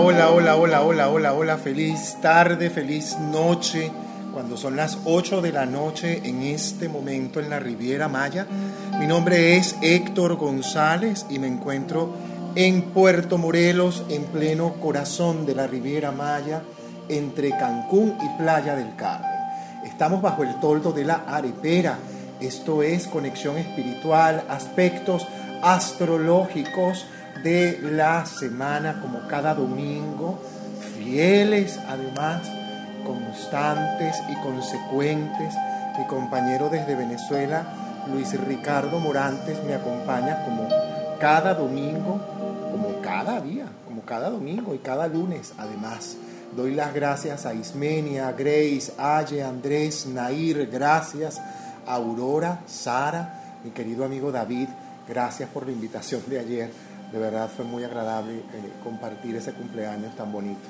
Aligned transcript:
Hola, 0.00 0.30
hola, 0.30 0.54
hola, 0.54 0.82
hola, 0.82 1.08
hola, 1.08 1.34
hola. 1.34 1.56
Feliz 1.58 2.18
tarde, 2.22 2.70
feliz 2.70 3.18
noche. 3.18 3.90
Cuando 4.32 4.56
son 4.56 4.76
las 4.76 4.96
8 5.04 5.42
de 5.42 5.50
la 5.50 5.66
noche 5.66 6.20
en 6.22 6.44
este 6.44 6.88
momento 6.88 7.40
en 7.40 7.50
la 7.50 7.58
Riviera 7.58 8.06
Maya. 8.06 8.46
Mi 9.00 9.08
nombre 9.08 9.56
es 9.56 9.74
Héctor 9.82 10.36
González 10.36 11.26
y 11.28 11.40
me 11.40 11.48
encuentro 11.48 12.12
en 12.54 12.82
Puerto 12.82 13.38
Morelos, 13.38 14.04
en 14.08 14.22
pleno 14.26 14.74
corazón 14.74 15.44
de 15.44 15.56
la 15.56 15.66
Riviera 15.66 16.12
Maya, 16.12 16.62
entre 17.08 17.50
Cancún 17.50 18.16
y 18.22 18.40
Playa 18.40 18.76
del 18.76 18.94
Carmen. 18.94 19.28
Estamos 19.84 20.22
bajo 20.22 20.44
el 20.44 20.60
toldo 20.60 20.92
de 20.92 21.06
la 21.06 21.24
arepera. 21.26 21.98
Esto 22.38 22.84
es 22.84 23.08
conexión 23.08 23.58
espiritual, 23.58 24.44
aspectos 24.48 25.26
astrológicos 25.60 27.04
de 27.42 27.78
la 27.82 28.26
semana, 28.26 29.00
como 29.00 29.26
cada 29.28 29.54
domingo, 29.54 30.38
fieles 30.96 31.78
además, 31.88 32.48
constantes 33.04 34.16
y 34.28 34.34
consecuentes. 34.42 35.54
Mi 35.98 36.06
compañero 36.06 36.68
desde 36.68 36.94
Venezuela, 36.94 38.04
Luis 38.12 38.38
Ricardo 38.40 38.98
Morantes, 38.98 39.62
me 39.64 39.74
acompaña 39.74 40.44
como 40.44 40.68
cada 41.18 41.54
domingo, 41.54 42.20
como 42.70 43.00
cada 43.02 43.40
día, 43.40 43.66
como 43.86 44.02
cada 44.02 44.30
domingo 44.30 44.74
y 44.74 44.78
cada 44.78 45.08
lunes 45.08 45.52
además. 45.58 46.16
Doy 46.56 46.74
las 46.74 46.94
gracias 46.94 47.46
a 47.46 47.54
Ismenia, 47.54 48.32
Grace, 48.32 48.92
Aye, 48.96 49.42
Andrés, 49.42 50.06
Nair, 50.06 50.68
gracias, 50.70 51.40
Aurora, 51.86 52.60
Sara, 52.66 53.58
mi 53.64 53.70
querido 53.70 54.04
amigo 54.04 54.32
David, 54.32 54.68
gracias 55.08 55.48
por 55.50 55.66
la 55.66 55.72
invitación 55.72 56.22
de 56.26 56.38
ayer 56.38 56.87
de 57.12 57.18
verdad 57.18 57.48
fue 57.54 57.64
muy 57.64 57.84
agradable 57.84 58.34
eh, 58.34 58.72
compartir 58.82 59.36
ese 59.36 59.52
cumpleaños 59.52 60.14
tan 60.16 60.30
bonito. 60.32 60.68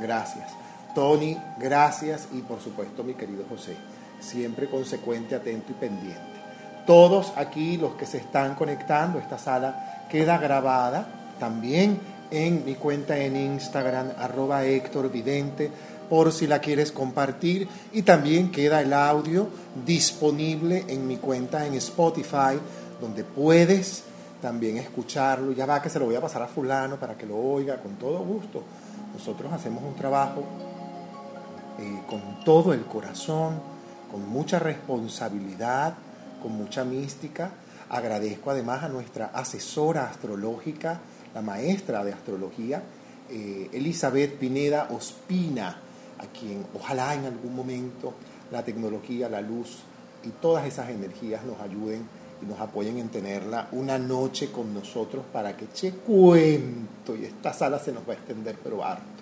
Gracias. 0.00 0.50
Tony, 0.94 1.36
gracias 1.58 2.28
y 2.32 2.40
por 2.40 2.60
supuesto 2.60 3.04
mi 3.04 3.14
querido 3.14 3.44
José, 3.48 3.76
siempre 4.20 4.68
consecuente, 4.68 5.34
atento 5.34 5.72
y 5.72 5.74
pendiente. 5.74 6.38
Todos 6.86 7.32
aquí 7.36 7.76
los 7.76 7.94
que 7.94 8.06
se 8.06 8.18
están 8.18 8.54
conectando, 8.54 9.18
esta 9.18 9.38
sala 9.38 10.06
queda 10.10 10.38
grabada 10.38 11.06
también 11.38 12.00
en 12.30 12.64
mi 12.64 12.74
cuenta 12.74 13.18
en 13.18 13.36
Instagram, 13.36 14.12
arroba 14.18 14.64
Héctor 14.64 15.10
por 16.08 16.32
si 16.32 16.46
la 16.46 16.60
quieres 16.60 16.92
compartir. 16.92 17.68
Y 17.92 18.02
también 18.02 18.50
queda 18.50 18.80
el 18.80 18.92
audio 18.92 19.48
disponible 19.86 20.84
en 20.88 21.06
mi 21.06 21.16
cuenta 21.16 21.66
en 21.66 21.74
Spotify, 21.74 22.58
donde 23.00 23.24
puedes 23.24 24.04
también 24.40 24.76
escucharlo, 24.76 25.52
ya 25.52 25.66
va 25.66 25.82
que 25.82 25.90
se 25.90 25.98
lo 25.98 26.06
voy 26.06 26.14
a 26.14 26.20
pasar 26.20 26.42
a 26.42 26.48
fulano 26.48 26.96
para 26.96 27.16
que 27.16 27.26
lo 27.26 27.36
oiga 27.36 27.76
con 27.82 27.96
todo 27.96 28.18
gusto. 28.20 28.62
Nosotros 29.12 29.52
hacemos 29.52 29.82
un 29.82 29.94
trabajo 29.94 30.44
eh, 31.78 32.02
con 32.08 32.44
todo 32.44 32.72
el 32.72 32.84
corazón, 32.84 33.60
con 34.10 34.28
mucha 34.28 34.58
responsabilidad, 34.58 35.94
con 36.42 36.52
mucha 36.52 36.84
mística. 36.84 37.50
Agradezco 37.88 38.50
además 38.50 38.84
a 38.84 38.88
nuestra 38.88 39.26
asesora 39.26 40.04
astrológica, 40.04 41.00
la 41.34 41.42
maestra 41.42 42.04
de 42.04 42.12
astrología, 42.12 42.82
eh, 43.30 43.68
Elizabeth 43.72 44.38
Pineda 44.38 44.88
Ospina, 44.90 45.80
a 46.18 46.26
quien 46.26 46.66
ojalá 46.74 47.14
en 47.14 47.26
algún 47.26 47.54
momento 47.54 48.14
la 48.50 48.64
tecnología, 48.64 49.28
la 49.28 49.40
luz 49.40 49.80
y 50.24 50.30
todas 50.30 50.66
esas 50.66 50.90
energías 50.90 51.44
nos 51.44 51.60
ayuden 51.60 52.06
nos 52.46 52.60
apoyen 52.60 52.98
en 52.98 53.08
tenerla 53.08 53.68
una 53.72 53.98
noche 53.98 54.50
con 54.52 54.72
nosotros 54.72 55.24
para 55.32 55.56
que 55.56 55.64
eche 55.66 55.92
cuento 55.92 57.16
y 57.16 57.24
esta 57.24 57.52
sala 57.52 57.78
se 57.78 57.92
nos 57.92 58.08
va 58.08 58.12
a 58.12 58.16
extender 58.16 58.56
pero 58.62 58.84
harto 58.84 59.18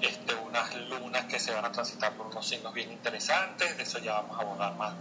este, 0.00 0.34
unas 0.34 0.74
lunas 0.88 1.26
que 1.26 1.38
se 1.38 1.52
van 1.52 1.64
a 1.64 1.70
transitar 1.70 2.12
por 2.14 2.26
unos 2.26 2.46
signos 2.46 2.72
bien 2.72 2.90
interesantes, 2.90 3.76
de 3.76 3.82
eso 3.82 3.98
ya 3.98 4.14
vamos 4.14 4.38
a 4.38 4.42
abordar 4.42 4.74
más, 4.76 4.94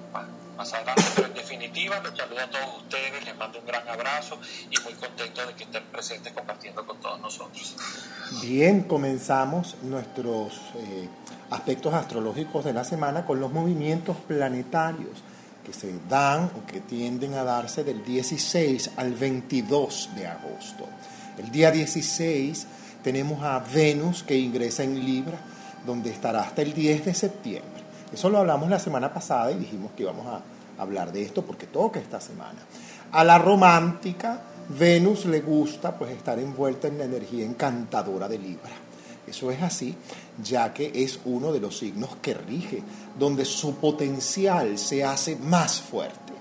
más, 0.58 0.74
adelante, 0.74 1.04
pero 1.16 1.28
en 1.28 1.34
definitiva 1.34 2.00
los 2.02 2.16
saludo 2.16 2.42
a 2.42 2.50
todos 2.50 2.78
ustedes, 2.84 3.26
les 3.26 3.36
mando 3.36 3.60
un 3.60 3.66
gran 3.66 3.88
abrazo 3.88 4.40
y 4.70 4.80
muy 4.84 4.94
contento 4.94 5.48
de 5.48 5.56
que 5.56 5.64
estén 5.64 5.84
presentes 5.86 6.34
compartiendo 6.34 6.86
con 6.86 7.00
todos 7.00 7.20
nosotros. 7.20 7.76
Bien, 8.44 8.84
comenzamos 8.84 9.76
nuestros 9.82 10.54
eh, 10.76 11.10
aspectos 11.50 11.94
astrológicos 11.94 12.64
de 12.64 12.74
la 12.74 12.84
semana 12.84 13.26
con 13.26 13.40
los 13.40 13.52
movimientos 13.52 14.18
planetarios 14.28 15.24
que 15.66 15.74
se 15.74 15.94
dan 16.10 16.52
o 16.58 16.66
que 16.66 16.82
tienden 16.82 17.34
a 17.36 17.44
darse 17.44 17.84
del 17.84 18.04
16 18.04 18.92
al 18.98 19.14
22 19.14 20.10
de 20.16 20.28
agosto. 20.28 20.86
El 21.38 21.52
día 21.52 21.72
16 21.72 22.68
tenemos 23.04 23.44
a 23.44 23.60
Venus 23.60 24.24
que 24.24 24.38
ingresa 24.38 24.84
en 24.84 25.04
Libra, 25.04 25.38
donde 25.86 26.12
estará 26.12 26.42
hasta 26.42 26.62
el 26.62 26.74
10 26.74 27.06
de 27.06 27.14
septiembre. 27.14 27.82
Eso 28.14 28.30
lo 28.30 28.40
hablamos 28.40 28.70
la 28.70 28.80
semana 28.80 29.14
pasada 29.14 29.52
y 29.52 29.60
dijimos 29.60 29.92
que 29.96 30.04
íbamos 30.04 30.28
a 30.28 30.42
hablar 30.82 31.12
de 31.12 31.24
esto 31.24 31.44
porque 31.44 31.68
toca 31.68 32.00
esta 32.00 32.20
semana. 32.20 32.60
A 33.12 33.24
la 33.24 33.38
romántica, 33.38 34.42
Venus 34.70 35.26
le 35.26 35.42
gusta 35.42 35.98
pues 35.98 36.12
estar 36.12 36.40
envuelta 36.40 36.88
en 36.88 36.98
la 36.98 37.06
energía 37.06 37.46
encantadora 37.46 38.28
de 38.28 38.38
Libra. 38.38 38.72
Eso 39.28 39.52
es 39.52 39.62
así, 39.62 39.96
ya 40.44 40.74
que 40.74 40.92
es 40.94 41.20
uno 41.26 41.54
de 41.54 41.60
los 41.60 41.78
signos 41.78 42.16
que 42.22 42.34
rige, 42.34 42.84
donde 43.18 43.46
su 43.46 43.76
potencial 43.76 44.78
se 44.78 45.04
hace 45.04 45.36
más 45.36 45.80
fuerte. 45.82 46.34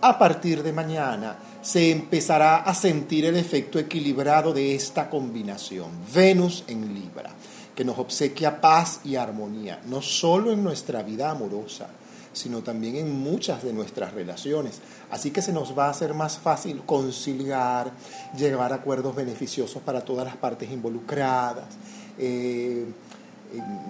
A 0.00 0.18
partir 0.18 0.62
de 0.62 0.72
mañana, 0.72 1.36
se 1.62 1.90
empezará 1.90 2.56
a 2.58 2.74
sentir 2.74 3.24
el 3.24 3.36
efecto 3.36 3.78
equilibrado 3.78 4.52
de 4.52 4.74
esta 4.74 5.08
combinación, 5.08 5.90
Venus 6.12 6.64
en 6.66 6.92
Libra, 6.92 7.30
que 7.74 7.84
nos 7.84 7.98
obsequia 7.98 8.60
paz 8.60 9.00
y 9.04 9.16
armonía, 9.16 9.80
no 9.86 10.02
solo 10.02 10.52
en 10.52 10.62
nuestra 10.62 11.02
vida 11.02 11.30
amorosa, 11.30 11.88
sino 12.32 12.62
también 12.62 12.96
en 12.96 13.12
muchas 13.12 13.62
de 13.62 13.72
nuestras 13.72 14.12
relaciones. 14.12 14.80
Así 15.10 15.30
que 15.30 15.42
se 15.42 15.52
nos 15.52 15.78
va 15.78 15.86
a 15.86 15.90
hacer 15.90 16.14
más 16.14 16.38
fácil 16.38 16.82
conciliar, 16.84 17.92
llegar 18.36 18.72
a 18.72 18.76
acuerdos 18.76 19.14
beneficiosos 19.14 19.82
para 19.82 20.02
todas 20.02 20.24
las 20.24 20.36
partes 20.36 20.70
involucradas. 20.70 21.66
Eh, 22.18 22.86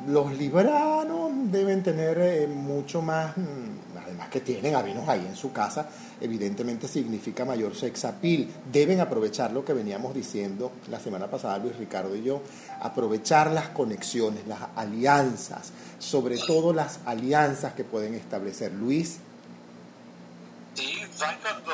los 0.09 0.37
libranos 0.37 1.31
deben 1.51 1.83
tener 1.83 2.19
eh, 2.19 2.47
mucho 2.49 3.01
más, 3.01 3.37
mm, 3.37 3.92
además 4.13 4.29
que 4.29 4.41
tienen 4.41 4.75
a 4.75 4.81
ahí 4.81 5.27
en 5.27 5.37
su 5.37 5.53
casa, 5.53 5.89
evidentemente 6.21 6.87
significa 6.87 7.45
mayor 7.45 7.75
sex 7.75 8.05
appeal. 8.05 8.47
Deben 8.71 9.01
aprovechar 9.01 9.53
lo 9.53 9.65
que 9.65 9.73
veníamos 9.73 10.15
diciendo 10.15 10.73
la 10.91 11.01
semana 11.01 11.29
pasada 11.29 11.59
Luis 11.59 11.77
Ricardo 11.77 12.15
y 12.15 12.23
yo, 12.23 12.43
aprovechar 12.81 13.51
las 13.51 13.71
conexiones, 13.71 14.47
las 14.47 14.61
alianzas, 14.77 15.73
sobre 15.99 16.37
todo 16.39 16.73
las 16.73 17.01
alianzas 17.07 17.73
que 17.73 17.85
pueden 17.85 18.15
establecer. 18.15 18.73
Luis. 18.73 19.19
Sí, 20.75 21.01
cuando, 21.17 21.73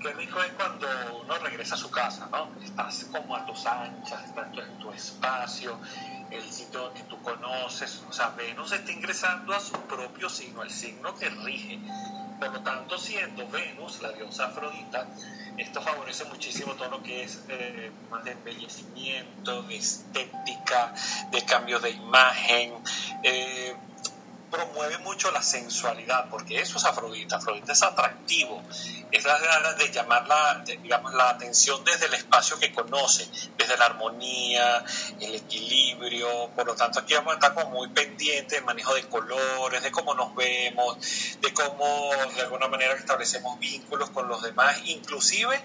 qué 0.00 0.12
rico 0.12 0.38
es 0.42 0.52
cuando 0.52 0.86
uno 1.24 1.38
regresa 1.38 1.74
a 1.74 1.78
su 1.78 1.90
casa, 1.90 2.28
¿no? 2.30 2.48
Estás 2.62 3.06
como 3.10 3.36
a 3.36 3.46
tus 3.46 3.64
anchas, 3.66 4.24
estás 4.24 4.46
en 4.56 4.78
tu 4.78 4.92
espacio 4.92 5.78
el 6.36 6.52
sitio 6.52 6.92
que 6.92 7.02
tú 7.04 7.20
conoces. 7.22 8.02
O 8.08 8.12
sea, 8.12 8.30
Venus 8.30 8.72
está 8.72 8.92
ingresando 8.92 9.54
a 9.54 9.60
su 9.60 9.72
propio 9.82 10.28
signo, 10.28 10.62
el 10.62 10.70
signo 10.70 11.14
que 11.14 11.28
rige. 11.30 11.78
Por 12.38 12.52
lo 12.52 12.60
tanto, 12.62 12.98
siendo 12.98 13.48
Venus, 13.48 14.02
la 14.02 14.12
diosa 14.12 14.46
Afrodita, 14.46 15.06
esto 15.56 15.80
favorece 15.80 16.24
muchísimo 16.24 16.74
todo 16.74 16.90
lo 16.90 17.02
que 17.02 17.22
es 17.22 17.44
eh, 17.48 17.92
más 18.10 18.24
de 18.24 18.32
embellecimiento, 18.32 19.62
de 19.62 19.76
estética, 19.76 20.92
de 21.30 21.44
cambio 21.44 21.78
de 21.78 21.90
imagen. 21.90 22.74
Eh, 23.22 23.76
promueve 24.54 24.98
mucho 24.98 25.30
la 25.32 25.42
sensualidad, 25.42 26.28
porque 26.30 26.60
eso 26.60 26.78
es 26.78 26.84
Afrodita. 26.84 27.36
Afrodita 27.36 27.72
es 27.72 27.82
atractivo, 27.82 28.62
es 29.10 29.24
la 29.24 29.38
ganas 29.38 29.76
de 29.76 29.90
llamar 29.90 30.26
la, 30.28 30.64
digamos, 30.64 31.12
la 31.14 31.30
atención 31.30 31.84
desde 31.84 32.06
el 32.06 32.14
espacio 32.14 32.58
que 32.58 32.72
conoce, 32.72 33.28
desde 33.58 33.76
la 33.76 33.86
armonía, 33.86 34.84
el 35.20 35.34
equilibrio. 35.34 36.50
Por 36.54 36.66
lo 36.66 36.74
tanto, 36.76 37.00
aquí 37.00 37.14
vamos 37.14 37.32
a 37.32 37.34
estar 37.34 37.54
como 37.54 37.70
muy 37.70 37.88
pendientes 37.88 38.58
del 38.58 38.64
manejo 38.64 38.94
de 38.94 39.08
colores, 39.08 39.82
de 39.82 39.90
cómo 39.90 40.14
nos 40.14 40.34
vemos, 40.34 40.98
de 41.40 41.52
cómo 41.52 42.10
de 42.34 42.42
alguna 42.42 42.68
manera 42.68 42.94
establecemos 42.94 43.58
vínculos 43.58 44.10
con 44.10 44.28
los 44.28 44.42
demás. 44.42 44.78
Inclusive 44.84 45.60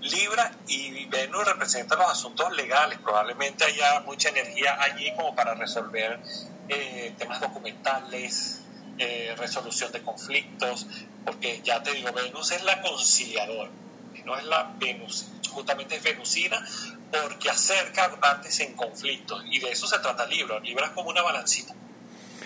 Libra 0.00 0.52
y 0.66 1.06
Venus 1.06 1.46
representan 1.46 1.98
los 1.98 2.10
asuntos 2.10 2.54
legales. 2.54 2.98
Probablemente 2.98 3.64
haya 3.64 4.00
mucha 4.00 4.28
energía 4.28 4.76
allí 4.80 5.14
como 5.16 5.34
para 5.34 5.54
resolver 5.54 6.20
eh, 6.68 7.14
temas 7.18 7.40
documentales, 7.40 8.60
eh, 8.98 9.34
resolución 9.38 9.92
de 9.92 10.02
conflictos, 10.02 10.86
porque 11.24 11.60
ya 11.64 11.82
te 11.82 11.92
digo, 11.92 12.12
Venus 12.12 12.52
es 12.52 12.62
la 12.64 12.80
conciliadora, 12.82 13.70
no 14.24 14.38
es 14.38 14.44
la 14.44 14.72
Venus, 14.78 15.26
justamente 15.50 15.96
es 15.96 16.02
venusina 16.02 16.64
porque 17.10 17.48
acerca 17.48 18.10
partes 18.20 18.58
en 18.60 18.74
conflictos 18.74 19.44
y 19.48 19.60
de 19.60 19.70
eso 19.70 19.86
se 19.86 19.98
trata 19.98 20.26
Libra. 20.26 20.58
Libra 20.60 20.86
es 20.86 20.92
como 20.92 21.10
una 21.10 21.22
balancita. 21.22 21.74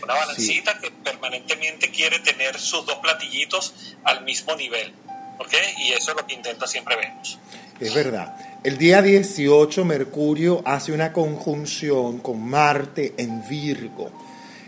Una 0.03 0.15
balancita 0.15 0.79
que 0.79 0.91
permanentemente 0.91 1.91
quiere 1.91 2.21
tener 2.21 2.59
sus 2.59 2.87
dos 2.87 2.97
platillitos 2.97 3.97
al 4.05 4.23
mismo 4.25 4.55
nivel. 4.55 4.95
¿Ok? 5.39 5.55
Y 5.79 5.93
eso 5.93 6.11
es 6.11 6.17
lo 6.17 6.27
que 6.27 6.35
intenta 6.35 6.67
siempre 6.67 6.97
Venus. 6.97 7.39
Es 7.81 7.95
verdad. 7.95 8.37
El 8.65 8.77
día 8.77 9.03
18 9.03 9.85
Mercurio 9.85 10.63
hace 10.65 10.91
una 10.91 11.13
conjunción 11.13 12.19
con 12.19 12.43
Marte 12.45 13.15
en 13.17 13.49
Virgo. 13.49 14.11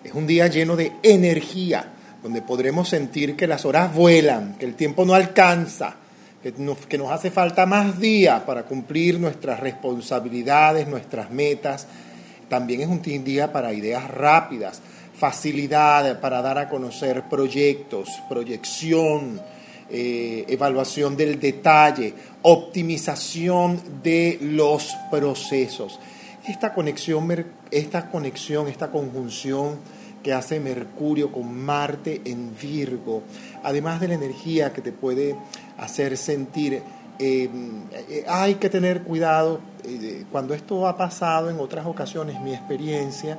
Es 0.04 0.14
un 0.14 0.28
día 0.28 0.46
lleno 0.46 0.76
de 0.76 0.92
energía, 1.02 1.86
donde 2.22 2.40
podremos 2.40 2.88
sentir 2.88 3.34
que 3.34 3.48
las 3.48 3.64
horas 3.64 3.92
vuelan, 3.92 4.54
que 4.58 4.64
el 4.64 4.76
tiempo 4.76 5.04
no 5.04 5.14
alcanza, 5.14 5.96
que 6.40 6.54
nos, 6.56 6.86
que 6.86 6.98
nos 6.98 7.10
hace 7.10 7.32
falta 7.32 7.66
más 7.66 7.98
días 7.98 8.42
para 8.42 8.62
cumplir 8.62 9.18
nuestras 9.18 9.58
responsabilidades, 9.58 10.86
nuestras 10.86 11.32
metas. 11.32 11.88
También 12.48 12.82
es 12.82 12.86
un 12.86 13.02
día 13.02 13.52
para 13.52 13.72
ideas 13.72 14.08
rápidas, 14.08 14.80
facilidad 15.16 16.20
para 16.20 16.42
dar 16.42 16.58
a 16.58 16.68
conocer 16.68 17.24
proyectos, 17.28 18.08
proyección, 18.28 19.40
eh, 19.92 20.44
evaluación 20.48 21.16
del 21.16 21.40
detalle, 21.40 22.14
optimización 22.42 23.80
de 24.02 24.38
los 24.40 24.94
procesos. 25.10 25.98
Esta 26.46 26.72
conexión, 26.72 27.46
esta 27.70 28.10
conexión, 28.10 28.68
esta 28.68 28.90
conjunción 28.90 29.78
que 30.22 30.32
hace 30.32 30.60
Mercurio 30.60 31.32
con 31.32 31.58
Marte 31.58 32.20
en 32.24 32.54
Virgo, 32.56 33.22
además 33.64 34.00
de 34.00 34.08
la 34.08 34.14
energía 34.14 34.72
que 34.72 34.80
te 34.80 34.92
puede 34.92 35.34
hacer 35.78 36.16
sentir, 36.16 36.82
eh, 37.18 37.50
eh, 38.08 38.24
hay 38.28 38.54
que 38.54 38.70
tener 38.70 39.02
cuidado, 39.02 39.60
cuando 40.30 40.54
esto 40.54 40.86
ha 40.86 40.96
pasado 40.96 41.50
en 41.50 41.58
otras 41.58 41.86
ocasiones, 41.86 42.40
mi 42.42 42.52
experiencia 42.52 43.38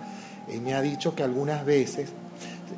me 0.61 0.73
ha 0.73 0.81
dicho 0.81 1.15
que 1.15 1.23
algunas 1.23 1.63
veces 1.63 2.09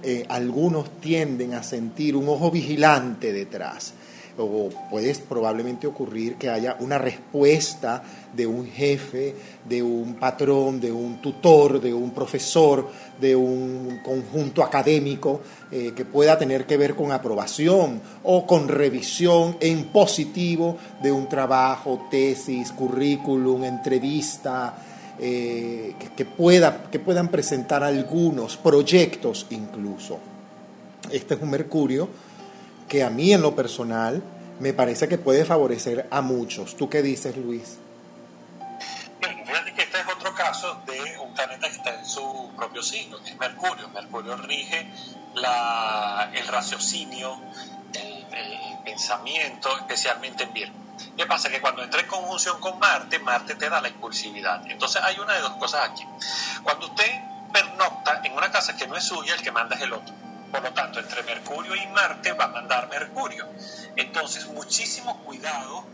eh, 0.02 0.26
algunos 0.30 1.00
tienden 1.00 1.54
a 1.54 1.64
sentir 1.64 2.16
un 2.16 2.28
ojo 2.28 2.50
vigilante 2.50 3.32
detrás. 3.32 3.94
O 4.36 4.70
puede 4.90 5.14
probablemente 5.30 5.86
ocurrir 5.86 6.38
que 6.38 6.50
haya 6.50 6.76
una 6.80 6.98
respuesta 6.98 8.02
de 8.36 8.48
un 8.48 8.66
jefe, 8.66 9.36
de 9.70 9.84
un 9.84 10.16
patrón, 10.16 10.82
de 10.82 10.92
un 10.92 11.22
tutor, 11.22 11.80
de 11.80 11.94
un 11.94 12.10
profesor, 12.12 12.90
de 13.22 13.36
un 13.36 14.00
conjunto 14.04 14.64
académico 14.64 15.42
eh, 15.72 15.94
que 15.96 16.04
pueda 16.04 16.36
tener 16.36 16.66
que 16.66 16.78
ver 16.78 16.96
con 16.96 17.12
aprobación 17.12 18.02
o 18.24 18.48
con 18.48 18.68
revisión 18.68 19.56
en 19.60 19.86
positivo 19.86 20.78
de 21.04 21.12
un 21.12 21.30
trabajo, 21.30 22.08
tesis, 22.10 22.72
currículum, 22.72 23.64
entrevista, 23.64 24.76
eh, 25.20 25.96
que, 26.16 26.26
pueda, 26.26 26.90
que 26.92 27.00
puedan 27.00 27.30
presentar 27.30 27.84
algunos 27.84 28.58
proyectos 28.58 29.46
incluso. 29.52 30.20
Este 31.12 31.36
es 31.36 31.42
un 31.42 31.52
Mercurio 31.52 32.10
que 32.88 33.04
a 33.04 33.10
mí 33.10 33.34
en 33.34 33.42
lo 33.42 33.56
personal 33.56 34.24
me 34.60 34.74
parece 34.74 35.08
que 35.08 35.18
puede 35.18 35.46
favorecer 35.46 36.08
a 36.10 36.22
muchos. 36.22 36.76
¿Tú 36.76 36.90
qué 36.90 37.02
dices, 37.02 37.38
Luis? 37.38 37.78
este 39.78 40.00
es 40.00 40.08
otro 40.16 40.34
caso 40.34 40.82
de 40.88 41.18
un 41.20 41.34
planeta 41.34 41.68
que 41.68 41.76
está 41.76 42.00
en 42.00 42.06
su 42.06 42.52
propio 42.56 42.82
signo, 42.82 43.22
que 43.22 43.32
es 43.32 43.38
Mercurio. 43.38 43.90
Mercurio 43.90 44.36
rige 44.38 44.88
la, 45.36 46.32
el 46.34 46.48
raciocinio, 46.48 47.40
el 47.94 48.84
pensamiento, 48.84 49.70
especialmente 49.78 50.44
en 50.44 50.54
Virgo. 50.54 50.83
¿Qué 51.16 51.26
pasa? 51.26 51.50
Que 51.50 51.62
cuando 51.62 51.84
entra 51.84 52.02
en 52.02 52.08
conjunción 52.08 52.60
con 52.60 52.80
Marte, 52.80 53.20
Marte 53.20 53.56
te 53.56 53.70
da 53.70 53.82
la 53.82 53.90
impulsividad. 53.90 54.66
Entonces 54.70 55.02
hay 55.04 55.20
una 55.20 55.34
de 55.34 55.42
dos 55.42 55.54
cosas 55.58 55.90
aquí. 55.90 56.04
Cuando 56.64 56.88
usted 56.88 57.12
pernocta 57.52 58.22
en 58.24 58.34
una 58.34 58.52
casa 58.52 58.76
que 58.76 58.88
no 58.88 58.98
es 58.98 59.04
suya, 59.04 59.36
el 59.36 59.42
que 59.42 59.52
manda 59.52 59.76
es 59.76 59.84
el 59.84 59.94
otro. 59.94 60.14
Por 60.52 60.62
lo 60.64 60.74
tanto, 60.74 61.00
entre 61.00 61.24
Mercurio 61.24 61.76
y 61.76 61.88
Marte 61.88 62.34
va 62.34 62.46
a 62.46 62.48
mandar 62.50 62.88
Mercurio. 62.88 63.48
Entonces, 63.96 64.48
muchísimo 64.48 65.24
cuidado 65.24 65.86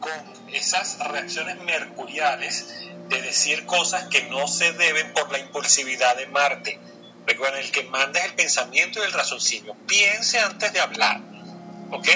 con 0.00 0.12
esas 0.52 0.98
reacciones 0.98 1.58
mercuriales 1.60 2.90
de 3.08 3.22
decir 3.22 3.64
cosas 3.66 4.08
que 4.08 4.24
no 4.24 4.48
se 4.48 4.72
deben 4.72 5.12
por 5.12 5.30
la 5.30 5.38
impulsividad 5.38 6.16
de 6.16 6.26
Marte. 6.26 6.78
Recuerden, 7.26 7.64
el 7.64 7.70
que 7.70 7.84
manda 7.84 8.20
es 8.20 8.26
el 8.26 8.34
pensamiento 8.34 8.98
y 9.00 9.02
el 9.02 9.12
raciocinio. 9.12 9.76
Piense 9.86 10.40
antes 10.40 10.72
de 10.72 10.80
hablar. 10.80 11.20
¿Ok? 11.90 12.08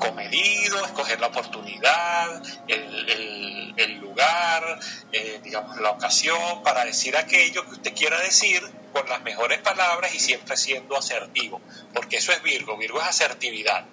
Comedido, 0.00 0.84
escoger 0.84 1.20
la 1.20 1.28
oportunidad, 1.28 2.42
el, 2.66 4.00
lugar, 4.00 4.80
eh, 5.12 5.40
digamos, 5.44 5.80
la 5.80 5.90
ocasión 5.90 6.62
para 6.64 6.84
decir 6.84 7.16
aquello 7.16 7.64
que 7.64 7.72
usted 7.72 7.94
quiera 7.94 8.20
decir 8.20 8.60
con 8.92 9.08
las 9.08 9.22
mejores 9.22 9.60
palabras 9.60 10.12
y 10.14 10.18
siempre 10.18 10.56
siendo 10.56 10.96
asertivo, 10.96 11.60
porque 11.94 12.16
eso 12.16 12.32
es 12.32 12.42
Virgo, 12.42 12.76
Virgo 12.76 13.00
es 13.00 13.06
asertividad, 13.06 13.84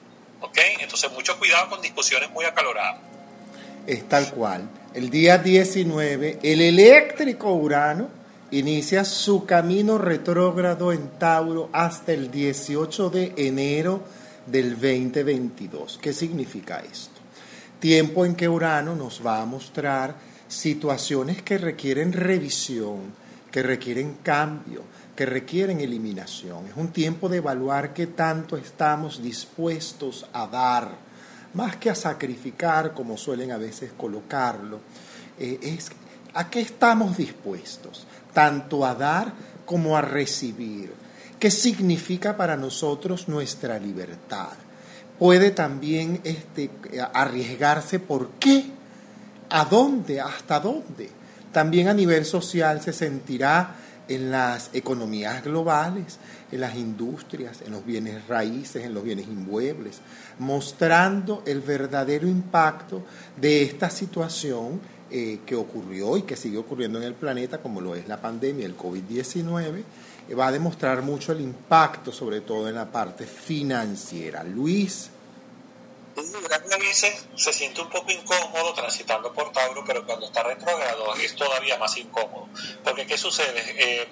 ¿ok? 0.41 0.57
Entonces 0.79 1.11
mucho 1.11 1.37
cuidado 1.37 1.69
con 1.69 1.81
discusiones 1.81 2.31
muy 2.31 2.45
acaloradas. 2.45 2.99
Es 3.85 4.09
tal 4.09 4.31
cual. 4.31 4.69
El 4.93 5.09
día 5.09 5.37
19, 5.37 6.39
el 6.41 6.61
eléctrico 6.61 7.53
Urano 7.53 8.09
inicia 8.51 9.05
su 9.05 9.45
camino 9.45 9.97
retrógrado 9.97 10.91
en 10.91 11.09
Tauro 11.19 11.69
hasta 11.73 12.13
el 12.13 12.31
18 12.31 13.09
de 13.09 13.33
enero 13.37 14.01
del 14.47 14.71
2022. 14.71 15.99
¿Qué 16.01 16.13
significa 16.13 16.79
esto? 16.79 17.21
Tiempo 17.79 18.25
en 18.25 18.35
que 18.35 18.49
Urano 18.49 18.95
nos 18.95 19.25
va 19.25 19.41
a 19.41 19.45
mostrar 19.45 20.15
situaciones 20.47 21.41
que 21.41 21.57
requieren 21.57 22.13
revisión, 22.13 23.13
que 23.51 23.61
requieren 23.61 24.17
cambio, 24.23 24.83
que 25.15 25.25
requieren 25.25 25.81
eliminación. 25.81 26.67
Es 26.67 26.75
un 26.75 26.89
tiempo 26.89 27.29
de 27.29 27.37
evaluar 27.37 27.93
qué 27.93 28.07
tanto 28.07 28.57
estamos 28.57 29.21
dispuestos 29.21 30.27
a 30.33 30.47
dar, 30.47 30.91
más 31.53 31.75
que 31.77 31.89
a 31.89 31.95
sacrificar, 31.95 32.93
como 32.93 33.17
suelen 33.17 33.51
a 33.51 33.57
veces 33.57 33.91
colocarlo. 33.97 34.79
Eh, 35.39 35.59
es 35.61 35.91
a 36.33 36.49
qué 36.49 36.61
estamos 36.61 37.17
dispuestos, 37.17 38.05
tanto 38.33 38.85
a 38.85 38.93
dar 38.93 39.33
como 39.65 39.97
a 39.97 40.01
recibir 40.01 40.93
¿Qué 41.39 41.51
significa 41.51 42.35
para 42.35 42.57
nosotros 42.57 43.27
nuestra 43.27 43.77
libertad? 43.77 44.53
Puede 45.19 45.51
también 45.51 46.19
este, 46.23 46.69
arriesgarse 47.13 47.99
por 47.99 48.31
qué, 48.39 48.65
a 49.49 49.65
dónde, 49.65 50.19
hasta 50.19 50.59
dónde. 50.59 51.09
También 51.51 51.87
a 51.87 51.93
nivel 51.93 52.25
social 52.25 52.81
se 52.81 52.91
sentirá 52.91 53.75
en 54.07 54.31
las 54.31 54.69
economías 54.73 55.43
globales, 55.43 56.17
en 56.51 56.61
las 56.61 56.75
industrias, 56.75 57.61
en 57.61 57.71
los 57.71 57.85
bienes 57.85 58.27
raíces, 58.27 58.85
en 58.85 58.93
los 58.93 59.03
bienes 59.03 59.27
inmuebles, 59.27 59.99
mostrando 60.39 61.43
el 61.45 61.61
verdadero 61.61 62.27
impacto 62.27 63.03
de 63.39 63.63
esta 63.63 63.89
situación 63.89 64.79
eh, 65.11 65.39
que 65.45 65.55
ocurrió 65.55 66.17
y 66.17 66.23
que 66.23 66.35
sigue 66.35 66.57
ocurriendo 66.57 66.99
en 66.99 67.05
el 67.05 67.13
planeta, 67.13 67.59
como 67.59 67.81
lo 67.81 67.95
es 67.95 68.07
la 68.07 68.21
pandemia, 68.21 68.65
el 68.65 68.77
COVID-19, 68.77 69.77
eh, 69.77 69.83
va 70.35 70.47
a 70.47 70.51
demostrar 70.51 71.01
mucho 71.01 71.31
el 71.31 71.41
impacto, 71.41 72.11
sobre 72.11 72.41
todo 72.41 72.67
en 72.67 72.75
la 72.75 72.91
parte 72.91 73.25
financiera. 73.25 74.43
Luis. 74.43 75.11
A 76.17 76.77
veces 76.77 77.25
se 77.35 77.53
siente 77.53 77.81
un 77.81 77.89
poco 77.89 78.11
incómodo 78.11 78.73
transitando 78.73 79.31
por 79.33 79.51
Tauro, 79.51 79.83
pero 79.85 80.05
cuando 80.05 80.25
está 80.25 80.43
retrogrado 80.43 81.15
es 81.15 81.35
todavía 81.35 81.77
más 81.77 81.95
incómodo. 81.97 82.49
Porque 82.83 83.05
¿qué 83.05 83.17
sucede? 83.17 83.63
Eh, 83.77 84.07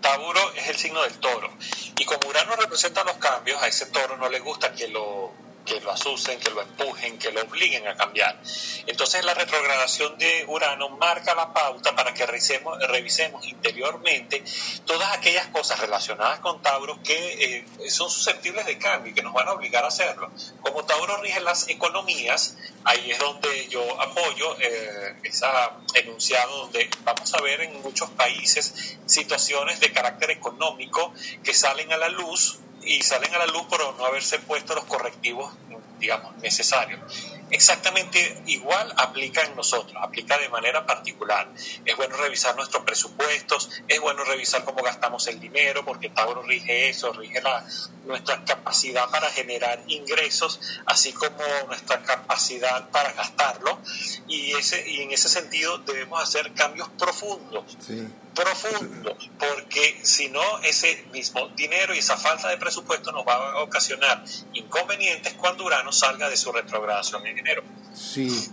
Tauro 0.00 0.40
es 0.54 0.68
el 0.68 0.76
signo 0.76 1.02
del 1.02 1.14
toro. 1.18 1.50
Y 1.98 2.04
como 2.04 2.28
Urano 2.28 2.56
representa 2.56 3.04
los 3.04 3.16
cambios, 3.16 3.60
a 3.62 3.68
ese 3.68 3.86
toro 3.86 4.16
no 4.16 4.28
le 4.28 4.40
gusta 4.40 4.72
que 4.72 4.88
lo 4.88 5.32
que 5.64 5.80
lo 5.80 5.90
asusten, 5.90 6.38
que 6.38 6.50
lo 6.50 6.62
empujen, 6.62 7.18
que 7.18 7.30
lo 7.32 7.42
obliguen 7.42 7.86
a 7.86 7.96
cambiar. 7.96 8.40
Entonces 8.86 9.24
la 9.24 9.34
retrogradación 9.34 10.16
de 10.18 10.44
Urano 10.48 10.88
marca 10.90 11.34
la 11.34 11.52
pauta 11.52 11.94
para 11.94 12.12
que 12.14 12.26
revisemos, 12.26 12.78
revisemos 12.88 13.46
interiormente 13.46 14.42
todas 14.84 15.12
aquellas 15.16 15.46
cosas 15.48 15.80
relacionadas 15.80 16.40
con 16.40 16.60
Tauro 16.62 17.02
que 17.02 17.64
eh, 17.84 17.90
son 17.90 18.10
susceptibles 18.10 18.66
de 18.66 18.78
cambio 18.78 19.12
y 19.12 19.14
que 19.14 19.22
nos 19.22 19.32
van 19.32 19.48
a 19.48 19.52
obligar 19.52 19.84
a 19.84 19.88
hacerlo. 19.88 20.30
Como 20.60 20.84
Tauro 20.84 21.16
rige 21.18 21.40
las 21.40 21.68
economías, 21.68 22.56
ahí 22.84 23.10
es 23.10 23.18
donde 23.18 23.68
yo 23.68 24.00
apoyo 24.00 24.56
eh, 24.60 25.16
ese 25.22 25.46
enunciado 25.94 26.56
donde 26.58 26.90
vamos 27.04 27.32
a 27.34 27.40
ver 27.42 27.60
en 27.62 27.80
muchos 27.82 28.10
países 28.10 28.96
situaciones 29.06 29.80
de 29.80 29.92
carácter 29.92 30.30
económico 30.30 31.12
que 31.42 31.54
salen 31.54 31.92
a 31.92 31.96
la 31.96 32.08
luz 32.08 32.58
y 32.82 33.02
salen 33.02 33.34
a 33.34 33.38
la 33.38 33.46
luz 33.46 33.62
por 33.68 33.80
no 33.96 34.04
haberse 34.04 34.38
puesto 34.38 34.74
los 34.74 34.84
correctivos, 34.84 35.52
digamos, 36.00 36.34
necesarios 36.38 37.00
exactamente 37.50 38.42
igual 38.46 38.92
aplica 38.96 39.42
en 39.42 39.56
nosotros, 39.56 39.96
aplica 40.00 40.38
de 40.38 40.48
manera 40.48 40.86
particular. 40.86 41.48
Es 41.84 41.96
bueno 41.96 42.16
revisar 42.16 42.56
nuestros 42.56 42.84
presupuestos, 42.84 43.70
es 43.88 44.00
bueno 44.00 44.24
revisar 44.24 44.64
cómo 44.64 44.82
gastamos 44.82 45.26
el 45.26 45.40
dinero, 45.40 45.84
porque 45.84 46.10
Tauro 46.10 46.42
rige 46.42 46.88
eso, 46.88 47.12
rige 47.12 47.42
la, 47.42 47.64
nuestra 48.06 48.44
capacidad 48.44 49.08
para 49.10 49.28
generar 49.30 49.82
ingresos, 49.88 50.60
así 50.86 51.12
como 51.12 51.44
nuestra 51.66 52.02
capacidad 52.02 52.88
para 52.90 53.12
gastarlo. 53.12 53.78
Y, 54.26 54.52
ese, 54.52 54.88
y 54.88 55.02
en 55.02 55.12
ese 55.12 55.28
sentido 55.28 55.78
debemos 55.78 56.22
hacer 56.22 56.52
cambios 56.52 56.88
profundos. 56.90 57.64
profundos, 58.34 59.28
porque 59.38 60.00
si 60.02 60.28
no, 60.28 60.58
ese 60.60 61.04
mismo 61.12 61.48
dinero 61.56 61.94
y 61.94 61.98
esa 61.98 62.16
falta 62.16 62.48
de 62.48 62.56
presupuesto 62.56 63.12
nos 63.12 63.26
va 63.26 63.34
a 63.34 63.62
ocasionar 63.62 64.24
inconvenientes 64.52 65.34
cuando 65.34 65.64
Urano 65.64 65.89
salga 65.92 66.28
de 66.28 66.36
su 66.36 66.52
retrogradación 66.52 67.26
en 67.26 67.36
Sí. 67.94 68.50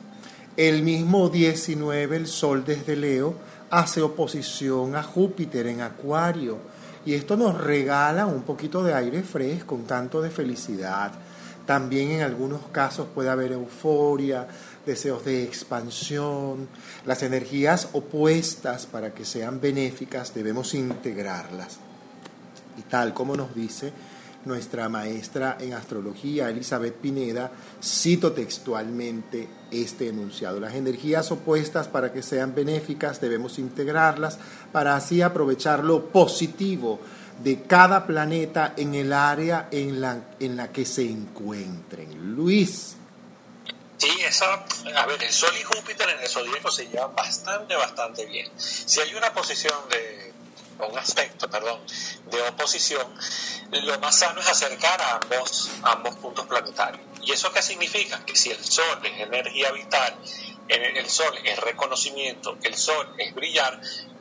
El 0.56 0.84
mismo 0.84 1.30
19, 1.30 2.16
el 2.16 2.28
Sol 2.28 2.66
desde 2.66 2.96
Leo, 2.96 3.36
hace 3.70 4.02
oposición 4.02 4.96
a 4.96 5.04
Júpiter 5.04 5.68
en 5.68 5.82
Acuario. 5.82 6.58
Y 7.06 7.14
esto 7.14 7.38
nos 7.38 7.58
regala 7.58 8.26
un 8.26 8.42
poquito 8.42 8.84
de 8.84 8.94
aire 8.94 9.24
fresco, 9.24 9.76
un 9.76 9.86
tanto 9.86 10.22
de 10.22 10.30
felicidad. 10.30 11.12
También 11.66 12.12
en 12.12 12.22
algunos 12.22 12.62
casos 12.72 13.08
puede 13.14 13.30
haber 13.30 13.52
euforia, 13.52 14.48
deseos 14.86 15.24
de 15.26 15.44
expansión. 15.44 16.68
Las 17.06 17.24
energías 17.24 17.90
opuestas, 17.94 18.86
para 18.86 19.14
que 19.14 19.26
sean 19.26 19.62
benéficas, 19.62 20.34
debemos 20.34 20.74
integrarlas. 20.74 21.78
Y 22.78 22.82
tal 22.84 23.14
como 23.14 23.36
nos 23.36 23.54
dice 23.54 23.92
nuestra 24.46 24.88
maestra 24.90 25.58
en 25.60 25.74
astrología, 25.74 26.50
Elizabeth 26.50 26.96
Pineda, 26.96 27.52
cito 27.84 28.32
textualmente 28.32 29.48
este 29.72 30.10
enunciado. 30.10 30.60
Las 30.60 30.76
energías 30.76 31.32
opuestas 31.32 31.88
para 31.88 32.14
que 32.14 32.24
sean 32.24 32.56
benéficas 32.56 33.20
debemos 33.20 33.60
integrarlas 33.60 34.40
para 34.72 34.96
así 34.96 35.22
aprovechar 35.22 35.84
lo 35.84 36.06
positivo 36.06 37.00
de 37.44 37.64
cada 37.64 38.06
planeta 38.08 38.74
en 38.78 38.96
el 38.96 39.14
área 39.14 39.68
en 39.72 40.02
la, 40.02 40.22
en 40.40 40.56
la 40.56 40.72
que 40.72 40.86
se 40.86 41.04
encuentren. 41.04 42.36
Luis. 42.36 42.96
Sí, 43.98 44.12
esa, 44.28 44.64
a 44.96 45.06
ver, 45.08 45.24
el 45.24 45.32
Sol 45.32 45.54
y 45.60 45.64
Júpiter 45.64 46.08
en 46.10 46.20
el 46.20 46.28
zodíaco 46.28 46.70
se 46.70 46.88
llevan 46.88 47.16
bastante, 47.16 47.76
bastante 47.76 48.26
bien. 48.28 48.48
Si 48.58 49.00
hay 49.00 49.16
una 49.16 49.34
posición 49.34 49.76
de 49.90 50.34
un 50.86 50.98
aspecto, 50.98 51.50
perdón, 51.50 51.80
de 52.26 52.42
oposición, 52.42 53.08
lo 53.72 54.00
más 54.00 54.20
sano 54.20 54.40
es 54.42 54.48
acercar 54.48 55.02
a 55.02 55.16
ambos, 55.16 55.70
ambos 55.84 56.16
puntos 56.16 56.46
planetarios. 56.46 57.06
¿Y 57.24 57.32
eso 57.32 57.52
qué 57.52 57.62
significa? 57.62 58.24
Que 58.26 58.36
si 58.36 58.52
el 58.52 58.64
Sol 58.64 59.00
es 59.04 59.20
energía 59.20 59.72
vital, 59.72 60.18
el 60.68 61.10
Sol 61.10 61.38
es 61.44 61.60
reconocimiento, 61.60 62.58
el 62.64 62.76
Sol 62.76 63.14
es 63.18 63.34
brillar, 63.34 63.80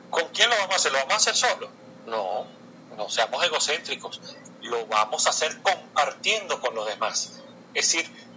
¿con 0.09 0.27
quién 0.29 0.49
lo 0.49 0.55
vamos 0.57 0.73
a 0.73 0.75
hacer? 0.77 0.91
¿Lo 0.91 0.99
vamos 0.99 1.13
a 1.13 1.17
hacer 1.17 1.35
solo? 1.35 1.69
No, 2.05 2.47
no 2.95 3.09
seamos 3.09 3.43
egocéntricos, 3.43 4.21
lo 4.61 4.85
vamos 4.87 5.27
a 5.27 5.29
hacer 5.29 5.61
compartiendo 5.61 6.59
con 6.59 6.75
los 6.75 6.87
demás. 6.87 7.41
Es 7.73 7.91
decir, 7.91 8.27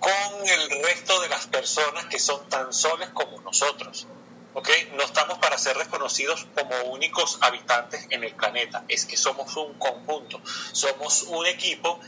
con 0.00 0.48
el 0.48 0.82
resto 0.82 1.20
de 1.20 1.28
las 1.28 1.46
personas 1.46 2.06
que 2.06 2.18
son 2.18 2.48
tan 2.48 2.72
soles 2.72 3.08
como 3.10 3.40
nosotros. 3.42 4.06
No 4.54 5.02
estamos 5.02 5.38
para 5.38 5.56
ser 5.56 5.76
reconocidos 5.76 6.46
como 6.54 6.92
únicos 6.92 7.38
habitantes 7.40 8.06
en 8.10 8.22
el 8.22 8.34
planeta, 8.34 8.84
es 8.86 9.06
que 9.06 9.16
somos 9.16 9.56
un 9.56 9.72
conjunto, 9.74 10.40
somos 10.72 11.22
un 11.24 11.46
equipo 11.46 11.98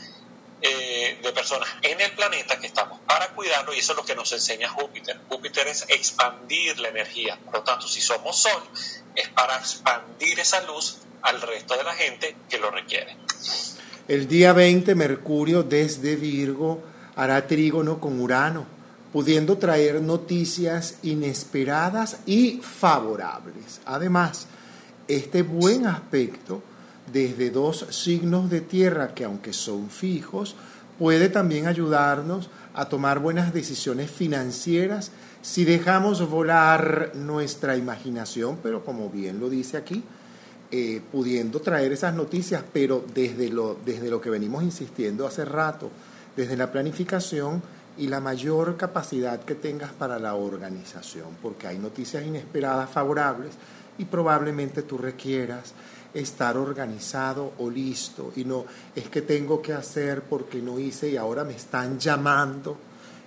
eh, 0.61 1.19
de 1.21 1.31
personas 1.33 1.67
en 1.81 1.99
el 1.99 2.11
planeta 2.11 2.59
que 2.59 2.67
estamos 2.67 2.99
para 3.07 3.29
cuidarlo 3.29 3.73
y 3.73 3.79
eso 3.79 3.93
es 3.93 3.97
lo 3.97 4.05
que 4.05 4.15
nos 4.15 4.31
enseña 4.31 4.69
Júpiter. 4.69 5.19
Júpiter 5.27 5.67
es 5.67 5.85
expandir 5.89 6.79
la 6.79 6.89
energía, 6.89 7.37
por 7.43 7.55
lo 7.55 7.63
tanto, 7.63 7.87
si 7.87 7.99
somos 7.99 8.37
Sol, 8.37 8.63
es 9.15 9.27
para 9.29 9.57
expandir 9.57 10.39
esa 10.39 10.61
luz 10.61 10.97
al 11.23 11.41
resto 11.41 11.75
de 11.75 11.83
la 11.83 11.95
gente 11.95 12.35
que 12.47 12.59
lo 12.59 12.69
requiere. 12.69 13.17
El 14.07 14.27
día 14.27 14.53
20, 14.53 14.93
Mercurio 14.93 15.63
desde 15.63 16.15
Virgo 16.15 16.83
hará 17.15 17.47
trígono 17.47 17.99
con 17.99 18.21
Urano 18.21 18.74
pudiendo 19.15 19.57
traer 19.57 20.01
noticias 20.01 20.97
inesperadas 21.03 22.17
y 22.25 22.59
favorables. 22.61 23.79
Además, 23.85 24.47
este 25.07 25.41
buen 25.41 25.85
aspecto 25.85 26.61
desde 27.13 27.49
dos 27.49 27.85
signos 27.91 28.49
de 28.49 28.59
tierra 28.59 29.13
que 29.13 29.23
aunque 29.23 29.53
son 29.53 29.89
fijos, 29.89 30.57
puede 30.99 31.29
también 31.29 31.65
ayudarnos 31.65 32.49
a 32.73 32.89
tomar 32.89 33.19
buenas 33.19 33.53
decisiones 33.53 34.11
financieras 34.11 35.11
si 35.41 35.63
dejamos 35.63 36.29
volar 36.29 37.13
nuestra 37.15 37.77
imaginación, 37.77 38.57
pero 38.61 38.83
como 38.83 39.09
bien 39.09 39.39
lo 39.39 39.49
dice 39.49 39.77
aquí, 39.77 40.03
eh, 40.71 41.01
pudiendo 41.09 41.61
traer 41.61 41.93
esas 41.93 42.13
noticias, 42.13 42.65
pero 42.73 43.05
desde 43.13 43.47
lo, 43.47 43.77
desde 43.85 44.09
lo 44.09 44.19
que 44.19 44.29
venimos 44.29 44.61
insistiendo 44.61 45.25
hace 45.25 45.45
rato, 45.45 45.89
desde 46.35 46.57
la 46.57 46.69
planificación, 46.69 47.63
y 47.97 48.07
la 48.07 48.19
mayor 48.19 48.77
capacidad 48.77 49.39
que 49.41 49.55
tengas 49.55 49.91
para 49.93 50.19
la 50.19 50.35
organización, 50.35 51.37
porque 51.41 51.67
hay 51.67 51.79
noticias 51.79 52.25
inesperadas 52.25 52.89
favorables 52.89 53.53
y 53.97 54.05
probablemente 54.05 54.81
tú 54.83 54.97
requieras 54.97 55.73
estar 56.13 56.57
organizado 56.57 57.53
o 57.57 57.69
listo 57.69 58.31
y 58.35 58.45
no 58.45 58.65
es 58.95 59.09
que 59.09 59.21
tengo 59.21 59.61
que 59.61 59.73
hacer 59.73 60.23
porque 60.23 60.61
no 60.61 60.79
hice 60.79 61.09
y 61.09 61.17
ahora 61.17 61.43
me 61.43 61.53
están 61.55 61.99
llamando 61.99 62.77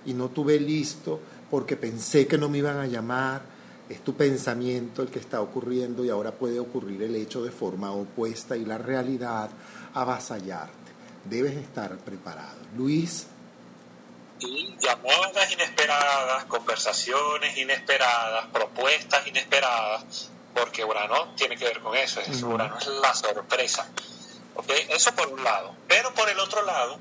y 0.05 0.13
no 0.13 0.29
tuve 0.29 0.59
listo 0.59 1.19
porque 1.49 1.75
pensé 1.75 2.27
que 2.27 2.37
no 2.37 2.49
me 2.49 2.59
iban 2.59 2.77
a 2.77 2.87
llamar. 2.87 3.41
Es 3.87 4.03
tu 4.03 4.13
pensamiento 4.13 5.01
el 5.01 5.09
que 5.09 5.17
está 5.17 5.41
ocurriendo 5.41 6.05
y 6.05 6.09
ahora 6.09 6.31
puede 6.31 6.59
ocurrir 6.59 7.01
el 7.01 7.15
hecho 7.15 7.43
de 7.43 7.51
forma 7.51 7.91
opuesta 7.91 8.55
y 8.55 8.65
la 8.65 8.77
realidad 8.77 9.49
avasallarte. 9.95 10.77
Debes 11.27 11.57
estar 11.57 11.97
preparado. 11.97 12.57
Luis 12.77 13.25
y 14.39 14.75
llamadas 14.79 15.51
inesperadas, 15.51 16.45
conversaciones 16.45 17.57
inesperadas, 17.57 18.47
propuestas 18.47 19.27
inesperadas, 19.27 20.29
porque 20.53 20.83
Urano 20.83 21.33
tiene 21.35 21.57
que 21.57 21.65
ver 21.65 21.79
con 21.79 21.95
eso, 21.95 22.21
es, 22.21 22.41
Urano 22.43 22.77
es 22.77 22.87
la 22.87 23.13
sorpresa. 23.13 23.89
¿okay? 24.55 24.87
Eso 24.89 25.13
por 25.13 25.27
un 25.27 25.43
lado. 25.43 25.75
Pero 25.87 26.13
por 26.13 26.29
el 26.29 26.39
otro 26.39 26.63
lado, 26.63 26.99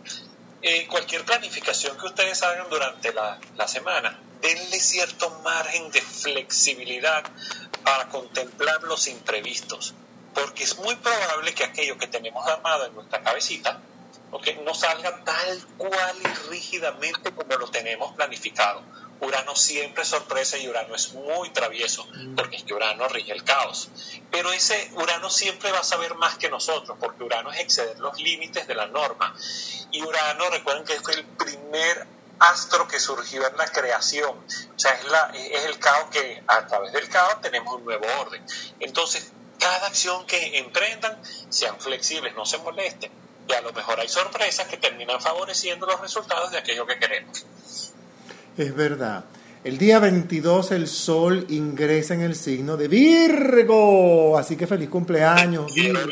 eh, 0.63 0.87
cualquier 0.89 1.25
planificación 1.25 1.97
que 1.97 2.07
ustedes 2.07 2.43
hagan 2.43 2.69
durante 2.69 3.13
la, 3.13 3.39
la 3.57 3.69
semana, 3.69 4.19
denle 4.41 4.81
cierto 4.81 5.31
margen 5.45 5.91
de 5.91 6.01
flexibilidad 6.03 7.25
para 7.85 8.09
contemplar 8.09 8.83
los 8.83 9.07
imprevistos. 9.09 9.95
porque 10.35 10.65
es 10.65 10.79
muy 10.79 10.95
probable 10.97 11.53
que 11.55 11.65
aquello 11.65 11.99
que 11.99 12.07
tenemos 12.07 12.47
armado 12.47 12.87
en 12.87 12.95
nuestra 12.95 13.23
cabecita 13.23 13.81
no 14.65 14.75
salga 14.75 15.25
tal 15.25 15.67
cual 15.77 16.17
y 16.21 16.51
rígidamente 16.51 17.33
como 17.33 17.57
lo 17.57 17.69
tenemos 17.71 18.15
planificado. 18.15 18.83
Urano 19.21 19.57
siempre 19.57 20.03
es 20.03 20.09
sorpresa 20.09 20.59
y 20.59 20.69
Urano 20.69 20.95
es 20.95 21.13
muy 21.15 21.51
travieso, 21.51 22.07
mm. 22.07 22.37
porque 22.37 22.57
es 22.57 22.65
que 22.65 22.75
Urano 22.75 23.09
rige 23.09 23.33
el 23.33 23.43
caos. 23.43 23.91
Pero 24.31 24.53
ese 24.53 24.91
Urano 24.95 25.29
siempre 25.29 25.73
va 25.73 25.81
a 25.81 25.85
saber 25.85 26.15
más 26.15 26.39
que 26.39 26.49
nosotros, 26.49 26.97
porque 27.01 27.25
Urano 27.25 27.51
es 27.51 27.61
exceder 27.61 27.99
los 27.99 28.21
límites 28.21 28.67
de 28.69 28.75
la 28.75 28.87
norma. 28.87 29.35
Y 29.91 30.03
Urano, 30.03 30.51
recuerden 30.51 30.85
que 30.85 31.01
fue 31.01 31.15
el 31.15 31.25
primer 31.25 32.07
astro 32.39 32.87
que 32.87 33.01
surgió 33.01 33.47
en 33.49 33.57
la 33.57 33.67
creación. 33.67 34.31
O 34.31 34.79
sea, 34.79 34.93
es, 34.93 35.05
la, 35.07 35.33
es 35.35 35.65
el 35.65 35.79
caos 35.79 36.11
que 36.11 36.43
a 36.47 36.67
través 36.67 36.93
del 36.93 37.09
caos 37.09 37.41
tenemos 37.41 37.75
un 37.75 37.85
nuevo 37.85 38.07
orden. 38.21 38.45
Entonces, 38.79 39.33
cada 39.59 39.89
acción 39.89 40.25
que 40.27 40.59
emprendan, 40.59 41.21
sean 41.49 41.81
flexibles, 41.81 42.35
no 42.37 42.47
se 42.47 42.59
molesten. 42.59 43.11
Y 43.49 43.53
a 43.53 43.61
lo 43.63 43.73
mejor 43.73 43.99
hay 43.99 44.09
sorpresas 44.09 44.67
que 44.69 44.77
terminan 44.77 45.21
favoreciendo 45.21 45.87
los 45.87 46.01
resultados 46.01 46.51
de 46.51 46.59
aquello 46.59 46.87
que 46.87 46.99
queremos. 46.99 47.45
Es 48.57 48.75
verdad. 48.75 49.25
El 49.65 49.79
día 49.79 49.99
22 49.99 50.73
el 50.73 50.87
sol 50.87 51.47
ingresa 51.49 52.15
en 52.15 52.21
el 52.21 52.37
signo 52.37 52.77
de 52.77 52.89
Virgo. 52.89 54.37
Así 54.39 54.57
que 54.57 54.67
feliz 54.67 54.89
cumpleaños, 54.89 55.73
Virgo. 55.75 56.09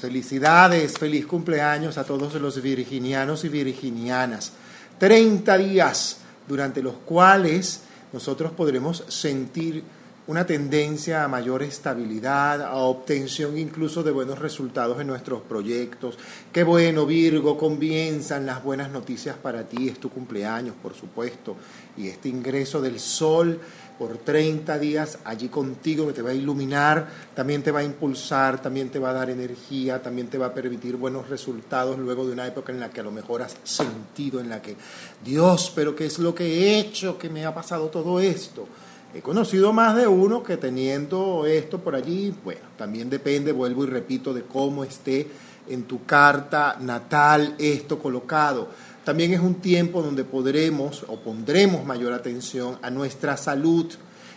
Felicidades, 0.00 0.98
feliz 0.98 1.26
cumpleaños 1.26 1.96
a 1.98 2.04
todos 2.04 2.34
los 2.34 2.60
virginianos 2.60 3.44
y 3.44 3.48
virginianas. 3.48 4.52
30 4.98 5.58
días 5.58 6.18
durante 6.46 6.82
los 6.82 6.94
cuales 7.04 7.82
nosotros 8.12 8.52
podremos 8.52 9.04
sentir 9.08 9.82
una 10.26 10.46
tendencia 10.46 11.24
a 11.24 11.28
mayor 11.28 11.62
estabilidad, 11.62 12.62
a 12.62 12.76
obtención 12.76 13.58
incluso 13.58 14.02
de 14.02 14.10
buenos 14.10 14.38
resultados 14.38 14.98
en 15.00 15.06
nuestros 15.06 15.42
proyectos. 15.42 16.18
Qué 16.50 16.64
bueno, 16.64 17.04
Virgo, 17.04 17.58
comienzan 17.58 18.46
las 18.46 18.64
buenas 18.64 18.90
noticias 18.90 19.36
para 19.36 19.64
ti, 19.64 19.88
es 19.88 20.00
tu 20.00 20.08
cumpleaños, 20.08 20.74
por 20.82 20.94
supuesto, 20.94 21.56
y 21.98 22.08
este 22.08 22.30
ingreso 22.30 22.80
del 22.80 23.00
sol 23.00 23.60
por 23.98 24.16
30 24.16 24.78
días 24.78 25.18
allí 25.24 25.48
contigo 25.48 26.06
que 26.06 26.14
te 26.14 26.22
va 26.22 26.30
a 26.30 26.34
iluminar, 26.34 27.06
también 27.34 27.62
te 27.62 27.70
va 27.70 27.80
a 27.80 27.84
impulsar, 27.84 28.60
también 28.62 28.88
te 28.88 28.98
va 28.98 29.10
a 29.10 29.12
dar 29.12 29.28
energía, 29.28 30.02
también 30.02 30.28
te 30.28 30.38
va 30.38 30.46
a 30.46 30.54
permitir 30.54 30.96
buenos 30.96 31.28
resultados 31.28 31.98
luego 31.98 32.26
de 32.26 32.32
una 32.32 32.46
época 32.46 32.72
en 32.72 32.80
la 32.80 32.90
que 32.90 33.00
a 33.00 33.04
lo 33.04 33.12
mejor 33.12 33.42
has 33.42 33.56
sentido, 33.62 34.40
en 34.40 34.48
la 34.48 34.62
que, 34.62 34.74
Dios, 35.22 35.70
pero 35.74 35.94
¿qué 35.94 36.06
es 36.06 36.18
lo 36.18 36.34
que 36.34 36.44
he 36.46 36.78
hecho? 36.78 37.18
que 37.18 37.28
me 37.28 37.44
ha 37.44 37.54
pasado 37.54 37.88
todo 37.88 38.18
esto? 38.20 38.66
He 39.14 39.22
conocido 39.22 39.72
más 39.72 39.94
de 39.94 40.08
uno 40.08 40.42
que 40.42 40.56
teniendo 40.56 41.46
esto 41.46 41.78
por 41.78 41.94
allí, 41.94 42.34
bueno, 42.42 42.62
también 42.76 43.08
depende, 43.08 43.52
vuelvo 43.52 43.84
y 43.84 43.86
repito, 43.86 44.34
de 44.34 44.42
cómo 44.42 44.82
esté 44.82 45.28
en 45.68 45.84
tu 45.84 46.04
carta 46.04 46.76
natal 46.80 47.54
esto 47.58 48.00
colocado. 48.00 48.68
También 49.04 49.32
es 49.32 49.38
un 49.38 49.56
tiempo 49.56 50.02
donde 50.02 50.24
podremos 50.24 51.04
o 51.06 51.16
pondremos 51.20 51.84
mayor 51.84 52.12
atención 52.12 52.76
a 52.82 52.90
nuestra 52.90 53.36
salud 53.36 53.86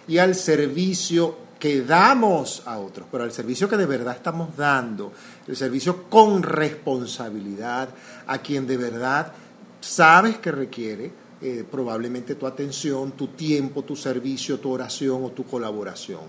y 0.07 0.19
al 0.19 0.35
servicio 0.35 1.47
que 1.57 1.81
damos 1.81 2.61
a 2.67 2.77
otros, 2.77 3.07
pero 3.11 3.23
al 3.23 3.31
servicio 3.31 3.67
que 3.67 3.77
de 3.77 3.87
verdad 3.87 4.15
estamos 4.15 4.55
dando, 4.55 5.11
el 5.47 5.55
servicio 5.55 6.03
con 6.03 6.43
responsabilidad 6.43 7.89
a 8.27 8.37
quien 8.37 8.67
de 8.67 8.77
verdad 8.77 9.33
sabes 9.81 10.37
que 10.37 10.51
requiere 10.51 11.11
eh, 11.41 11.63
probablemente 11.69 12.35
tu 12.35 12.47
atención, 12.47 13.11
tu 13.11 13.27
tiempo, 13.27 13.83
tu 13.83 13.95
servicio, 13.95 14.59
tu 14.59 14.71
oración 14.71 15.23
o 15.23 15.29
tu 15.29 15.45
colaboración, 15.45 16.21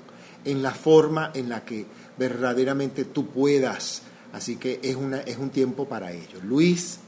en 0.44 0.62
la 0.62 0.72
forma 0.72 1.30
en 1.34 1.48
la 1.48 1.64
que 1.64 1.86
verdaderamente 2.18 3.04
tú 3.04 3.28
puedas. 3.28 4.02
Así 4.32 4.56
que 4.56 4.80
es, 4.82 4.96
una, 4.96 5.20
es 5.20 5.38
un 5.38 5.48
tiempo 5.50 5.88
para 5.88 6.12
ello. 6.12 6.40
Luis. 6.42 6.98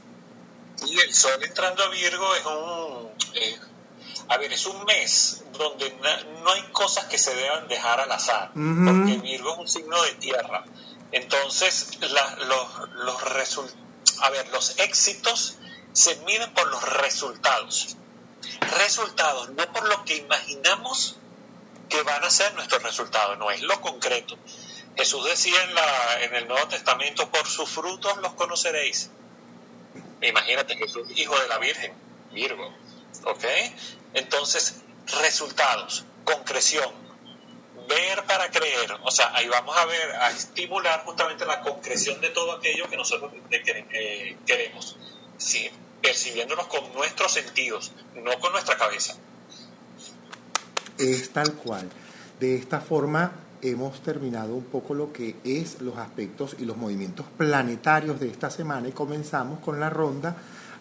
Y 0.87 0.99
el 0.99 1.13
sol 1.13 1.39
entrando 1.43 1.83
a 1.83 1.89
Virgo 1.89 2.35
es 2.35 2.45
un... 2.45 3.09
a 4.29 4.37
ver, 4.37 4.51
es 4.51 4.65
un 4.65 4.83
mes 4.85 5.43
donde 5.55 5.93
no 6.43 6.51
hay 6.51 6.63
cosas 6.71 7.05
que 7.05 7.19
se 7.19 7.35
deban 7.35 7.67
dejar 7.67 7.99
al 7.99 8.11
azar, 8.11 8.51
porque 8.53 9.19
Virgo 9.21 9.53
es 9.53 9.59
un 9.59 9.67
signo 9.67 10.01
de 10.01 10.13
tierra. 10.13 10.63
Entonces, 11.11 11.99
los, 11.99 12.89
los 13.05 13.15
a 14.21 14.29
ver, 14.31 14.49
los 14.49 14.79
éxitos 14.79 15.57
se 15.93 16.15
miden 16.17 16.53
por 16.53 16.67
los 16.67 16.83
resultados. 16.83 17.97
Resultados, 18.77 19.49
no 19.49 19.71
por 19.71 19.87
lo 19.87 20.03
que 20.05 20.15
imaginamos 20.15 21.17
que 21.89 22.01
van 22.03 22.23
a 22.23 22.29
ser 22.29 22.53
nuestros 22.53 22.81
resultados, 22.83 23.37
no 23.37 23.51
es 23.51 23.61
lo 23.61 23.79
concreto. 23.81 24.37
Jesús 24.95 25.25
decía 25.25 25.63
en, 25.63 25.75
la, 25.75 26.23
en 26.23 26.35
el 26.35 26.47
Nuevo 26.47 26.67
Testamento, 26.67 27.29
por 27.29 27.47
sus 27.47 27.69
frutos 27.69 28.17
los 28.17 28.33
conoceréis. 28.33 29.09
Imagínate, 30.21 30.77
Jesús, 30.77 31.07
hijo 31.15 31.37
de 31.39 31.47
la 31.47 31.57
Virgen, 31.57 31.93
Virgo. 32.31 32.73
¿Ok? 33.25 33.43
Entonces, 34.13 34.81
resultados, 35.21 36.05
concreción, 36.23 36.93
ver 37.87 38.23
para 38.25 38.49
creer. 38.51 38.97
O 39.03 39.11
sea, 39.11 39.31
ahí 39.33 39.47
vamos 39.47 39.75
a 39.77 39.85
ver, 39.85 40.11
a 40.15 40.29
estimular 40.31 41.03
justamente 41.03 41.45
la 41.45 41.61
concreción 41.61 42.21
de 42.21 42.29
todo 42.29 42.53
aquello 42.53 42.89
que 42.89 42.97
nosotros 42.97 43.31
eh, 43.49 44.37
queremos 44.45 44.97
sí, 45.41 45.69
percibiéndonos 46.01 46.67
con 46.67 46.93
nuestros 46.93 47.33
sentidos, 47.33 47.91
no 48.15 48.39
con 48.39 48.51
nuestra 48.51 48.77
cabeza. 48.77 49.15
Es 50.97 51.31
tal 51.31 51.53
cual. 51.53 51.89
De 52.39 52.55
esta 52.55 52.79
forma 52.79 53.31
hemos 53.61 54.01
terminado 54.01 54.53
un 54.55 54.65
poco 54.65 54.93
lo 54.93 55.13
que 55.13 55.35
es 55.43 55.81
los 55.81 55.97
aspectos 55.97 56.55
y 56.59 56.65
los 56.65 56.77
movimientos 56.77 57.25
planetarios 57.37 58.19
de 58.19 58.27
esta 58.27 58.49
semana 58.49 58.87
y 58.87 58.91
comenzamos 58.91 59.59
con 59.59 59.79
la 59.79 59.89
ronda, 59.89 60.35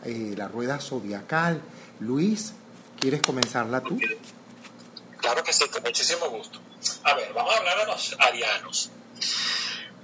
eh, 0.05 0.35
la 0.37 0.49
rueda 0.49 0.79
zodiacal. 0.79 1.61
Luis, 2.01 2.55
¿quieres 2.99 3.23
comenzarla 3.23 3.81
tú? 3.81 3.99
Claro 5.19 5.45
que 5.45 5.53
sí, 5.53 5.69
con 5.69 5.83
muchísimo 5.83 6.29
gusto. 6.31 6.61
A 7.05 7.15
ver, 7.15 7.33
vamos 7.35 7.55
a 7.55 7.59
hablar 7.59 7.79
de 7.79 7.87
los 7.87 8.17
arianos. 8.19 8.91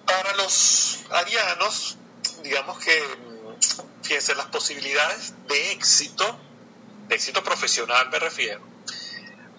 Para 0.05 0.37
los 0.37 1.05
arianos, 1.11 1.97
digamos 2.43 2.79
que 2.79 3.03
fíjense, 4.07 4.35
las 4.37 4.47
posibilidades 4.47 5.35
de 5.49 5.73
éxito, 5.73 6.39
de 7.09 7.17
éxito 7.17 7.43
profesional 7.43 8.09
me 8.11 8.19
refiero, 8.21 8.61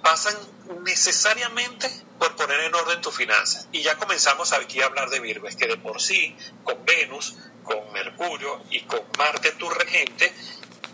pasan 0.02 0.36
necesariamente 0.84 1.90
por 2.18 2.36
poner 2.36 2.62
en 2.62 2.74
orden 2.74 3.02
tus 3.02 3.16
finanzas. 3.16 3.68
Y 3.72 3.82
ya 3.82 3.98
comenzamos 3.98 4.54
aquí 4.54 4.82
a 4.82 4.86
hablar 4.86 5.10
de 5.10 5.20
Virgo, 5.20 5.48
es 5.48 5.56
que 5.56 5.68
de 5.68 5.78
por 5.78 6.02
sí, 6.02 6.36
con 6.64 6.84
Venus, 6.86 7.36
con 7.64 7.92
Mercurio 7.92 8.64
y 8.70 8.82
con 8.82 9.02
Marte, 9.18 9.52
tu 9.52 9.70
regente, 9.70 10.34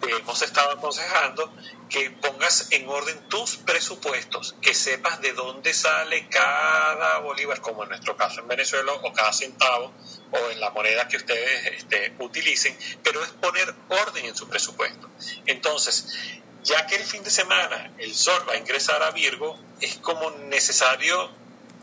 hemos 0.09 0.41
estado 0.41 0.71
aconsejando 0.71 1.53
que 1.89 2.11
pongas 2.11 2.67
en 2.71 2.87
orden 2.89 3.27
tus 3.29 3.57
presupuestos, 3.57 4.55
que 4.61 4.73
sepas 4.73 5.21
de 5.21 5.33
dónde 5.33 5.73
sale 5.73 6.27
cada 6.27 7.19
bolívar, 7.19 7.61
como 7.61 7.83
en 7.83 7.89
nuestro 7.89 8.17
caso 8.17 8.41
en 8.41 8.47
Venezuela, 8.47 8.93
o 8.93 9.13
cada 9.13 9.31
centavo, 9.31 9.93
o 10.31 10.49
en 10.49 10.59
la 10.59 10.71
moneda 10.71 11.07
que 11.07 11.17
ustedes 11.17 11.67
este, 11.77 12.15
utilicen, 12.19 12.77
pero 13.03 13.23
es 13.23 13.29
poner 13.31 13.73
orden 13.89 14.25
en 14.25 14.35
su 14.35 14.47
presupuesto. 14.47 15.09
Entonces, 15.45 16.07
ya 16.63 16.87
que 16.87 16.95
el 16.95 17.03
fin 17.03 17.23
de 17.23 17.29
semana 17.29 17.93
el 17.97 18.15
sol 18.15 18.43
va 18.47 18.53
a 18.53 18.57
ingresar 18.57 19.03
a 19.03 19.11
Virgo, 19.11 19.59
es 19.81 19.97
como 19.97 20.31
necesario, 20.31 21.29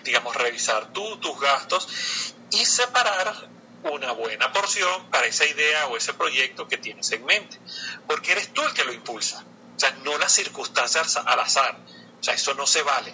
digamos, 0.04 0.34
revisar 0.34 0.92
tú, 0.92 1.18
tus 1.18 1.38
gastos 1.40 2.34
y 2.50 2.64
separar 2.64 3.59
una 3.84 4.12
buena 4.12 4.52
porción 4.52 5.10
para 5.10 5.26
esa 5.26 5.46
idea 5.46 5.86
o 5.86 5.96
ese 5.96 6.14
proyecto 6.14 6.68
que 6.68 6.76
tienes 6.76 7.10
en 7.12 7.24
mente, 7.24 7.58
porque 8.06 8.32
eres 8.32 8.52
tú 8.52 8.62
el 8.62 8.72
que 8.74 8.84
lo 8.84 8.92
impulsa, 8.92 9.44
o 9.76 9.80
sea, 9.80 9.90
no 10.04 10.18
las 10.18 10.32
circunstancias 10.32 11.16
al 11.16 11.40
azar, 11.40 11.78
o 12.20 12.22
sea, 12.22 12.34
eso 12.34 12.54
no 12.54 12.66
se 12.66 12.82
vale, 12.82 13.12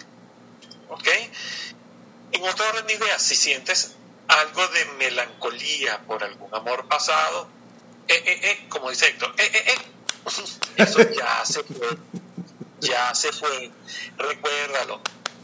¿ok? 0.89 1.07
En 2.33 2.43
otro 2.43 2.67
orden 2.69 2.87
de 2.87 2.93
ideas, 2.95 3.21
si 3.21 3.35
sientes 3.35 3.95
algo 4.27 4.67
de 4.67 4.85
melancolía 4.97 5.99
por 6.05 6.23
algún 6.23 6.53
amor 6.53 6.87
pasado, 6.87 7.47
eh, 8.07 8.23
eh, 8.25 8.39
eh, 8.43 8.65
como 8.69 8.89
dice 8.89 9.07
Héctor, 9.07 9.33
eh, 9.37 9.49
eh, 9.53 9.63
eh, 9.67 9.77
eso 10.77 11.01
ya 11.17 11.45
se 11.45 11.63
fue, 11.63 11.97
ya 12.81 13.15
se 13.15 13.31
fue, 13.31 13.71
recuérdalo, 14.17 15.01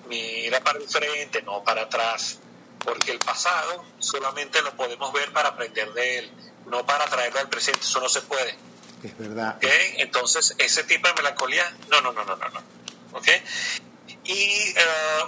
mira 0.08 0.60
para 0.62 0.80
el 0.80 0.88
frente, 0.88 1.42
no 1.42 1.64
para 1.64 1.84
atrás, 1.84 2.40
porque 2.84 3.12
el 3.12 3.20
pasado 3.20 3.84
solamente 4.00 4.62
lo 4.62 4.76
podemos 4.76 5.12
ver 5.14 5.32
para 5.32 5.50
aprender 5.50 5.94
de 5.94 6.20
él, 6.20 6.32
no 6.68 6.86
para 6.86 7.06
traerlo 7.06 7.40
al 7.40 7.50
presente, 7.50 7.82
eso 7.82 8.00
no 8.00 8.10
se 8.10 8.22
puede. 8.22 8.56
Es 9.04 9.18
verdad. 9.18 9.58
¿Okay? 9.58 9.96
Entonces, 9.98 10.56
ese 10.58 10.84
tipo 10.84 11.08
de 11.08 11.14
melancolía, 11.16 11.70
no, 11.90 12.02
no, 12.02 12.14
no, 12.14 12.24
no, 12.24 12.36
no, 12.36 12.50
no. 12.50 12.62
¿Ok? 13.14 13.28
Y 14.26 14.74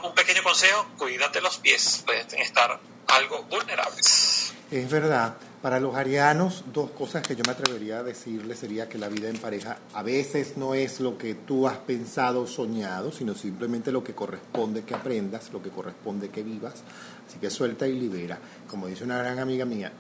un 0.04 0.16
pequeño 0.16 0.42
consejo, 0.44 0.88
cuídate 0.98 1.42
los 1.42 1.58
pies, 1.58 2.04
pueden 2.06 2.28
estar 2.40 2.80
algo 3.08 3.44
vulnerables. 3.44 4.54
Es 4.72 4.90
verdad. 4.90 5.36
Para 5.62 5.80
los 5.80 5.96
arianos, 5.96 6.64
dos 6.72 6.92
cosas 6.92 7.24
que 7.24 7.36
yo 7.36 7.44
me 7.46 7.54
atrevería 7.54 8.00
a 8.00 8.04
decirles 8.04 8.60
sería 8.60 8.88
que 8.88 9.00
la 9.00 9.10
vida 9.10 9.30
en 9.30 9.38
pareja 9.38 9.78
a 9.94 10.04
veces 10.04 10.58
no 10.58 10.76
es 10.76 11.00
lo 11.00 11.18
que 11.18 11.34
tú 11.34 11.68
has 11.68 11.78
pensado 11.78 12.42
o 12.42 12.48
soñado, 12.48 13.12
sino 13.12 13.34
simplemente 13.34 13.92
lo 13.92 14.04
que 14.04 14.14
corresponde 14.14 14.84
que 14.84 14.94
aprendas, 14.94 15.52
lo 15.52 15.64
que 15.64 15.72
corresponde 15.72 16.30
que 16.30 16.44
vivas. 16.44 16.84
Así 17.28 17.40
que 17.40 17.50
suelta 17.50 17.88
y 17.88 18.00
libera. 18.00 18.38
Como 18.70 18.88
dice 18.88 19.04
una 19.04 19.18
gran 19.18 19.40
amiga 19.40 19.66
mía, 19.66 19.92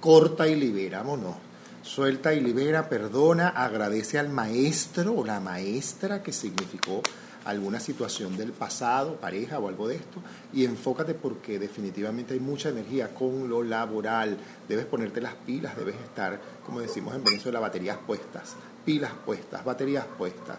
corta 0.00 0.46
y 0.48 0.54
libera, 0.54 0.98
vámonos. 0.98 1.36
Suelta 1.82 2.34
y 2.34 2.40
libera, 2.40 2.88
perdona, 2.88 3.48
agradece 3.48 4.18
al 4.18 4.28
maestro 4.28 5.14
o 5.14 5.24
la 5.24 5.40
maestra 5.40 6.22
que 6.22 6.32
significó 6.32 7.00
alguna 7.46 7.80
situación 7.80 8.36
del 8.36 8.52
pasado, 8.52 9.16
pareja 9.16 9.58
o 9.58 9.68
algo 9.68 9.88
de 9.88 9.96
esto, 9.96 10.20
y 10.52 10.64
enfócate 10.64 11.14
porque 11.14 11.58
definitivamente 11.58 12.34
hay 12.34 12.40
mucha 12.40 12.68
energía 12.68 13.14
con 13.14 13.48
lo 13.48 13.62
laboral. 13.62 14.36
Debes 14.68 14.84
ponerte 14.86 15.20
las 15.20 15.34
pilas, 15.34 15.76
debes 15.76 15.94
estar, 15.96 16.40
como 16.64 16.80
decimos 16.80 17.14
en 17.14 17.24
Venezuela, 17.24 17.60
baterías 17.60 17.98
puestas, 18.04 18.56
pilas 18.84 19.12
puestas, 19.24 19.64
baterías 19.64 20.06
puestas, 20.18 20.58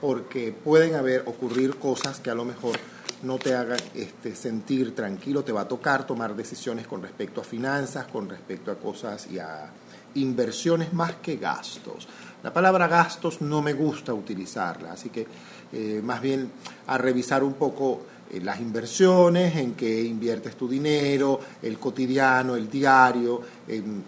porque 0.00 0.52
pueden 0.52 0.94
haber, 0.94 1.22
ocurrir 1.26 1.76
cosas 1.76 2.20
que 2.20 2.30
a 2.30 2.34
lo 2.34 2.44
mejor 2.44 2.76
no 3.22 3.38
te 3.38 3.54
hagan 3.54 3.80
este, 3.94 4.34
sentir 4.34 4.94
tranquilo, 4.94 5.42
te 5.42 5.52
va 5.52 5.62
a 5.62 5.68
tocar 5.68 6.06
tomar 6.06 6.36
decisiones 6.36 6.86
con 6.86 7.02
respecto 7.02 7.40
a 7.40 7.44
finanzas, 7.44 8.06
con 8.06 8.28
respecto 8.28 8.70
a 8.70 8.76
cosas 8.76 9.26
y 9.30 9.38
a 9.38 9.70
inversiones 10.14 10.92
más 10.92 11.14
que 11.16 11.36
gastos. 11.36 12.08
La 12.42 12.52
palabra 12.52 12.86
gastos 12.86 13.40
no 13.40 13.62
me 13.62 13.72
gusta 13.72 14.14
utilizarla, 14.14 14.92
así 14.92 15.08
que 15.10 15.26
eh, 15.72 16.00
más 16.02 16.20
bien 16.20 16.50
a 16.86 16.98
revisar 16.98 17.42
un 17.42 17.54
poco 17.54 18.02
eh, 18.30 18.40
las 18.40 18.60
inversiones, 18.60 19.56
en 19.56 19.74
qué 19.74 20.02
inviertes 20.02 20.56
tu 20.56 20.68
dinero, 20.68 21.40
el 21.62 21.78
cotidiano, 21.78 22.56
el 22.56 22.68
diario, 22.68 23.40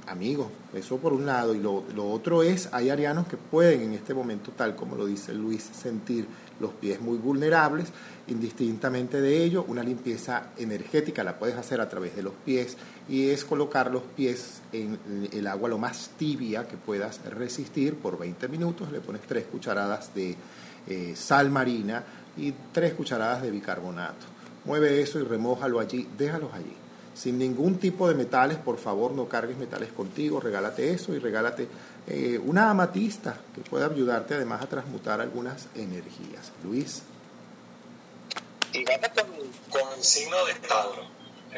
amigos, 0.07 0.49
eso 0.75 0.99
por 0.99 1.13
un 1.13 1.27
lado. 1.27 1.55
Y 1.55 1.61
lo, 1.61 1.85
lo, 1.95 2.09
otro 2.11 2.43
es, 2.43 2.69
hay 2.73 2.91
arianos 2.91 3.27
que 3.27 3.37
pueden 3.37 3.83
en 3.83 3.93
este 3.95 4.15
momento, 4.15 4.53
tal 4.57 4.75
como 4.77 4.97
lo 4.97 5.07
dice 5.07 5.35
Luis, 5.35 5.63
sentir 5.63 6.27
los 6.61 6.73
pies 6.73 7.01
muy 7.01 7.19
vulnerables, 7.19 7.89
indistintamente 8.29 9.21
de 9.21 9.45
ello, 9.45 9.65
una 9.69 9.83
limpieza 9.83 10.51
energética 10.59 11.25
la 11.25 11.39
puedes 11.39 11.57
hacer 11.57 11.81
a 11.81 11.89
través 11.89 12.17
de 12.17 12.23
los 12.23 12.35
pies 12.45 12.77
y 13.09 13.31
es 13.31 13.45
colocar 13.45 13.91
los 13.91 14.03
pies 14.03 14.61
en 14.73 14.99
el 15.33 15.47
agua 15.47 15.69
lo 15.69 15.79
más 15.79 16.11
tibia 16.19 16.67
que 16.67 16.77
puedas 16.77 17.25
resistir 17.31 17.95
por 17.95 18.19
20 18.19 18.49
minutos, 18.49 18.91
le 18.93 19.01
pones 19.01 19.23
tres 19.23 19.45
cucharadas 19.51 20.15
de 20.15 20.37
eh, 20.89 21.15
sal 21.17 21.51
marina 21.51 22.03
y 22.37 22.53
tres 22.73 22.95
cucharadas 22.95 23.43
de 23.43 23.51
bicarbonato. 23.51 24.27
Mueve 24.65 25.01
eso 25.01 25.19
y 25.19 25.23
remójalo 25.23 25.81
allí, 25.81 26.09
déjalos 26.17 26.53
allí. 26.55 26.75
Sin 27.15 27.39
ningún 27.39 27.79
tipo 27.79 28.09
de 28.09 28.15
metales, 28.15 28.59
por 28.59 28.79
favor, 28.79 29.13
no 29.13 29.29
cargues 29.29 29.57
metales 29.57 29.91
contigo, 29.93 30.41
regálate 30.41 30.93
eso 30.93 31.15
y 31.15 31.19
regálate 31.19 31.69
eh, 32.07 32.41
una 32.45 32.71
amatista 32.71 33.37
que 33.55 33.61
pueda 33.61 33.87
ayudarte 33.87 34.35
además 34.35 34.63
a 34.63 34.67
transmutar 34.67 35.21
algunas 35.21 35.67
energías. 35.75 36.53
Luis. 36.65 37.03
Y 38.73 38.85
vamos 38.85 39.09
con, 39.09 39.81
con 39.81 39.99
el 39.99 40.05
signo 40.05 40.45
de 40.45 40.55
Tauro. 40.55 41.03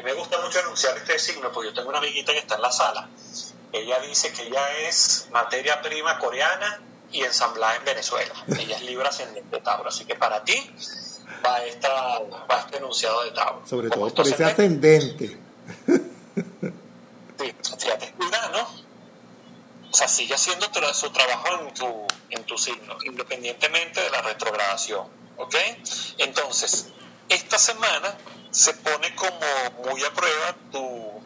Me 0.03 0.13
gusta 0.13 0.41
mucho 0.41 0.59
anunciar 0.59 0.97
este 0.97 1.19
signo 1.19 1.51
porque 1.51 1.69
yo 1.69 1.75
tengo 1.75 1.89
una 1.89 1.99
amiguita 1.99 2.31
que 2.31 2.39
está 2.39 2.55
en 2.55 2.61
la 2.61 2.71
sala. 2.71 3.09
Ella 3.71 3.99
dice 3.99 4.33
que 4.33 4.47
ella 4.47 4.79
es 4.87 5.27
materia 5.31 5.81
prima 5.81 6.17
coreana 6.17 6.81
y 7.11 7.23
ensamblada 7.23 7.75
en 7.75 7.85
Venezuela. 7.85 8.33
Ella 8.47 8.75
es 8.75 8.83
Libra 8.83 9.09
ascendente 9.09 9.55
de 9.55 9.61
Tauro. 9.61 9.89
Así 9.89 10.05
que 10.05 10.15
para 10.15 10.43
ti 10.43 10.55
va, 11.45 11.63
esta, 11.63 12.19
va 12.49 12.59
este 12.59 12.77
enunciado 12.77 13.23
de 13.23 13.31
Tauro. 13.31 13.61
Sobre 13.67 13.89
todo 13.89 14.13
por 14.13 14.27
ese 14.27 14.43
ascendente. 14.43 15.37
Sí, 17.39 17.55
fíjate, 17.79 18.13
¿no? 18.51 18.81
O 19.91 19.93
sea, 19.93 20.07
sigue 20.07 20.33
haciendo 20.33 20.67
su 20.93 21.09
trabajo 21.09 21.47
en 21.59 21.73
tu, 21.73 22.07
en 22.29 22.43
tu 22.45 22.57
signo, 22.57 22.97
independientemente 23.03 24.01
de 24.01 24.09
la 24.09 24.21
retrogradación. 24.21 25.05
¿Ok? 25.37 25.55
Entonces, 26.19 26.87
esta 27.27 27.57
semana 27.57 28.15
se 28.51 28.73
pone 28.73 29.13
como 29.15 29.89
muy 29.89 30.03
a 30.03 30.13
prueba 30.13 30.55
tu, 30.71 31.21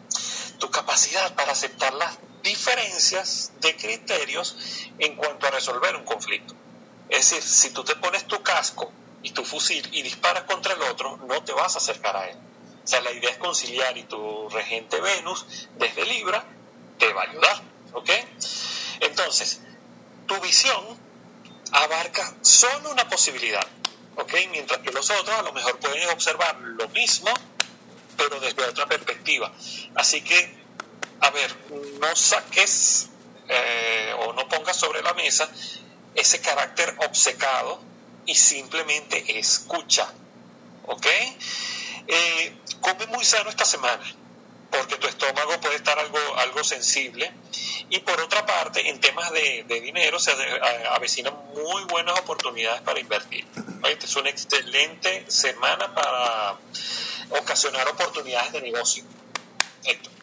tu 0.58 0.70
capacidad 0.70 1.34
para 1.34 1.52
aceptar 1.52 1.92
las 1.94 2.16
diferencias 2.46 3.52
de 3.60 3.76
criterios 3.76 4.56
en 5.00 5.16
cuanto 5.16 5.46
a 5.46 5.50
resolver 5.50 5.96
un 5.96 6.04
conflicto. 6.04 6.54
Es 7.08 7.30
decir, 7.30 7.42
si 7.42 7.70
tú 7.70 7.82
te 7.84 7.96
pones 7.96 8.24
tu 8.26 8.40
casco 8.42 8.92
y 9.22 9.32
tu 9.32 9.44
fusil 9.44 9.86
y 9.92 10.02
disparas 10.02 10.44
contra 10.44 10.74
el 10.74 10.82
otro, 10.82 11.16
no 11.28 11.42
te 11.42 11.52
vas 11.52 11.74
a 11.74 11.78
acercar 11.78 12.16
a 12.16 12.28
él. 12.28 12.36
O 12.84 12.86
sea, 12.86 13.00
la 13.00 13.10
idea 13.10 13.30
es 13.30 13.38
conciliar 13.38 13.98
y 13.98 14.04
tu 14.04 14.48
regente 14.48 15.00
Venus 15.00 15.44
desde 15.76 16.04
Libra 16.06 16.44
te 16.98 17.12
va 17.12 17.22
a 17.22 17.30
ayudar. 17.30 17.62
¿Ok? 17.92 18.10
Entonces, 19.00 19.60
tu 20.26 20.38
visión 20.40 20.84
abarca 21.72 22.32
solo 22.42 22.92
una 22.92 23.08
posibilidad. 23.08 23.66
¿Ok? 24.16 24.32
Mientras 24.50 24.80
que 24.80 24.92
los 24.92 25.10
otros 25.10 25.36
a 25.36 25.42
lo 25.42 25.52
mejor 25.52 25.78
pueden 25.80 26.08
observar 26.10 26.56
lo 26.60 26.88
mismo, 26.90 27.30
pero 28.16 28.38
desde 28.38 28.62
otra 28.64 28.86
perspectiva. 28.86 29.52
Así 29.96 30.22
que 30.22 30.65
a 31.20 31.30
ver, 31.30 31.56
no 32.00 32.16
saques 32.16 33.08
eh, 33.48 34.14
o 34.20 34.32
no 34.32 34.48
pongas 34.48 34.76
sobre 34.76 35.02
la 35.02 35.14
mesa 35.14 35.48
ese 36.14 36.40
carácter 36.40 36.96
obcecado 37.06 37.80
y 38.24 38.34
simplemente 38.34 39.38
escucha. 39.38 40.12
¿Ok? 40.86 41.06
Eh, 42.08 42.56
come 42.80 43.06
muy 43.06 43.24
sano 43.24 43.50
esta 43.50 43.64
semana, 43.64 44.02
porque 44.70 44.96
tu 44.96 45.06
estómago 45.06 45.60
puede 45.60 45.76
estar 45.76 45.98
algo, 45.98 46.18
algo 46.38 46.64
sensible. 46.64 47.32
Y 47.88 48.00
por 48.00 48.20
otra 48.20 48.44
parte, 48.46 48.88
en 48.88 49.00
temas 49.00 49.30
de, 49.30 49.64
dinero 49.82 50.18
se 50.18 50.32
avecinan 50.90 51.34
muy 51.54 51.84
buenas 51.84 52.18
oportunidades 52.18 52.80
para 52.82 52.98
invertir. 52.98 53.46
Es 53.84 54.16
una 54.16 54.30
excelente 54.30 55.24
semana 55.28 55.94
para 55.94 56.58
ocasionar 57.40 57.86
oportunidades 57.88 58.52
de 58.52 58.62
negocio. 58.62 59.04
Esto. 59.84 60.15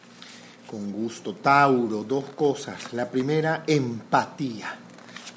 Con 0.70 0.92
gusto. 0.92 1.34
Tauro, 1.34 2.04
dos 2.04 2.24
cosas. 2.30 2.92
La 2.92 3.10
primera, 3.10 3.64
empatía. 3.66 4.78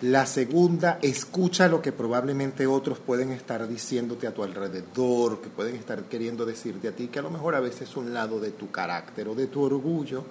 La 0.02 0.28
segunda, 0.28 1.00
escucha 1.02 1.68
lo 1.68 1.82
que 1.82 1.92
probablemente 1.92 2.68
otros 2.68 3.00
pueden 3.00 3.32
estar 3.32 3.68
diciéndote 3.68 4.28
a 4.28 4.34
tu 4.34 4.44
alrededor, 4.44 5.42
que 5.42 5.50
pueden 5.50 5.76
estar 5.76 6.04
queriendo 6.04 6.46
decirte 6.46 6.88
a 6.88 6.92
ti, 6.92 7.08
que 7.08 7.18
a 7.18 7.24
lo 7.24 7.32
mejor 7.32 7.56
a 7.56 7.60
veces 7.60 7.98
un 7.98 8.14
lado 8.14 8.40
de 8.40 8.52
tu 8.52 8.70
carácter 8.70 9.28
o 9.28 9.34
de 9.34 9.48
tu 9.48 9.64
orgullo 9.64 10.24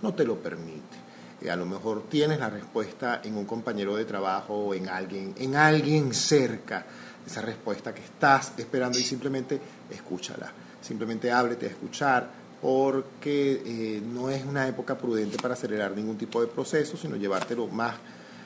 no 0.00 0.14
te 0.14 0.24
lo 0.24 0.36
permite. 0.36 0.96
Y 1.42 1.48
a 1.48 1.56
lo 1.56 1.66
mejor 1.66 2.04
tienes 2.08 2.38
la 2.38 2.48
respuesta 2.48 3.20
en 3.22 3.36
un 3.36 3.44
compañero 3.44 3.94
de 3.94 4.06
trabajo 4.06 4.54
o 4.54 4.74
en 4.74 4.88
alguien, 4.88 5.34
en 5.36 5.54
alguien 5.54 6.14
cerca, 6.14 6.86
esa 7.26 7.42
respuesta 7.42 7.94
que 7.94 8.02
estás 8.02 8.54
esperando 8.56 8.98
y 8.98 9.02
simplemente 9.02 9.60
escúchala. 9.90 10.50
Simplemente 10.80 11.30
háblete 11.30 11.66
a 11.66 11.70
escuchar, 11.70 12.39
porque 12.60 13.62
eh, 13.64 14.02
no 14.04 14.30
es 14.30 14.44
una 14.44 14.68
época 14.68 14.98
prudente 14.98 15.38
para 15.38 15.54
acelerar 15.54 15.92
ningún 15.92 16.18
tipo 16.18 16.40
de 16.40 16.46
proceso, 16.46 16.96
sino 16.96 17.16
llevártelo 17.16 17.66
más, 17.68 17.94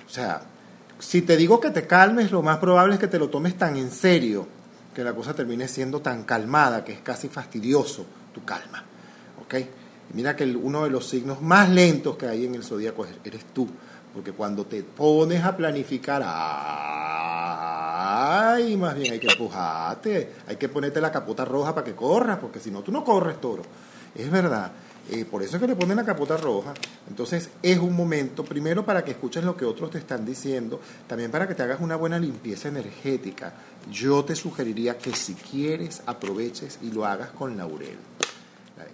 o 0.06 0.10
sea, 0.10 0.42
si 0.98 1.22
te 1.22 1.36
digo 1.36 1.58
que 1.60 1.70
te 1.70 1.86
calmes, 1.86 2.30
lo 2.30 2.42
más 2.42 2.58
probable 2.58 2.94
es 2.94 3.00
que 3.00 3.08
te 3.08 3.18
lo 3.18 3.28
tomes 3.28 3.58
tan 3.58 3.76
en 3.76 3.90
serio, 3.90 4.46
que 4.94 5.02
la 5.02 5.12
cosa 5.12 5.34
termine 5.34 5.66
siendo 5.66 6.00
tan 6.00 6.22
calmada, 6.24 6.84
que 6.84 6.92
es 6.92 7.00
casi 7.00 7.28
fastidioso 7.28 8.06
tu 8.32 8.44
calma, 8.44 8.84
¿ok? 9.42 9.54
mira 10.12 10.36
que 10.36 10.44
uno 10.44 10.84
de 10.84 10.90
los 10.90 11.08
signos 11.08 11.40
más 11.40 11.68
lentos 11.68 12.16
que 12.16 12.26
hay 12.26 12.44
en 12.46 12.54
el 12.54 12.62
zodíaco 12.62 13.06
eres 13.24 13.46
tú, 13.52 13.68
porque 14.12 14.30
cuando 14.32 14.64
te 14.64 14.84
pones 14.84 15.42
a 15.42 15.56
planificar, 15.56 16.22
ay, 18.24 18.76
más 18.76 18.94
bien 18.94 19.12
hay 19.12 19.18
que 19.18 19.26
empujarte, 19.26 20.34
hay 20.46 20.54
que 20.56 20.68
ponerte 20.68 21.00
la 21.00 21.10
capota 21.10 21.44
roja 21.44 21.74
para 21.74 21.84
que 21.84 21.94
corras, 21.94 22.38
porque 22.38 22.60
si 22.60 22.70
no, 22.70 22.82
tú 22.82 22.92
no 22.92 23.02
corres, 23.02 23.40
toro. 23.40 23.64
Es 24.14 24.30
verdad. 24.30 24.72
Eh, 25.10 25.26
por 25.26 25.42
eso 25.42 25.56
es 25.56 25.60
que 25.60 25.68
le 25.68 25.76
ponen 25.76 25.96
la 25.96 26.04
capota 26.04 26.36
roja. 26.36 26.72
Entonces 27.08 27.50
es 27.62 27.78
un 27.78 27.94
momento, 27.94 28.44
primero 28.44 28.84
para 28.84 29.04
que 29.04 29.10
escuches 29.10 29.44
lo 29.44 29.56
que 29.56 29.64
otros 29.64 29.90
te 29.90 29.98
están 29.98 30.24
diciendo, 30.24 30.80
también 31.06 31.30
para 31.30 31.46
que 31.46 31.54
te 31.54 31.62
hagas 31.62 31.80
una 31.80 31.96
buena 31.96 32.18
limpieza 32.18 32.68
energética. 32.68 33.52
Yo 33.90 34.24
te 34.24 34.34
sugeriría 34.34 34.96
que 34.96 35.14
si 35.14 35.34
quieres 35.34 36.02
aproveches 36.06 36.78
y 36.82 36.90
lo 36.90 37.04
hagas 37.04 37.30
con 37.30 37.56
laurel. 37.56 37.98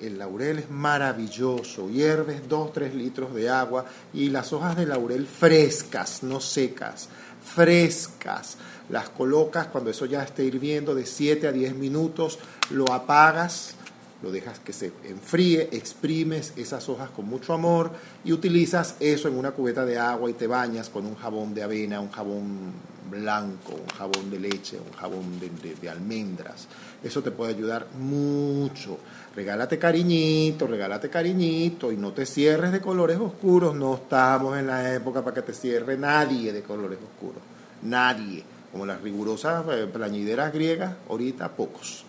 El 0.01 0.19
laurel 0.19 0.61
es 0.61 0.71
maravilloso. 0.71 1.89
Hierves 1.89 2.49
2-3 2.49 2.93
litros 2.95 3.35
de 3.35 3.49
agua 3.49 3.85
y 4.13 4.31
las 4.31 4.53
hojas 4.53 4.77
de 4.77 4.87
laurel 4.87 5.27
frescas, 5.27 6.23
no 6.23 6.41
secas, 6.41 7.09
frescas. 7.55 8.57
Las 8.89 9.11
colocas 9.11 9.69
cuando 9.69 9.91
eso 9.91 10.07
ya 10.07 10.23
esté 10.23 10.45
hirviendo 10.45 10.95
de 10.95 11.07
7 11.07 11.47
a 11.47 11.53
10 11.53 11.77
minutos, 11.77 12.39
lo 12.71 12.93
apagas 12.93 13.75
lo 14.23 14.31
dejas 14.31 14.59
que 14.59 14.73
se 14.73 14.93
enfríe, 15.05 15.69
exprimes 15.73 16.53
esas 16.57 16.89
hojas 16.89 17.11
con 17.11 17.27
mucho 17.27 17.55
amor 17.55 17.93
y 18.25 18.33
utilizas 18.33 18.97
eso 19.01 19.29
en 19.29 19.37
una 19.37 19.53
cubeta 19.53 19.85
de 19.85 19.99
agua 19.99 20.29
y 20.29 20.35
te 20.35 20.47
bañas 20.47 20.91
con 20.91 21.07
un 21.07 21.17
jabón 21.17 21.55
de 21.55 21.63
avena, 21.63 22.01
un 22.01 22.11
jabón 22.11 22.73
blanco, 23.11 23.75
un 23.75 23.89
jabón 23.89 24.31
de 24.31 24.39
leche, 24.39 24.79
un 24.79 24.97
jabón 24.97 25.41
de, 25.41 25.91
almendras. 25.91 26.69
Eso 27.03 27.23
te 27.23 27.31
puede 27.31 27.55
ayudar 27.55 27.87
mucho. 27.99 28.99
Regálate 29.35 29.79
cariñito, 29.79 30.67
regálate 30.67 31.11
cariñito 31.11 31.91
y 31.91 31.97
no 31.97 32.13
te 32.13 32.25
cierres 32.27 32.73
de 32.73 32.81
colores 32.81 33.19
oscuros. 33.19 33.75
No 33.75 33.95
estamos 33.97 34.59
en 34.59 34.67
la 34.67 34.95
época 34.95 35.23
para 35.23 35.35
que 35.35 35.43
te 35.43 35.55
cierre 35.55 35.97
nadie 35.97 36.53
de 36.53 36.63
colores 36.63 36.99
oscuros. 37.03 37.43
Nadie. 37.83 38.45
Como 38.71 38.87
las 38.87 39.01
rigurosas 39.01 39.65
eh, 39.73 39.89
plañideras 39.93 40.53
griegas, 40.53 40.95
ahorita 41.09 41.49
pocos. 41.57 42.05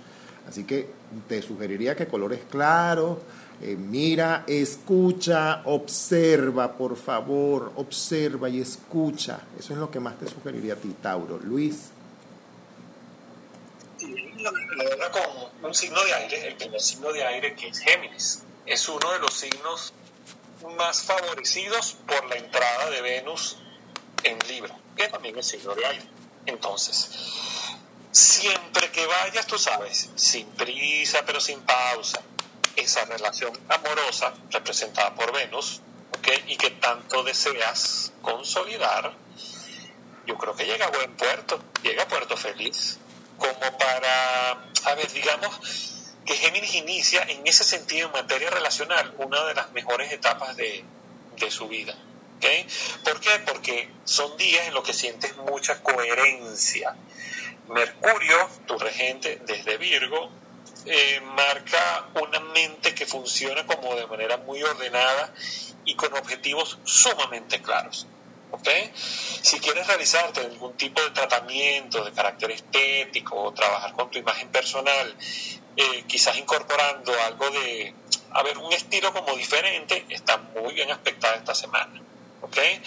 Así 0.48 0.64
que 0.64 0.90
te 1.28 1.42
sugeriría 1.42 1.96
que 1.96 2.08
colores 2.08 2.42
claros, 2.50 3.20
eh, 3.64 3.76
mira, 3.76 4.44
escucha, 4.48 5.62
observa, 5.66 6.76
por 6.76 6.98
favor, 6.98 7.74
observa 7.76 8.50
y 8.50 8.60
escucha. 8.60 9.40
Eso 9.60 9.74
es 9.74 9.80
lo 9.80 9.92
que 9.92 10.00
más 10.00 10.18
te 10.18 10.28
sugeriría 10.28 10.74
a 10.74 10.78
ti, 10.78 10.96
Tauro. 11.00 11.38
Luis. 11.38 11.92
verdad, 14.76 15.12
con 15.12 15.66
un 15.66 15.76
signo 15.76 16.04
de 16.04 16.14
aire, 16.14 16.48
el 16.48 16.56
primer 16.56 16.82
signo 16.82 17.14
de 17.14 17.24
aire 17.24 17.56
que 17.56 17.68
es 17.68 17.78
Géminis, 17.78 18.42
es 18.66 18.90
uno 18.90 19.12
de 19.12 19.20
los 19.20 19.32
signos 19.32 19.94
más 20.76 21.04
favorecidos 21.04 21.98
por 22.08 22.28
la 22.30 22.38
entrada 22.38 22.90
de 22.90 23.02
Venus 23.02 23.58
en 24.24 24.40
Libra, 24.48 24.76
que 24.96 25.08
también 25.08 25.38
es 25.38 25.46
signo 25.46 25.76
de 25.76 25.86
aire. 25.86 26.06
Entonces, 26.48 27.12
siempre 28.12 28.92
que 28.92 29.06
vayas, 29.06 29.48
tú 29.48 29.58
sabes, 29.58 30.10
sin 30.16 30.48
prisa 30.52 31.24
pero 31.26 31.40
sin 31.40 31.62
pausa, 31.62 32.22
esa 32.76 33.06
relación 33.06 33.58
amorosa 33.70 34.34
representada 34.50 35.14
por 35.16 35.34
Venus, 35.34 35.82
y 36.48 36.56
que 36.56 36.70
tanto 36.72 37.24
deseas 37.24 38.12
consolidar, 38.22 39.14
yo 40.28 40.38
creo 40.38 40.56
que 40.56 40.66
llega 40.66 40.86
a 40.86 40.90
buen 40.92 41.16
puerto, 41.16 41.60
llega 41.82 42.04
a 42.04 42.08
puerto 42.08 42.38
feliz, 42.38 42.98
como 43.38 43.78
para, 43.78 44.52
a 44.52 44.96
ver, 44.96 45.12
digamos 45.12 45.60
que 46.26 46.36
Géminis 46.36 46.76
inicia 46.76 47.24
en 47.24 47.46
ese 47.48 47.64
sentido 47.64 48.08
en 48.08 48.14
materia 48.14 48.50
relacional 48.52 49.14
una 49.18 49.44
de 49.46 49.56
las 49.56 49.72
mejores 49.72 50.12
etapas 50.12 50.56
de, 50.56 50.86
de 51.38 51.52
su 51.52 51.68
vida. 51.68 51.96
¿okay? 52.38 52.68
¿Por 53.04 53.20
qué? 53.20 53.32
Porque 53.46 53.90
son 54.06 54.38
días 54.38 54.68
en 54.68 54.74
los 54.76 54.84
que 54.84 54.94
sientes 54.94 55.36
mucha 55.38 55.82
coherencia. 55.82 56.96
Mercurio, 57.68 58.50
tu 58.68 58.78
regente 58.78 59.42
desde 59.46 59.78
Virgo, 59.78 60.32
eh, 60.86 61.22
marca 61.22 62.10
una 62.22 62.40
mente 62.40 62.96
que 62.96 63.06
funciona 63.06 63.66
como 63.66 63.96
de 63.96 64.08
manera 64.08 64.38
muy 64.38 64.62
ordenada 64.64 65.34
y 65.86 65.96
con 65.96 66.14
objetivos 66.16 66.80
sumamente 66.84 67.62
claros. 67.62 68.08
¿okay? 68.52 68.92
Si 68.96 69.60
quieres 69.60 69.88
realizarte 69.88 70.42
algún 70.42 70.74
tipo 70.74 71.02
de 71.02 71.12
tratamiento 71.12 72.04
de 72.04 72.12
carácter 72.12 72.52
estético 72.52 73.36
o 73.42 73.54
trabajar 73.54 73.94
con 73.94 74.10
tu 74.10 74.20
imagen 74.20 74.50
personal, 74.50 75.16
eh, 75.78 76.04
quizás 76.08 76.38
incorporando 76.38 77.14
algo 77.22 77.50
de, 77.52 77.94
a 78.32 78.44
ver, 78.44 78.58
un 78.58 78.74
estilo 78.74 79.14
como 79.14 79.36
diferente, 79.36 80.06
está 80.10 80.38
muy 80.38 80.74
bien 80.74 80.92
aspectada 80.92 81.36
esta 81.36 81.56
semana. 81.56 82.02
¿Okay? 82.42 82.82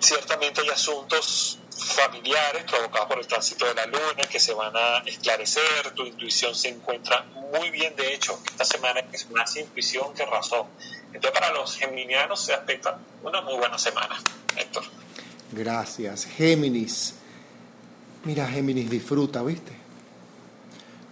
Ciertamente 0.00 0.60
hay 0.60 0.68
asuntos 0.68 1.58
familiares 1.70 2.64
provocados 2.64 3.08
por 3.08 3.18
el 3.18 3.26
tránsito 3.26 3.66
de 3.66 3.74
la 3.74 3.86
luna 3.86 4.24
que 4.30 4.38
se 4.38 4.52
van 4.52 4.76
a 4.76 4.98
esclarecer, 5.06 5.90
tu 5.94 6.04
intuición 6.04 6.54
se 6.54 6.68
encuentra 6.68 7.24
muy 7.52 7.70
bien, 7.70 7.96
de 7.96 8.14
hecho, 8.14 8.38
esta 8.46 8.64
semana 8.64 9.00
es 9.12 9.30
más 9.30 9.56
intuición 9.56 10.14
que 10.14 10.24
razón. 10.26 10.66
Entonces 11.12 11.32
para 11.32 11.52
los 11.52 11.76
geminianos 11.76 12.44
se 12.44 12.54
aspecta 12.54 12.98
una 13.22 13.40
muy 13.40 13.54
buena 13.54 13.78
semana, 13.78 14.16
Héctor. 14.56 14.84
Gracias, 15.52 16.26
Géminis. 16.26 17.14
Mira, 18.24 18.46
Géminis, 18.46 18.88
disfruta, 18.88 19.42
¿viste? 19.42 19.72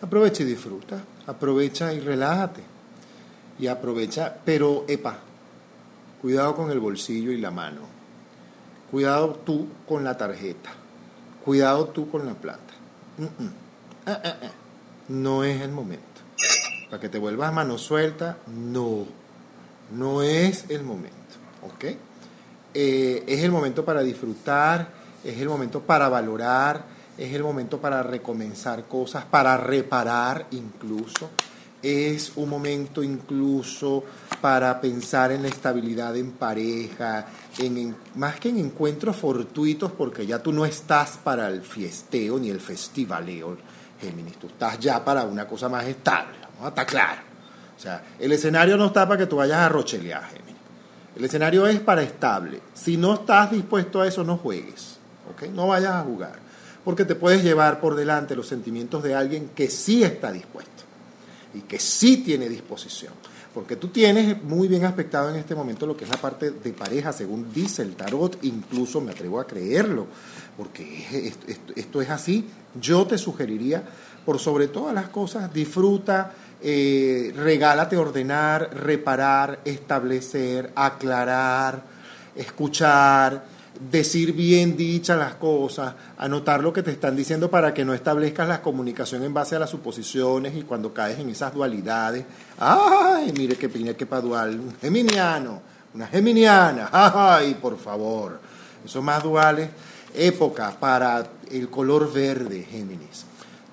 Aprovecha 0.01 0.43
y 0.43 0.47
disfruta, 0.47 1.03
aprovecha 1.27 1.93
y 1.93 2.01
relájate. 2.01 2.63
Y 3.59 3.67
aprovecha, 3.67 4.37
pero, 4.45 4.85
epa, 4.87 5.19
cuidado 6.21 6.57
con 6.57 6.71
el 6.71 6.81
bolsillo 6.81 7.33
y 7.33 7.39
la 7.39 7.51
mano 7.51 7.99
Cuidado 8.91 9.39
tú 9.45 9.69
con 9.87 10.03
la 10.03 10.17
tarjeta. 10.17 10.71
Cuidado 11.45 11.89
tú 11.89 12.11
con 12.11 12.25
la 12.25 12.33
plata. 12.33 12.73
Ah, 14.07 14.21
ah, 14.25 14.37
ah. 14.43 14.51
No 15.09 15.45
es 15.45 15.61
el 15.61 15.73
momento. 15.73 16.03
Para 16.89 17.01
que 17.01 17.11
te 17.11 17.19
vuelvas 17.19 17.53
mano 17.53 17.77
suelta, 17.77 18.39
no. 18.47 19.05
No 19.95 20.23
es 20.23 20.65
el 20.71 20.85
momento. 20.85 21.17
¿Ok? 21.63 21.85
Eh, 22.73 23.25
es 23.27 23.43
el 23.43 23.51
momento 23.51 23.85
para 23.85 24.03
disfrutar, 24.03 24.89
es 25.23 25.39
el 25.39 25.49
momento 25.49 25.83
para 25.83 26.09
valorar, 26.09 26.85
es 27.19 27.35
el 27.35 27.43
momento 27.43 27.79
para 27.79 28.03
recomenzar 28.03 28.85
cosas, 28.85 29.25
para 29.27 29.57
reparar 29.59 30.47
incluso. 30.53 31.29
Es 31.83 32.33
un 32.37 32.49
momento 32.49 33.03
incluso 33.03 34.05
para 34.41 34.81
pensar 34.81 35.33
en 35.33 35.43
la 35.43 35.49
estabilidad 35.49 36.17
en 36.17 36.33
pareja, 36.33 37.27
en, 37.59 37.97
más 38.17 38.39
que 38.39 38.49
en 38.51 38.59
encuentros 38.59 39.17
fortuitos, 39.17 39.93
porque 39.93 40.27
ya 40.27 40.39
tú 40.39 40.53
no 40.53 40.65
estás 40.65 41.19
para 41.23 41.49
el 41.49 41.63
fiesteo 41.63 42.39
ni 42.39 42.51
el 42.51 42.61
festivaleo, 42.61 43.57
Géminis, 44.01 44.37
tú 44.39 44.47
estás 44.47 44.79
ya 44.79 45.05
para 45.05 45.25
una 45.25 45.47
cosa 45.47 45.69
más 45.69 45.85
estable, 45.87 46.37
vamos 46.57 46.69
está 46.69 46.87
claro. 46.87 47.23
O 47.77 47.81
sea, 47.81 48.03
el 48.19 48.33
escenario 48.33 48.77
no 48.77 48.87
está 48.87 49.07
para 49.07 49.19
que 49.19 49.27
tú 49.27 49.37
vayas 49.37 49.59
a 49.59 49.69
rochelear, 49.69 50.25
Géminis. 50.25 50.57
El 51.17 51.25
escenario 51.25 51.67
es 51.67 51.81
para 51.81 52.03
estable. 52.03 52.61
Si 52.75 52.97
no 52.97 53.15
estás 53.15 53.51
dispuesto 53.51 54.01
a 54.01 54.07
eso, 54.07 54.23
no 54.23 54.37
juegues, 54.37 54.99
¿ok? 55.31 55.49
No 55.53 55.67
vayas 55.69 55.95
a 55.95 56.03
jugar, 56.03 56.39
porque 56.85 57.05
te 57.05 57.17
puedes 57.17 57.43
llevar 57.43 57.81
por 57.81 57.97
delante 57.97 58.37
los 58.37 58.47
sentimientos 58.47 59.03
de 59.03 59.15
alguien 59.15 59.51
que 59.55 59.69
sí 59.69 60.05
está 60.05 60.31
dispuesto 60.31 60.85
y 61.55 61.63
que 61.63 61.81
sí 61.81 62.19
tiene 62.19 62.49
disposición 62.49 63.15
porque 63.59 63.75
tú 63.75 63.89
tienes 63.89 64.41
muy 64.45 64.69
bien 64.69 64.85
aspectado 64.85 65.31
en 65.31 65.35
este 65.35 65.53
momento 65.53 65.85
lo 65.85 65.97
que 65.97 66.05
es 66.05 66.11
la 66.11 66.17
parte 66.19 66.53
de 66.53 66.73
pareja, 66.73 67.13
según 67.13 67.53
dice 67.53 67.83
el 67.83 67.97
tarot, 67.97 68.39
incluso 68.43 69.01
me 69.01 69.11
atrevo 69.11 69.41
a 69.41 69.49
creerlo, 69.49 70.07
porque 70.57 71.35
esto, 71.75 72.01
es 72.01 72.09
así. 72.09 72.49
Yo 72.81 73.05
te 73.09 73.19
sugeriría, 73.19 73.83
por 74.25 74.39
sobre 74.39 74.69
todas 74.69 74.95
las 74.95 75.09
cosas, 75.09 75.53
disfruta, 75.53 76.35
eh, 76.63 77.35
regálate 77.35 77.97
ordenar, 77.97 78.71
reparar, 78.77 79.59
establecer, 79.65 80.71
aclarar, 80.77 81.83
escuchar 82.37 83.45
decir 83.91 84.33
bien 84.33 84.77
dichas 84.77 85.19
las 85.19 85.35
cosas, 85.35 85.95
anotar 86.17 86.63
lo 86.63 86.73
que 86.73 86.83
te 86.83 86.91
están 86.91 87.17
diciendo 87.17 87.51
para 87.51 87.73
que 87.73 87.85
no 87.85 87.95
establezcas 87.95 88.49
la 88.49 88.61
comunicación 88.61 89.23
en 89.23 89.33
base 89.33 89.57
a 89.57 89.59
las 89.59 89.71
suposiciones 89.71 90.57
y 90.57 90.63
cuando 90.63 90.93
caes 90.93 91.19
en 91.19 91.29
esas 91.29 91.55
dualidades, 91.55 92.25
ay, 92.59 93.33
mire 93.37 93.57
que 93.57 93.69
pine 93.69 93.95
que 93.95 94.05
dual, 94.05 94.59
un 94.59 94.75
geminiano, 94.81 95.63
una 95.95 96.07
geminiana, 96.07 96.89
ay, 96.93 97.55
por 97.61 97.79
favor, 97.79 98.41
esos 98.85 99.03
más 99.03 99.23
duales, 99.23 99.71
época 100.15 100.75
para 100.79 101.25
el 101.51 101.69
color 101.69 102.13
verde, 102.13 102.67
Géminis, 102.69 103.25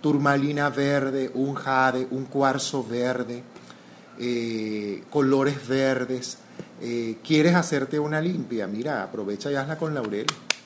turmalina 0.01 0.69
verde, 0.69 1.31
un 1.33 1.55
jade, 1.55 2.07
un 2.11 2.25
cuarzo 2.25 2.83
verde, 2.83 3.43
eh, 4.19 5.03
colores 5.09 5.67
verdes, 5.67 6.37
eh, 6.81 7.17
¿Quieres 7.23 7.55
hacerte 7.55 7.99
una 7.99 8.19
limpia? 8.19 8.67
Mira, 8.67 9.03
aprovecha 9.03 9.51
y 9.51 9.55
hazla 9.55 9.77
con 9.77 9.93
laurel. 9.93 10.25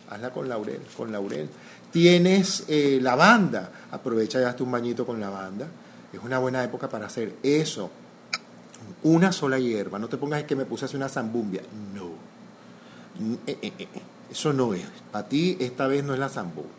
Hazla 0.09 0.31
con 0.31 0.49
laurel, 0.49 0.81
con 0.97 1.11
laurel. 1.11 1.47
Tienes 1.91 2.65
eh, 2.67 2.99
lavanda, 3.01 3.71
aprovecha 3.91 4.41
y 4.41 4.43
hazte 4.43 4.63
un 4.63 4.71
bañito 4.71 5.05
con 5.05 5.19
lavanda. 5.19 5.67
Es 6.11 6.19
una 6.23 6.39
buena 6.39 6.63
época 6.63 6.89
para 6.89 7.05
hacer 7.05 7.35
eso. 7.43 7.91
Una 9.03 9.31
sola 9.31 9.59
hierba. 9.59 9.99
No 9.99 10.07
te 10.07 10.17
pongas 10.17 10.43
que 10.43 10.55
me 10.55 10.65
puse 10.65 10.85
hacer 10.85 10.97
una 10.97 11.09
zambumbia. 11.09 11.61
No. 11.93 12.09
Eh, 13.45 13.87
eso 14.31 14.51
no 14.51 14.73
es. 14.73 14.85
Para 15.11 15.27
ti 15.27 15.57
esta 15.59 15.87
vez 15.87 16.03
no 16.03 16.13
es 16.13 16.19
la 16.19 16.29
zambumbia. 16.29 16.73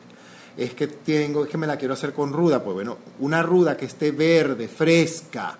Es 0.56 0.74
que 0.74 0.88
tengo, 0.88 1.44
es 1.44 1.50
que 1.50 1.56
me 1.56 1.68
la 1.68 1.76
quiero 1.76 1.94
hacer 1.94 2.12
con 2.12 2.32
ruda. 2.32 2.62
Pues 2.64 2.74
bueno, 2.74 2.98
una 3.20 3.42
ruda 3.42 3.76
que 3.76 3.84
esté 3.84 4.10
verde, 4.10 4.66
fresca. 4.66 5.56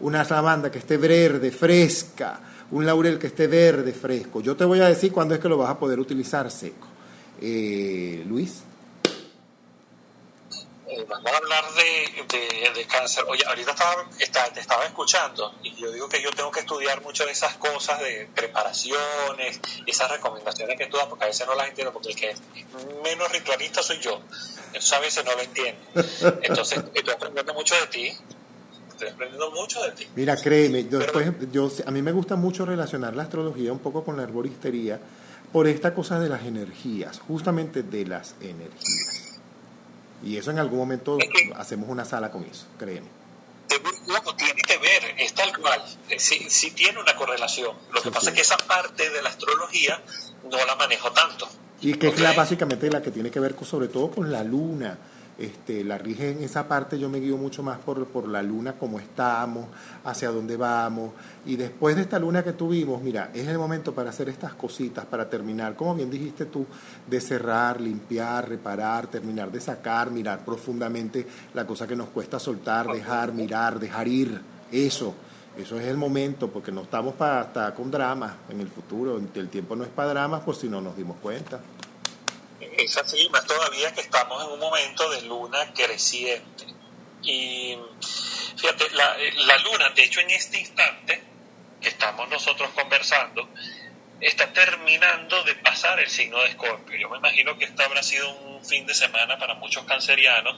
Una 0.00 0.24
lavanda 0.24 0.72
que 0.72 0.80
esté 0.80 0.96
verde, 0.96 1.52
fresca 1.52 2.40
un 2.72 2.86
laurel 2.86 3.18
que 3.18 3.28
esté 3.28 3.46
verde, 3.46 3.92
fresco. 3.92 4.40
Yo 4.40 4.56
te 4.56 4.64
voy 4.64 4.80
a 4.80 4.88
decir 4.88 5.12
cuándo 5.12 5.34
es 5.34 5.40
que 5.40 5.48
lo 5.48 5.58
vas 5.58 5.70
a 5.70 5.78
poder 5.78 6.00
utilizar 6.00 6.50
seco. 6.50 6.88
Eh, 7.40 8.24
Luis. 8.26 8.62
Eh, 10.88 11.04
vamos 11.08 11.30
a 11.30 11.36
hablar 11.36 11.64
de, 11.74 12.86
cáncer. 12.86 13.24
Oye, 13.28 13.44
ahorita 13.46 13.72
estaba, 13.72 14.50
te 14.52 14.60
estaba 14.60 14.84
escuchando 14.84 15.54
y 15.62 15.74
yo 15.76 15.90
digo 15.92 16.08
que 16.08 16.22
yo 16.22 16.30
tengo 16.32 16.50
que 16.50 16.60
estudiar 16.60 17.00
mucho 17.02 17.24
de 17.24 17.32
esas 17.32 17.56
cosas 17.56 18.00
de 18.00 18.28
preparaciones, 18.34 19.60
esas 19.86 20.10
recomendaciones 20.10 20.76
que 20.76 20.86
tú 20.86 20.96
das, 20.96 21.06
porque 21.06 21.24
a 21.24 21.28
veces 21.28 21.46
no 21.46 21.54
las 21.54 21.68
entiendo, 21.68 21.92
porque 21.92 22.10
el 22.10 22.16
que 22.16 22.30
es 22.30 22.42
menos 23.02 23.30
ritualista 23.32 23.82
soy 23.82 23.98
yo. 24.00 24.20
Eso 24.72 24.96
a 24.96 25.00
veces 25.00 25.24
no 25.24 25.34
lo 25.34 25.40
entiendo. 25.40 25.80
Entonces, 26.42 26.82
estoy 26.94 27.14
aprendiendo 27.14 27.52
mucho 27.54 27.74
de 27.74 27.86
ti 27.88 28.18
estoy 29.06 29.14
aprendiendo 29.14 29.50
mucho 29.50 29.82
de 29.82 29.92
ti. 29.92 30.06
Mira, 30.14 30.36
créeme, 30.36 30.88
yo, 30.88 30.98
después, 30.98 31.30
yo, 31.50 31.70
a 31.86 31.90
mí 31.90 32.02
me 32.02 32.12
gusta 32.12 32.36
mucho 32.36 32.64
relacionar 32.64 33.16
la 33.16 33.24
astrología 33.24 33.72
un 33.72 33.80
poco 33.80 34.04
con 34.04 34.16
la 34.16 34.22
herboristería, 34.22 35.00
por 35.52 35.66
esta 35.66 35.94
cosa 35.94 36.18
de 36.18 36.28
las 36.28 36.44
energías, 36.44 37.20
justamente 37.20 37.82
de 37.82 38.06
las 38.06 38.34
energías. 38.40 39.38
Y 40.24 40.36
eso 40.36 40.50
en 40.50 40.58
algún 40.58 40.78
momento 40.78 41.18
hacemos 41.56 41.88
una 41.88 42.04
sala 42.04 42.30
con 42.30 42.44
eso, 42.44 42.66
créeme. 42.78 43.08
No, 44.06 44.36
tiene 44.36 44.60
que 44.62 44.78
ver, 44.78 45.14
es 45.18 45.32
tal 45.34 45.56
cual, 45.56 45.82
eh, 46.08 46.18
sí, 46.18 46.46
sí 46.48 46.72
tiene 46.72 47.00
una 47.00 47.14
correlación. 47.16 47.74
Lo 47.92 48.02
que 48.02 48.10
pasa 48.10 48.30
es 48.30 48.36
que 48.36 48.42
esa 48.42 48.56
parte 48.56 49.08
de 49.10 49.22
la 49.22 49.28
astrología 49.30 50.02
no 50.50 50.64
la 50.64 50.76
manejo 50.76 51.10
tanto. 51.12 51.48
Y 51.80 51.94
que 51.94 52.08
es 52.08 52.20
la, 52.20 52.32
básicamente 52.32 52.90
la 52.90 53.02
que 53.02 53.10
tiene 53.10 53.30
que 53.30 53.40
ver 53.40 53.56
sobre 53.64 53.88
todo 53.88 54.10
con 54.10 54.30
la 54.30 54.44
luna, 54.44 54.98
este, 55.42 55.82
la 55.82 55.98
rige 55.98 56.30
en 56.30 56.44
esa 56.44 56.68
parte, 56.68 56.98
yo 56.98 57.08
me 57.08 57.18
guío 57.18 57.36
mucho 57.36 57.64
más 57.64 57.78
por, 57.78 58.06
por 58.06 58.28
la 58.28 58.42
luna, 58.42 58.74
cómo 58.78 59.00
estamos, 59.00 59.66
hacia 60.04 60.30
dónde 60.30 60.56
vamos. 60.56 61.10
Y 61.44 61.56
después 61.56 61.96
de 61.96 62.02
esta 62.02 62.20
luna 62.20 62.44
que 62.44 62.52
tuvimos, 62.52 63.02
mira, 63.02 63.30
es 63.34 63.48
el 63.48 63.58
momento 63.58 63.92
para 63.92 64.10
hacer 64.10 64.28
estas 64.28 64.54
cositas, 64.54 65.04
para 65.04 65.28
terminar, 65.28 65.74
como 65.74 65.96
bien 65.96 66.10
dijiste 66.10 66.46
tú, 66.46 66.64
de 67.08 67.20
cerrar, 67.20 67.80
limpiar, 67.80 68.48
reparar, 68.48 69.08
terminar 69.08 69.50
de 69.50 69.60
sacar, 69.60 70.12
mirar 70.12 70.44
profundamente 70.44 71.26
la 71.54 71.66
cosa 71.66 71.88
que 71.88 71.96
nos 71.96 72.10
cuesta 72.10 72.38
soltar, 72.38 72.86
dejar, 72.86 73.32
mirar, 73.32 73.80
dejar 73.80 74.06
ir. 74.06 74.40
Eso. 74.70 75.12
Eso 75.56 75.78
es 75.78 75.86
el 75.86 75.98
momento, 75.98 76.48
porque 76.48 76.72
no 76.72 76.82
estamos 76.82 77.14
para 77.14 77.42
estar 77.42 77.74
con 77.74 77.90
dramas 77.90 78.32
en 78.48 78.60
el 78.60 78.68
futuro. 78.68 79.20
El 79.34 79.48
tiempo 79.48 79.76
no 79.76 79.82
es 79.82 79.90
para 79.90 80.10
dramas, 80.10 80.42
por 80.42 80.54
si 80.54 80.68
no 80.68 80.80
nos 80.80 80.96
dimos 80.96 81.18
cuenta 81.20 81.60
es 82.84 83.30
más 83.30 83.46
todavía 83.46 83.92
que 83.92 84.00
estamos 84.00 84.44
en 84.44 84.50
un 84.50 84.58
momento 84.58 85.10
de 85.10 85.22
luna 85.22 85.72
creciente. 85.74 86.66
Y 87.22 87.78
fíjate, 88.56 88.90
la, 88.90 89.58
luna, 89.58 89.90
de 89.90 90.04
hecho 90.04 90.20
en 90.20 90.30
este 90.30 90.58
instante 90.58 91.22
que 91.80 91.88
estamos 91.88 92.28
nosotros 92.28 92.70
conversando, 92.70 93.48
está 94.20 94.52
terminando 94.52 95.42
de 95.42 95.54
pasar 95.56 95.98
el 96.00 96.08
signo 96.08 96.40
de 96.40 96.50
Escorpio. 96.50 96.96
Yo 96.96 97.08
me 97.08 97.18
imagino 97.18 97.58
que 97.58 97.64
este 97.64 97.82
habrá 97.82 98.02
sido 98.02 98.30
un 98.30 98.64
fin 98.64 98.86
de 98.86 98.94
semana 98.94 99.38
para 99.38 99.54
muchos 99.54 99.84
cancerianos 99.84 100.56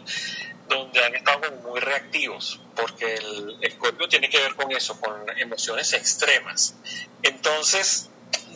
donde 0.69 1.05
han 1.05 1.15
estado 1.15 1.51
muy 1.63 1.81
reactivos, 1.81 2.61
porque 2.75 3.15
el 3.15 3.59
Escorpio 3.63 4.09
tiene 4.09 4.29
que 4.29 4.39
ver 4.39 4.55
con 4.55 4.71
eso, 4.73 4.99
con 5.01 5.15
emociones 5.39 5.93
extremas. 5.93 6.77
Entonces, 7.23 8.11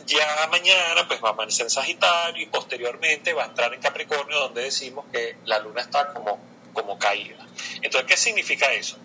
ya 0.09 0.47
mañana 0.49 1.07
pues 1.07 1.23
va 1.23 1.29
a 1.29 1.31
amanecer 1.31 1.65
en 1.65 1.69
Sagitario 1.69 2.43
y 2.43 2.47
posteriormente 2.47 3.33
va 3.33 3.43
a 3.43 3.47
entrar 3.47 3.73
en 3.73 3.79
Capricornio 3.79 4.39
donde 4.39 4.63
decimos 4.63 5.05
que 5.11 5.37
la 5.45 5.59
luna 5.59 5.81
está 5.81 6.13
como, 6.13 6.39
como 6.73 6.97
caída. 6.97 7.45
Entonces, 7.81 8.09
¿qué 8.09 8.17
significa 8.17 8.71
eso? 8.73 8.97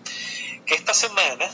Que 0.65 0.73
esta 0.73 0.93
semana 0.93 1.49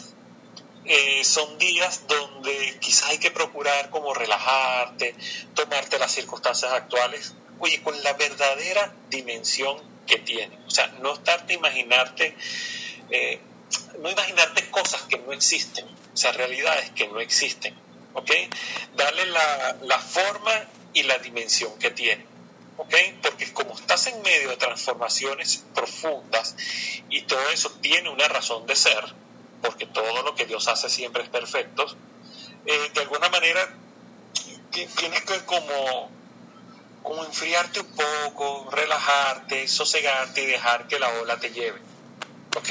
eh, 0.86 1.24
son 1.24 1.58
días 1.58 2.08
donde 2.08 2.78
quizás 2.80 3.10
hay 3.10 3.18
que 3.18 3.32
procurar 3.32 3.90
como 3.90 4.14
relajarte, 4.14 5.16
tomarte 5.54 6.00
las 6.00 6.12
circunstancias 6.12 6.72
actuales, 6.72 7.34
oye, 7.60 7.82
con 7.82 8.02
la 8.04 8.14
verdadera 8.14 8.94
dimensión 9.10 9.78
que 10.08 10.20
tiene. 10.20 10.58
O 10.66 10.72
sea, 10.72 10.88
no 11.02 11.14
estarte 11.14 11.54
imaginarte, 11.54 12.36
eh, 13.10 13.40
no 14.00 14.10
imaginarte 14.10 14.70
cosas 14.70 15.02
que 15.04 15.18
no 15.18 15.34
existen, 15.34 15.86
o 15.86 16.18
sea, 16.18 16.32
realidades 16.32 16.92
que 16.92 17.08
no 17.10 17.20
existen 17.20 17.81
¿ok? 18.14 18.32
Darle 18.96 19.26
la, 19.28 19.78
la 19.82 20.00
forma 20.00 20.52
y 20.94 21.04
la 21.04 21.18
dimensión 21.18 21.78
que 21.80 21.92
tiene. 21.92 22.26
¿ok? 22.78 22.96
Porque 23.22 23.52
como 23.54 23.74
estás 23.76 24.08
en 24.08 24.22
medio 24.22 24.50
de 24.50 24.58
transformaciones 24.58 25.64
profundas 25.76 26.56
y 27.10 27.22
todo 27.24 27.50
eso 27.50 27.70
tiene 27.82 28.10
una 28.10 28.28
razón 28.28 28.66
de 28.66 28.76
ser, 28.76 29.04
porque 29.62 29.86
todo 29.86 30.24
lo 30.24 30.36
que 30.36 30.46
Dios 30.46 30.68
hace 30.68 30.90
siempre 30.90 31.24
es 31.24 31.30
perfecto, 31.30 31.86
eh, 32.66 32.92
de 32.94 33.02
alguna 33.02 33.30
manera 33.30 33.76
tienes 34.72 35.22
que 35.22 35.46
como, 35.46 36.10
como 37.04 37.24
enfriarte 37.26 37.82
un 37.82 37.92
poco, 37.92 38.70
relajarte, 38.72 39.68
sosegarte 39.68 40.44
y 40.44 40.46
dejar 40.48 40.88
que 40.88 41.00
la 41.00 41.10
ola 41.22 41.40
te 41.40 41.52
lleve. 41.52 41.80
¿ok? 42.56 42.70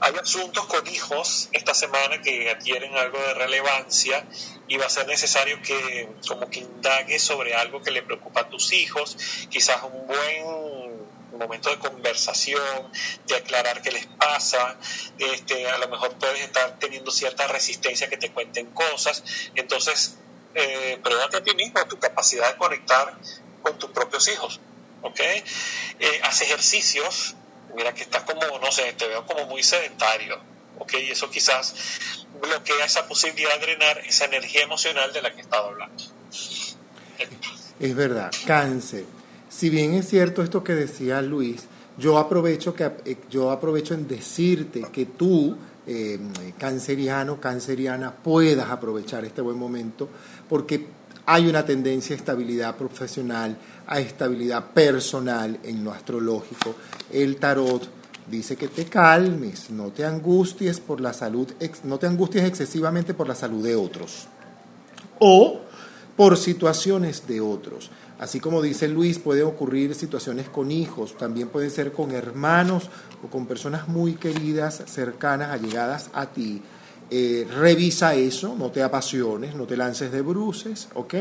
Hay 0.00 0.12
asuntos 0.20 0.66
con 0.66 0.86
hijos 0.88 1.48
esta 1.52 1.72
semana 1.72 2.20
que 2.20 2.50
adquieren 2.50 2.94
algo 2.96 3.18
de 3.18 3.34
relevancia 3.34 4.26
y 4.66 4.76
va 4.76 4.86
a 4.86 4.90
ser 4.90 5.06
necesario 5.06 5.60
que 5.62 6.08
como 6.26 6.50
que 6.50 6.60
indagues 6.60 7.22
sobre 7.22 7.54
algo 7.54 7.80
que 7.80 7.90
le 7.90 8.02
preocupa 8.02 8.40
a 8.40 8.48
tus 8.48 8.72
hijos, 8.72 9.16
quizás 9.50 9.82
un 9.84 10.06
buen 10.06 11.04
momento 11.38 11.70
de 11.70 11.78
conversación, 11.78 12.90
de 13.26 13.36
aclarar 13.36 13.82
qué 13.82 13.92
les 13.92 14.06
pasa, 14.06 14.78
este, 15.18 15.68
a 15.68 15.78
lo 15.78 15.88
mejor 15.88 16.16
puedes 16.18 16.40
estar 16.40 16.78
teniendo 16.78 17.10
cierta 17.10 17.46
resistencia 17.46 18.08
que 18.08 18.16
te 18.16 18.30
cuenten 18.30 18.66
cosas, 18.66 19.22
entonces 19.54 20.18
eh, 20.54 21.00
a 21.04 21.40
ti 21.40 21.54
mismo 21.54 21.84
tu 21.86 21.98
capacidad 21.98 22.52
de 22.52 22.58
conectar 22.58 23.18
con 23.62 23.78
tus 23.78 23.90
propios 23.90 24.28
hijos, 24.28 24.60
¿ok? 25.02 25.20
Eh, 25.20 26.20
haz 26.22 26.40
ejercicios, 26.42 27.34
mira 27.74 27.92
que 27.94 28.02
estás 28.02 28.22
como, 28.22 28.58
no 28.58 28.70
sé, 28.70 28.92
te 28.94 29.06
veo 29.06 29.24
como 29.26 29.46
muy 29.46 29.62
sedentario, 29.62 30.38
¿ok? 30.78 30.94
Y 31.02 31.10
eso 31.10 31.30
quizás 31.30 31.74
bloquea 32.40 32.84
esa 32.84 33.06
posibilidad 33.06 33.58
de 33.58 33.66
drenar 33.66 33.98
esa 33.98 34.24
energía 34.26 34.62
emocional 34.62 35.12
de 35.12 35.22
la 35.22 35.32
que 35.32 35.40
estaba 35.40 35.68
hablando. 35.68 36.04
Es 37.80 37.94
verdad, 37.94 38.30
cáncer. 38.46 39.04
Si 39.48 39.70
bien 39.70 39.94
es 39.94 40.08
cierto 40.08 40.42
esto 40.42 40.64
que 40.64 40.74
decía 40.74 41.22
Luis, 41.22 41.66
yo 41.96 42.18
aprovecho, 42.18 42.74
que, 42.74 42.90
eh, 43.04 43.16
yo 43.30 43.50
aprovecho 43.50 43.94
en 43.94 44.08
decirte 44.08 44.82
que 44.92 45.06
tú, 45.06 45.56
eh, 45.86 46.18
canceriano, 46.58 47.40
canceriana, 47.40 48.12
puedas 48.12 48.70
aprovechar 48.70 49.24
este 49.24 49.42
buen 49.42 49.58
momento 49.58 50.08
porque 50.48 50.86
hay 51.26 51.46
una 51.46 51.64
tendencia 51.64 52.14
a 52.14 52.18
estabilidad 52.18 52.76
profesional, 52.76 53.56
a 53.86 54.00
estabilidad 54.00 54.72
personal 54.72 55.58
en 55.62 55.84
lo 55.84 55.92
astrológico. 55.92 56.74
El 57.12 57.36
tarot 57.36 57.88
dice 58.30 58.56
que 58.56 58.68
te 58.68 58.86
calmes, 58.86 59.70
no 59.70 59.88
te 59.88 60.04
angusties 60.04 60.80
por 60.80 61.00
la 61.00 61.12
salud, 61.12 61.52
no 61.84 61.98
te 61.98 62.06
angusties 62.06 62.44
excesivamente 62.44 63.14
por 63.14 63.28
la 63.28 63.34
salud 63.34 63.62
de 63.62 63.76
otros 63.76 64.28
o 65.18 65.60
por 66.16 66.36
situaciones 66.36 67.26
de 67.26 67.40
otros. 67.40 67.90
Así 68.18 68.38
como 68.38 68.62
dice 68.62 68.88
Luis, 68.88 69.18
pueden 69.18 69.46
ocurrir 69.46 69.94
situaciones 69.94 70.48
con 70.48 70.70
hijos, 70.70 71.16
también 71.18 71.48
puede 71.48 71.68
ser 71.68 71.92
con 71.92 72.12
hermanos 72.12 72.88
o 73.22 73.28
con 73.28 73.46
personas 73.46 73.88
muy 73.88 74.14
queridas, 74.14 74.82
cercanas, 74.86 75.50
allegadas 75.50 76.10
a 76.14 76.26
ti. 76.26 76.62
Eh, 77.10 77.46
revisa 77.54 78.14
eso, 78.14 78.54
no 78.56 78.70
te 78.70 78.82
apasiones, 78.82 79.54
no 79.54 79.64
te 79.66 79.76
lances 79.76 80.12
de 80.12 80.22
bruces, 80.22 80.88
¿ok? 80.94 81.14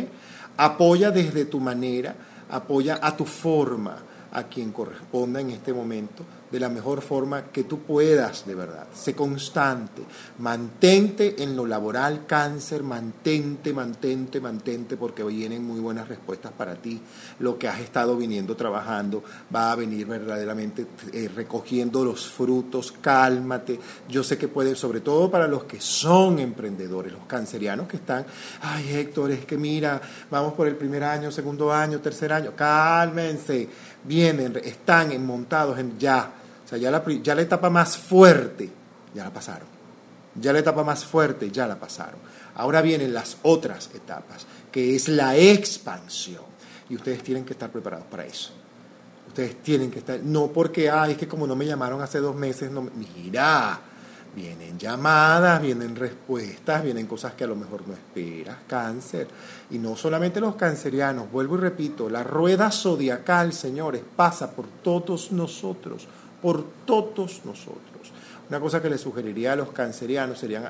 Apoya 0.55 1.11
desde 1.11 1.45
tu 1.45 1.59
manera, 1.59 2.15
apoya 2.53 2.99
a 3.01 3.17
tu 3.17 3.25
forma, 3.25 3.97
a 4.31 4.43
quien 4.43 4.71
corresponda 4.71 5.41
en 5.41 5.49
este 5.49 5.73
momento, 5.73 6.23
de 6.53 6.59
la 6.59 6.69
mejor 6.69 7.01
forma 7.01 7.45
que 7.45 7.63
tú 7.63 7.79
puedas, 7.79 8.45
de 8.45 8.53
verdad. 8.53 8.85
Sé 8.93 9.15
constante, 9.15 10.03
mantente 10.37 11.41
en 11.41 11.55
lo 11.55 11.65
laboral, 11.65 12.27
cáncer, 12.27 12.83
mantente, 12.83 13.73
mantente, 13.73 14.39
mantente, 14.39 14.95
porque 14.95 15.23
vienen 15.23 15.65
muy 15.65 15.79
buenas 15.79 16.07
respuestas 16.07 16.51
para 16.51 16.75
ti. 16.75 17.01
Lo 17.39 17.57
que 17.57 17.67
has 17.67 17.79
estado 17.79 18.15
viniendo 18.15 18.55
trabajando 18.55 19.23
va 19.53 19.71
a 19.71 19.75
venir 19.75 20.05
verdaderamente 20.05 20.85
eh, 21.11 21.27
recogiendo 21.35 22.05
los 22.05 22.29
frutos, 22.29 22.91
cálmate. 23.01 23.79
Yo 24.07 24.23
sé 24.23 24.37
que 24.37 24.47
puede, 24.47 24.75
sobre 24.75 25.01
todo 25.01 25.31
para 25.31 25.47
los 25.47 25.63
que 25.63 25.81
son 25.81 26.37
emprendedores, 26.37 27.13
los 27.13 27.25
cancerianos 27.25 27.87
que 27.87 27.97
están, 27.97 28.27
ay 28.61 28.95
Héctor, 28.95 29.31
es 29.31 29.43
que 29.43 29.57
mira, 29.57 29.99
vamos 30.29 30.53
por 30.53 30.67
el 30.67 30.75
primer 30.75 31.03
año, 31.03 31.31
segundo 31.31 31.73
año, 31.73 31.99
tercer 31.99 32.31
año, 32.31 32.51
cálmense, 32.55 33.67
vienen, 34.03 34.61
están 34.63 35.25
montados 35.25 35.79
en 35.79 35.97
ya 35.97 36.41
ya 36.77 36.91
la, 36.91 37.03
ya 37.21 37.35
la 37.35 37.41
etapa 37.41 37.69
más 37.69 37.97
fuerte, 37.97 38.69
ya 39.13 39.23
la 39.23 39.31
pasaron. 39.31 39.67
Ya 40.35 40.51
la 40.51 40.59
etapa 40.59 40.83
más 40.83 41.05
fuerte, 41.05 41.51
ya 41.51 41.67
la 41.67 41.79
pasaron. 41.79 42.19
Ahora 42.55 42.81
vienen 42.81 43.13
las 43.13 43.37
otras 43.43 43.89
etapas, 43.93 44.45
que 44.71 44.95
es 44.95 45.07
la 45.07 45.37
expansión. 45.37 46.43
Y 46.89 46.95
ustedes 46.95 47.23
tienen 47.23 47.45
que 47.45 47.53
estar 47.53 47.71
preparados 47.71 48.05
para 48.07 48.25
eso. 48.25 48.51
Ustedes 49.27 49.61
tienen 49.63 49.89
que 49.89 49.99
estar, 49.99 50.19
no 50.19 50.47
porque, 50.47 50.89
ay, 50.89 51.13
es 51.13 51.17
que 51.17 51.27
como 51.27 51.47
no 51.47 51.55
me 51.55 51.65
llamaron 51.65 52.01
hace 52.01 52.19
dos 52.19 52.35
meses, 52.35 52.69
no, 52.69 52.87
mira, 52.95 53.79
vienen 54.35 54.77
llamadas, 54.77 55.61
vienen 55.61 55.95
respuestas, 55.95 56.83
vienen 56.83 57.07
cosas 57.07 57.33
que 57.33 57.43
a 57.43 57.47
lo 57.47 57.55
mejor 57.55 57.87
no 57.87 57.93
esperas, 57.93 58.57
cáncer. 58.67 59.27
Y 59.71 59.77
no 59.77 59.95
solamente 59.95 60.39
los 60.39 60.55
cancerianos, 60.55 61.31
vuelvo 61.31 61.55
y 61.55 61.61
repito, 61.61 62.09
la 62.09 62.23
rueda 62.23 62.71
zodiacal, 62.71 63.53
señores, 63.53 64.03
pasa 64.15 64.51
por 64.51 64.67
todos 64.83 65.31
nosotros 65.31 66.07
por 66.43 66.63
todos 66.85 67.41
nosotros. 67.45 68.11
Una 68.49 68.59
cosa 68.59 68.81
que 68.81 68.89
le 68.89 68.97
sugeriría 68.97 69.53
a 69.53 69.55
los 69.55 69.71
cancerianos 69.71 70.37
serían 70.37 70.69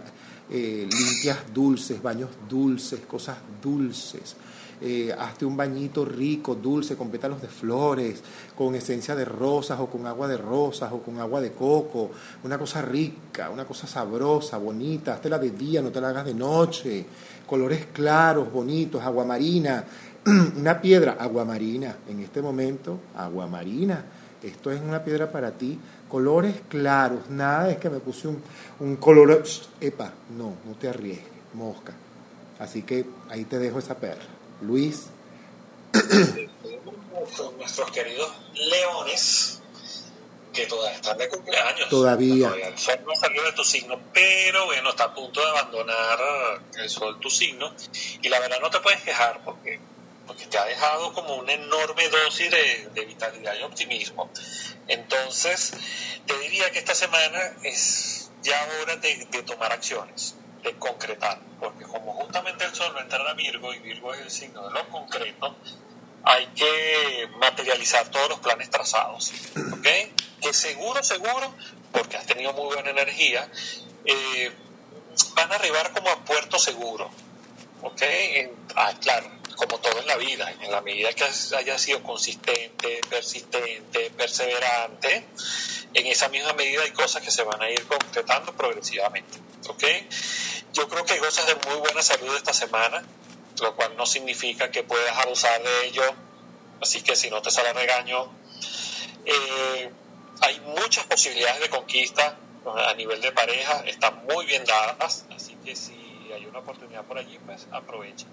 eh, 0.52 0.88
limpias 0.88 1.40
dulces, 1.52 2.02
baños 2.02 2.30
dulces, 2.48 3.02
cosas 3.02 3.38
dulces. 3.62 4.36
Eh, 4.80 5.12
hazte 5.18 5.46
un 5.46 5.58
bañito 5.58 6.06
rico, 6.06 6.54
dulce, 6.54 6.96
con 6.96 7.10
pétalos 7.10 7.42
de 7.42 7.48
flores, 7.48 8.22
con 8.56 8.76
esencia 8.76 9.16
de 9.16 9.26
rosas 9.26 9.80
o 9.80 9.88
con 9.88 10.06
agua 10.06 10.28
de 10.28 10.38
rosas 10.38 10.92
o 10.92 11.00
con 11.00 11.20
agua 11.20 11.42
de 11.42 11.54
coco. 11.54 12.12
Una 12.44 12.60
cosa 12.60 12.84
rica, 12.84 13.50
una 13.50 13.66
cosa 13.66 13.88
sabrosa, 13.88 14.60
bonita. 14.60 15.16
Hazte 15.16 15.30
la 15.30 15.40
de 15.40 15.50
día, 15.50 15.82
no 15.82 15.90
te 15.90 16.00
la 16.00 16.10
hagas 16.10 16.26
de 16.26 16.36
noche. 16.36 17.06
Colores 17.48 17.88
claros, 17.92 18.52
bonitos, 18.52 19.02
agua 19.02 19.26
marina. 19.26 19.84
una 20.58 20.80
piedra, 20.80 21.18
aguamarina, 21.20 21.98
en 22.08 22.20
este 22.20 22.42
momento, 22.42 23.00
aguamarina. 23.18 24.06
Esto 24.44 24.72
es 24.72 24.82
una 24.82 25.04
piedra 25.04 25.32
para 25.32 25.52
ti. 25.52 25.80
Colores 26.10 26.56
claros, 26.70 27.30
nada 27.30 27.72
es 27.72 27.78
que 27.78 27.90
me 27.90 28.00
puse 28.00 28.28
un, 28.28 28.44
un 28.80 28.98
color. 28.98 29.44
Epa, 29.80 30.14
no, 30.38 30.58
no 30.66 30.76
te 30.80 30.90
arriesgues, 30.90 31.26
mosca. 31.54 31.94
Así 32.60 32.84
que 32.84 33.06
ahí 33.30 33.46
te 33.46 33.58
dejo 33.58 33.80
esa 33.80 33.96
perla. 33.98 34.24
Luis. 34.62 35.08
Con 37.38 37.58
nuestros 37.58 37.92
queridos 37.92 38.30
leones, 38.54 39.62
que 40.54 40.66
todavía 40.68 40.96
están 40.96 41.18
de 41.18 41.28
cumpleaños. 41.30 41.90
Todavía. 41.90 42.54
El 42.56 42.78
sol 42.78 43.00
no 43.06 43.16
salió 43.16 43.44
de 43.44 43.52
tu 43.54 43.64
signo, 43.64 44.00
pero 44.14 44.66
bueno, 44.66 44.92
está 44.92 45.06
a 45.06 45.14
punto 45.14 45.42
de 45.42 45.50
abandonar 45.50 46.20
el 46.78 46.90
sol 46.90 47.20
tu 47.20 47.30
signo. 47.30 47.74
Y 48.22 48.30
la 48.30 48.40
verdad 48.40 48.58
no 48.62 48.70
te 48.70 48.80
puedes 48.80 49.02
quejar 49.02 49.42
porque, 49.44 49.80
porque 50.28 50.46
te 50.48 50.58
ha 50.58 50.66
dejado 50.66 51.14
como 51.14 51.36
una 51.36 51.54
enorme 51.54 52.08
dosis 52.10 52.50
de, 52.52 53.06
vitalidad 53.06 53.56
y 53.60 53.64
optimismo. 53.64 54.30
Entonces, 54.88 55.74
te 56.26 56.38
diría 56.40 56.72
que 56.72 56.80
esta 56.80 56.96
semana 56.96 57.40
es 57.64 58.32
ya 58.42 58.68
hora 58.82 58.96
de, 58.98 59.26
tomar 59.46 59.72
acciones 59.72 60.36
de 60.64 60.74
concretar, 60.78 61.40
porque 61.60 61.84
como 61.84 62.14
justamente 62.14 62.64
el 62.64 62.74
sol 62.74 62.94
va 62.96 63.02
a 63.02 63.04
entrar 63.04 63.28
a 63.28 63.34
Virgo 63.34 63.74
y 63.74 63.80
Virgo 63.80 64.14
es 64.14 64.22
el 64.22 64.32
signo 64.32 64.68
de 64.68 64.74
lo 64.74 64.88
concreto, 64.90 65.58
hay 66.24 66.48
que 66.48 67.28
materializar 67.38 68.10
todos 68.10 68.30
los 68.30 68.40
planes 68.40 68.70
trazados, 68.70 69.34
¿ok? 69.74 69.88
Que 70.42 70.54
seguro, 70.54 71.04
seguro, 71.04 71.54
porque 71.92 72.16
has 72.16 72.26
tenido 72.26 72.54
muy 72.54 72.74
buena 72.74 72.92
energía, 72.92 73.50
eh, 74.06 74.54
van 75.36 75.52
a 75.52 75.56
arribar 75.56 75.92
como 75.92 76.10
a 76.10 76.24
puerto 76.24 76.58
seguro, 76.58 77.10
¿ok? 77.82 78.02
Ah, 78.76 78.94
claro, 79.02 79.30
como 79.64 79.80
todo 79.80 80.00
en 80.00 80.08
la 80.08 80.18
vida, 80.18 80.54
en 80.62 80.72
la 80.72 80.82
medida 80.82 81.14
que 81.14 81.24
haya 81.56 81.78
sido 81.78 82.04
consistente, 82.04 83.00
persistente, 83.10 84.12
perseverante, 84.12 85.26
en 85.94 86.08
esa 86.08 86.28
misma 86.30 86.54
medida 86.54 86.84
hay 86.84 86.92
cosas 86.92 87.22
que 87.22 87.32
se 87.32 87.44
van 87.44 87.62
a 87.62 87.70
ir 87.70 87.86
concretando 87.86 88.54
progresivamente, 88.54 89.38
¿ok? 89.70 89.84
Yo 90.74 90.90
creo 90.90 91.06
que 91.06 91.18
gozas 91.20 91.48
de 91.48 91.56
muy 91.70 91.78
buena 91.78 92.02
salud 92.02 92.36
esta 92.36 92.52
semana, 92.54 93.04
lo 93.62 93.76
cual 93.76 93.96
no 93.96 94.06
significa 94.06 94.70
que 94.70 94.84
puedas 94.84 95.18
abusar 95.20 95.62
de 95.62 95.86
ello, 95.88 96.04
así 96.82 97.02
que 97.02 97.16
si 97.16 97.30
no 97.30 97.42
te 97.42 97.50
sale 97.50 97.72
regaño, 97.72 98.32
eh, 99.26 99.92
hay 100.42 100.60
muchas 100.62 101.06
posibilidades 101.06 101.62
de 101.62 101.70
conquista 101.70 102.38
a 102.66 102.94
nivel 102.96 103.22
de 103.22 103.32
pareja, 103.32 103.84
están 103.86 104.26
muy 104.26 104.46
bien 104.46 104.66
dadas, 104.66 105.26
así 105.34 105.56
que 105.64 105.76
si 105.76 105.94
hay 106.34 106.46
una 106.48 106.60
oportunidad 106.60 107.06
por 107.06 107.18
allí, 107.18 107.40
pues 107.46 107.68
aprovecha. 107.72 108.26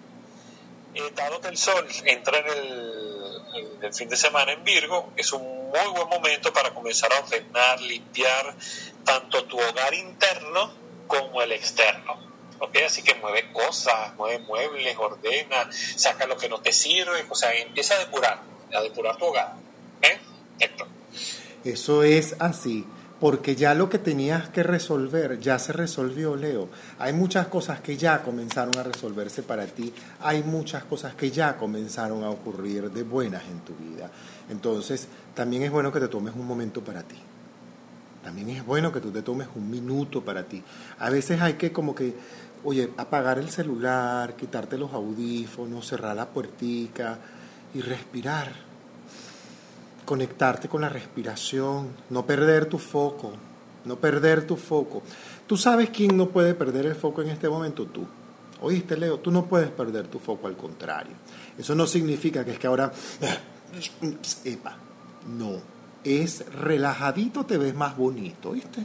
Eh, 0.95 1.13
dado 1.15 1.41
que 1.41 1.49
el 1.49 1.57
sol 1.57 1.87
entra 2.05 2.39
en 2.39 2.47
el, 3.83 3.95
fin 3.95 4.09
de 4.09 4.17
semana 4.17 4.53
en 4.53 4.65
Virgo, 4.65 5.13
es 5.17 5.33
un 5.33 5.43
muy 5.43 5.89
buen 5.95 6.09
momento 6.09 6.53
para 6.53 6.75
comenzar 6.75 7.13
a 7.13 7.21
ordenar, 7.21 7.81
limpiar 7.81 8.55
tanto 9.05 9.45
tu 9.45 9.59
hogar 9.59 9.95
interno 9.95 10.73
como 11.07 11.43
el 11.43 11.53
externo. 11.53 12.29
Así 12.87 13.03
que 13.03 13.15
mueve 13.15 13.51
cosas, 13.53 14.15
mueve 14.17 14.41
muebles, 14.41 14.97
ordena, 14.99 15.71
saca 15.73 16.27
lo 16.27 16.37
que 16.37 16.49
no 16.49 16.61
te 16.61 16.73
sirve, 16.73 17.25
o 17.29 17.35
sea, 17.35 17.55
empieza 17.55 17.95
a 17.95 17.99
depurar, 18.01 18.43
a 18.75 18.81
depurar 18.83 19.17
tu 19.17 19.27
hogar. 19.27 19.55
¿eh? 20.03 20.21
Eso 21.65 22.03
es 22.03 22.37
así, 22.39 22.87
porque 23.21 23.55
ya 23.55 23.75
lo 23.75 23.91
que 23.91 23.99
tenías 23.99 24.49
que 24.49 24.63
resolver 24.63 25.39
ya 25.39 25.59
se 25.59 25.75
resolvió, 25.75 26.37
Leo. 26.37 26.69
Hay 26.99 27.13
muchas 27.13 27.49
cosas 27.49 27.81
que 27.81 27.99
ya 27.99 28.23
comenzaron 28.23 28.77
a 28.79 28.83
resolverse 28.83 29.43
para 29.43 29.67
ti, 29.67 29.93
hay 30.23 30.43
muchas 30.43 30.85
cosas 30.85 31.15
que 31.15 31.31
ya 31.31 31.59
comenzaron 31.59 32.25
a 32.25 32.31
ocurrir 32.31 32.91
de 32.91 33.03
buenas 33.03 33.45
en 33.45 33.61
tu 33.61 33.75
vida. 33.75 34.11
Entonces, 34.49 35.07
también 35.35 35.63
es 35.63 35.71
bueno 35.71 35.93
que 35.93 36.01
te 36.01 36.09
tomes 36.09 36.35
un 36.35 36.47
momento 36.47 36.83
para 36.83 37.03
ti. 37.03 37.17
También 38.25 38.49
es 38.51 38.65
bueno 38.65 38.91
que 38.91 39.01
tú 39.01 39.11
te 39.11 39.23
tomes 39.23 39.49
un 39.55 39.71
minuto 39.71 40.25
para 40.25 40.45
ti. 40.45 40.63
A 40.99 41.11
veces 41.11 41.41
hay 41.43 41.55
que 41.55 41.73
como 41.73 41.95
que, 41.95 42.15
oye, 42.65 42.91
apagar 42.97 43.39
el 43.39 43.51
celular, 43.51 44.35
quitarte 44.35 44.79
los 44.79 44.93
audífonos, 44.95 45.87
cerrar 45.87 46.17
la 46.17 46.27
puertica 46.27 47.19
y 47.75 47.83
respirar 47.83 48.70
conectarte 50.11 50.69
con 50.69 50.81
la 50.81 50.89
respiración, 50.89 51.91
no 52.11 52.27
perder 52.27 52.67
tu 52.67 52.79
foco, 52.79 53.31
no 53.85 53.95
perder 53.95 54.45
tu 54.45 54.57
foco. 54.57 55.05
Tú 55.47 55.57
sabes 55.57 55.91
quién 55.91 56.17
no 56.17 56.31
puede 56.31 56.55
perder 56.55 56.87
el 56.87 56.97
foco 56.97 57.23
en 57.23 57.29
este 57.29 57.49
momento, 57.49 57.87
tú. 57.87 58.05
Oíste, 58.61 58.97
Leo, 58.97 59.21
tú 59.21 59.31
no 59.31 59.47
puedes 59.47 59.71
perder 59.71 60.09
tu 60.09 60.19
foco, 60.19 60.49
al 60.49 60.57
contrario. 60.57 61.13
Eso 61.57 61.77
no 61.77 61.87
significa 61.87 62.45
que 62.45 62.51
es 62.51 62.59
que 62.59 62.67
ahora, 62.67 62.91
epa, 64.45 64.77
no, 65.29 65.61
es 66.03 66.45
relajadito 66.55 67.47
te 67.47 67.57
ves 67.57 67.77
más 67.77 67.97
bonito, 67.97 68.51
¿oíste? 68.51 68.85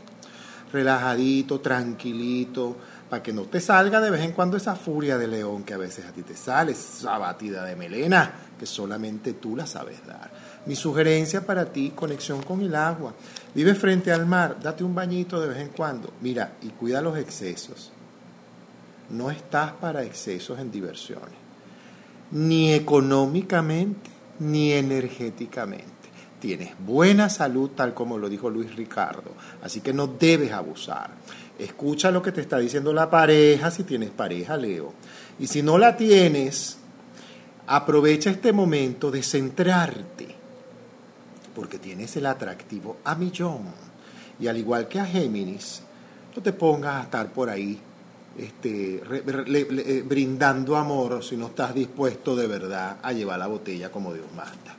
Relajadito, 0.72 1.60
tranquilito, 1.60 2.76
para 3.10 3.24
que 3.24 3.34
no 3.34 3.46
te 3.46 3.60
salga 3.60 4.00
de 4.00 4.12
vez 4.12 4.22
en 4.22 4.34
cuando 4.34 4.58
esa 4.58 4.76
furia 4.76 5.18
de 5.18 5.28
león 5.28 5.64
que 5.64 5.74
a 5.74 5.78
veces 5.78 6.06
a 6.06 6.12
ti 6.12 6.22
te 6.22 6.38
sale, 6.38 6.74
esa 6.74 7.18
batida 7.18 7.66
de 7.66 7.76
melena 7.76 8.32
que 8.60 8.68
solamente 8.68 9.34
tú 9.34 9.56
la 9.56 9.66
sabes 9.66 10.06
dar. 10.06 10.45
Mi 10.66 10.76
sugerencia 10.76 11.46
para 11.46 11.66
ti, 11.66 11.92
conexión 11.96 12.42
con 12.42 12.62
el 12.62 12.76
agua. 12.76 13.14
Vive 13.54 13.76
frente 13.76 14.12
al 14.12 14.26
mar, 14.26 14.58
date 14.62 14.84
un 14.84 14.96
bañito 14.96 15.40
de 15.40 15.48
vez 15.48 15.60
en 15.60 15.70
cuando. 15.70 16.12
Mira, 16.22 16.54
y 16.62 16.70
cuida 16.70 17.02
los 17.02 17.18
excesos. 17.18 17.92
No 19.10 19.30
estás 19.30 19.74
para 19.74 20.04
excesos 20.04 20.60
en 20.60 20.72
diversiones, 20.72 21.36
ni 22.32 22.74
económicamente, 22.74 24.10
ni 24.40 24.72
energéticamente. 24.72 25.94
Tienes 26.40 26.74
buena 26.80 27.30
salud, 27.30 27.72
tal 27.72 27.94
como 27.94 28.18
lo 28.18 28.30
dijo 28.30 28.50
Luis 28.50 28.76
Ricardo, 28.76 29.32
así 29.62 29.82
que 29.82 29.94
no 29.94 30.08
debes 30.08 30.52
abusar. 30.52 31.12
Escucha 31.58 32.12
lo 32.12 32.22
que 32.22 32.32
te 32.32 32.42
está 32.42 32.58
diciendo 32.58 32.92
la 32.92 33.10
pareja, 33.10 33.72
si 33.72 33.84
tienes 33.84 34.10
pareja, 34.10 34.58
Leo. 34.58 34.94
Y 35.40 35.48
si 35.48 35.62
no 35.62 35.78
la 35.78 35.96
tienes, 35.96 36.78
aprovecha 37.68 38.30
este 38.30 38.52
momento 38.52 39.12
de 39.12 39.24
centrarte, 39.24 40.35
porque 41.56 41.80
tienes 41.80 42.16
el 42.18 42.26
atractivo 42.26 42.98
a 43.04 43.16
millón. 43.16 43.64
Y 44.40 44.48
al 44.48 44.58
igual 44.58 44.88
que 44.88 45.00
a 45.00 45.06
Géminis, 45.06 45.82
no 46.36 46.44
te 46.44 46.54
pongas 46.54 46.96
a 46.96 47.04
estar 47.04 47.32
por 47.32 47.50
ahí 47.50 47.80
este, 48.38 49.02
eh, 49.02 50.04
brindando 50.06 50.76
amor 50.76 51.24
si 51.24 51.38
no 51.38 51.48
estás 51.48 51.74
dispuesto 51.74 52.36
de 52.36 52.48
verdad 52.48 52.98
a 53.02 53.14
llevar 53.14 53.40
la 53.40 53.48
botella 53.48 53.90
como 53.92 54.14
Dios 54.14 54.28
manda. 54.36 54.76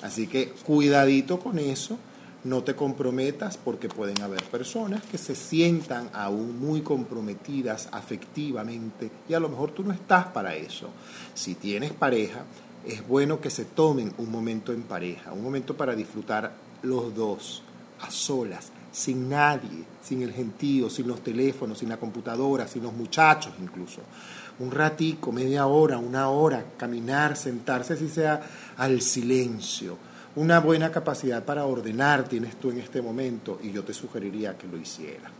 Así 0.00 0.28
que 0.28 0.50
cuidadito 0.50 1.40
con 1.40 1.58
eso, 1.58 1.98
no 2.44 2.62
te 2.62 2.74
comprometas 2.74 3.56
porque 3.58 3.88
pueden 3.88 4.22
haber 4.22 4.42
personas 4.44 5.02
que 5.02 5.18
se 5.18 5.34
sientan 5.34 6.08
aún 6.12 6.58
muy 6.58 6.80
comprometidas 6.82 7.88
afectivamente 7.92 9.10
y 9.28 9.34
a 9.34 9.40
lo 9.40 9.48
mejor 9.48 9.72
tú 9.72 9.82
no 9.82 9.92
estás 9.92 10.26
para 10.26 10.54
eso. 10.54 10.88
Si 11.34 11.54
tienes 11.56 11.92
pareja, 11.92 12.44
es 12.86 13.06
bueno 13.06 13.40
que 13.40 13.50
se 13.50 13.64
tomen 13.64 14.12
un 14.18 14.30
momento 14.30 14.72
en 14.72 14.82
pareja, 14.82 15.32
un 15.32 15.42
momento 15.42 15.76
para 15.76 15.94
disfrutar 15.94 16.52
los 16.82 17.14
dos, 17.14 17.62
a 18.00 18.10
solas, 18.10 18.72
sin 18.92 19.28
nadie, 19.28 19.84
sin 20.02 20.22
el 20.22 20.32
gentío, 20.32 20.90
sin 20.90 21.06
los 21.06 21.22
teléfonos, 21.22 21.78
sin 21.78 21.88
la 21.88 21.98
computadora, 21.98 22.66
sin 22.66 22.82
los 22.82 22.92
muchachos 22.92 23.52
incluso. 23.60 24.00
Un 24.58 24.70
ratico, 24.70 25.32
media 25.32 25.66
hora, 25.66 25.98
una 25.98 26.28
hora, 26.28 26.64
caminar, 26.76 27.36
sentarse, 27.36 27.96
si 27.96 28.08
sea 28.08 28.42
al 28.76 29.00
silencio. 29.00 29.96
Una 30.36 30.60
buena 30.60 30.90
capacidad 30.90 31.44
para 31.44 31.64
ordenar 31.64 32.28
tienes 32.28 32.56
tú 32.56 32.70
en 32.70 32.78
este 32.78 33.02
momento 33.02 33.58
y 33.62 33.72
yo 33.72 33.82
te 33.84 33.92
sugeriría 33.94 34.56
que 34.56 34.68
lo 34.68 34.76
hicieras. 34.76 35.32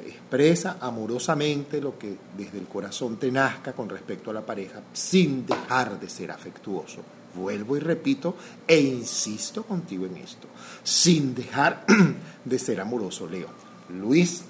Expresa 0.00 0.76
amorosamente 0.80 1.80
lo 1.80 1.98
que 1.98 2.16
desde 2.36 2.58
el 2.58 2.66
corazón 2.66 3.16
te 3.18 3.30
nazca 3.30 3.72
con 3.72 3.88
respecto 3.88 4.30
a 4.30 4.34
la 4.34 4.40
pareja 4.42 4.80
sin 4.92 5.46
dejar 5.46 5.98
de 6.00 6.08
ser 6.08 6.30
afectuoso. 6.30 6.98
Vuelvo 7.34 7.76
y 7.76 7.80
repito 7.80 8.36
e 8.68 8.78
insisto 8.78 9.64
contigo 9.64 10.06
en 10.06 10.16
esto, 10.18 10.46
sin 10.84 11.34
dejar 11.34 11.84
de 12.44 12.58
ser 12.58 12.80
amoroso, 12.80 13.26
Leo. 13.28 13.48
Luis, 13.88 14.42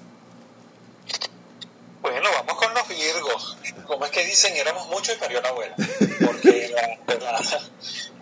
Bueno, 2.01 2.29
vamos 2.31 2.55
con 2.63 2.73
los 2.73 2.87
Virgos. 2.87 3.57
Como 3.87 4.05
es 4.05 4.11
que 4.11 4.23
dicen, 4.25 4.55
éramos 4.55 4.87
muchos 4.89 5.15
y 5.15 5.19
parió 5.19 5.41
la 5.41 5.49
abuela. 5.49 5.75
Porque 6.25 6.69
la- 6.69 7.15
la- 7.17 7.61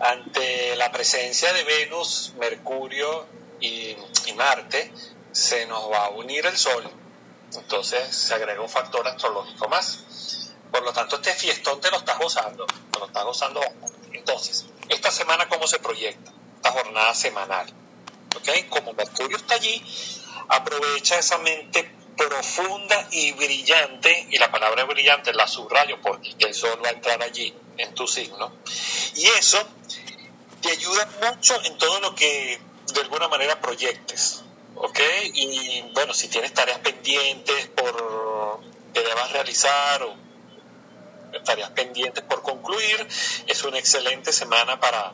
ante 0.10 0.74
la 0.76 0.90
presencia 0.90 1.52
de 1.52 1.64
Venus, 1.64 2.32
Mercurio 2.40 3.26
y, 3.60 3.96
y 4.26 4.32
Marte, 4.36 4.90
se 5.32 5.66
nos 5.66 5.90
va 5.90 6.06
a 6.06 6.10
unir 6.10 6.46
el 6.46 6.56
Sol. 6.56 6.84
Entonces 7.56 8.14
se 8.14 8.34
agrega 8.34 8.60
un 8.60 8.68
factor 8.68 9.06
astrológico 9.06 9.68
más. 9.68 10.52
Por 10.70 10.82
lo 10.82 10.92
tanto, 10.92 11.16
este 11.16 11.34
fiestón 11.34 11.80
te 11.80 11.90
lo 11.90 11.98
estás 11.98 12.18
gozando. 12.18 12.66
Te 12.66 12.98
lo 12.98 13.06
estás 13.06 13.24
gozando. 13.24 13.60
Entonces, 14.12 14.66
esta 14.88 15.10
semana, 15.10 15.48
¿cómo 15.48 15.66
se 15.66 15.78
proyecta? 15.78 16.32
Esta 16.56 16.72
jornada 16.72 17.14
semanal. 17.14 17.66
¿Ok? 18.36 18.68
Como 18.68 18.92
Mercurio 18.94 19.36
está 19.36 19.54
allí, 19.54 19.84
aprovecha 20.48 21.18
esa 21.18 21.38
mente 21.38 21.94
profunda 22.16 23.08
y 23.10 23.32
brillante, 23.32 24.26
y 24.30 24.38
la 24.38 24.50
palabra 24.50 24.84
brillante 24.84 25.32
la 25.32 25.46
subrayo 25.46 26.00
porque 26.00 26.34
el 26.38 26.54
sol 26.54 26.80
va 26.82 26.88
a 26.88 26.92
entrar 26.92 27.22
allí, 27.22 27.54
en 27.76 27.94
tu 27.94 28.06
signo. 28.06 28.52
Y 29.16 29.26
eso 29.26 29.58
te 30.60 30.70
ayuda 30.70 31.08
mucho 31.22 31.60
en 31.64 31.76
todo 31.76 32.00
lo 32.00 32.14
que 32.14 32.60
de 32.92 33.00
alguna 33.00 33.28
manera 33.28 33.60
proyectes. 33.60 34.42
¿Ok? 34.76 35.00
Y 35.34 35.82
bueno, 35.94 36.14
si 36.14 36.28
tienes 36.28 36.52
tareas 36.52 36.78
pendientes 36.80 37.68
por 37.68 38.60
que 38.92 39.00
debas 39.00 39.32
realizar 39.32 40.02
o 40.02 40.14
tareas 41.44 41.70
pendientes 41.70 42.22
por 42.24 42.42
concluir, 42.42 43.06
es 43.46 43.64
una 43.64 43.78
excelente 43.78 44.32
semana 44.32 44.78
para, 44.78 45.12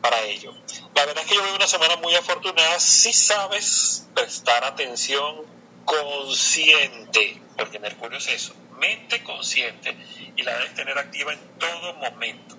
para 0.00 0.20
ello. 0.22 0.54
La 0.94 1.06
verdad 1.06 1.24
es 1.24 1.30
que 1.30 1.36
yo 1.36 1.42
veo 1.42 1.56
una 1.56 1.66
semana 1.66 1.96
muy 1.96 2.14
afortunada 2.14 2.78
si 2.78 3.12
sabes 3.12 4.06
prestar 4.14 4.64
atención 4.64 5.42
consciente, 5.84 7.40
porque 7.56 7.78
Mercurio 7.78 8.18
es 8.18 8.28
eso, 8.28 8.54
mente 8.78 9.22
consciente, 9.22 9.96
y 10.36 10.42
la 10.42 10.56
debes 10.58 10.74
tener 10.74 10.98
activa 10.98 11.32
en 11.32 11.58
todo 11.58 11.94
momento. 11.94 12.56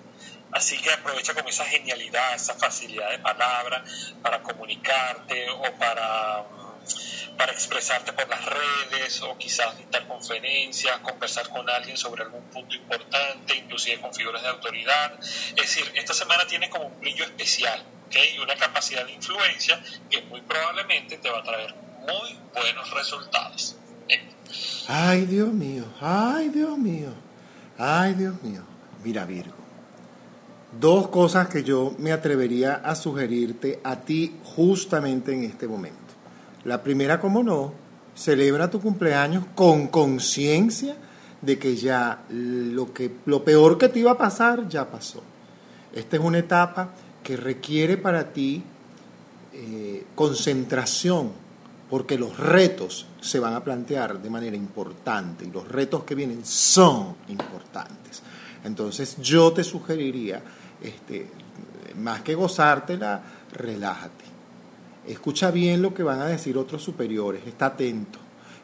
Así 0.52 0.78
que 0.78 0.90
aprovecha 0.90 1.34
con 1.34 1.46
esa 1.46 1.64
genialidad, 1.64 2.34
esa 2.34 2.54
facilidad 2.54 3.10
de 3.10 3.18
palabra 3.18 3.84
para 4.22 4.42
comunicarte 4.42 5.50
o 5.50 5.62
para 5.78 6.44
para 7.36 7.52
expresarte 7.52 8.12
por 8.12 8.28
las 8.28 8.44
redes 8.44 9.20
o 9.22 9.36
quizás 9.36 9.76
dictar 9.76 10.06
conferencias, 10.06 10.98
conversar 11.00 11.48
con 11.48 11.68
alguien 11.68 11.96
sobre 11.96 12.22
algún 12.22 12.44
punto 12.44 12.74
importante, 12.74 13.56
inclusive 13.56 14.00
con 14.00 14.14
figuras 14.14 14.42
de 14.42 14.48
autoridad. 14.48 15.12
Es 15.20 15.54
decir, 15.54 15.92
esta 15.94 16.14
semana 16.14 16.46
tiene 16.46 16.70
como 16.70 16.86
un 16.86 16.98
brillo 17.00 17.24
especial 17.24 17.84
y 18.10 18.38
una 18.38 18.54
capacidad 18.54 19.04
de 19.04 19.12
influencia 19.12 19.82
que 20.08 20.22
muy 20.22 20.40
probablemente 20.42 21.18
te 21.18 21.28
va 21.28 21.40
a 21.40 21.42
traer 21.42 21.74
muy 21.74 22.38
buenos 22.54 22.90
resultados. 22.90 23.76
Ay, 24.88 25.26
Dios 25.26 25.48
mío, 25.48 25.84
ay, 26.00 26.48
Dios 26.48 26.78
mío, 26.78 27.12
ay, 27.76 28.14
Dios 28.14 28.40
mío. 28.42 28.62
Mira, 29.02 29.24
Virgo. 29.24 29.65
Dos 30.80 31.08
cosas 31.08 31.48
que 31.48 31.62
yo 31.62 31.94
me 31.98 32.12
atrevería 32.12 32.76
a 32.76 32.94
sugerirte 32.94 33.80
a 33.84 34.00
ti 34.00 34.36
justamente 34.44 35.32
en 35.32 35.44
este 35.44 35.68
momento. 35.68 35.96
La 36.64 36.82
primera, 36.82 37.20
como 37.20 37.42
no, 37.42 37.72
celebra 38.14 38.70
tu 38.70 38.80
cumpleaños 38.80 39.44
con 39.54 39.86
conciencia 39.88 40.96
de 41.40 41.58
que 41.58 41.76
ya 41.76 42.24
lo, 42.30 42.92
que, 42.92 43.12
lo 43.26 43.44
peor 43.44 43.78
que 43.78 43.88
te 43.88 44.00
iba 44.00 44.12
a 44.12 44.18
pasar 44.18 44.68
ya 44.68 44.90
pasó. 44.90 45.22
Esta 45.94 46.16
es 46.16 46.22
una 46.22 46.38
etapa 46.38 46.90
que 47.22 47.36
requiere 47.36 47.96
para 47.96 48.32
ti 48.32 48.62
eh, 49.52 50.04
concentración, 50.14 51.30
porque 51.88 52.18
los 52.18 52.36
retos 52.36 53.06
se 53.20 53.38
van 53.38 53.54
a 53.54 53.64
plantear 53.64 54.20
de 54.20 54.28
manera 54.28 54.56
importante 54.56 55.44
y 55.44 55.50
los 55.50 55.66
retos 55.68 56.04
que 56.04 56.14
vienen 56.14 56.44
son 56.44 57.14
importantes. 57.28 58.22
Entonces 58.64 59.16
yo 59.22 59.52
te 59.52 59.62
sugeriría, 59.62 60.42
este, 60.82 61.28
más 61.96 62.22
que 62.22 62.34
gozártela, 62.34 63.22
relájate 63.52 64.26
Escucha 65.06 65.52
bien 65.52 65.82
lo 65.82 65.94
que 65.94 66.02
van 66.02 66.20
a 66.20 66.26
decir 66.26 66.58
otros 66.58 66.82
superiores, 66.82 67.42
está 67.46 67.66
atento. 67.66 68.18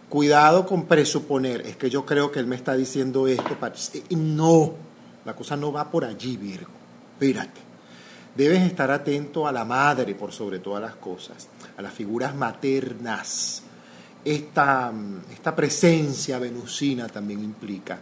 Cuidado 0.08 0.66
con 0.66 0.86
presuponer, 0.86 1.60
es 1.62 1.76
que 1.76 1.88
yo 1.88 2.04
creo 2.04 2.32
que 2.32 2.40
él 2.40 2.46
me 2.46 2.56
está 2.56 2.74
diciendo 2.74 3.28
esto. 3.28 3.56
No, 4.10 4.72
la 5.24 5.34
cosa 5.34 5.56
no 5.56 5.72
va 5.72 5.88
por 5.88 6.04
allí, 6.04 6.36
Virgo. 6.36 6.70
Espérate. 7.12 7.60
Debes 8.34 8.62
estar 8.62 8.90
atento 8.90 9.46
a 9.46 9.52
la 9.52 9.64
madre 9.64 10.14
por 10.14 10.32
sobre 10.32 10.58
todas 10.58 10.82
las 10.82 10.96
cosas, 10.96 11.48
a 11.76 11.82
las 11.82 11.92
figuras 11.92 12.34
maternas. 12.34 13.62
Esta, 14.24 14.92
esta 15.32 15.54
presencia 15.54 16.38
venusina 16.38 17.06
también 17.08 17.42
implica 17.42 17.98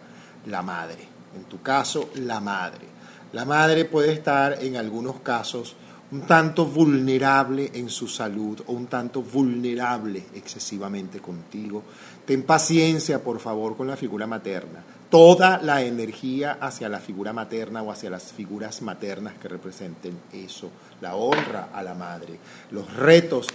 la 0.46 0.62
madre. 0.62 1.06
En 1.36 1.44
tu 1.44 1.60
caso, 1.60 2.10
la 2.14 2.40
madre. 2.40 2.86
La 3.32 3.44
madre 3.44 3.84
puede 3.84 4.12
estar 4.12 4.62
en 4.62 4.76
algunos 4.76 5.20
casos 5.20 5.76
un 6.12 6.22
tanto 6.22 6.66
vulnerable 6.66 7.70
en 7.74 7.88
su 7.88 8.08
salud 8.08 8.60
o 8.66 8.72
un 8.72 8.86
tanto 8.86 9.22
vulnerable 9.22 10.24
excesivamente 10.34 11.20
contigo. 11.20 11.84
Ten 12.26 12.42
paciencia, 12.42 13.22
por 13.22 13.38
favor, 13.38 13.76
con 13.76 13.86
la 13.86 13.96
figura 13.96 14.26
materna. 14.26 14.82
Toda 15.08 15.60
la 15.62 15.82
energía 15.82 16.58
hacia 16.60 16.88
la 16.88 16.98
figura 16.98 17.32
materna 17.32 17.82
o 17.82 17.90
hacia 17.90 18.10
las 18.10 18.32
figuras 18.32 18.82
maternas 18.82 19.34
que 19.40 19.48
representen 19.48 20.18
eso, 20.32 20.70
la 21.00 21.14
honra 21.14 21.70
a 21.72 21.82
la 21.82 21.94
madre. 21.94 22.38
Los 22.70 22.92
retos 22.94 23.46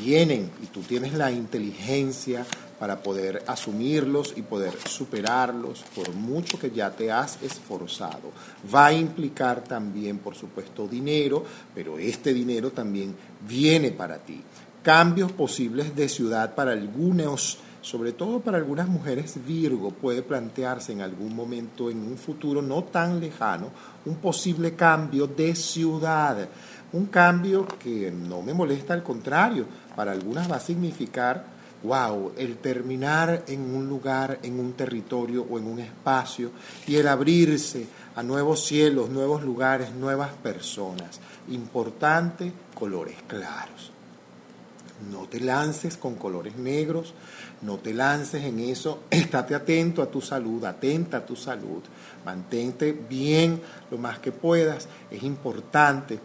vienen 0.00 0.50
y 0.62 0.66
tú 0.66 0.80
tienes 0.82 1.14
la 1.14 1.30
inteligencia 1.30 2.44
para 2.80 3.02
poder 3.02 3.44
asumirlos 3.46 4.32
y 4.36 4.42
poder 4.42 4.72
superarlos 4.88 5.84
por 5.94 6.14
mucho 6.14 6.58
que 6.58 6.70
ya 6.70 6.90
te 6.90 7.12
has 7.12 7.40
esforzado. 7.42 8.32
Va 8.74 8.86
a 8.86 8.92
implicar 8.94 9.62
también, 9.62 10.16
por 10.16 10.34
supuesto, 10.34 10.88
dinero, 10.88 11.44
pero 11.74 11.98
este 11.98 12.32
dinero 12.32 12.70
también 12.70 13.14
viene 13.46 13.90
para 13.90 14.16
ti. 14.16 14.40
Cambios 14.82 15.30
posibles 15.30 15.94
de 15.94 16.08
ciudad 16.08 16.54
para 16.54 16.72
algunos, 16.72 17.58
sobre 17.82 18.12
todo 18.12 18.40
para 18.40 18.56
algunas 18.56 18.88
mujeres 18.88 19.34
Virgo, 19.46 19.90
puede 19.90 20.22
plantearse 20.22 20.92
en 20.92 21.02
algún 21.02 21.36
momento, 21.36 21.90
en 21.90 21.98
un 21.98 22.16
futuro 22.16 22.62
no 22.62 22.84
tan 22.84 23.20
lejano, 23.20 23.68
un 24.06 24.16
posible 24.16 24.74
cambio 24.74 25.26
de 25.26 25.54
ciudad. 25.54 26.48
Un 26.94 27.06
cambio 27.06 27.66
que 27.78 28.10
no 28.10 28.40
me 28.40 28.54
molesta, 28.54 28.94
al 28.94 29.02
contrario, 29.02 29.66
para 29.94 30.12
algunas 30.12 30.50
va 30.50 30.56
a 30.56 30.60
significar 30.60 31.59
wow, 31.82 32.32
el 32.36 32.58
terminar 32.58 33.44
en 33.46 33.74
un 33.74 33.88
lugar, 33.88 34.38
en 34.42 34.60
un 34.60 34.74
territorio 34.74 35.46
o 35.48 35.58
en 35.58 35.66
un 35.66 35.78
espacio 35.80 36.50
y 36.86 36.96
el 36.96 37.08
abrirse 37.08 37.86
a 38.14 38.22
nuevos 38.22 38.64
cielos, 38.64 39.08
nuevos 39.08 39.42
lugares, 39.42 39.94
nuevas 39.94 40.30
personas. 40.34 41.20
Importante, 41.48 42.52
colores 42.74 43.16
claros. 43.26 43.92
No 45.10 45.26
te 45.26 45.40
lances 45.40 45.96
con 45.96 46.16
colores 46.16 46.56
negros, 46.56 47.14
no 47.62 47.78
te 47.78 47.94
lances 47.94 48.44
en 48.44 48.60
eso, 48.60 49.04
estate 49.10 49.54
atento 49.54 50.02
a 50.02 50.10
tu 50.10 50.20
salud, 50.20 50.62
atenta 50.64 51.18
a 51.18 51.26
tu 51.26 51.36
salud, 51.36 51.82
mantente 52.24 52.92
bien 52.92 53.62
lo 53.90 53.96
más 53.96 54.18
que 54.18 54.32
puedas. 54.32 54.88
Es 55.10 55.22
importante 55.22 56.18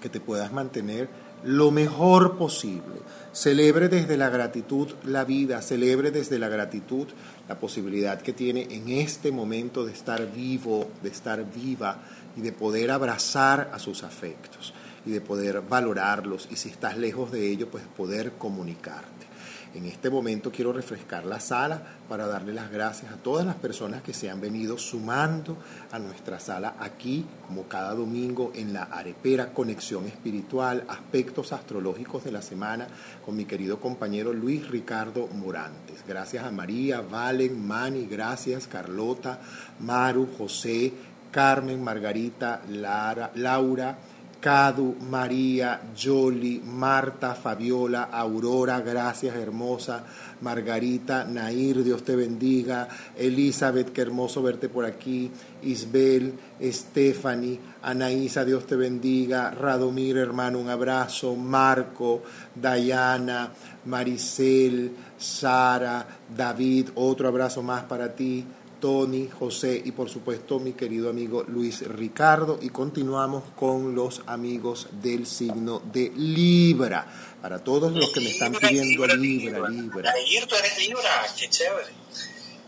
que 0.00 0.08
te 0.08 0.20
puedas 0.20 0.52
mantener 0.52 1.08
lo 1.44 1.70
mejor 1.70 2.36
posible 2.36 3.02
Celebre 3.32 3.88
desde 3.88 4.18
la 4.18 4.28
gratitud 4.28 4.88
la 5.04 5.24
vida, 5.24 5.62
celebre 5.62 6.10
desde 6.10 6.38
la 6.38 6.50
gratitud 6.50 7.08
la 7.48 7.58
posibilidad 7.58 8.20
que 8.20 8.34
tiene 8.34 8.68
en 8.70 8.90
este 8.90 9.32
momento 9.32 9.86
de 9.86 9.92
estar 9.92 10.30
vivo, 10.30 10.90
de 11.02 11.08
estar 11.08 11.42
viva 11.50 12.02
y 12.36 12.42
de 12.42 12.52
poder 12.52 12.90
abrazar 12.90 13.70
a 13.72 13.78
sus 13.78 14.04
afectos 14.04 14.74
y 15.06 15.12
de 15.12 15.22
poder 15.22 15.62
valorarlos 15.62 16.46
y 16.50 16.56
si 16.56 16.68
estás 16.68 16.98
lejos 16.98 17.32
de 17.32 17.48
ello, 17.48 17.70
pues 17.70 17.84
poder 17.96 18.32
comunicarte. 18.32 19.31
En 19.74 19.86
este 19.86 20.10
momento 20.10 20.52
quiero 20.52 20.72
refrescar 20.72 21.24
la 21.24 21.40
sala 21.40 21.80
para 22.06 22.26
darle 22.26 22.52
las 22.52 22.70
gracias 22.70 23.10
a 23.10 23.16
todas 23.16 23.46
las 23.46 23.54
personas 23.54 24.02
que 24.02 24.12
se 24.12 24.28
han 24.28 24.38
venido 24.38 24.76
sumando 24.76 25.56
a 25.90 25.98
nuestra 25.98 26.38
sala 26.38 26.74
aquí, 26.78 27.24
como 27.46 27.68
cada 27.68 27.94
domingo 27.94 28.52
en 28.54 28.74
la 28.74 28.82
arepera 28.82 29.54
Conexión 29.54 30.06
Espiritual, 30.06 30.84
aspectos 30.88 31.54
astrológicos 31.54 32.22
de 32.22 32.32
la 32.32 32.42
semana, 32.42 32.86
con 33.24 33.34
mi 33.34 33.46
querido 33.46 33.80
compañero 33.80 34.34
Luis 34.34 34.68
Ricardo 34.68 35.26
Morantes. 35.28 36.04
Gracias 36.06 36.44
a 36.44 36.50
María, 36.50 37.00
Valen, 37.00 37.66
Mani, 37.66 38.06
gracias, 38.06 38.66
Carlota, 38.66 39.40
Maru, 39.80 40.28
José, 40.36 40.92
Carmen, 41.30 41.82
Margarita, 41.82 42.60
Laura, 42.68 43.96
Cadu, 44.42 44.96
María, 45.08 45.80
Jolly, 45.96 46.60
Marta, 46.64 47.36
Fabiola, 47.36 48.08
Aurora, 48.10 48.80
gracias 48.80 49.36
hermosa, 49.36 50.02
Margarita, 50.40 51.24
Nair, 51.24 51.84
Dios 51.84 52.02
te 52.02 52.16
bendiga, 52.16 52.88
Elizabeth, 53.16 53.92
qué 53.92 54.00
hermoso 54.00 54.42
verte 54.42 54.68
por 54.68 54.84
aquí, 54.84 55.30
Isbel, 55.62 56.34
Stephanie, 56.60 57.60
Anaísa, 57.82 58.44
Dios 58.44 58.66
te 58.66 58.74
bendiga, 58.74 59.52
Radomir, 59.52 60.16
hermano, 60.16 60.58
un 60.58 60.70
abrazo, 60.70 61.36
Marco, 61.36 62.22
Dayana, 62.52 63.48
Maricel, 63.84 64.90
Sara, 65.16 66.04
David, 66.36 66.88
otro 66.96 67.28
abrazo 67.28 67.62
más 67.62 67.84
para 67.84 68.12
ti. 68.12 68.44
Tony, 68.82 69.30
José 69.30 69.80
y 69.84 69.92
por 69.92 70.10
supuesto 70.10 70.58
mi 70.58 70.72
querido 70.72 71.08
amigo 71.08 71.44
Luis 71.44 71.86
Ricardo. 71.86 72.58
Y 72.60 72.70
continuamos 72.70 73.44
con 73.54 73.94
los 73.94 74.22
amigos 74.26 74.88
del 74.90 75.24
signo 75.24 75.80
de 75.84 76.10
Libra. 76.16 77.06
Para 77.40 77.62
todos 77.62 77.92
los 77.92 78.12
que 78.12 78.20
me 78.20 78.30
están 78.30 78.52
pidiendo 78.52 79.06
Libra, 79.06 79.14
Libra. 79.14 79.68
Libra. 79.68 80.14
tú 80.48 80.56
eres 80.56 80.78
Libra, 80.78 81.26
qué 81.38 81.48
chévere. 81.48 81.92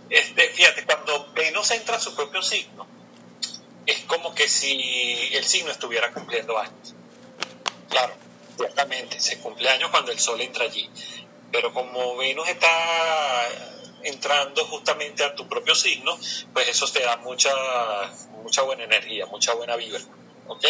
Este, 0.09 0.51
fíjate, 0.51 0.85
cuando 0.85 1.33
Venus 1.35 1.73
entra 1.73 1.97
a 1.97 2.01
su 2.01 2.15
propio 2.15 2.41
signo, 2.43 2.87
es 3.85 3.99
como 4.05 4.33
que 4.37 4.49
si 4.49 4.81
el 5.33 5.45
signo 5.45 5.73
estuviera 5.73 6.13
cumpliendo 6.13 6.57
años. 6.57 6.95
Claro, 7.89 8.15
ciertamente, 8.57 9.19
se 9.19 9.41
cumple 9.41 9.69
años 9.69 9.91
cuando 9.91 10.13
el 10.13 10.21
Sol 10.21 10.41
entra 10.41 10.65
allí. 10.65 10.89
Pero 11.51 11.75
como 11.75 12.17
Venus 12.17 12.49
está 12.49 12.69
entrando 14.05 14.65
justamente 14.67 15.25
a 15.25 15.35
tu 15.35 15.49
propio 15.49 15.75
signo, 15.75 16.19
pues 16.53 16.69
eso 16.69 16.87
te 16.89 17.01
da 17.01 17.17
mucha, 17.19 17.51
mucha 18.43 18.63
buena 18.63 18.85
energía, 18.85 19.27
mucha 19.27 19.55
buena 19.55 19.77
vibra. 19.77 20.01
¿Ok? 20.47 20.65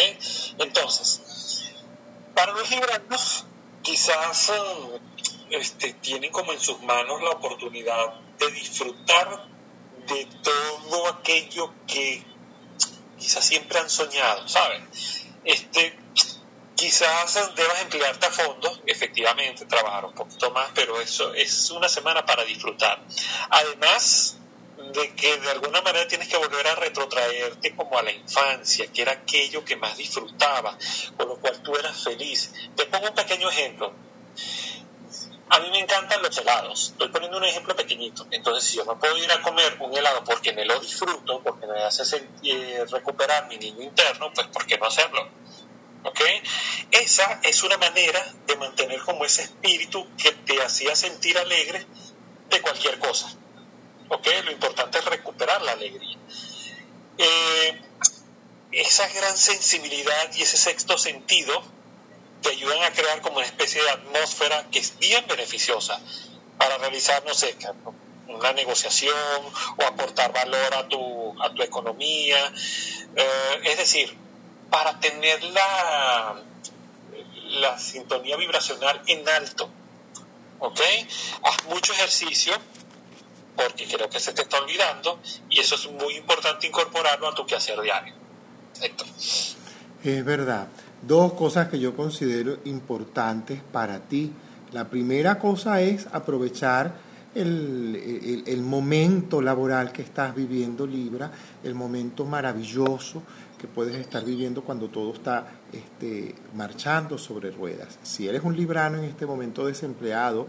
Entonces, 0.57 1.73
para 2.33 2.53
los 2.53 2.69
libranos, 2.69 3.45
quizás 3.81 4.51
este, 5.49 5.93
tienen 5.93 6.31
como 6.31 6.51
en 6.53 6.59
sus 6.59 6.81
manos 6.81 7.21
la 7.21 7.31
oportunidad 7.31 8.13
de 8.39 8.51
disfrutar 8.51 9.47
de 10.07 10.27
todo 10.43 11.07
aquello 11.07 11.73
que 11.87 12.23
quizás 13.17 13.45
siempre 13.45 13.79
han 13.79 13.89
soñado, 13.89 14.47
¿saben? 14.47 14.87
Este, 15.43 15.97
quizás 16.75 17.55
debas 17.55 17.81
emplearte 17.81 18.25
a 18.25 18.31
fondo, 18.31 18.79
efectivamente, 18.85 19.65
trabajar 19.65 20.05
un 20.05 20.13
poquito 20.13 20.51
más, 20.51 20.69
pero 20.73 20.99
eso 20.99 21.33
es 21.33 21.71
una 21.71 21.89
semana 21.89 22.25
para 22.25 22.43
disfrutar. 22.43 23.01
Además 23.49 24.37
de 24.93 25.15
que 25.15 25.37
de 25.37 25.51
alguna 25.51 25.81
manera 25.81 26.07
tienes 26.07 26.27
que 26.27 26.37
volver 26.37 26.67
a 26.67 26.75
retrotraerte 26.75 27.75
como 27.75 27.97
a 27.97 28.03
la 28.03 28.11
infancia, 28.11 28.87
que 28.91 29.01
era 29.01 29.13
aquello 29.13 29.63
que 29.63 29.75
más 29.75 29.97
disfrutaba, 29.97 30.77
con 31.17 31.27
lo 31.27 31.37
cual 31.37 31.61
tú 31.63 31.75
eras 31.75 32.03
feliz. 32.03 32.53
Te 32.75 32.85
pongo 32.85 33.07
un 33.07 33.15
pequeño 33.15 33.49
ejemplo. 33.49 33.93
A 35.47 35.59
mí 35.59 35.69
me 35.69 35.79
encantan 35.79 36.21
los 36.21 36.37
helados. 36.37 36.89
Estoy 36.91 37.09
poniendo 37.09 37.37
un 37.37 37.45
ejemplo 37.45 37.75
pequeñito. 37.75 38.25
Entonces, 38.31 38.63
si 38.69 38.77
yo 38.77 38.85
me 38.85 38.95
puedo 38.95 39.15
ir 39.17 39.31
a 39.31 39.41
comer 39.41 39.77
un 39.79 39.95
helado 39.95 40.23
porque 40.23 40.51
me 40.53 40.65
lo 40.65 40.79
disfruto, 40.79 41.41
porque 41.41 41.67
me 41.67 41.83
hace 41.83 42.03
sentir, 42.03 42.85
recuperar 42.89 43.47
mi 43.47 43.57
niño 43.57 43.83
interno, 43.83 44.31
pues 44.33 44.47
¿por 44.47 44.65
qué 44.65 44.77
no 44.77 44.87
hacerlo? 44.87 45.29
¿Ok? 46.05 46.21
Esa 46.91 47.39
es 47.43 47.63
una 47.63 47.77
manera 47.77 48.23
de 48.45 48.55
mantener 48.57 49.01
como 49.01 49.25
ese 49.25 49.41
espíritu 49.41 50.07
que 50.17 50.31
te 50.31 50.61
hacía 50.61 50.95
sentir 50.95 51.37
alegre 51.37 51.85
de 52.49 52.61
cualquier 52.61 52.99
cosa. 52.99 53.27
¿Ok? 54.09 54.27
Lo 54.43 54.51
importante 54.51 54.99
es 54.99 55.05
recuperar 55.05 55.61
la 55.63 55.71
alegría. 55.71 56.17
Eh, 57.17 57.81
esa 58.71 59.07
gran 59.09 59.35
sensibilidad 59.35 60.31
y 60.35 60.43
ese 60.43 60.57
sexto 60.57 60.97
sentido 60.97 61.63
te 62.43 62.49
ayudan 62.49 62.83
a 62.83 62.91
crear 62.91 63.21
como 63.21 63.37
una 63.37 63.45
especie 63.45 63.81
de 63.81 63.89
atmósfera 63.89 64.67
que 64.69 64.79
es 64.79 64.99
bien 64.99 65.25
beneficiosa 65.27 65.99
para 66.59 66.77
realizar, 66.77 67.23
no 67.25 67.33
sé, 67.33 67.57
una 68.27 68.53
negociación 68.53 69.43
o 69.77 69.83
aportar 69.83 70.31
valor 70.33 70.75
a 70.75 70.87
tu, 70.87 71.41
a 71.41 71.51
tu 71.51 71.63
economía. 71.63 72.53
Eh, 73.15 73.61
es 73.63 73.77
decir, 73.77 74.24
para 74.69 74.99
tener 74.99 75.43
la, 75.43 76.41
la 77.59 77.79
sintonía 77.79 78.37
vibracional 78.37 79.01
en 79.07 79.27
alto. 79.27 79.69
¿Ok? 80.59 80.79
Haz 81.43 81.65
mucho 81.65 81.93
ejercicio 81.93 82.53
porque 83.55 83.85
creo 83.85 84.09
que 84.09 84.19
se 84.19 84.33
te 84.33 84.41
está 84.41 84.59
olvidando 84.59 85.19
y 85.49 85.59
eso 85.59 85.75
es 85.75 85.89
muy 85.91 86.15
importante 86.15 86.67
incorporarlo 86.67 87.27
a 87.27 87.35
tu 87.35 87.45
quehacer 87.45 87.79
diario. 87.81 88.13
Es 90.03 90.25
verdad 90.25 90.67
dos 91.01 91.33
cosas 91.33 91.69
que 91.69 91.79
yo 91.79 91.95
considero 91.95 92.57
importantes 92.65 93.61
para 93.71 93.99
ti. 93.99 94.31
La 94.71 94.89
primera 94.89 95.37
cosa 95.39 95.81
es 95.81 96.07
aprovechar 96.11 96.93
el, 97.35 98.61
momento 98.63 99.41
laboral 99.41 99.91
que 99.91 100.01
estás 100.01 100.33
viviendo 100.33 100.87
Libra, 100.87 101.31
el 101.63 101.75
momento 101.75 102.25
maravilloso 102.25 103.21
que 103.55 103.67
puedes 103.67 103.95
estar 103.95 104.23
viviendo 104.23 104.63
cuando 104.63 104.89
todo 104.89 105.13
está 105.13 105.47
este, 105.71 106.35
marchando 106.55 107.17
sobre 107.17 107.51
ruedas. 107.51 107.97
Si 108.03 108.27
eres 108.27 108.43
un 108.43 108.55
librano 108.55 108.97
en 108.97 109.05
este 109.05 109.25
momento 109.25 109.65
desempleado, 109.65 110.47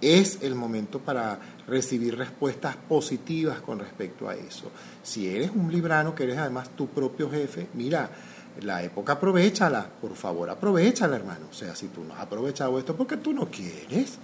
es 0.00 0.38
el 0.42 0.54
momento 0.54 0.98
para 0.98 1.38
recibir 1.66 2.16
respuestas 2.16 2.76
positivas 2.76 3.60
con 3.60 3.78
respecto 3.78 4.28
a 4.28 4.34
eso. 4.34 4.70
Si 5.02 5.28
eres 5.28 5.50
un 5.54 5.72
librano 5.72 6.14
que 6.14 6.24
eres 6.24 6.38
además 6.38 6.70
tu 6.76 6.88
propio 6.88 7.30
jefe, 7.30 7.68
mira, 7.74 8.10
la 8.62 8.82
época 8.82 9.14
aprovechala, 9.14 9.88
por 10.00 10.14
favor, 10.14 10.50
aprovechala, 10.50 11.16
hermano. 11.16 11.46
O 11.50 11.54
sea, 11.54 11.74
si 11.74 11.88
tú 11.88 12.04
no 12.04 12.14
has 12.14 12.20
aprovechado 12.20 12.78
esto 12.78 12.94
porque 12.94 13.16
tú 13.16 13.32
no 13.32 13.48
quieres, 13.50 14.18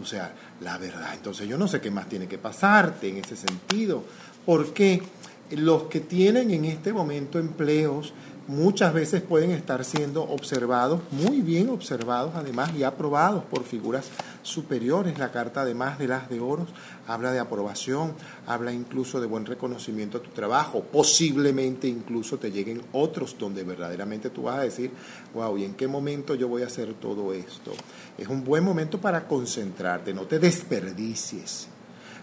o 0.00 0.04
sea, 0.04 0.32
la 0.60 0.78
verdad, 0.78 1.14
entonces 1.14 1.48
yo 1.48 1.56
no 1.56 1.66
sé 1.66 1.80
qué 1.80 1.90
más 1.90 2.08
tiene 2.08 2.28
que 2.28 2.38
pasarte 2.38 3.08
en 3.08 3.18
ese 3.18 3.36
sentido, 3.36 4.04
porque 4.44 5.02
los 5.50 5.84
que 5.84 6.00
tienen 6.00 6.50
en 6.50 6.64
este 6.64 6.92
momento 6.92 7.38
empleos 7.38 8.12
muchas 8.50 8.92
veces 8.92 9.22
pueden 9.22 9.52
estar 9.52 9.84
siendo 9.84 10.24
observados, 10.24 11.00
muy 11.12 11.40
bien 11.40 11.68
observados 11.68 12.32
además 12.34 12.72
y 12.76 12.82
aprobados 12.82 13.44
por 13.44 13.62
figuras 13.62 14.10
superiores. 14.42 15.18
La 15.18 15.30
carta 15.30 15.62
además 15.62 15.98
de 15.98 16.08
las 16.08 16.28
de 16.28 16.40
oros 16.40 16.68
habla 17.06 17.30
de 17.30 17.38
aprobación, 17.38 18.12
habla 18.46 18.72
incluso 18.72 19.20
de 19.20 19.28
buen 19.28 19.46
reconocimiento 19.46 20.18
a 20.18 20.22
tu 20.22 20.30
trabajo, 20.30 20.82
posiblemente 20.82 21.86
incluso 21.86 22.38
te 22.38 22.50
lleguen 22.50 22.82
otros 22.92 23.36
donde 23.38 23.62
verdaderamente 23.62 24.30
tú 24.30 24.42
vas 24.42 24.58
a 24.58 24.62
decir, 24.62 24.90
wow, 25.32 25.56
¿y 25.56 25.64
en 25.64 25.74
qué 25.74 25.86
momento 25.86 26.34
yo 26.34 26.48
voy 26.48 26.62
a 26.62 26.66
hacer 26.66 26.94
todo 26.94 27.32
esto? 27.32 27.72
Es 28.18 28.26
un 28.26 28.42
buen 28.42 28.64
momento 28.64 29.00
para 29.00 29.28
concentrarte, 29.28 30.12
no 30.12 30.22
te 30.22 30.40
desperdicies, 30.40 31.68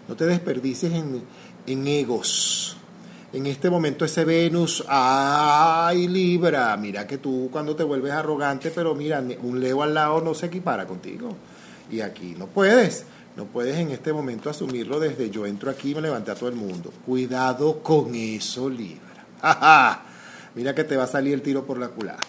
no 0.06 0.14
te 0.14 0.26
desperdicies 0.26 0.92
en, 0.92 1.22
en 1.66 1.86
egos 1.86 2.77
en 3.32 3.46
este 3.46 3.68
momento 3.68 4.04
ese 4.04 4.24
Venus, 4.24 4.84
ay 4.88 6.08
Libra, 6.08 6.76
mira 6.76 7.06
que 7.06 7.18
tú 7.18 7.48
cuando 7.52 7.76
te 7.76 7.84
vuelves 7.84 8.12
arrogante, 8.12 8.70
pero 8.70 8.94
mira, 8.94 9.22
un 9.42 9.60
Leo 9.60 9.82
al 9.82 9.94
lado 9.94 10.20
no 10.20 10.34
se 10.34 10.46
equipara 10.46 10.86
contigo. 10.86 11.36
Y 11.90 12.00
aquí 12.00 12.34
no 12.38 12.46
puedes, 12.46 13.04
no 13.36 13.44
puedes 13.44 13.76
en 13.76 13.90
este 13.90 14.12
momento 14.12 14.50
asumirlo 14.50 14.98
desde 14.98 15.30
yo 15.30 15.46
entro 15.46 15.70
aquí 15.70 15.92
y 15.92 15.94
me 15.94 16.02
levanté 16.02 16.30
a 16.30 16.34
todo 16.34 16.48
el 16.48 16.54
mundo. 16.54 16.92
Cuidado 17.04 17.82
con 17.82 18.14
eso, 18.14 18.68
Libra. 18.68 19.26
Mira 20.54 20.74
que 20.74 20.84
te 20.84 20.96
va 20.96 21.04
a 21.04 21.08
salir 21.08 21.34
el 21.34 21.42
tiro 21.42 21.64
por 21.64 21.78
la 21.78 21.88
culata. 21.88 22.26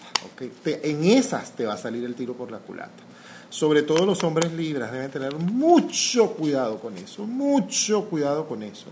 en 0.65 1.03
esas 1.03 1.51
te 1.53 1.65
va 1.65 1.73
a 1.73 1.77
salir 1.77 2.03
el 2.03 2.15
tiro 2.15 2.33
por 2.33 2.51
la 2.51 2.59
culata. 2.59 3.03
Sobre 3.49 3.81
todo 3.81 4.05
los 4.05 4.23
hombres 4.23 4.53
libras 4.53 4.91
deben 4.91 5.09
tener 5.09 5.33
mucho 5.35 6.33
cuidado 6.33 6.79
con 6.79 6.95
eso, 6.97 7.25
mucho 7.25 8.05
cuidado 8.05 8.47
con 8.47 8.61
eso. 8.61 8.85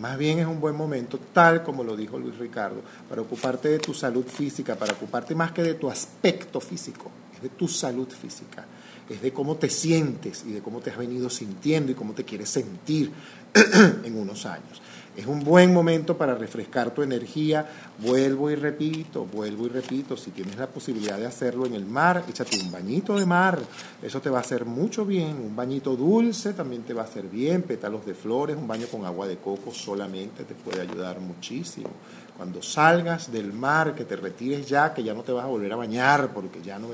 Más 0.00 0.16
bien 0.16 0.38
es 0.38 0.46
un 0.46 0.60
buen 0.60 0.74
momento, 0.74 1.20
tal 1.34 1.62
como 1.62 1.84
lo 1.84 1.94
dijo 1.94 2.18
Luis 2.18 2.38
Ricardo, 2.38 2.80
para 3.06 3.20
ocuparte 3.20 3.68
de 3.68 3.78
tu 3.78 3.92
salud 3.92 4.24
física, 4.24 4.74
para 4.74 4.94
ocuparte 4.94 5.34
más 5.34 5.52
que 5.52 5.62
de 5.62 5.74
tu 5.74 5.90
aspecto 5.90 6.58
físico, 6.58 7.10
es 7.34 7.42
de 7.42 7.50
tu 7.50 7.68
salud 7.68 8.08
física, 8.08 8.64
es 9.10 9.20
de 9.20 9.30
cómo 9.30 9.56
te 9.56 9.68
sientes 9.68 10.42
y 10.46 10.52
de 10.52 10.62
cómo 10.62 10.80
te 10.80 10.90
has 10.90 10.96
venido 10.96 11.28
sintiendo 11.28 11.92
y 11.92 11.94
cómo 11.94 12.14
te 12.14 12.24
quieres 12.24 12.48
sentir 12.48 13.12
en 14.02 14.18
unos 14.18 14.46
años. 14.46 14.80
Es 15.20 15.26
un 15.26 15.44
buen 15.44 15.74
momento 15.74 16.16
para 16.16 16.34
refrescar 16.34 16.94
tu 16.94 17.02
energía. 17.02 17.66
Vuelvo 17.98 18.50
y 18.50 18.54
repito, 18.54 19.26
vuelvo 19.26 19.66
y 19.66 19.68
repito, 19.68 20.16
si 20.16 20.30
tienes 20.30 20.56
la 20.56 20.66
posibilidad 20.66 21.18
de 21.18 21.26
hacerlo 21.26 21.66
en 21.66 21.74
el 21.74 21.84
mar, 21.84 22.24
échate 22.26 22.58
un 22.58 22.72
bañito 22.72 23.18
de 23.18 23.26
mar. 23.26 23.58
Eso 24.00 24.22
te 24.22 24.30
va 24.30 24.38
a 24.38 24.40
hacer 24.40 24.64
mucho 24.64 25.04
bien. 25.04 25.36
Un 25.36 25.54
bañito 25.54 25.94
dulce 25.94 26.54
también 26.54 26.84
te 26.84 26.94
va 26.94 27.02
a 27.02 27.04
hacer 27.04 27.24
bien. 27.24 27.60
Pétalos 27.60 28.06
de 28.06 28.14
flores, 28.14 28.56
un 28.56 28.66
baño 28.66 28.86
con 28.86 29.04
agua 29.04 29.28
de 29.28 29.36
coco 29.36 29.74
solamente 29.74 30.44
te 30.44 30.54
puede 30.54 30.80
ayudar 30.80 31.20
muchísimo. 31.20 31.90
Cuando 32.38 32.62
salgas 32.62 33.30
del 33.30 33.52
mar, 33.52 33.94
que 33.94 34.06
te 34.06 34.16
retires 34.16 34.66
ya, 34.66 34.94
que 34.94 35.02
ya 35.02 35.12
no 35.12 35.22
te 35.22 35.32
vas 35.32 35.44
a 35.44 35.48
volver 35.48 35.70
a 35.70 35.76
bañar 35.76 36.32
porque 36.32 36.62
ya, 36.62 36.78
no 36.78 36.88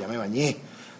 ya 0.00 0.08
me 0.08 0.16
bañé 0.16 0.56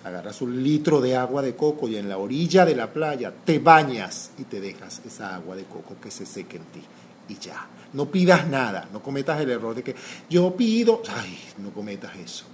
agarras 0.07 0.41
un 0.41 0.63
litro 0.63 1.01
de 1.01 1.17
agua 1.17 1.43
de 1.43 1.57
coco 1.57 1.89
y 1.89 1.97
en 1.97 2.09
la 2.09 2.19
orilla 2.19 2.65
de 2.65 2.77
la 2.77 2.93
playa 2.93 3.33
te 3.45 3.59
bañas 3.59 4.31
y 4.39 4.45
te 4.45 4.61
dejas 4.61 5.03
esa 5.05 5.35
agua 5.35 5.57
de 5.57 5.65
coco 5.65 5.97
que 6.01 6.11
se 6.11 6.25
seque 6.25 6.59
en 6.59 6.65
ti. 6.65 6.83
Y 7.29 7.39
ya, 7.39 7.67
no 7.93 8.09
pidas 8.09 8.47
nada, 8.47 8.89
no 8.93 9.03
cometas 9.03 9.41
el 9.41 9.51
error 9.51 9.75
de 9.75 9.83
que 9.83 9.97
yo 10.31 10.55
pido, 10.55 11.03
ay, 11.09 11.37
no 11.59 11.71
cometas 11.71 12.15
eso. 12.17 12.45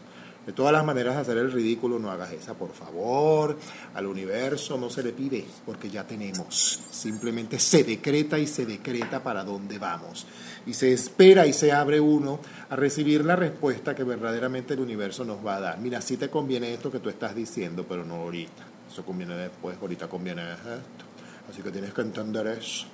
De 0.46 0.52
todas 0.52 0.72
las 0.72 0.84
maneras 0.84 1.14
de 1.14 1.20
hacer 1.20 1.38
el 1.38 1.52
ridículo, 1.52 2.00
no 2.00 2.10
hagas 2.10 2.32
esa, 2.32 2.54
por 2.54 2.72
favor. 2.72 3.56
Al 3.94 4.06
universo 4.06 4.76
no 4.76 4.90
se 4.90 5.04
le 5.04 5.12
pide, 5.12 5.46
porque 5.64 5.88
ya 5.88 6.04
tenemos. 6.04 6.80
Simplemente 6.90 7.60
se 7.60 7.84
decreta 7.84 8.38
y 8.40 8.48
se 8.48 8.66
decreta 8.66 9.22
para 9.22 9.44
dónde 9.44 9.78
vamos. 9.78 10.26
Y 10.66 10.74
se 10.74 10.92
espera 10.92 11.46
y 11.46 11.52
se 11.52 11.70
abre 11.70 12.00
uno 12.00 12.40
a 12.70 12.74
recibir 12.74 13.24
la 13.24 13.36
respuesta 13.36 13.94
que 13.94 14.02
verdaderamente 14.02 14.74
el 14.74 14.80
universo 14.80 15.24
nos 15.24 15.46
va 15.46 15.56
a 15.56 15.60
dar. 15.60 15.78
Mira, 15.78 16.00
sí 16.00 16.16
te 16.16 16.28
conviene 16.28 16.74
esto 16.74 16.90
que 16.90 16.98
tú 16.98 17.08
estás 17.08 17.36
diciendo, 17.36 17.86
pero 17.88 18.04
no 18.04 18.16
ahorita. 18.16 18.64
Eso 18.90 19.04
conviene 19.04 19.36
después, 19.36 19.78
ahorita 19.80 20.08
conviene 20.08 20.42
esto. 20.52 21.04
Así 21.48 21.62
que 21.62 21.70
tienes 21.70 21.94
que 21.94 22.00
entender 22.00 22.46
eso. 22.48 22.86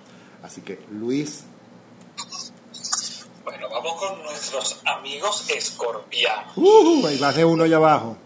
Así 0.43 0.61
que, 0.61 0.81
Luis, 0.93 1.45
bueno, 3.49 3.71
vamos 3.71 3.95
con 3.95 4.23
nuestros 4.25 4.81
amigos 4.85 5.49
escorpianos. 5.49 6.53
Uh, 6.57 7.07
hay 7.07 7.19
más 7.19 7.35
de 7.35 7.47
uno 7.47 7.65
allá 7.65 7.77
abajo. 7.77 8.17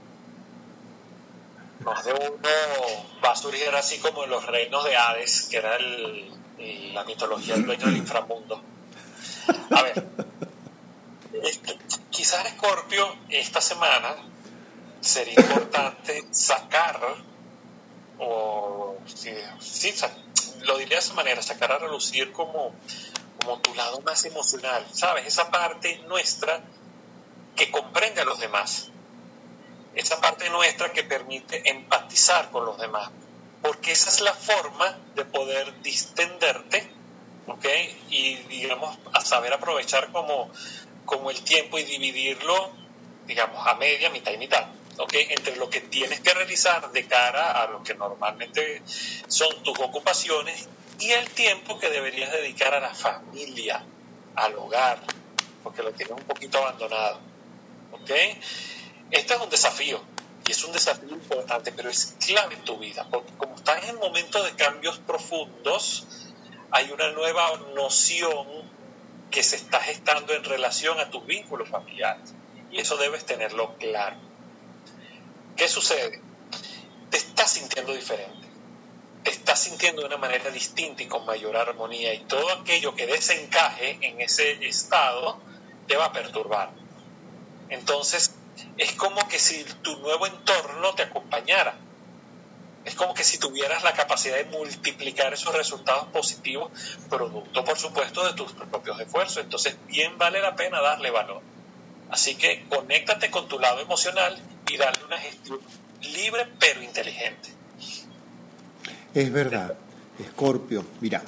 Más 1.84 2.04
de 2.04 2.12
uno 2.12 2.48
va 3.24 3.30
a 3.30 3.36
surgir 3.36 3.68
así 3.68 3.98
como 3.98 4.24
en 4.24 4.30
los 4.30 4.44
reinos 4.44 4.84
de 4.84 4.96
Hades, 4.96 5.42
que 5.42 5.58
era 5.58 5.78
la 5.78 7.04
mitología 7.04 7.54
del 7.54 7.66
dueño 7.66 7.86
del 7.86 7.98
inframundo. 7.98 8.60
A 9.70 9.82
ver, 9.82 10.04
quizás 12.10 12.44
Escorpio 12.46 13.14
esta 13.28 13.60
semana 13.60 14.16
sería 15.00 15.34
importante 15.38 16.24
sacar, 16.32 17.00
o 18.18 18.96
sí, 19.06 19.30
lo 20.62 20.78
diría 20.78 20.96
de 20.96 21.00
esa 21.04 21.14
manera, 21.14 21.42
sacar 21.42 21.70
a 21.70 21.78
relucir 21.78 22.32
como 22.32 22.74
como 23.42 23.60
tu 23.60 23.74
lado 23.74 24.00
más 24.02 24.24
emocional, 24.24 24.86
¿sabes? 24.92 25.26
Esa 25.26 25.50
parte 25.50 25.98
nuestra 26.08 26.62
que 27.56 27.70
comprende 27.70 28.20
a 28.20 28.24
los 28.24 28.38
demás. 28.38 28.88
Esa 29.94 30.20
parte 30.20 30.48
nuestra 30.50 30.92
que 30.92 31.04
permite 31.04 31.68
empatizar 31.68 32.50
con 32.50 32.64
los 32.64 32.78
demás. 32.78 33.10
Porque 33.60 33.92
esa 33.92 34.10
es 34.10 34.20
la 34.20 34.32
forma 34.32 34.98
de 35.14 35.24
poder 35.24 35.82
distenderte, 35.82 36.90
¿ok? 37.46 37.66
Y, 38.10 38.36
digamos, 38.44 38.98
a 39.12 39.20
saber 39.20 39.52
aprovechar 39.52 40.10
como, 40.10 40.50
como 41.04 41.30
el 41.30 41.42
tiempo 41.42 41.78
y 41.78 41.84
dividirlo, 41.84 42.72
digamos, 43.26 43.66
a 43.66 43.74
media, 43.74 44.10
mitad 44.10 44.32
y 44.32 44.38
mitad. 44.38 44.66
¿Ok? 44.98 45.14
Entre 45.30 45.56
lo 45.56 45.68
que 45.70 45.80
tienes 45.80 46.20
que 46.20 46.34
realizar 46.34 46.90
de 46.92 47.06
cara 47.06 47.62
a 47.62 47.66
lo 47.68 47.82
que 47.82 47.94
normalmente 47.94 48.82
son 49.28 49.62
tus 49.62 49.78
ocupaciones 49.78 50.68
y 50.98 51.10
el 51.10 51.28
tiempo 51.30 51.78
que 51.78 51.90
deberías 51.90 52.32
dedicar 52.32 52.74
a 52.74 52.80
la 52.80 52.94
familia, 52.94 53.84
al 54.36 54.54
hogar, 54.56 55.00
porque 55.62 55.82
lo 55.82 55.92
tienes 55.92 56.16
un 56.16 56.24
poquito 56.24 56.58
abandonado. 56.58 57.20
¿Ok? 57.92 58.10
Este 59.10 59.34
es 59.34 59.40
un 59.40 59.50
desafío 59.50 60.00
y 60.46 60.52
es 60.52 60.64
un 60.64 60.72
desafío 60.72 61.10
importante, 61.10 61.72
pero 61.72 61.90
es 61.90 62.14
clave 62.24 62.54
en 62.54 62.64
tu 62.64 62.78
vida, 62.78 63.06
porque 63.10 63.32
como 63.36 63.54
estás 63.56 63.88
en 63.88 63.96
momentos 63.96 64.44
de 64.44 64.52
cambios 64.56 64.98
profundos, 64.98 66.06
hay 66.70 66.90
una 66.90 67.10
nueva 67.12 67.56
noción 67.74 68.46
que 69.30 69.42
se 69.42 69.56
está 69.56 69.80
gestando 69.80 70.34
en 70.34 70.44
relación 70.44 70.98
a 71.00 71.10
tus 71.10 71.24
vínculos 71.26 71.68
familiares 71.68 72.34
y 72.70 72.80
eso 72.80 72.96
debes 72.96 73.26
tenerlo 73.26 73.76
claro. 73.78 74.16
¿Qué 75.56 75.68
sucede? 75.68 76.20
Te 77.10 77.16
estás 77.16 77.50
sintiendo 77.50 77.92
diferente 77.92 78.42
te 79.22 79.30
estás 79.30 79.60
sintiendo 79.60 80.02
de 80.02 80.08
una 80.08 80.16
manera 80.16 80.50
distinta 80.50 81.02
y 81.02 81.06
con 81.06 81.24
mayor 81.24 81.56
armonía 81.56 82.12
y 82.12 82.20
todo 82.24 82.50
aquello 82.52 82.94
que 82.94 83.06
desencaje 83.06 83.98
en 84.00 84.20
ese 84.20 84.66
estado 84.66 85.38
te 85.86 85.96
va 85.96 86.06
a 86.06 86.12
perturbar. 86.12 86.70
Entonces, 87.68 88.34
es 88.78 88.92
como 88.92 89.26
que 89.28 89.38
si 89.38 89.64
tu 89.82 89.96
nuevo 89.98 90.26
entorno 90.26 90.94
te 90.94 91.04
acompañara. 91.04 91.76
Es 92.84 92.96
como 92.96 93.14
que 93.14 93.22
si 93.22 93.38
tuvieras 93.38 93.84
la 93.84 93.92
capacidad 93.92 94.36
de 94.36 94.44
multiplicar 94.46 95.32
esos 95.32 95.54
resultados 95.54 96.06
positivos, 96.06 96.72
producto, 97.08 97.64
por 97.64 97.78
supuesto, 97.78 98.26
de 98.26 98.34
tus 98.34 98.52
propios 98.52 98.98
esfuerzos. 98.98 99.44
Entonces, 99.44 99.76
bien 99.86 100.18
vale 100.18 100.40
la 100.40 100.56
pena 100.56 100.80
darle 100.80 101.12
valor. 101.12 101.42
Así 102.10 102.34
que 102.34 102.66
conéctate 102.68 103.30
con 103.30 103.46
tu 103.46 103.60
lado 103.60 103.78
emocional 103.80 104.36
y 104.72 104.76
darle 104.76 105.04
una 105.04 105.18
gestión 105.18 105.58
libre 106.14 106.46
pero 106.58 106.82
inteligente. 106.82 107.50
Es 109.14 109.30
verdad, 109.30 109.74
Escorpio, 110.18 110.84
mira, 111.00 111.22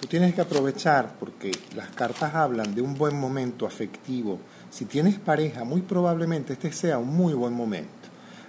tú 0.00 0.06
tienes 0.06 0.34
que 0.34 0.40
aprovechar 0.40 1.16
porque 1.18 1.50
las 1.74 1.88
cartas 1.88 2.34
hablan 2.34 2.74
de 2.74 2.82
un 2.82 2.94
buen 2.94 3.18
momento 3.18 3.66
afectivo. 3.66 4.38
Si 4.70 4.84
tienes 4.84 5.18
pareja, 5.18 5.64
muy 5.64 5.82
probablemente 5.82 6.52
este 6.52 6.72
sea 6.72 6.98
un 6.98 7.08
muy 7.08 7.34
buen 7.34 7.52
momento. 7.52 7.90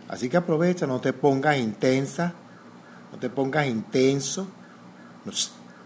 Así 0.08 0.30
que 0.30 0.38
aprovecha, 0.38 0.86
no 0.86 1.02
te 1.02 1.14
pongas 1.14 1.58
intensa, 1.58 2.34
no 3.12 3.18
te 3.18 3.30
pongas 3.30 3.68
intenso. 3.68 4.48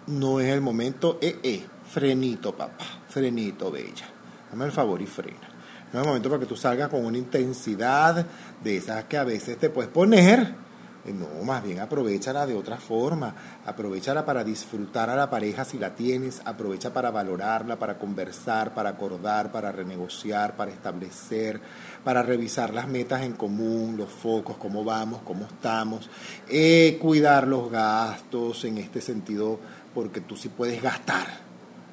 No, 0.07 0.39
es 0.39 0.47
el 0.49 0.61
momento, 0.61 1.17
eh, 1.21 1.39
eh, 1.41 1.63
frenito, 1.89 2.55
papá, 2.55 2.85
frenito, 3.07 3.71
bella. 3.71 4.09
Dame 4.51 4.65
el 4.65 4.71
favor 4.71 5.01
y 5.01 5.07
frena. 5.07 5.50
No 5.93 5.99
es 5.99 6.03
el 6.03 6.07
momento 6.07 6.29
para 6.29 6.39
que 6.39 6.45
tú 6.45 6.55
salgas 6.55 6.89
con 6.89 7.05
una 7.05 7.17
intensidad 7.17 8.25
de 8.63 8.77
esas 8.77 9.05
que 9.05 9.17
a 9.17 9.23
veces 9.23 9.57
te 9.57 9.69
puedes 9.69 9.91
poner 9.91 10.55
eh, 11.03 11.13
no, 11.13 11.43
más 11.43 11.63
bien 11.63 11.79
aprovechala 11.79 12.45
de 12.45 12.53
otra 12.53 12.77
forma. 12.77 13.33
Aprovechala 13.65 14.25
para 14.25 14.43
disfrutar 14.43 15.09
a 15.09 15.15
la 15.15 15.29
pareja 15.29 15.65
si 15.65 15.79
la 15.79 15.95
tienes. 15.95 16.41
Aprovecha 16.45 16.93
para 16.93 17.09
valorarla, 17.11 17.79
para 17.79 17.97
conversar, 17.97 18.73
para 18.73 18.91
acordar, 18.91 19.51
para 19.51 19.71
renegociar, 19.71 20.55
para 20.55 20.71
establecer, 20.71 21.59
para 22.03 22.21
revisar 22.21 22.73
las 22.73 22.87
metas 22.87 23.23
en 23.23 23.33
común, 23.33 23.97
los 23.97 24.09
focos, 24.09 24.57
cómo 24.57 24.83
vamos, 24.83 25.21
cómo 25.23 25.45
estamos. 25.45 26.09
Eh, 26.47 26.97
cuidar 27.01 27.47
los 27.47 27.71
gastos 27.71 28.63
en 28.65 28.77
este 28.77 29.01
sentido, 29.01 29.59
porque 29.95 30.21
tú 30.21 30.37
sí 30.37 30.49
puedes 30.49 30.81
gastar. 30.81 31.27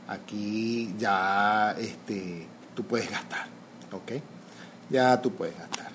Aquí 0.06 0.94
ya 0.98 1.74
este, 1.78 2.46
tú 2.74 2.84
puedes 2.84 3.10
gastar. 3.10 3.57
¿Ok? 3.92 4.22
Ya 4.90 5.20
tú 5.20 5.32
puedes 5.32 5.56
gastar. 5.56 5.88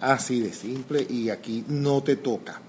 Así 0.00 0.40
de 0.40 0.52
simple 0.52 1.06
y 1.08 1.30
aquí 1.30 1.64
no 1.68 2.02
te 2.02 2.16
toca. 2.16 2.60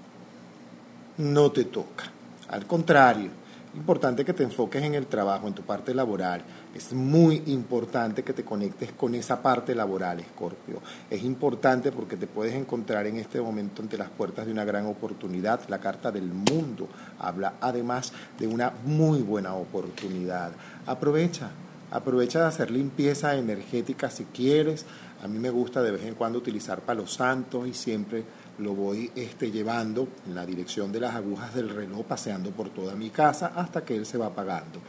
No 1.17 1.51
te 1.51 1.65
toca. 1.65 2.05
Al 2.49 2.67
contrario, 2.67 3.31
importante 3.75 4.23
que 4.23 4.33
te 4.33 4.43
enfoques 4.43 4.83
en 4.83 4.93
el 4.93 5.07
trabajo, 5.07 5.47
en 5.47 5.53
tu 5.53 5.63
parte 5.63 5.93
laboral. 5.93 6.43
Es 6.75 6.93
muy 6.93 7.41
importante 7.47 8.23
que 8.23 8.33
te 8.33 8.43
conectes 8.43 8.91
con 8.93 9.15
esa 9.15 9.41
parte 9.41 9.73
laboral, 9.75 10.19
Escorpio. 10.19 10.81
Es 11.09 11.23
importante 11.23 11.91
porque 11.91 12.17
te 12.17 12.27
puedes 12.27 12.53
encontrar 12.53 13.07
en 13.07 13.17
este 13.17 13.41
momento 13.41 13.81
ante 13.81 13.97
las 13.97 14.09
puertas 14.09 14.45
de 14.45 14.51
una 14.51 14.65
gran 14.65 14.85
oportunidad. 14.85 15.61
La 15.69 15.79
carta 15.79 16.11
del 16.11 16.25
mundo 16.25 16.87
habla 17.19 17.55
además 17.61 18.13
de 18.37 18.47
una 18.47 18.73
muy 18.85 19.21
buena 19.21 19.55
oportunidad. 19.55 20.51
Aprovecha, 20.85 21.49
aprovecha 21.93 22.39
de 22.39 22.47
hacer 22.47 22.71
limpieza 22.71 23.35
energética 23.35 24.09
si 24.09 24.25
quieres, 24.25 24.85
a 25.23 25.27
mí 25.27 25.37
me 25.37 25.51
gusta 25.51 25.83
de 25.83 25.91
vez 25.91 26.03
en 26.03 26.15
cuando 26.15 26.39
utilizar 26.39 26.81
palo 26.81 27.05
santo 27.05 27.67
y 27.67 27.73
siempre 27.73 28.23
lo 28.57 28.73
voy 28.73 29.11
este, 29.15 29.51
llevando 29.51 30.07
en 30.25 30.33
la 30.33 30.43
dirección 30.43 30.91
de 30.91 30.99
las 30.99 31.15
agujas 31.15 31.53
del 31.53 31.69
reloj, 31.69 32.03
paseando 32.05 32.49
por 32.49 32.69
toda 32.69 32.95
mi 32.95 33.11
casa 33.11 33.53
hasta 33.55 33.85
que 33.85 33.95
él 33.95 34.07
se 34.07 34.17
va 34.17 34.25
apagando. 34.27 34.79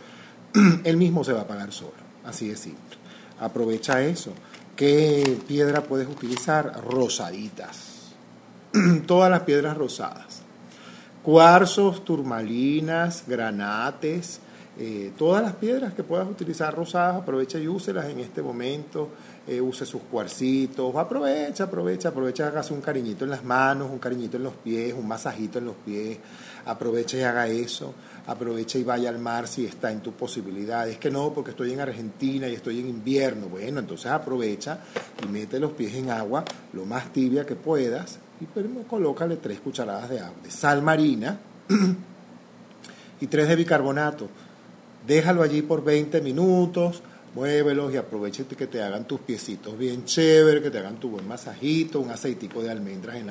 él 0.84 0.96
mismo 0.96 1.22
se 1.24 1.34
va 1.34 1.40
a 1.40 1.42
apagar 1.42 1.72
solo, 1.72 1.92
así 2.24 2.48
de 2.48 2.56
simple. 2.56 2.96
Aprovecha 3.38 4.02
eso. 4.02 4.32
¿Qué 4.74 5.38
piedra 5.46 5.82
puedes 5.82 6.08
utilizar? 6.08 6.82
Rosaditas. 6.84 8.14
Todas 9.06 9.30
las 9.30 9.40
piedras 9.40 9.76
rosadas. 9.76 10.40
Cuarzos, 11.22 12.02
turmalinas, 12.02 13.24
granates, 13.26 14.40
eh, 14.78 15.12
todas 15.16 15.42
las 15.42 15.54
piedras 15.54 15.94
que 15.94 16.02
puedas 16.02 16.28
utilizar 16.28 16.74
rosadas, 16.74 17.16
aprovecha 17.16 17.58
y 17.58 17.68
úselas 17.68 18.06
en 18.06 18.20
este 18.20 18.42
momento. 18.42 19.08
Eh, 19.46 19.60
use 19.60 19.84
sus 19.84 20.00
cuarcitos, 20.02 20.96
aprovecha, 20.96 21.64
aprovecha, 21.64 22.08
aprovecha, 22.08 22.46
hágase 22.46 22.72
un 22.72 22.80
cariñito 22.80 23.24
en 23.24 23.30
las 23.30 23.44
manos, 23.44 23.90
un 23.90 23.98
cariñito 23.98 24.38
en 24.38 24.44
los 24.44 24.54
pies, 24.54 24.94
un 24.94 25.06
masajito 25.06 25.58
en 25.58 25.66
los 25.66 25.74
pies, 25.76 26.16
aprovecha 26.64 27.18
y 27.18 27.22
haga 27.24 27.46
eso, 27.46 27.92
aprovecha 28.26 28.78
y 28.78 28.84
vaya 28.84 29.10
al 29.10 29.18
mar 29.18 29.46
si 29.46 29.66
está 29.66 29.92
en 29.92 30.00
tus 30.00 30.14
posibilidades, 30.14 30.96
que 30.96 31.10
no, 31.10 31.30
porque 31.34 31.50
estoy 31.50 31.74
en 31.74 31.80
Argentina 31.80 32.48
y 32.48 32.54
estoy 32.54 32.80
en 32.80 32.88
invierno, 32.88 33.48
bueno, 33.48 33.80
entonces 33.80 34.06
aprovecha 34.06 34.78
y 35.22 35.28
mete 35.30 35.60
los 35.60 35.72
pies 35.72 35.94
en 35.94 36.08
agua 36.08 36.42
lo 36.72 36.86
más 36.86 37.12
tibia 37.12 37.44
que 37.44 37.54
puedas 37.54 38.18
y 38.40 38.46
pues, 38.46 38.64
colócale 38.88 39.36
tres 39.36 39.60
cucharadas 39.60 40.08
de 40.08 40.20
agua, 40.20 40.38
de 40.42 40.50
sal 40.50 40.80
marina 40.80 41.38
y 43.20 43.26
tres 43.26 43.46
de 43.46 43.56
bicarbonato. 43.56 44.28
Déjalo 45.06 45.42
allí 45.42 45.62
por 45.62 45.84
20 45.84 46.20
minutos, 46.22 47.02
muévelos 47.34 47.92
y 47.92 47.96
aprovecha 47.96 48.44
que 48.44 48.66
te 48.66 48.82
hagan 48.82 49.06
tus 49.06 49.20
piecitos 49.20 49.76
bien 49.76 50.04
chévere, 50.04 50.62
que 50.62 50.70
te 50.70 50.78
hagan 50.78 50.96
tu 50.96 51.10
buen 51.10 51.26
masajito, 51.28 52.00
un 52.00 52.10
aceitico 52.10 52.62
de 52.62 52.70
almendras 52.70 53.16
en, 53.16 53.30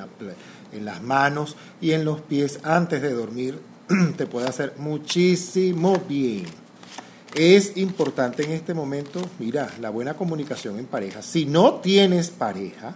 en 0.72 0.84
las 0.84 1.02
manos 1.02 1.56
y 1.80 1.92
en 1.92 2.04
los 2.04 2.20
pies 2.20 2.60
antes 2.62 3.02
de 3.02 3.12
dormir, 3.12 3.58
te 4.16 4.26
puede 4.26 4.46
hacer 4.46 4.74
muchísimo 4.78 6.00
bien. 6.08 6.46
Es 7.34 7.76
importante 7.76 8.44
en 8.44 8.52
este 8.52 8.74
momento, 8.74 9.20
mira, 9.40 9.68
la 9.80 9.90
buena 9.90 10.14
comunicación 10.14 10.78
en 10.78 10.86
pareja. 10.86 11.20
Si 11.20 11.46
no 11.46 11.80
tienes 11.80 12.30
pareja, 12.30 12.94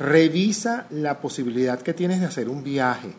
revisa 0.00 0.86
la 0.90 1.20
posibilidad 1.20 1.80
que 1.80 1.94
tienes 1.94 2.20
de 2.20 2.26
hacer 2.26 2.48
un 2.48 2.64
viaje. 2.64 3.12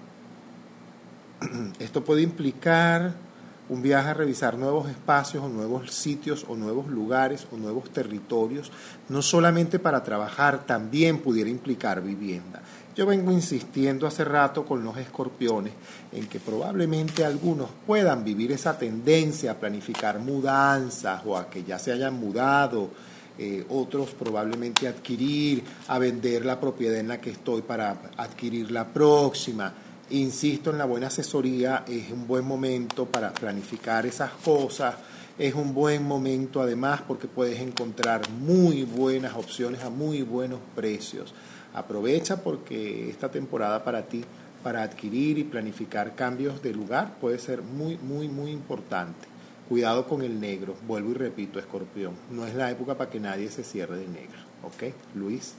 Esto 1.79 2.03
puede 2.03 2.23
implicar 2.23 3.28
un 3.70 3.82
viaje 3.82 4.09
a 4.09 4.13
revisar 4.13 4.57
nuevos 4.57 4.89
espacios 4.89 5.43
o 5.43 5.47
nuevos 5.47 5.91
sitios 5.91 6.45
o 6.49 6.55
nuevos 6.55 6.88
lugares 6.88 7.47
o 7.51 7.57
nuevos 7.57 7.91
territorios, 7.91 8.72
no 9.07 9.22
solamente 9.22 9.80
para 9.80 10.03
trabajar, 10.03 10.65
también 10.65 11.20
pudiera 11.20 11.49
implicar 11.49 12.01
vivienda. 12.01 12.61
Yo 12.95 13.05
vengo 13.05 13.32
insistiendo 13.32 14.07
hace 14.07 14.26
rato 14.26 14.65
con 14.65 14.84
los 14.84 14.97
escorpiones 14.97 15.72
en 16.11 16.28
que 16.28 16.39
probablemente 16.39 17.24
algunos 17.24 17.70
puedan 17.88 18.24
vivir 18.24 18.51
esa 18.51 18.78
tendencia 18.78 19.51
a 19.51 19.55
planificar 19.55 20.20
mudanzas 20.20 21.22
o 21.26 21.38
a 21.38 21.49
que 21.49 21.63
ya 21.63 21.80
se 21.80 21.93
hayan 21.93 22.15
mudado, 22.15 22.89
eh, 23.38 23.65
otros 23.70 24.09
probablemente 24.09 24.88
adquirir, 24.88 25.63
a 25.88 25.97
vender 25.97 26.43
la 26.43 26.59
propiedad 26.59 26.97
en 26.97 27.07
la 27.07 27.22
que 27.22 27.30
estoy 27.30 27.61
para 27.61 27.95
adquirir 28.17 28.70
la 28.72 28.86
próxima 28.86 29.72
Insisto 30.12 30.72
en 30.72 30.80
la 30.80 30.86
buena 30.86 31.07
asesoría, 31.07 31.84
es 31.88 32.10
un 32.10 32.26
buen 32.26 32.43
momento 32.43 33.05
para 33.05 33.32
planificar 33.32 34.07
esas 34.07 34.32
cosas, 34.32 34.95
es 35.38 35.53
un 35.53 35.76
buen 35.76 36.03
momento 36.03 36.64
además 36.64 37.01
porque 37.07 37.28
puedes 37.28 37.60
encontrar 37.60 38.28
muy 38.32 38.86
buenas 38.86 39.36
opciones 39.36 39.84
a 39.84 39.91
muy 39.91 40.24
buenos 40.24 40.60
precios. 40.76 41.36
Aprovecha 41.76 42.41
porque 42.41 43.07
esta 43.07 43.30
temporada 43.30 43.84
para 43.84 44.01
ti, 44.07 44.24
para 44.64 44.82
adquirir 44.82 45.38
y 45.38 45.43
planificar 45.43 46.16
cambios 46.16 46.64
de 46.64 46.74
lugar, 46.74 47.20
puede 47.22 47.38
ser 47.38 47.62
muy, 47.62 47.97
muy, 47.97 48.28
muy 48.28 48.49
importante. 48.49 49.28
Cuidado 49.70 50.07
con 50.07 50.24
el 50.24 50.39
negro. 50.39 50.74
Vuelvo 50.88 51.12
y 51.12 51.14
repito, 51.14 51.60
escorpión. 51.60 52.14
No 52.32 52.47
es 52.47 52.55
la 52.55 52.72
época 52.72 52.97
para 52.97 53.12
que 53.12 53.20
nadie 53.20 53.51
se 53.51 53.64
cierre 53.64 53.97
de 53.97 54.07
negro. 54.07 54.39
¿Ok? 54.64 54.91
Luis. 55.14 55.53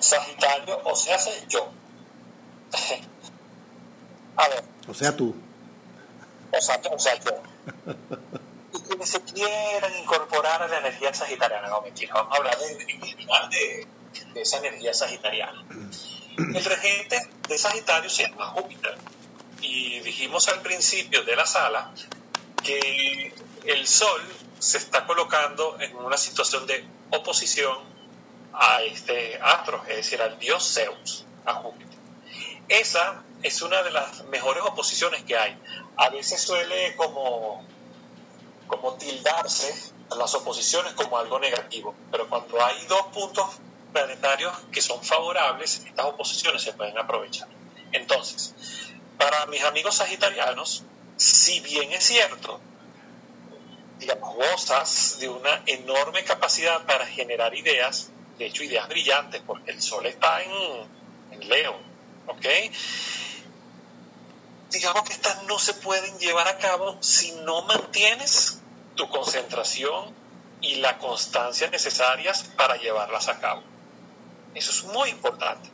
Sagitario, 0.00 0.80
o 0.84 0.94
sea, 0.94 1.18
soy 1.18 1.34
yo. 1.48 1.70
A 4.36 4.48
ver. 4.48 4.64
O 4.86 4.94
sea, 4.94 5.16
tú. 5.16 5.34
O 6.52 6.60
sea, 6.60 6.80
o 6.90 6.98
sea 6.98 7.14
yo. 7.16 7.42
y 8.72 8.80
quienes 8.82 9.08
se 9.08 9.20
quieran 9.22 9.92
incorporar 9.98 10.62
a 10.62 10.68
la 10.68 10.78
energía 10.78 11.12
sagitariana, 11.12 11.68
no 11.68 11.82
mentira, 11.82 12.14
vamos 12.14 12.32
a 12.32 12.36
hablar 12.36 12.56
de, 12.58 12.74
de, 12.76 13.86
de 14.34 14.40
esa 14.40 14.58
energía 14.58 14.94
sagitariana. 14.94 15.64
El 16.38 16.64
regente 16.64 17.28
de 17.48 17.58
Sagitario 17.58 18.08
se 18.08 18.28
llama 18.28 18.46
Júpiter. 18.50 18.96
Y 19.60 19.98
dijimos 20.00 20.46
al 20.48 20.62
principio 20.62 21.24
de 21.24 21.34
la 21.34 21.46
sala 21.46 21.92
que 22.62 23.34
el 23.64 23.86
Sol 23.88 24.22
se 24.60 24.78
está 24.78 25.04
colocando 25.04 25.76
en 25.80 25.96
una 25.96 26.16
situación 26.16 26.66
de 26.66 26.84
oposición 27.10 27.76
a 28.52 28.82
este 28.82 29.38
astro, 29.42 29.82
es 29.88 29.96
decir, 29.96 30.20
al 30.20 30.38
dios 30.38 30.74
Zeus, 30.74 31.24
a 31.44 31.54
Júpiter. 31.54 31.98
Esa 32.68 33.22
es 33.42 33.62
una 33.62 33.82
de 33.82 33.90
las 33.90 34.24
mejores 34.24 34.62
oposiciones 34.64 35.22
que 35.22 35.36
hay. 35.36 35.56
A 35.96 36.10
veces 36.10 36.40
suele 36.40 36.94
como, 36.96 37.64
como 38.66 38.94
tildarse 38.94 39.92
las 40.16 40.34
oposiciones 40.34 40.92
como 40.94 41.18
algo 41.18 41.38
negativo, 41.38 41.94
pero 42.10 42.28
cuando 42.28 42.62
hay 42.64 42.84
dos 42.86 43.06
puntos 43.12 43.46
planetarios 43.92 44.54
que 44.72 44.80
son 44.80 45.02
favorables, 45.02 45.82
estas 45.86 46.06
oposiciones 46.06 46.62
se 46.62 46.72
pueden 46.72 46.98
aprovechar. 46.98 47.48
Entonces, 47.92 48.54
para 49.18 49.46
mis 49.46 49.62
amigos 49.64 49.96
sagitarianos, 49.96 50.84
si 51.16 51.60
bien 51.60 51.92
es 51.92 52.04
cierto, 52.04 52.60
digamos, 53.98 54.34
gozas 54.34 55.18
de 55.20 55.28
una 55.28 55.62
enorme 55.66 56.22
capacidad 56.24 56.84
para 56.86 57.06
generar 57.06 57.54
ideas, 57.54 58.10
de 58.38 58.46
hecho 58.46 58.62
ideas 58.62 58.88
brillantes, 58.88 59.42
porque 59.46 59.72
el 59.72 59.82
Sol 59.82 60.06
está 60.06 60.42
en, 60.42 60.52
en 61.32 61.48
Leo, 61.48 61.78
¿ok? 62.26 62.46
Digamos 64.70 65.02
que 65.04 65.12
estas 65.12 65.44
no 65.44 65.58
se 65.58 65.74
pueden 65.74 66.18
llevar 66.18 66.46
a 66.46 66.58
cabo 66.58 66.98
si 67.00 67.32
no 67.32 67.62
mantienes 67.62 68.60
tu 68.94 69.08
concentración 69.08 70.14
y 70.60 70.76
la 70.76 70.98
constancia 70.98 71.68
necesarias 71.70 72.44
para 72.56 72.76
llevarlas 72.76 73.28
a 73.28 73.38
cabo. 73.40 73.62
Eso 74.54 74.70
es 74.70 74.84
muy 74.84 75.10
importante. 75.10 75.70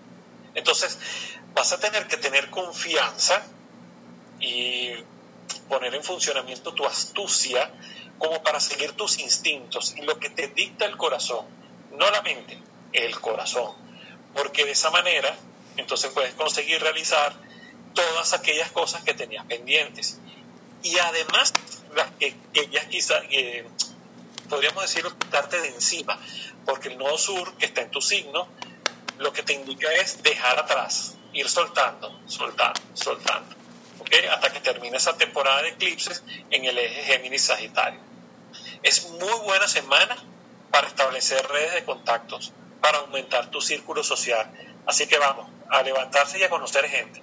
Entonces, 0.54 0.98
vas 1.54 1.72
a 1.72 1.78
tener 1.78 2.06
que 2.06 2.16
tener 2.16 2.50
confianza 2.50 3.42
y 4.40 4.92
poner 5.68 5.94
en 5.94 6.04
funcionamiento 6.04 6.74
tu 6.74 6.84
astucia 6.84 7.72
como 8.18 8.42
para 8.42 8.60
seguir 8.60 8.92
tus 8.92 9.18
instintos 9.18 9.94
y 9.96 10.02
lo 10.02 10.18
que 10.18 10.30
te 10.30 10.48
dicta 10.48 10.84
el 10.84 10.96
corazón, 10.96 11.46
no 11.98 12.10
la 12.10 12.22
mente, 12.22 12.58
el 12.92 13.18
corazón. 13.20 13.72
Porque 14.34 14.64
de 14.64 14.72
esa 14.72 14.90
manera, 14.90 15.36
entonces 15.76 16.10
puedes 16.12 16.34
conseguir 16.34 16.80
realizar 16.80 17.34
todas 17.94 18.32
aquellas 18.32 18.70
cosas 18.72 19.02
que 19.04 19.14
tenías 19.14 19.44
pendientes. 19.46 20.18
Y 20.82 20.98
además, 20.98 21.52
las 21.94 22.10
que, 22.18 22.36
ya 22.70 22.88
quizás, 22.88 23.22
podríamos 24.48 24.82
decirlo, 24.82 25.16
quitarte 25.18 25.60
de 25.60 25.68
encima, 25.68 26.18
porque 26.66 26.88
el 26.88 26.98
nodo 26.98 27.16
sur, 27.18 27.56
que 27.56 27.66
está 27.66 27.82
en 27.82 27.90
tu 27.90 28.00
signo, 28.00 28.48
lo 29.18 29.32
que 29.32 29.42
te 29.42 29.52
indica 29.52 29.92
es 29.92 30.22
dejar 30.22 30.58
atrás, 30.58 31.14
ir 31.32 31.48
soltando, 31.48 32.20
soltando, 32.26 32.80
soltando, 32.94 33.54
¿ok? 34.00 34.10
Hasta 34.30 34.52
que 34.52 34.60
termine 34.60 34.96
esa 34.96 35.16
temporada 35.16 35.62
de 35.62 35.70
eclipses 35.70 36.22
en 36.50 36.64
el 36.64 36.76
eje 36.78 37.04
Géminis-Sagitario. 37.04 38.00
Es 38.82 39.08
muy 39.10 39.40
buena 39.44 39.68
semana 39.68 40.16
para 40.74 40.88
establecer 40.88 41.40
redes 41.46 41.74
de 41.74 41.84
contactos, 41.84 42.52
para 42.80 42.98
aumentar 42.98 43.48
tu 43.48 43.60
círculo 43.60 44.02
social. 44.02 44.50
Así 44.86 45.06
que 45.06 45.18
vamos, 45.18 45.48
a 45.70 45.80
levantarse 45.82 46.36
y 46.40 46.42
a 46.42 46.50
conocer 46.50 46.84
gente. 46.86 47.22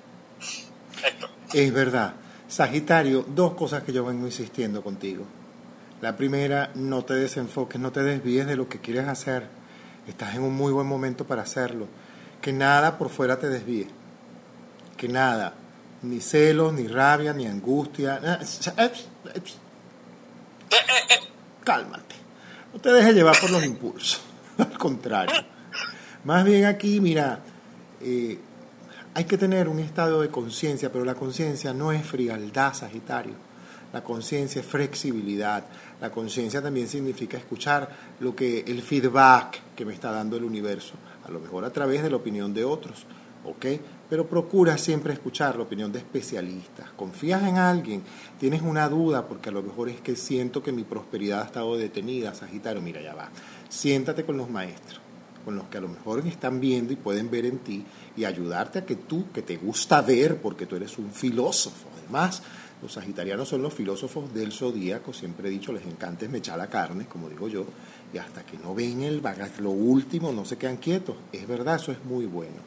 Es 1.52 1.74
verdad. 1.74 2.14
Sagitario, 2.48 3.26
dos 3.28 3.56
cosas 3.56 3.84
que 3.84 3.92
yo 3.92 4.06
vengo 4.06 4.26
insistiendo 4.26 4.82
contigo. 4.82 5.26
La 6.00 6.16
primera, 6.16 6.72
no 6.76 7.04
te 7.04 7.16
desenfoques, 7.16 7.80
no 7.82 7.92
te 7.92 8.04
desvíes 8.04 8.48
de 8.48 8.56
lo 8.56 8.70
que 8.70 8.80
quieres 8.80 9.10
hacer 9.10 9.50
Estás 10.08 10.34
en 10.36 10.44
un 10.44 10.56
muy 10.56 10.72
buen 10.72 10.88
momento 10.88 11.26
para 11.28 11.44
hacerlo. 11.44 11.88
Que 12.42 12.54
nada 12.54 12.98
por 12.98 13.10
fuera 13.10 13.38
te 13.38 13.50
desvíe. 13.50 13.88
Que 14.96 15.10
nada. 15.10 15.54
Ni 16.04 16.22
celos, 16.22 16.72
ni 16.74 16.88
rabia, 16.88 17.34
ni 17.34 17.46
angustia. 17.46 18.20
Cálmate. 21.64 22.11
No 22.74 22.80
te 22.80 22.92
dejes 22.92 23.14
llevar 23.14 23.40
por 23.40 23.50
los 23.52 23.64
impulsos. 23.66 24.22
Al 24.58 24.78
contrario. 24.78 25.36
Más 26.24 26.46
bien 26.46 26.66
aquí, 26.66 27.02
mira, 27.02 27.40
eh, 28.02 28.40
hay 29.14 29.26
que 29.26 29.38
tener 29.38 29.68
un 29.68 29.80
estado 29.80 30.22
de 30.22 30.30
conciencia, 30.30 30.92
pero 30.92 31.04
la 31.04 31.16
conciencia 31.16 31.74
no 31.74 31.92
es 31.92 32.06
frialdad, 32.06 32.74
Sagitario. 32.74 33.34
La 33.92 34.04
conciencia 34.04 34.62
es 34.62 34.66
flexibilidad. 34.66 35.66
La 36.00 36.12
conciencia 36.12 36.62
también 36.62 36.88
significa 36.88 37.38
escuchar 37.38 37.90
lo 38.20 38.36
que 38.36 38.64
el 38.66 38.82
feedback 38.82 39.60
que 39.76 39.84
me 39.84 39.94
está 39.94 40.12
dando 40.12 40.38
el 40.38 40.46
universo, 40.46 40.94
a 41.26 41.32
lo 41.32 41.40
mejor 41.40 41.66
a 41.66 41.74
través 41.74 42.02
de 42.02 42.10
la 42.10 42.16
opinión 42.16 42.54
de 42.54 42.64
otros, 42.64 43.06
¿ok? 43.44 43.66
Pero 44.12 44.28
procura 44.28 44.78
siempre 44.78 45.14
escuchar 45.14 45.56
la 45.56 45.64
opinión 45.64 45.90
de 45.90 46.00
especialistas. 46.00 46.90
Confías 46.98 47.44
en 47.44 47.56
alguien, 47.56 48.04
tienes 48.38 48.62
una 48.62 48.90
duda 48.90 49.26
porque 49.26 49.48
a 49.48 49.54
lo 49.54 49.64
mejor 49.64 49.88
es 49.88 50.02
que 50.02 50.18
siento 50.18 50.62
que 50.62 50.74
mi 50.74 50.84
prosperidad 50.84 51.44
ha 51.44 51.46
estado 51.46 51.78
detenida, 51.78 52.36
Sagitario, 52.36 52.82
mira, 52.82 53.02
ya 53.02 53.16
va. 53.16 53.30
Siéntate 53.70 54.26
con 54.26 54.36
los 54.36 54.50
maestros, 54.50 55.00
con 55.46 55.56
los 55.56 55.70
que 55.70 55.78
a 55.78 55.82
lo 55.82 55.88
mejor 55.88 56.28
están 56.28 56.60
viendo 56.60 56.92
y 56.92 56.98
pueden 56.98 57.32
ver 57.32 57.46
en 57.46 57.60
ti 57.60 57.86
y 58.18 58.26
ayudarte 58.26 58.80
a 58.80 58.86
que 58.86 58.98
tú, 58.98 59.32
que 59.32 59.44
te 59.44 59.56
gusta 59.56 60.02
ver, 60.02 60.42
porque 60.42 60.66
tú 60.66 60.76
eres 60.76 60.98
un 60.98 61.14
filósofo, 61.14 61.88
además, 61.98 62.44
los 62.82 62.92
sagitarianos 62.92 63.48
son 63.48 63.62
los 63.62 63.74
filósofos 63.74 64.34
del 64.34 64.52
zodíaco, 64.52 65.14
siempre 65.14 65.48
he 65.48 65.52
dicho, 65.52 65.72
les 65.72 65.86
encanta 65.86 66.26
echar 66.26 66.58
la 66.58 66.68
carne, 66.68 67.06
como 67.06 67.30
digo 67.30 67.48
yo, 67.48 67.66
y 68.14 68.18
hasta 68.18 68.46
que 68.46 68.58
no 68.58 68.76
ven 68.76 69.04
el 69.04 69.22
lo 69.60 69.70
último 69.70 70.34
no 70.34 70.44
se 70.44 70.58
quedan 70.58 70.78
quietos. 70.78 71.16
Es 71.32 71.48
verdad, 71.48 71.76
eso 71.76 71.94
es 71.94 72.04
muy 72.04 72.26
bueno. 72.26 72.58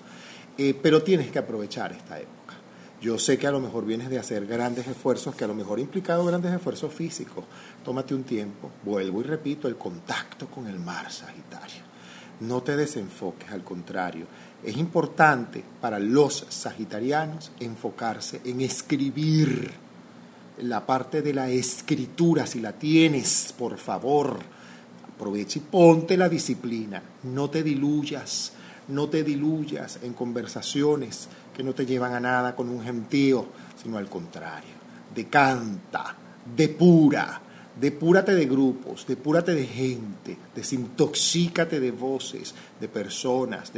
Eh, 0.56 0.78
pero 0.80 1.02
tienes 1.02 1.30
que 1.30 1.38
aprovechar 1.38 1.92
esta 1.92 2.18
época. 2.18 2.54
Yo 3.00 3.18
sé 3.18 3.36
que 3.36 3.46
a 3.46 3.50
lo 3.50 3.60
mejor 3.60 3.84
vienes 3.84 4.08
de 4.08 4.18
hacer 4.18 4.46
grandes 4.46 4.86
esfuerzos, 4.86 5.34
que 5.34 5.44
a 5.44 5.48
lo 5.48 5.54
mejor 5.54 5.78
implicado 5.78 6.24
grandes 6.24 6.54
esfuerzos 6.54 6.92
físicos. 6.92 7.44
Tómate 7.84 8.14
un 8.14 8.24
tiempo, 8.24 8.70
vuelvo 8.82 9.20
y 9.20 9.24
repito, 9.24 9.68
el 9.68 9.76
contacto 9.76 10.46
con 10.46 10.66
el 10.66 10.78
mar 10.78 11.10
Sagitario. 11.12 11.82
No 12.40 12.62
te 12.62 12.76
desenfoques, 12.76 13.50
al 13.50 13.62
contrario. 13.62 14.26
Es 14.62 14.76
importante 14.78 15.62
para 15.80 15.98
los 15.98 16.46
sagitarianos 16.48 17.52
enfocarse 17.60 18.40
en 18.44 18.62
escribir 18.62 19.70
la 20.62 20.86
parte 20.86 21.20
de 21.20 21.34
la 21.34 21.50
escritura, 21.50 22.46
si 22.46 22.60
la 22.60 22.72
tienes, 22.72 23.54
por 23.56 23.76
favor, 23.76 24.38
aprovecha 25.14 25.58
y 25.58 25.62
ponte 25.62 26.16
la 26.16 26.28
disciplina, 26.28 27.02
no 27.24 27.50
te 27.50 27.62
diluyas, 27.62 28.53
no 28.88 29.08
te 29.08 29.22
diluyas 29.22 29.98
en 30.02 30.12
conversaciones 30.12 31.28
que 31.54 31.62
no 31.62 31.74
te 31.74 31.86
llevan 31.86 32.14
a 32.14 32.20
nada 32.20 32.54
con 32.54 32.68
un 32.68 32.82
gentío, 32.82 33.46
sino 33.82 33.98
al 33.98 34.08
contrario, 34.08 34.74
decanta, 35.14 36.16
depura, 36.56 37.42
Depúrate 37.80 38.36
de 38.36 38.46
grupos, 38.46 39.04
depúrate 39.04 39.52
de 39.52 39.66
gente, 39.66 40.38
desintoxícate 40.54 41.80
de 41.80 41.90
voces, 41.90 42.54
de 42.78 42.86
personas, 42.86 43.72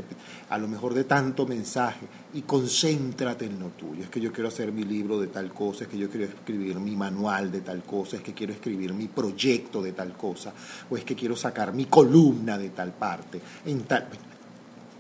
a 0.50 0.58
lo 0.58 0.68
mejor 0.68 0.92
de 0.92 1.04
tanto 1.04 1.46
mensaje 1.46 2.06
y 2.34 2.42
concéntrate 2.42 3.46
en 3.46 3.58
lo 3.58 3.68
tuyo. 3.68 4.02
Es 4.02 4.10
que 4.10 4.20
yo 4.20 4.34
quiero 4.34 4.48
hacer 4.48 4.70
mi 4.70 4.84
libro 4.84 5.18
de 5.18 5.28
tal 5.28 5.50
cosa, 5.50 5.84
es 5.84 5.88
que 5.88 5.96
yo 5.96 6.10
quiero 6.10 6.26
escribir 6.26 6.78
mi 6.78 6.94
manual 6.94 7.50
de 7.50 7.62
tal 7.62 7.84
cosa, 7.84 8.16
es 8.16 8.22
que 8.22 8.34
quiero 8.34 8.52
escribir 8.52 8.92
mi 8.92 9.08
proyecto 9.08 9.80
de 9.80 9.92
tal 9.92 10.14
cosa, 10.14 10.52
o 10.90 10.96
es 10.98 11.02
que 11.02 11.14
quiero 11.14 11.34
sacar 11.34 11.72
mi 11.72 11.86
columna 11.86 12.58
de 12.58 12.68
tal 12.70 12.92
parte. 12.92 13.40
En 13.64 13.84
tal... 13.84 14.08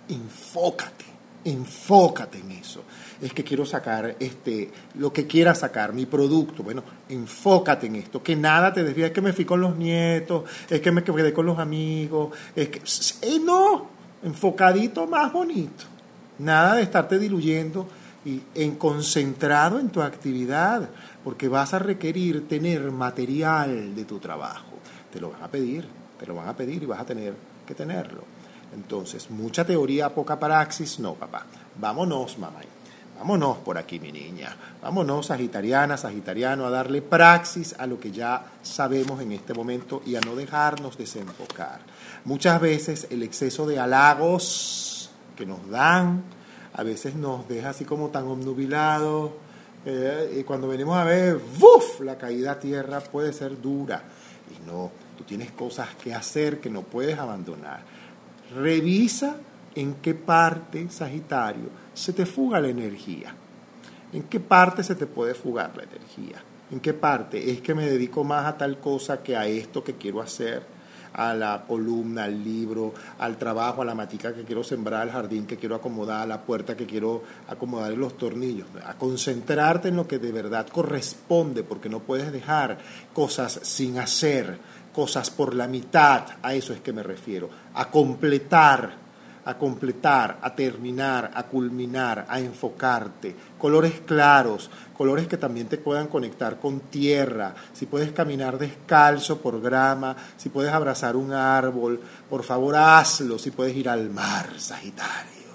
Enfócate, 0.08 1.04
enfócate 1.44 2.38
en 2.38 2.52
eso 2.52 2.82
es 3.20 3.32
que 3.32 3.44
quiero 3.44 3.64
sacar 3.64 4.16
este, 4.20 4.70
lo 4.94 5.12
que 5.12 5.26
quiera 5.26 5.54
sacar, 5.54 5.92
mi 5.92 6.06
producto. 6.06 6.62
Bueno, 6.62 6.82
enfócate 7.08 7.86
en 7.86 7.96
esto, 7.96 8.22
que 8.22 8.36
nada 8.36 8.72
te 8.72 8.84
desvíe, 8.84 9.06
es 9.06 9.12
que 9.12 9.20
me 9.20 9.32
fui 9.32 9.44
con 9.44 9.60
los 9.60 9.76
nietos, 9.76 10.44
es 10.68 10.80
que 10.80 10.92
me 10.92 11.02
quedé 11.02 11.32
con 11.32 11.46
los 11.46 11.58
amigos, 11.58 12.36
es 12.54 12.68
que, 12.68 12.80
eh, 13.22 13.40
no, 13.42 13.88
enfocadito 14.22 15.06
más 15.06 15.32
bonito. 15.32 15.84
Nada 16.38 16.74
de 16.74 16.82
estarte 16.82 17.18
diluyendo 17.18 17.88
y 18.24 18.42
en 18.54 18.76
concentrado 18.76 19.78
en 19.78 19.88
tu 19.88 20.02
actividad, 20.02 20.88
porque 21.24 21.48
vas 21.48 21.72
a 21.72 21.78
requerir 21.78 22.46
tener 22.48 22.90
material 22.90 23.94
de 23.94 24.04
tu 24.04 24.18
trabajo. 24.18 24.76
Te 25.12 25.20
lo 25.20 25.30
van 25.30 25.42
a 25.42 25.48
pedir, 25.48 25.86
te 26.18 26.26
lo 26.26 26.34
van 26.34 26.48
a 26.48 26.56
pedir 26.56 26.82
y 26.82 26.86
vas 26.86 27.00
a 27.00 27.06
tener 27.06 27.34
que 27.64 27.74
tenerlo. 27.74 28.35
Entonces, 28.74 29.30
mucha 29.30 29.64
teoría, 29.64 30.14
poca 30.14 30.38
praxis, 30.38 30.98
no, 30.98 31.14
papá. 31.14 31.46
Vámonos, 31.78 32.38
mamá. 32.38 32.60
Vámonos 33.18 33.58
por 33.58 33.78
aquí, 33.78 33.98
mi 33.98 34.12
niña. 34.12 34.54
Vámonos, 34.82 35.26
Sagitariana, 35.26 35.96
Sagitariano, 35.96 36.66
a 36.66 36.70
darle 36.70 37.00
praxis 37.00 37.74
a 37.78 37.86
lo 37.86 37.98
que 37.98 38.10
ya 38.10 38.44
sabemos 38.62 39.22
en 39.22 39.32
este 39.32 39.54
momento 39.54 40.02
y 40.04 40.16
a 40.16 40.20
no 40.20 40.36
dejarnos 40.36 40.98
desenfocar. 40.98 41.80
Muchas 42.26 42.60
veces 42.60 43.06
el 43.10 43.22
exceso 43.22 43.66
de 43.66 43.78
halagos 43.78 45.10
que 45.34 45.46
nos 45.46 45.66
dan, 45.70 46.24
a 46.74 46.82
veces 46.82 47.14
nos 47.14 47.48
deja 47.48 47.70
así 47.70 47.86
como 47.86 48.08
tan 48.08 48.26
obnubilados. 48.26 49.30
Eh, 49.86 50.38
y 50.40 50.44
cuando 50.44 50.68
venimos 50.68 50.98
a 50.98 51.04
ver, 51.04 51.40
¡buf! 51.58 52.00
La 52.00 52.18
caída 52.18 52.52
a 52.52 52.60
tierra 52.60 53.00
puede 53.00 53.32
ser 53.32 53.62
dura. 53.62 54.02
Y 54.50 54.66
no, 54.66 54.90
tú 55.16 55.24
tienes 55.24 55.52
cosas 55.52 55.94
que 55.94 56.12
hacer 56.12 56.60
que 56.60 56.68
no 56.68 56.82
puedes 56.82 57.18
abandonar. 57.18 57.95
Revisa 58.54 59.36
en 59.74 59.94
qué 59.96 60.14
parte, 60.14 60.88
Sagitario, 60.90 61.68
se 61.94 62.12
te 62.12 62.26
fuga 62.26 62.60
la 62.60 62.68
energía. 62.68 63.34
¿En 64.12 64.22
qué 64.24 64.40
parte 64.40 64.82
se 64.82 64.94
te 64.94 65.06
puede 65.06 65.34
fugar 65.34 65.76
la 65.76 65.82
energía? 65.82 66.42
¿En 66.70 66.80
qué 66.80 66.94
parte? 66.94 67.50
Es 67.50 67.60
que 67.60 67.74
me 67.74 67.86
dedico 67.86 68.24
más 68.24 68.46
a 68.46 68.56
tal 68.56 68.78
cosa 68.78 69.22
que 69.22 69.36
a 69.36 69.46
esto 69.46 69.84
que 69.84 69.94
quiero 69.94 70.20
hacer, 70.20 70.62
a 71.12 71.34
la 71.34 71.64
columna, 71.66 72.24
al 72.24 72.42
libro, 72.42 72.92
al 73.18 73.36
trabajo, 73.36 73.82
a 73.82 73.84
la 73.84 73.94
matica 73.94 74.34
que 74.34 74.44
quiero 74.44 74.62
sembrar, 74.62 75.02
al 75.02 75.10
jardín 75.10 75.46
que 75.46 75.56
quiero 75.56 75.74
acomodar, 75.74 76.22
a 76.22 76.26
la 76.26 76.42
puerta 76.42 76.76
que 76.76 76.86
quiero 76.86 77.22
acomodar 77.48 77.92
los 77.92 78.16
tornillos. 78.16 78.66
A 78.84 78.94
concentrarte 78.94 79.88
en 79.88 79.96
lo 79.96 80.06
que 80.06 80.18
de 80.18 80.32
verdad 80.32 80.66
corresponde, 80.68 81.62
porque 81.62 81.88
no 81.88 82.00
puedes 82.00 82.32
dejar 82.32 82.78
cosas 83.14 83.60
sin 83.62 83.98
hacer, 83.98 84.58
cosas 84.96 85.28
por 85.28 85.54
la 85.54 85.68
mitad, 85.68 86.24
a 86.42 86.54
eso 86.54 86.72
es 86.72 86.80
que 86.80 86.90
me 86.90 87.02
refiero, 87.02 87.50
a 87.74 87.90
completar 87.90 89.04
a 89.44 89.56
completar, 89.56 90.38
a 90.42 90.52
terminar, 90.56 91.30
a 91.32 91.44
culminar, 91.44 92.26
a 92.28 92.40
enfocarte. 92.40 93.36
Colores 93.56 94.00
claros, 94.04 94.68
colores 94.96 95.28
que 95.28 95.36
también 95.36 95.68
te 95.68 95.78
puedan 95.78 96.08
conectar 96.08 96.58
con 96.58 96.80
tierra. 96.80 97.54
Si 97.72 97.86
puedes 97.86 98.10
caminar 98.10 98.58
descalzo 98.58 99.40
por 99.40 99.60
grama, 99.60 100.16
si 100.36 100.48
puedes 100.48 100.72
abrazar 100.72 101.14
un 101.14 101.32
árbol, 101.32 102.00
por 102.28 102.42
favor 102.42 102.74
hazlo. 102.74 103.38
Si 103.38 103.52
puedes 103.52 103.76
ir 103.76 103.88
al 103.88 104.10
mar, 104.10 104.48
Sagitario, 104.58 105.54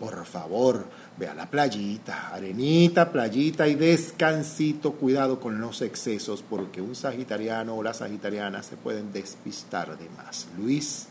por 0.00 0.24
favor, 0.24 0.86
ve 1.18 1.28
a 1.28 1.34
la 1.34 1.46
playita, 1.46 2.28
arenita, 2.32 3.10
playita 3.10 3.66
y 3.66 3.74
descansito. 3.74 4.92
Cuidado 4.92 5.40
con 5.40 5.60
los 5.60 5.82
excesos, 5.82 6.44
porque 6.48 6.80
un 6.80 6.94
sagitariano 6.94 7.74
o 7.74 7.82
la 7.82 7.92
sagitariana 7.92 8.62
se 8.62 8.76
pueden 8.76 9.12
despistar 9.12 9.98
de 9.98 10.08
más. 10.10 10.46
Luis. 10.56 11.08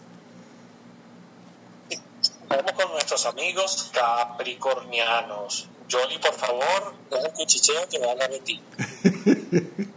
Vamos 2.48 2.72
con 2.72 2.92
nuestros 2.92 3.26
amigos 3.26 3.92
capricornianos. 3.94 5.68
Johnny, 5.92 6.18
por 6.18 6.34
favor, 6.34 6.96
deja 7.10 7.28
el 7.28 7.34
cuchicheo 7.34 7.88
que 7.90 8.00
va 8.00 8.12
a 8.12 8.28
de 8.28 8.40
ti. 8.40 8.62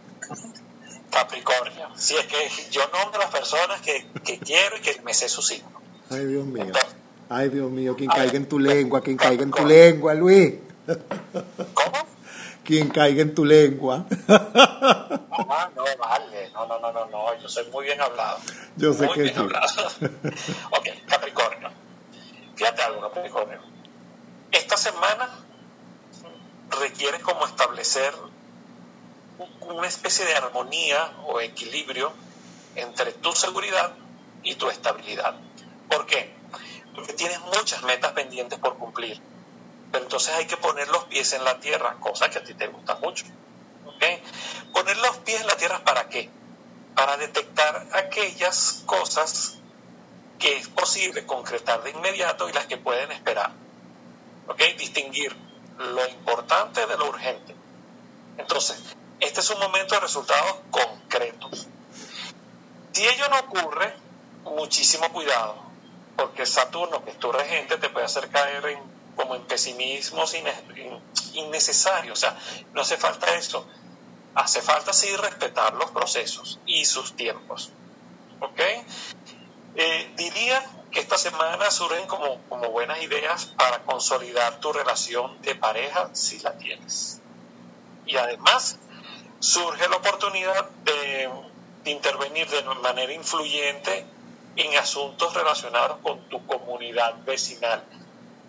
Capricornio. 1.10 1.88
Si 1.96 2.16
es 2.16 2.26
que 2.26 2.48
yo 2.70 2.82
nombro 2.92 3.20
a 3.20 3.24
las 3.24 3.32
personas 3.32 3.80
que, 3.80 4.06
que 4.24 4.38
quiero 4.38 4.76
y 4.76 4.80
que 4.80 5.00
me 5.02 5.12
sé 5.12 5.28
su 5.28 5.42
signo. 5.42 5.80
Ay, 6.08 6.26
Dios 6.26 6.46
mío. 6.46 6.72
Ay, 7.32 7.48
Dios 7.48 7.70
mío, 7.70 7.94
quien 7.96 8.10
caiga 8.10 8.36
en 8.36 8.48
tu 8.48 8.58
lengua, 8.58 9.00
quien 9.00 9.16
caiga 9.16 9.44
en 9.44 9.52
tu 9.52 9.64
lengua, 9.64 10.14
Luis. 10.14 10.54
¿Cómo? 11.74 11.98
Quien 12.64 12.88
caiga 12.88 13.22
en 13.22 13.36
tu 13.36 13.44
lengua. 13.44 14.04
Ah, 14.26 15.70
no, 15.76 15.84
vale. 15.96 16.50
No, 16.52 16.66
no, 16.66 16.80
no, 16.80 16.92
no, 16.92 17.06
no. 17.06 17.40
Yo 17.40 17.48
soy 17.48 17.70
muy 17.70 17.84
bien 17.84 18.00
hablado. 18.00 18.38
Yo 18.76 18.92
sé 18.92 19.06
muy 19.06 19.14
que 19.14 19.22
bien 19.22 19.34
sí. 19.34 19.40
hablado. 19.40 19.66
ok, 20.72 20.88
Capricornio. 21.06 21.70
Fíjate 22.56 22.82
algo, 22.82 23.00
Capricornio. 23.00 23.60
Esta 24.50 24.76
semana 24.76 25.30
requiere 26.80 27.20
como 27.20 27.46
establecer 27.46 28.12
una 29.60 29.86
especie 29.86 30.24
de 30.24 30.34
armonía 30.34 31.12
o 31.28 31.40
equilibrio 31.40 32.12
entre 32.74 33.12
tu 33.12 33.30
seguridad 33.30 33.92
y 34.42 34.56
tu 34.56 34.68
estabilidad. 34.68 35.36
¿Por 35.88 36.06
qué? 36.06 36.39
Porque 37.00 37.14
tienes 37.14 37.40
muchas 37.40 37.82
metas 37.84 38.12
pendientes 38.12 38.58
por 38.58 38.76
cumplir. 38.76 39.18
Pero 39.90 40.04
entonces 40.04 40.34
hay 40.34 40.44
que 40.44 40.58
poner 40.58 40.86
los 40.88 41.04
pies 41.04 41.32
en 41.32 41.42
la 41.44 41.58
tierra, 41.58 41.96
cosa 41.98 42.28
que 42.28 42.38
a 42.38 42.44
ti 42.44 42.52
te 42.52 42.66
gusta 42.66 42.96
mucho. 42.96 43.24
¿ok? 43.86 44.04
Poner 44.74 44.98
los 44.98 45.16
pies 45.18 45.40
en 45.40 45.46
la 45.46 45.56
tierra 45.56 45.82
para 45.82 46.10
qué? 46.10 46.28
Para 46.94 47.16
detectar 47.16 47.86
aquellas 47.94 48.82
cosas 48.84 49.56
que 50.38 50.58
es 50.58 50.68
posible 50.68 51.24
concretar 51.24 51.82
de 51.82 51.90
inmediato 51.90 52.50
y 52.50 52.52
las 52.52 52.66
que 52.66 52.76
pueden 52.76 53.10
esperar. 53.12 53.50
¿Ok? 54.48 54.60
Distinguir 54.76 55.34
lo 55.78 56.06
importante 56.06 56.86
de 56.86 56.98
lo 56.98 57.08
urgente. 57.08 57.54
Entonces, 58.36 58.78
este 59.20 59.40
es 59.40 59.48
un 59.48 59.58
momento 59.58 59.94
de 59.94 60.02
resultados 60.02 60.56
concretos. 60.70 61.66
Si 62.92 63.08
ello 63.08 63.26
no 63.30 63.38
ocurre, 63.38 63.94
muchísimo 64.44 65.10
cuidado, 65.10 65.69
porque 66.20 66.44
Saturno, 66.44 67.02
que 67.02 67.12
es 67.12 67.18
tu 67.18 67.32
regente, 67.32 67.78
te 67.78 67.88
puede 67.88 68.04
hacer 68.04 68.28
caer 68.28 68.66
en, 68.66 68.78
como 69.16 69.34
en 69.36 69.42
pesimismos 69.46 70.36
innecesarios. 71.32 72.18
O 72.18 72.20
sea, 72.20 72.36
no 72.74 72.82
hace 72.82 72.98
falta 72.98 73.34
eso. 73.36 73.66
Hace 74.34 74.60
falta 74.60 74.92
sí 74.92 75.08
respetar 75.16 75.72
los 75.72 75.90
procesos 75.92 76.60
y 76.66 76.84
sus 76.84 77.16
tiempos. 77.16 77.70
¿Ok? 78.40 78.60
Eh, 79.76 80.12
diría 80.14 80.62
que 80.90 81.00
esta 81.00 81.16
semana 81.16 81.70
surgen 81.70 82.06
como, 82.06 82.42
como 82.50 82.68
buenas 82.68 83.02
ideas 83.02 83.46
para 83.46 83.82
consolidar 83.84 84.60
tu 84.60 84.74
relación 84.74 85.40
de 85.40 85.54
pareja 85.54 86.10
si 86.12 86.38
la 86.40 86.52
tienes. 86.58 87.22
Y 88.04 88.16
además 88.18 88.76
surge 89.38 89.88
la 89.88 89.96
oportunidad 89.96 90.68
de, 90.84 91.30
de 91.82 91.90
intervenir 91.90 92.46
de 92.50 92.62
manera 92.62 93.14
influyente 93.14 94.04
en 94.60 94.76
asuntos 94.76 95.32
relacionados 95.34 95.98
con 96.02 96.20
tu 96.28 96.44
comunidad 96.46 97.14
vecinal. 97.24 97.82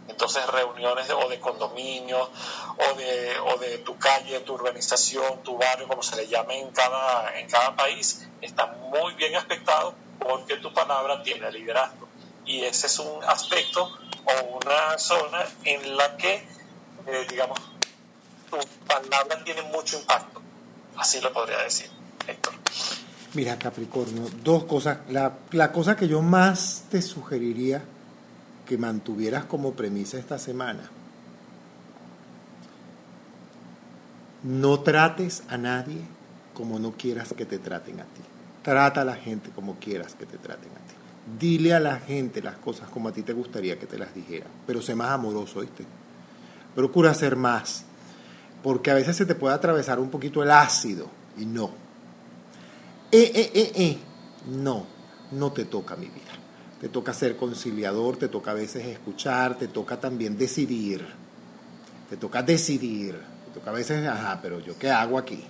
Entonces 0.07 0.45
reuniones 0.47 1.07
de, 1.07 1.13
o 1.13 1.29
de 1.29 1.39
condominios 1.39 2.29
o 2.77 2.93
de, 2.95 3.39
o 3.39 3.57
de 3.57 3.77
tu 3.79 3.97
calle, 3.97 4.39
tu 4.41 4.53
urbanización, 4.55 5.41
tu 5.43 5.57
barrio, 5.57 5.87
como 5.87 6.03
se 6.03 6.15
le 6.17 6.27
llame 6.27 6.59
en 6.59 6.71
cada, 6.71 7.39
en 7.39 7.47
cada 7.47 7.75
país, 7.75 8.27
están 8.41 8.77
muy 8.89 9.13
bien 9.13 9.35
aspectados 9.35 9.93
porque 10.19 10.57
tu 10.57 10.73
palabra 10.73 11.23
tiene 11.23 11.49
liderazgo. 11.51 12.07
Y 12.45 12.63
ese 12.63 12.87
es 12.87 12.99
un 12.99 13.23
aspecto 13.23 13.83
o 14.25 14.43
una 14.57 14.97
zona 14.97 15.45
en 15.63 15.95
la 15.95 16.17
que, 16.17 16.35
eh, 17.07 17.27
digamos, 17.29 17.59
tu 18.49 18.57
palabra 18.85 19.43
tiene 19.43 19.61
mucho 19.63 19.97
impacto. 19.97 20.41
Así 20.97 21.21
lo 21.21 21.31
podría 21.31 21.59
decir, 21.59 21.89
Héctor. 22.27 22.60
Mira, 23.33 23.57
Capricornio, 23.57 24.23
dos 24.43 24.65
cosas. 24.65 24.99
La, 25.09 25.37
la 25.51 25.71
cosa 25.71 25.95
que 25.95 26.07
yo 26.07 26.21
más 26.21 26.83
te 26.89 27.01
sugeriría 27.01 27.81
que 28.65 28.77
mantuvieras 28.77 29.45
como 29.45 29.73
premisa 29.73 30.17
esta 30.17 30.37
semana. 30.37 30.89
No 34.43 34.79
trates 34.81 35.43
a 35.49 35.57
nadie 35.57 36.01
como 36.53 36.79
no 36.79 36.91
quieras 36.91 37.33
que 37.33 37.45
te 37.45 37.59
traten 37.59 37.99
a 37.99 38.03
ti. 38.03 38.21
Trata 38.63 39.01
a 39.01 39.05
la 39.05 39.15
gente 39.15 39.49
como 39.51 39.75
quieras 39.75 40.15
que 40.15 40.25
te 40.25 40.37
traten 40.37 40.71
a 40.71 40.87
ti. 40.87 40.95
Dile 41.39 41.73
a 41.73 41.79
la 41.79 41.97
gente 41.97 42.41
las 42.41 42.57
cosas 42.57 42.89
como 42.89 43.09
a 43.09 43.11
ti 43.11 43.21
te 43.21 43.33
gustaría 43.33 43.79
que 43.79 43.85
te 43.85 43.97
las 43.97 44.13
dijeran, 44.13 44.49
pero 44.65 44.81
sé 44.81 44.95
más 44.95 45.11
amoroso, 45.11 45.61
¿viste? 45.61 45.85
Procura 46.75 47.13
ser 47.13 47.35
más, 47.35 47.85
porque 48.63 48.91
a 48.91 48.95
veces 48.95 49.15
se 49.15 49.25
te 49.25 49.35
puede 49.35 49.55
atravesar 49.55 49.99
un 49.99 50.09
poquito 50.09 50.41
el 50.43 50.51
ácido 50.51 51.07
y 51.37 51.45
no. 51.45 51.71
Eh, 53.11 53.31
eh, 53.35 53.51
eh, 53.53 53.71
eh. 53.75 53.97
No, 54.51 54.85
no 55.31 55.51
te 55.51 55.65
toca 55.65 55.95
mi 55.95 56.05
vida. 56.05 56.31
Te 56.79 56.89
toca 56.89 57.13
ser 57.13 57.35
conciliador, 57.35 58.17
te 58.17 58.27
toca 58.27 58.51
a 58.51 58.53
veces 58.55 58.85
escuchar, 58.87 59.57
te 59.57 59.67
toca 59.67 59.99
también 59.99 60.37
decidir. 60.37 61.05
Te 62.09 62.17
toca 62.17 62.41
decidir. 62.41 63.19
Te 63.45 63.59
toca 63.59 63.71
a 63.71 63.73
veces, 63.73 64.07
ajá, 64.07 64.39
pero 64.41 64.59
yo 64.59 64.77
qué 64.79 64.89
hago 64.89 65.17
aquí. 65.17 65.43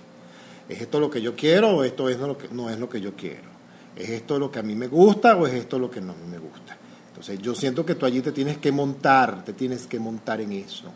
¿Es 0.68 0.80
esto 0.80 1.00
lo 1.00 1.08
que 1.08 1.22
yo 1.22 1.34
quiero 1.36 1.76
o 1.76 1.84
esto 1.84 2.08
es 2.08 2.18
lo 2.18 2.36
que, 2.36 2.48
no 2.48 2.68
es 2.68 2.78
lo 2.78 2.88
que 2.88 3.00
yo 3.00 3.14
quiero? 3.14 3.50
¿Es 3.94 4.10
esto 4.10 4.38
lo 4.38 4.50
que 4.50 4.58
a 4.58 4.62
mí 4.62 4.74
me 4.74 4.88
gusta 4.88 5.36
o 5.36 5.46
es 5.46 5.54
esto 5.54 5.78
lo 5.78 5.90
que 5.90 6.00
no 6.00 6.14
me 6.30 6.38
gusta? 6.38 6.76
Entonces 7.08 7.38
yo 7.40 7.54
siento 7.54 7.86
que 7.86 7.94
tú 7.94 8.06
allí 8.06 8.20
te 8.20 8.32
tienes 8.32 8.58
que 8.58 8.72
montar, 8.72 9.44
te 9.44 9.52
tienes 9.52 9.86
que 9.86 10.00
montar 10.00 10.40
en 10.40 10.52
eso. 10.52 10.90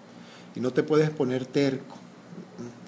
Y 0.55 0.61
no 0.61 0.73
te 0.73 0.83
puedes 0.83 1.11
poner 1.11 1.47
terco. 1.47 1.97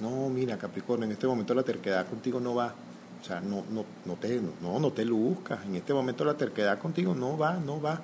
No, 0.01 0.29
mira, 0.29 0.57
Capricornio, 0.57 1.05
en 1.05 1.12
este 1.12 1.26
momento 1.26 1.55
la 1.55 1.62
terquedad 1.62 2.07
contigo 2.09 2.41
no 2.41 2.55
va. 2.55 2.74
O 3.21 3.25
sea, 3.25 3.41
no, 3.41 3.64
no, 3.71 3.85
no, 4.05 4.14
te, 4.14 4.41
no, 4.62 4.79
no 4.79 4.93
te 4.93 5.05
luzcas. 5.05 5.64
En 5.66 5.77
este 5.77 5.93
momento 5.93 6.25
la 6.25 6.35
terquedad 6.35 6.79
contigo 6.79 7.14
no 7.14 7.37
va, 7.37 7.55
no 7.55 7.81
va. 7.81 8.01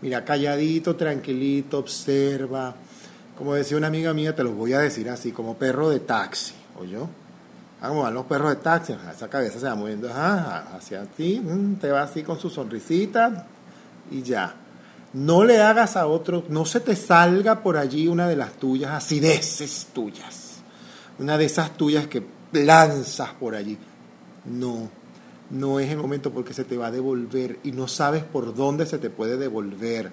Mira, 0.00 0.24
calladito, 0.24 0.96
tranquilito, 0.96 1.78
observa. 1.78 2.74
Como 3.36 3.54
decía 3.54 3.76
una 3.76 3.88
amiga 3.88 4.12
mía, 4.12 4.34
te 4.34 4.44
lo 4.44 4.52
voy 4.52 4.72
a 4.72 4.80
decir 4.80 5.08
así, 5.08 5.32
como 5.32 5.56
perro 5.56 5.90
de 5.90 6.00
taxi, 6.00 6.54
¿oyó? 6.78 7.08
Ah, 7.80 7.88
como 7.88 8.02
van 8.02 8.14
los 8.14 8.26
perros 8.26 8.50
de 8.50 8.56
taxi, 8.56 8.94
esa 9.12 9.28
cabeza 9.28 9.58
se 9.58 9.66
va 9.66 9.74
moviendo 9.74 10.08
ajá, 10.08 10.76
hacia 10.76 11.04
ti, 11.04 11.42
te 11.80 11.90
va 11.90 12.02
así 12.02 12.22
con 12.22 12.38
su 12.38 12.48
sonrisita 12.48 13.46
y 14.10 14.22
ya. 14.22 14.54
No 15.14 15.44
le 15.44 15.60
hagas 15.60 15.96
a 15.96 16.06
otro, 16.06 16.44
no 16.48 16.64
se 16.64 16.80
te 16.80 16.94
salga 16.94 17.62
por 17.62 17.76
allí 17.76 18.06
una 18.06 18.28
de 18.28 18.36
las 18.36 18.52
tuyas, 18.52 18.92
acideces 18.92 19.88
tuyas. 19.92 20.62
Una 21.18 21.36
de 21.36 21.44
esas 21.46 21.76
tuyas 21.76 22.06
que 22.06 22.24
lanzas 22.52 23.30
por 23.34 23.54
allí. 23.54 23.76
No, 24.44 24.90
no 25.50 25.80
es 25.80 25.90
el 25.90 25.98
momento 25.98 26.32
porque 26.32 26.54
se 26.54 26.64
te 26.64 26.76
va 26.76 26.86
a 26.86 26.90
devolver 26.90 27.58
y 27.62 27.72
no 27.72 27.88
sabes 27.88 28.24
por 28.24 28.54
dónde 28.54 28.86
se 28.86 28.98
te 28.98 29.10
puede 29.10 29.36
devolver. 29.36 30.10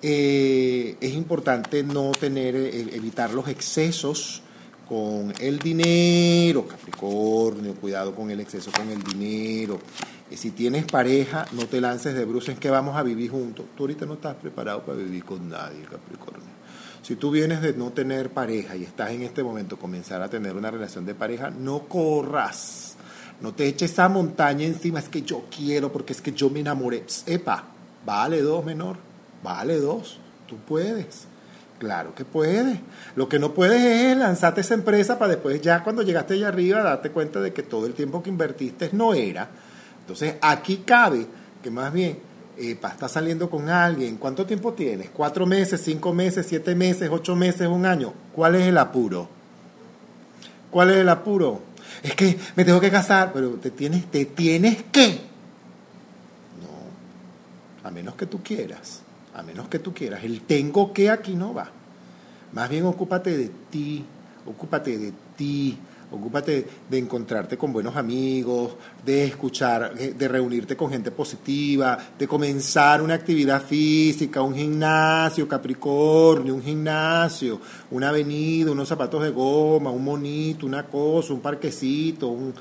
Eh, 0.00 0.96
es 1.00 1.12
importante 1.14 1.82
no 1.82 2.12
tener, 2.12 2.54
eh, 2.54 2.90
evitar 2.92 3.32
los 3.34 3.48
excesos 3.48 4.42
con 4.88 5.34
el 5.40 5.58
dinero, 5.58 6.66
Capricornio, 6.66 7.74
cuidado 7.74 8.14
con 8.14 8.30
el 8.30 8.40
exceso 8.40 8.70
con 8.72 8.88
el 8.88 9.02
dinero. 9.02 9.78
Y 10.30 10.36
si 10.36 10.50
tienes 10.52 10.84
pareja, 10.84 11.46
no 11.52 11.66
te 11.66 11.80
lances 11.80 12.14
de 12.14 12.24
bruces 12.24 12.58
que 12.58 12.70
vamos 12.70 12.96
a 12.96 13.02
vivir 13.02 13.30
juntos. 13.30 13.66
Tú 13.76 13.84
ahorita 13.84 14.06
no 14.06 14.14
estás 14.14 14.36
preparado 14.36 14.82
para 14.82 14.98
vivir 14.98 15.24
con 15.24 15.48
nadie, 15.48 15.82
Capricornio. 15.82 16.48
Si 17.02 17.16
tú 17.16 17.30
vienes 17.30 17.60
de 17.60 17.74
no 17.74 17.90
tener 17.90 18.30
pareja 18.30 18.76
y 18.76 18.84
estás 18.84 19.10
en 19.10 19.22
este 19.22 19.42
momento 19.42 19.78
comenzar 19.78 20.22
a 20.22 20.28
tener 20.28 20.56
una 20.56 20.70
relación 20.70 21.04
de 21.06 21.14
pareja, 21.14 21.50
no 21.50 21.80
corras. 21.80 22.87
No 23.40 23.54
te 23.54 23.66
eches 23.66 23.92
esa 23.92 24.08
montaña 24.08 24.64
encima, 24.64 24.98
es 24.98 25.08
que 25.08 25.22
yo 25.22 25.44
quiero, 25.54 25.92
porque 25.92 26.12
es 26.12 26.20
que 26.20 26.32
yo 26.32 26.50
me 26.50 26.60
enamoré. 26.60 27.04
Epa, 27.26 27.64
vale 28.04 28.42
dos, 28.42 28.64
menor, 28.64 28.96
vale 29.42 29.78
dos, 29.78 30.18
tú 30.46 30.56
puedes. 30.56 31.26
Claro 31.78 32.14
que 32.14 32.24
puedes. 32.24 32.80
Lo 33.14 33.28
que 33.28 33.38
no 33.38 33.54
puedes 33.54 33.80
es 33.80 34.16
lanzarte 34.16 34.62
esa 34.62 34.74
empresa 34.74 35.18
para 35.18 35.32
después, 35.32 35.62
ya 35.62 35.84
cuando 35.84 36.02
llegaste 36.02 36.34
allá 36.34 36.48
arriba, 36.48 36.82
darte 36.82 37.10
cuenta 37.10 37.40
de 37.40 37.52
que 37.52 37.62
todo 37.62 37.86
el 37.86 37.94
tiempo 37.94 38.22
que 38.22 38.30
invertiste 38.30 38.90
no 38.92 39.14
era. 39.14 39.48
Entonces, 40.00 40.34
aquí 40.40 40.78
cabe 40.78 41.26
que 41.62 41.70
más 41.70 41.92
bien, 41.92 42.18
epa, 42.56 42.88
estás 42.88 43.12
saliendo 43.12 43.48
con 43.48 43.68
alguien. 43.68 44.16
¿Cuánto 44.16 44.44
tiempo 44.46 44.72
tienes? 44.72 45.10
¿Cuatro 45.10 45.46
meses, 45.46 45.80
cinco 45.84 46.12
meses, 46.12 46.46
siete 46.48 46.74
meses, 46.74 47.08
ocho 47.12 47.36
meses, 47.36 47.68
un 47.68 47.86
año? 47.86 48.12
¿Cuál 48.34 48.56
es 48.56 48.66
el 48.66 48.78
apuro? 48.78 49.28
¿Cuál 50.70 50.90
es 50.90 50.96
el 50.96 51.08
apuro? 51.08 51.62
Es 52.02 52.14
que 52.14 52.38
me 52.56 52.64
tengo 52.64 52.80
que 52.80 52.90
casar, 52.90 53.32
pero 53.32 53.50
te 53.50 53.70
tienes, 53.70 54.10
te 54.10 54.24
tienes 54.24 54.82
que. 54.92 55.20
No, 56.60 57.88
a 57.88 57.90
menos 57.90 58.14
que 58.14 58.26
tú 58.26 58.42
quieras 58.42 59.02
a 59.38 59.42
menos 59.42 59.68
que 59.68 59.78
tú 59.78 59.94
quieras. 59.94 60.24
El 60.24 60.42
tengo 60.42 60.92
que 60.92 61.10
aquí 61.10 61.34
no 61.34 61.54
va. 61.54 61.70
Más 62.52 62.68
bien 62.68 62.84
ocúpate 62.86 63.36
de 63.36 63.50
ti, 63.70 64.04
ocúpate 64.46 64.98
de 64.98 65.12
ti, 65.36 65.78
ocúpate 66.10 66.66
de 66.88 66.98
encontrarte 66.98 67.58
con 67.58 67.72
buenos 67.72 67.96
amigos, 67.96 68.72
de 69.04 69.24
escuchar, 69.24 69.92
eh, 69.98 70.14
de 70.16 70.28
reunirte 70.28 70.76
con 70.76 70.90
gente 70.90 71.10
positiva, 71.10 71.98
de 72.18 72.26
comenzar 72.26 73.02
una 73.02 73.14
actividad 73.14 73.62
física, 73.62 74.42
un 74.42 74.54
gimnasio, 74.54 75.46
Capricornio, 75.46 76.54
un 76.54 76.62
gimnasio, 76.62 77.60
una 77.90 78.08
avenida, 78.08 78.72
unos 78.72 78.88
zapatos 78.88 79.22
de 79.22 79.30
goma, 79.30 79.90
un 79.90 80.04
monito, 80.04 80.66
una 80.66 80.84
cosa, 80.84 81.34
un 81.34 81.40
parquecito, 81.40 82.28
un, 82.28 82.54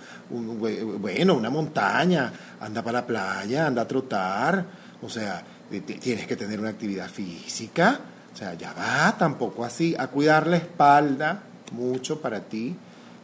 bueno, 0.99 1.35
una 1.35 1.49
montaña, 1.49 2.31
anda 2.59 2.83
para 2.83 2.99
la 2.99 3.07
playa, 3.07 3.67
anda 3.67 3.83
a 3.83 3.87
trotar, 3.87 4.65
o 5.01 5.09
sea, 5.09 5.43
tienes 5.69 6.27
que 6.27 6.35
tener 6.35 6.59
una 6.59 6.69
actividad 6.69 7.09
física, 7.09 7.99
o 8.33 8.35
sea, 8.35 8.53
ya 8.55 8.73
va, 8.73 9.17
tampoco 9.17 9.63
así, 9.63 9.95
a 9.97 10.07
cuidar 10.07 10.47
la 10.47 10.57
espalda, 10.57 11.43
mucho 11.71 12.21
para 12.21 12.41
ti, 12.41 12.75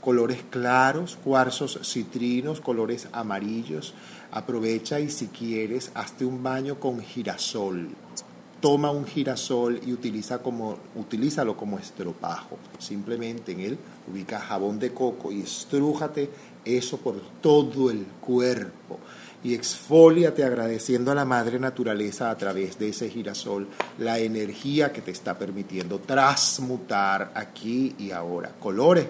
colores 0.04 0.44
claros, 0.50 1.18
cuarzos 1.24 1.80
citrinos, 1.84 2.60
colores 2.60 3.08
amarillos, 3.14 3.94
aprovecha 4.32 5.00
y 5.00 5.10
si 5.10 5.28
quieres, 5.28 5.92
hazte 5.96 6.26
un 6.26 6.44
baño 6.44 6.78
con 6.78 7.00
girasol. 7.00 7.88
Toma 8.60 8.92
un 8.92 9.06
girasol 9.06 9.80
y 9.86 9.94
utiliza 9.94 10.40
como, 10.40 10.78
utilízalo 10.96 11.56
como 11.56 11.80
estropajo. 11.80 12.58
Simplemente 12.80 13.54
en 13.54 13.62
él 13.62 13.78
ubica 14.12 14.40
jabón 14.40 14.78
de 14.78 14.94
coco 14.94 15.32
y 15.32 15.42
estrújate 15.42 16.30
eso 16.66 16.98
por 16.98 17.22
todo 17.42 17.90
el 17.90 18.06
cuerpo 18.20 19.00
y 19.42 19.54
exfóliate 19.54 20.44
agradeciendo 20.44 21.12
a 21.12 21.16
la 21.16 21.26
madre 21.26 21.60
naturaleza 21.60 22.30
a 22.30 22.38
través 22.38 22.80
de 22.80 22.90
ese 22.90 23.10
girasol 23.10 23.68
la 24.00 24.20
energía 24.20 24.92
que 24.92 25.02
te 25.02 25.12
está 25.12 25.38
permitiendo 25.38 26.00
transmutar 26.00 27.32
aquí 27.36 27.96
y 28.00 28.12
ahora. 28.12 28.52
Colores 28.60 29.08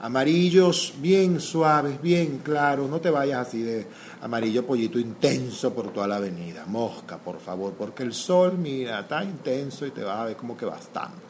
amarillos 0.00 0.94
bien 0.98 1.40
suaves, 1.40 2.00
bien 2.00 2.38
claros, 2.38 2.88
no 2.88 3.00
te 3.00 3.10
vayas 3.10 3.48
así 3.48 3.62
de 3.62 3.86
amarillo 4.22 4.66
pollito 4.66 4.98
intenso 4.98 5.72
por 5.72 5.92
toda 5.92 6.06
la 6.06 6.16
avenida. 6.16 6.64
Mosca, 6.66 7.18
por 7.18 7.40
favor, 7.40 7.74
porque 7.74 8.02
el 8.02 8.12
sol, 8.12 8.58
mira, 8.58 9.00
está 9.00 9.24
intenso 9.24 9.86
y 9.86 9.90
te 9.90 10.02
vas 10.04 10.18
a 10.18 10.24
ver 10.24 10.36
como 10.36 10.56
que 10.56 10.66
bastante. 10.66 11.22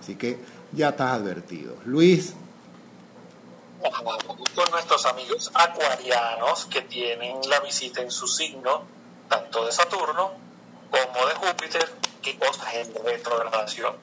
Así 0.00 0.16
que 0.16 0.38
ya 0.72 0.90
estás 0.90 1.12
advertido. 1.12 1.76
Luis, 1.84 2.34
con 4.54 4.70
nuestros 4.70 5.06
amigos 5.06 5.50
acuarianos 5.54 6.66
que 6.66 6.82
tienen 6.82 7.36
la 7.48 7.60
visita 7.60 8.02
en 8.02 8.10
su 8.10 8.26
signo, 8.26 8.82
tanto 9.28 9.66
de 9.66 9.72
Saturno 9.72 10.32
como 10.90 11.26
de 11.26 11.34
Júpiter, 11.34 11.92
que 12.22 12.38
cosas 12.38 12.74
en 12.74 12.94
retrogradación. 13.04 13.94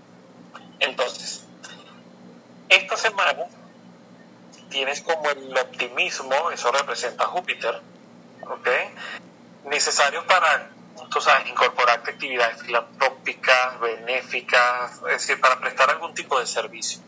Entonces, 0.80 1.44
esta 2.70 2.98
semana 2.98 3.48
tienes 4.74 5.02
como 5.02 5.30
el 5.30 5.56
optimismo, 5.56 6.50
eso 6.50 6.72
representa 6.72 7.26
Júpiter, 7.26 7.80
¿ok? 8.42 8.68
Necesario 9.66 10.26
para, 10.26 10.72
tú 11.12 11.22
sabes, 11.22 11.48
incorporarte 11.48 12.10
actividades 12.10 12.64
filantrópicas, 12.64 13.80
benéficas, 13.80 14.94
es 14.96 15.28
decir, 15.28 15.40
para 15.40 15.60
prestar 15.60 15.92
algún 15.92 16.16
tipo 16.16 16.40
de 16.40 16.48
servicio. 16.48 17.00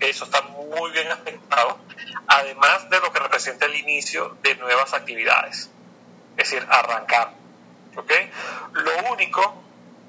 Eso 0.00 0.24
está 0.24 0.42
muy 0.42 0.90
bien 0.90 1.08
aspectado, 1.12 1.78
además 2.26 2.90
de 2.90 2.98
lo 2.98 3.12
que 3.12 3.20
representa 3.20 3.66
el 3.66 3.76
inicio 3.76 4.36
de 4.42 4.56
nuevas 4.56 4.92
actividades, 4.92 5.70
es 6.36 6.50
decir, 6.50 6.66
arrancar. 6.68 7.32
¿okay? 7.96 8.28
Lo 8.72 9.12
único 9.12 9.62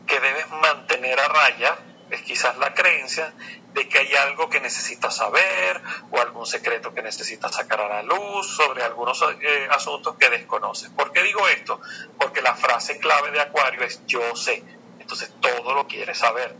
que 0.07 0.19
debes 0.19 0.49
mantener 0.49 1.19
a 1.19 1.27
raya 1.27 1.77
es 2.09 2.21
quizás 2.23 2.57
la 2.57 2.73
creencia 2.73 3.31
de 3.79 3.87
que 3.87 3.99
hay 3.99 4.13
algo 4.15 4.49
que 4.49 4.59
necesitas 4.59 5.15
saber 5.15 5.81
o 6.11 6.19
algún 6.19 6.45
secreto 6.45 6.93
que 6.93 7.01
necesitas 7.01 7.55
sacar 7.55 7.79
a 7.79 7.87
la 7.87 8.03
luz 8.03 8.55
sobre 8.55 8.83
algunos 8.83 9.21
eh, 9.21 9.67
asuntos 9.71 10.15
que 10.17 10.29
desconoces. 10.29 10.89
¿Por 10.89 11.13
qué 11.13 11.23
digo 11.23 11.47
esto? 11.47 11.79
Porque 12.17 12.41
la 12.41 12.55
frase 12.55 12.99
clave 12.99 13.31
de 13.31 13.39
Acuario 13.39 13.83
es 13.83 14.05
yo 14.05 14.35
sé. 14.35 14.63
Entonces 14.99 15.31
todo 15.39 15.73
lo 15.73 15.87
quieres 15.87 16.17
saber, 16.17 16.53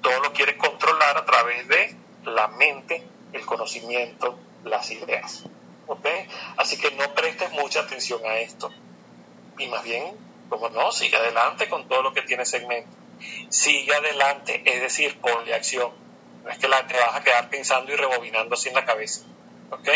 todo 0.00 0.18
lo 0.20 0.32
quieres 0.32 0.56
controlar 0.56 1.18
a 1.18 1.26
través 1.26 1.68
de 1.68 1.94
la 2.24 2.48
mente, 2.48 3.06
el 3.34 3.44
conocimiento, 3.44 4.38
las 4.64 4.90
ideas. 4.90 5.44
¿Ok? 5.86 6.06
Así 6.56 6.78
que 6.78 6.90
no 6.92 7.12
prestes 7.12 7.52
mucha 7.52 7.80
atención 7.80 8.24
a 8.24 8.38
esto. 8.38 8.72
Y 9.58 9.66
más 9.68 9.84
bien, 9.84 10.16
como 10.48 10.70
no, 10.70 10.90
sigue 10.90 11.16
adelante 11.18 11.68
con 11.68 11.86
todo 11.86 12.02
lo 12.02 12.14
que 12.14 12.22
tienes 12.22 12.52
en 12.54 12.66
mente. 12.66 12.90
Sigue 13.50 13.94
adelante, 13.94 14.62
es 14.64 14.80
decir, 14.80 15.20
ponle 15.20 15.54
acción. 15.54 16.05
No 16.46 16.52
es 16.52 16.58
que 16.58 16.68
la, 16.68 16.86
te 16.86 16.96
vas 16.96 17.16
a 17.16 17.24
quedar 17.24 17.50
pensando 17.50 17.92
y 17.92 17.96
rebobinando 17.96 18.54
así 18.54 18.68
en 18.68 18.76
la 18.76 18.84
cabeza. 18.84 19.22
¿Ok? 19.70 19.88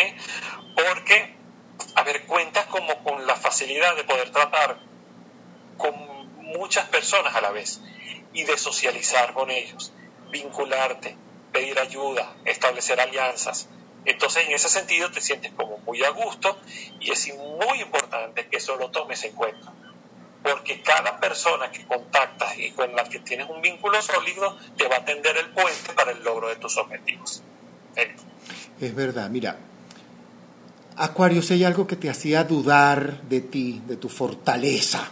Porque, 0.75 1.37
a 1.95 2.03
ver, 2.03 2.27
cuentas 2.27 2.67
como 2.67 3.05
con 3.05 3.25
la 3.25 3.37
facilidad 3.37 3.95
de 3.95 4.03
poder 4.03 4.31
tratar 4.31 4.81
con 5.79 5.95
muchas 6.43 6.89
personas 6.89 7.37
a 7.37 7.41
la 7.41 7.53
vez 7.53 7.81
y 8.33 8.43
de 8.43 8.59
socializar 8.59 9.33
con 9.33 9.49
ellos, 9.53 9.93
vincularte, 10.33 11.17
pedir 11.53 11.79
ayuda, 11.79 12.35
establecer 12.45 13.01
alianzas. 13.01 13.69
Entonces, 14.05 14.49
en 14.49 14.53
ese 14.53 14.69
sentido, 14.69 15.09
te 15.13 15.21
sientes 15.21 15.53
como 15.53 15.79
muy 15.79 16.03
a 16.03 16.11
gusto 16.11 16.59
y 16.99 17.13
es 17.13 17.33
muy 17.33 17.81
importante 17.81 18.49
que 18.49 18.57
eso 18.57 18.75
lo 18.75 18.91
tomes 18.91 19.23
en 19.23 19.37
cuenta. 19.37 19.73
Porque 20.43 20.81
cada 20.81 21.19
persona 21.21 21.71
que 21.71 21.85
contactas 21.87 22.59
y 22.59 22.71
con 22.71 22.95
la 22.95 23.05
que 23.05 23.19
tienes 23.21 23.49
un 23.49 23.61
vínculo 23.61 24.01
sólido 24.01 24.57
te 24.77 24.89
va 24.89 24.97
a 24.97 25.05
tender 25.05 25.37
el 25.37 25.51
puente 25.51 25.93
para 25.95 26.13
el 26.13 26.23
logro 26.23 26.49
de 26.49 26.57
tus 26.57 26.77
objetivos. 26.79 27.43
Es 28.81 28.95
verdad, 28.95 29.29
mira, 29.29 29.59
Acuario, 30.97 31.43
si 31.43 31.55
hay 31.55 31.65
algo 31.65 31.87
que 31.87 31.97
te 31.97 32.09
hacía 32.09 32.45
dudar 32.45 33.23
de 33.23 33.41
ti, 33.43 33.83
de 33.87 33.97
tu 33.97 34.09
fortaleza, 34.09 35.11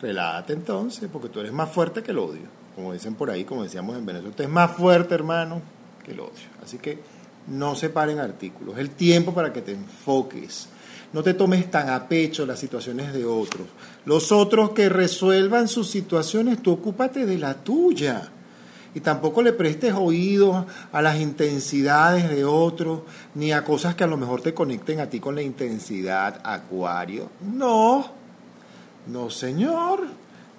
relájate 0.00 0.52
entonces, 0.52 1.08
porque 1.10 1.28
tú 1.28 1.40
eres 1.40 1.52
más 1.52 1.72
fuerte 1.72 2.02
que 2.02 2.10
el 2.10 2.18
odio 2.18 2.56
como 2.76 2.92
dicen 2.92 3.14
por 3.14 3.30
ahí, 3.30 3.44
como 3.44 3.62
decíamos 3.62 3.96
en 3.96 4.04
Venezuela, 4.04 4.28
usted 4.28 4.44
es 4.44 4.50
más 4.50 4.70
fuerte, 4.72 5.14
hermano, 5.14 5.62
que 6.04 6.12
el 6.12 6.20
odio. 6.20 6.44
Así 6.62 6.76
que 6.76 6.98
no 7.46 7.74
se 7.74 7.88
paren 7.88 8.18
artículos. 8.18 8.76
El 8.76 8.90
tiempo 8.90 9.32
para 9.32 9.50
que 9.50 9.62
te 9.62 9.72
enfoques. 9.72 10.68
No 11.16 11.22
te 11.22 11.32
tomes 11.32 11.70
tan 11.70 11.88
a 11.88 12.08
pecho 12.08 12.44
las 12.44 12.58
situaciones 12.58 13.14
de 13.14 13.24
otros. 13.24 13.66
Los 14.04 14.32
otros 14.32 14.72
que 14.72 14.90
resuelvan 14.90 15.66
sus 15.66 15.88
situaciones, 15.88 16.62
tú 16.62 16.72
ocúpate 16.72 17.24
de 17.24 17.38
la 17.38 17.54
tuya. 17.54 18.28
Y 18.94 19.00
tampoco 19.00 19.40
le 19.40 19.54
prestes 19.54 19.94
oídos 19.94 20.66
a 20.92 21.00
las 21.00 21.18
intensidades 21.18 22.28
de 22.28 22.44
otros, 22.44 23.00
ni 23.34 23.50
a 23.50 23.64
cosas 23.64 23.94
que 23.94 24.04
a 24.04 24.06
lo 24.06 24.18
mejor 24.18 24.42
te 24.42 24.52
conecten 24.52 25.00
a 25.00 25.08
ti 25.08 25.18
con 25.18 25.34
la 25.34 25.40
intensidad, 25.40 26.38
Acuario. 26.44 27.30
No, 27.40 28.10
no, 29.06 29.30
señor. 29.30 30.00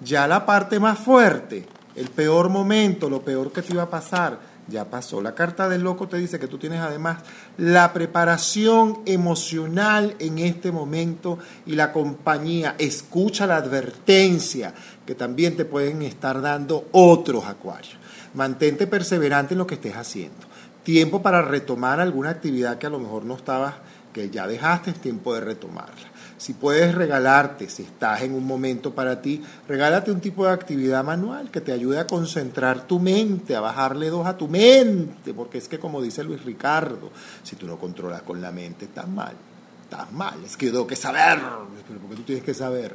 Ya 0.00 0.26
la 0.26 0.44
parte 0.44 0.80
más 0.80 0.98
fuerte, 0.98 1.68
el 1.94 2.10
peor 2.10 2.48
momento, 2.48 3.08
lo 3.08 3.22
peor 3.22 3.52
que 3.52 3.62
te 3.62 3.74
iba 3.74 3.84
a 3.84 3.90
pasar, 3.90 4.40
ya 4.68 4.84
pasó. 4.84 5.20
La 5.20 5.34
carta 5.34 5.68
del 5.68 5.82
loco 5.82 6.08
te 6.08 6.18
dice 6.18 6.38
que 6.38 6.46
tú 6.46 6.58
tienes 6.58 6.80
además 6.80 7.18
la 7.56 7.92
preparación 7.92 9.00
emocional 9.06 10.14
en 10.18 10.38
este 10.38 10.70
momento 10.72 11.38
y 11.66 11.74
la 11.74 11.92
compañía. 11.92 12.74
Escucha 12.78 13.46
la 13.46 13.56
advertencia 13.56 14.74
que 15.06 15.14
también 15.14 15.56
te 15.56 15.64
pueden 15.64 16.02
estar 16.02 16.40
dando 16.40 16.88
otros 16.92 17.46
acuarios. 17.46 17.96
Mantente 18.34 18.86
perseverante 18.86 19.54
en 19.54 19.58
lo 19.58 19.66
que 19.66 19.76
estés 19.76 19.96
haciendo. 19.96 20.46
Tiempo 20.82 21.22
para 21.22 21.42
retomar 21.42 22.00
alguna 22.00 22.30
actividad 22.30 22.78
que 22.78 22.86
a 22.86 22.90
lo 22.90 22.98
mejor 22.98 23.24
no 23.24 23.34
estabas, 23.34 23.74
que 24.12 24.30
ya 24.30 24.46
dejaste, 24.46 24.90
es 24.90 25.00
tiempo 25.00 25.34
de 25.34 25.40
retomarla. 25.40 26.08
Si 26.38 26.54
puedes 26.54 26.94
regalarte, 26.94 27.68
si 27.68 27.82
estás 27.82 28.22
en 28.22 28.32
un 28.32 28.46
momento 28.46 28.94
para 28.94 29.20
ti, 29.20 29.42
regálate 29.66 30.12
un 30.12 30.20
tipo 30.20 30.46
de 30.46 30.52
actividad 30.52 31.02
manual 31.02 31.50
que 31.50 31.60
te 31.60 31.72
ayude 31.72 31.98
a 31.98 32.06
concentrar 32.06 32.86
tu 32.86 33.00
mente, 33.00 33.56
a 33.56 33.60
bajarle 33.60 34.08
dos 34.08 34.24
a 34.24 34.36
tu 34.36 34.46
mente, 34.46 35.34
porque 35.34 35.58
es 35.58 35.68
que 35.68 35.80
como 35.80 36.00
dice 36.00 36.22
Luis 36.22 36.44
Ricardo, 36.44 37.10
si 37.42 37.56
tú 37.56 37.66
no 37.66 37.76
controlas 37.76 38.22
con 38.22 38.40
la 38.40 38.52
mente, 38.52 38.84
estás 38.84 39.08
mal, 39.08 39.34
estás 39.82 40.12
mal, 40.12 40.38
es 40.44 40.56
que 40.56 40.66
yo 40.66 40.72
tengo 40.72 40.86
que 40.86 40.94
saber, 40.96 41.40
pero 41.88 41.98
porque 42.00 42.16
tú 42.16 42.22
tienes 42.22 42.44
que 42.44 42.54
saber. 42.54 42.94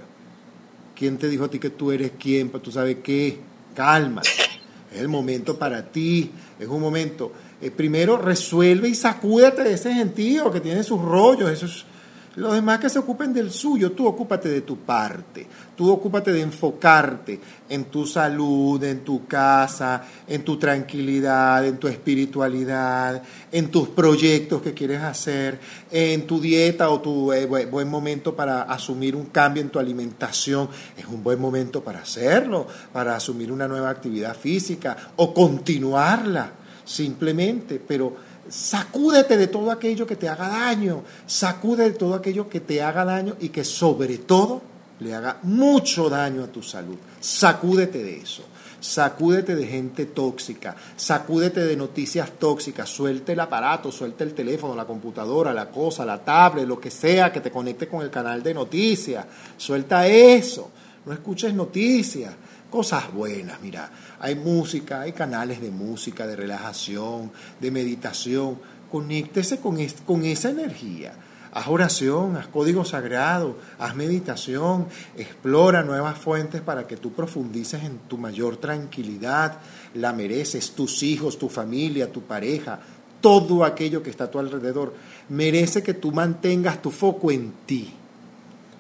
¿Quién 0.96 1.18
te 1.18 1.28
dijo 1.28 1.44
a 1.44 1.50
ti 1.50 1.60
que 1.60 1.72
tú 1.72 1.92
eres 1.92 2.14
quién? 2.18 2.50
Tú 2.50 2.72
sabes 2.72 2.98
qué, 3.04 3.42
calma, 3.76 4.22
es 4.22 5.02
el 5.02 5.10
momento 5.10 5.60
para 5.60 5.84
ti, 5.84 6.32
es 6.58 6.68
un 6.68 6.80
momento. 6.80 7.34
Eh, 7.62 7.72
primero 7.72 8.18
resuelve 8.18 8.88
y 8.88 8.96
sacúdete 8.96 9.64
de 9.64 9.74
ese 9.74 9.94
sentido 9.94 10.52
que 10.52 10.62
tiene 10.62 10.84
sus 10.84 11.02
rollos, 11.02 11.50
esos 11.50 11.86
los 12.36 12.54
demás 12.54 12.80
que 12.80 12.90
se 12.90 12.98
ocupen 12.98 13.34
del 13.34 13.52
suyo, 13.52 13.92
tú 13.92 14.08
ocúpate 14.08 14.50
de 14.50 14.62
tu 14.62 14.78
parte, 14.78 15.46
tú 15.76 15.92
ocúpate 15.92 16.34
de 16.34 16.42
enfocarte 16.42 17.40
en 17.70 17.86
tu 17.86 18.08
salud, 18.08 18.84
en 18.84 19.04
tu 19.04 19.28
casa, 19.28 20.04
en 20.28 20.44
tu 20.44 20.58
tranquilidad, 20.58 21.66
en 21.66 21.78
tu 21.78 21.88
espiritualidad, 21.88 23.22
en 23.52 23.70
tus 23.70 23.90
proyectos 23.90 24.62
que 24.62 24.74
quieres 24.74 25.02
hacer, 25.02 25.60
en 25.92 26.26
tu 26.26 26.40
dieta 26.42 26.90
o 26.90 27.02
tu 27.02 27.32
eh, 27.32 27.46
buen 27.46 27.90
momento 27.90 28.36
para 28.36 28.64
asumir 28.64 29.16
un 29.16 29.26
cambio 29.28 29.62
en 29.62 29.70
tu 29.70 29.78
alimentación. 29.78 30.70
Es 30.98 31.06
un 31.06 31.24
buen 31.24 31.40
momento 31.40 31.84
para 31.84 32.00
hacerlo, 32.00 32.66
para 32.92 33.16
asumir 33.16 33.52
una 33.52 33.68
nueva 33.68 33.92
actividad 33.92 34.36
física 34.36 34.98
o 35.18 35.34
continuarla 35.34 36.52
simplemente, 36.86 37.82
pero 37.86 38.33
Sacúdete 38.54 39.36
de 39.36 39.48
todo 39.48 39.72
aquello 39.72 40.06
que 40.06 40.16
te 40.16 40.30
haga 40.30 40.48
daño, 40.48 41.02
sacude 41.26 41.86
de 41.86 41.98
todo 41.98 42.14
aquello 42.14 42.48
que 42.48 42.60
te 42.60 42.84
haga 42.84 43.04
daño 43.04 43.36
y 43.40 43.50
que 43.50 43.64
sobre 43.64 44.20
todo 44.20 44.62
le 45.00 45.16
haga 45.16 45.40
mucho 45.42 46.08
daño 46.08 46.44
a 46.44 46.48
tu 46.48 46.62
salud. 46.62 46.98
Sacúdete 47.20 48.04
de 48.04 48.18
eso. 48.18 48.44
Sacúdete 48.80 49.56
de 49.56 49.66
gente 49.66 50.06
tóxica, 50.06 50.76
sacúdete 50.96 51.62
de 51.62 51.76
noticias 51.76 52.34
tóxicas, 52.38 52.88
suelte 52.90 53.32
el 53.32 53.40
aparato, 53.40 53.92
suelte 53.92 54.24
el 54.24 54.36
teléfono, 54.36 54.76
la 54.76 54.86
computadora, 54.86 55.52
la 55.52 55.72
cosa, 55.72 56.06
la 56.06 56.24
tablet, 56.24 56.68
lo 56.68 56.80
que 56.80 56.92
sea 56.92 57.32
que 57.32 57.42
te 57.42 57.50
conecte 57.50 57.88
con 57.88 58.04
el 58.04 58.12
canal 58.12 58.44
de 58.44 58.54
noticias. 58.54 59.26
Suelta 59.58 60.06
eso, 60.06 60.70
no 61.08 61.14
escuches 61.14 61.56
noticias, 61.56 62.34
cosas 62.74 63.14
buenas, 63.14 63.62
mira, 63.62 63.92
hay 64.20 64.34
música, 64.34 65.02
hay 65.02 65.12
canales 65.12 65.62
de 65.62 65.70
música, 65.70 66.26
de 66.26 66.36
relajación, 66.36 67.32
de 67.62 67.70
meditación. 67.70 68.58
Conéctese 68.92 69.60
con, 69.60 69.78
con 70.08 70.26
esa 70.26 70.50
energía. 70.50 71.14
Haz 71.52 71.68
oración, 71.68 72.36
haz 72.36 72.48
código 72.48 72.84
sagrado, 72.84 73.60
haz 73.78 73.94
meditación, 73.94 74.88
explora 75.16 75.84
nuevas 75.84 76.18
fuentes 76.18 76.62
para 76.62 76.88
que 76.88 76.98
tú 76.98 77.14
profundices 77.14 77.84
en 77.84 78.00
tu 78.08 78.18
mayor 78.18 78.58
tranquilidad. 78.58 79.60
La 79.94 80.12
mereces, 80.12 80.72
tus 80.72 81.04
hijos, 81.04 81.38
tu 81.38 81.50
familia, 81.50 82.12
tu 82.12 82.24
pareja, 82.24 82.80
todo 83.22 83.66
aquello 83.66 84.02
que 84.02 84.10
está 84.10 84.24
a 84.24 84.32
tu 84.32 84.40
alrededor. 84.40 84.96
Merece 85.30 85.84
que 85.84 85.94
tú 85.94 86.12
mantengas 86.12 86.82
tu 86.82 86.90
foco 86.90 87.30
en 87.30 87.54
ti 87.68 87.94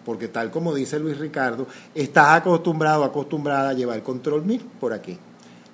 porque 0.05 0.27
tal 0.27 0.51
como 0.51 0.73
dice 0.73 0.99
Luis 0.99 1.17
Ricardo, 1.17 1.67
estás 1.93 2.41
acostumbrado, 2.41 3.03
acostumbrada 3.03 3.69
a 3.69 3.73
llevar 3.73 3.97
el 3.97 4.03
control 4.03 4.43
mil 4.43 4.61
por 4.79 4.93
aquí 4.93 5.17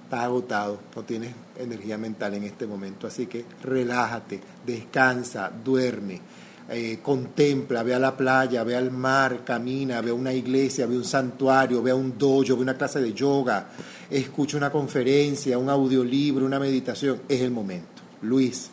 estás 0.10 0.23
agotado, 0.23 0.80
no 0.95 1.03
tienes 1.03 1.35
energía 1.56 1.95
mental 1.95 2.34
en 2.34 2.43
este 2.43 2.65
momento, 2.65 3.06
así 3.06 3.27
que 3.27 3.45
relájate, 3.61 4.41
descansa, 4.65 5.51
duerme, 5.64 6.19
eh, 6.68 6.97
contempla, 7.03 7.84
ve 7.84 7.93
a 7.93 7.99
la 7.99 8.18
playa, 8.18 8.64
ve 8.64 8.76
al 8.76 8.89
mar, 8.89 9.43
camina, 9.45 10.01
ve 10.01 10.10
a 10.10 10.15
una 10.15 10.34
iglesia, 10.34 10.88
ve 10.88 10.97
un 10.97 11.06
santuario, 11.06 11.84
ve 11.84 11.91
a 11.91 11.95
un 11.95 12.18
dojo, 12.18 12.56
ve 12.56 12.61
una 12.64 12.76
clase 12.76 12.99
de 13.01 13.14
yoga, 13.14 13.68
escucha 14.10 14.57
una 14.57 14.72
conferencia, 14.72 15.60
un 15.60 15.69
audiolibro, 15.69 16.43
una 16.43 16.57
meditación, 16.57 17.22
es 17.30 17.41
el 17.41 17.51
momento. 17.51 18.01
Luis. 18.23 18.72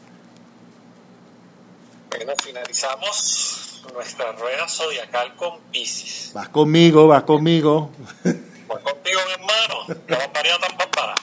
Bueno, 2.11 2.33
finalizamos 2.43 3.66
nuestra 3.93 4.33
rueda 4.33 4.69
zodiacal 4.69 5.35
con 5.37 5.61
Pisces. 5.73 6.33
Vas 6.35 6.49
conmigo, 6.49 7.07
vas 7.07 7.25
conmigo. 7.25 7.91
Voy 8.25 8.83
contigo, 8.83 9.21
mi 9.27 9.33
hermano. 9.33 10.01
La 10.09 10.19
vamparía 10.19 10.59
tan 10.59 10.77
papá. 10.77 11.15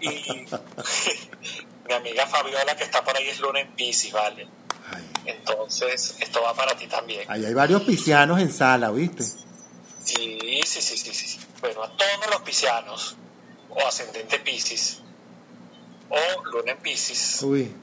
Y 0.00 0.46
mi 1.86 1.94
amiga 1.94 2.26
Fabiola, 2.26 2.76
que 2.76 2.84
está 2.84 3.04
por 3.04 3.16
ahí, 3.16 3.28
es 3.28 3.40
luna 3.40 3.60
en 3.60 3.72
Pisces, 3.72 4.12
¿vale? 4.12 4.48
Entonces, 5.24 6.16
esto 6.20 6.42
va 6.42 6.54
para 6.54 6.76
ti 6.76 6.86
también. 6.86 7.24
Ahí 7.30 7.44
hay 7.44 7.54
varios 7.54 7.82
piscianos 7.82 8.40
en 8.40 8.52
sala, 8.52 8.90
¿viste? 8.90 9.22
Sí, 9.22 10.60
sí, 10.64 10.82
sí, 10.82 10.98
sí, 10.98 11.14
sí. 11.14 11.40
Bueno, 11.60 11.82
a 11.82 11.88
todos 11.96 12.30
los 12.30 12.42
piscianos, 12.42 13.16
o 13.70 13.86
ascendente 13.86 14.38
Pisces, 14.40 15.00
o 16.10 16.44
luna 16.44 16.72
en 16.72 16.78
Pisces. 16.78 17.42
Uy. 17.42 17.74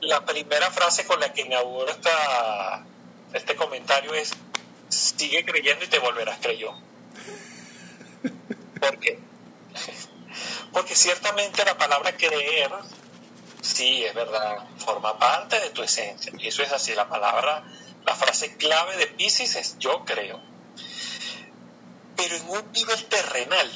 La 0.00 0.24
primera 0.26 0.70
frase 0.70 1.06
con 1.06 1.18
la 1.18 1.32
que 1.32 1.42
inauguro 1.42 1.90
esta, 1.90 2.84
este 3.34 3.56
comentario 3.56 4.14
es: 4.14 4.32
sigue 4.88 5.44
creyendo 5.44 5.84
y 5.84 5.88
te 5.88 5.98
volverás 5.98 6.38
creyó. 6.40 6.72
¿Por 8.80 8.98
qué? 8.98 9.18
Porque 10.72 10.96
ciertamente 10.96 11.64
la 11.64 11.76
palabra 11.78 12.16
creer, 12.16 12.70
sí, 13.60 14.04
es 14.04 14.14
verdad, 14.14 14.66
forma 14.78 15.18
parte 15.18 15.60
de 15.60 15.70
tu 15.70 15.82
esencia. 15.82 16.32
Y 16.38 16.48
eso 16.48 16.62
es 16.62 16.72
así, 16.72 16.94
la 16.94 17.08
palabra, 17.08 17.64
la 18.04 18.14
frase 18.14 18.56
clave 18.56 18.96
de 18.96 19.06
Pisces 19.06 19.56
es 19.56 19.78
yo 19.78 20.04
creo. 20.04 20.40
Pero 22.16 22.36
en 22.36 22.48
un 22.48 22.72
nivel 22.72 23.04
terrenal 23.06 23.70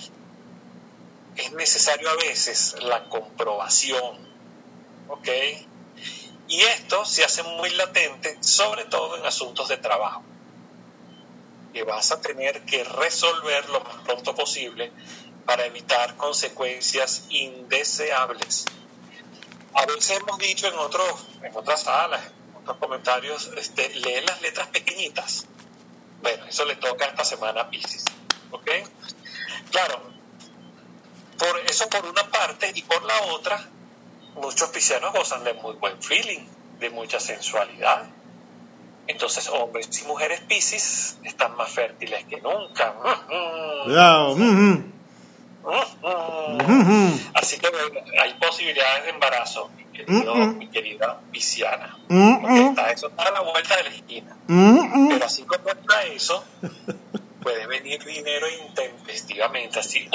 es 1.36 1.52
necesario 1.52 2.10
a 2.10 2.16
veces 2.16 2.74
la 2.80 3.04
comprobación, 3.08 4.18
¿ok? 5.08 5.28
Y 6.48 6.60
esto 6.62 7.04
se 7.04 7.24
hace 7.24 7.42
muy 7.42 7.70
latente, 7.70 8.38
sobre 8.42 8.86
todo 8.86 9.16
en 9.16 9.26
asuntos 9.26 9.68
de 9.68 9.76
trabajo 9.76 10.24
que 11.72 11.82
vas 11.82 12.10
a 12.12 12.20
tener 12.20 12.64
que 12.64 12.82
resolver 12.84 13.68
lo 13.68 13.80
más 13.80 13.96
pronto 14.04 14.34
posible 14.34 14.90
para 15.44 15.66
evitar 15.66 16.16
consecuencias 16.16 17.24
indeseables. 17.28 18.64
A 19.74 19.86
veces 19.86 20.18
hemos 20.18 20.38
dicho 20.38 20.66
en, 20.66 20.78
otros, 20.78 21.26
en 21.42 21.54
otras 21.54 21.82
salas, 21.82 22.22
en 22.24 22.56
otros 22.56 22.78
comentarios, 22.78 23.50
este, 23.56 23.90
lee 23.90 24.24
las 24.26 24.40
letras 24.40 24.68
pequeñitas. 24.68 25.46
Bueno, 26.22 26.46
eso 26.46 26.64
le 26.64 26.76
toca 26.76 27.04
esta 27.04 27.24
semana 27.24 27.62
a 27.62 27.70
Pisces. 27.70 28.04
¿Ok? 28.50 28.70
Claro, 29.70 30.02
por 31.38 31.58
eso 31.60 31.88
por 31.88 32.06
una 32.06 32.24
parte 32.30 32.72
y 32.74 32.82
por 32.82 33.04
la 33.04 33.20
otra, 33.26 33.68
muchos 34.34 34.68
piscianos 34.70 35.12
gozan 35.12 35.44
de 35.44 35.54
muy 35.54 35.74
buen 35.74 36.00
feeling, 36.02 36.46
de 36.78 36.90
mucha 36.90 37.18
sensualidad, 37.20 38.08
entonces, 39.08 39.48
hombres 39.48 39.88
y 40.02 40.06
mujeres 40.06 40.40
Pisces 40.42 41.18
están 41.24 41.56
más 41.56 41.70
fértiles 41.70 42.24
que 42.26 42.40
nunca. 42.42 42.94
Cuidado. 43.84 44.36
Así 47.32 47.58
que 47.58 47.68
hay 48.20 48.34
posibilidades 48.34 49.04
de 49.04 49.10
embarazo, 49.10 49.70
mi, 49.72 50.68
querida 50.68 51.20
pisciana. 51.32 51.98
eso 52.94 53.08
está 53.08 53.22
a 53.22 53.30
la 53.30 53.40
vuelta 53.40 53.76
de 53.76 53.82
la 53.84 53.88
esquina. 53.88 54.36
Pero 54.46 55.24
así 55.24 55.42
como 55.44 55.70
está 55.70 56.02
eso, 56.04 56.44
puede 57.42 57.66
venir 57.66 58.04
dinero 58.04 58.46
intempestivamente, 58.68 59.78
así, 59.80 60.08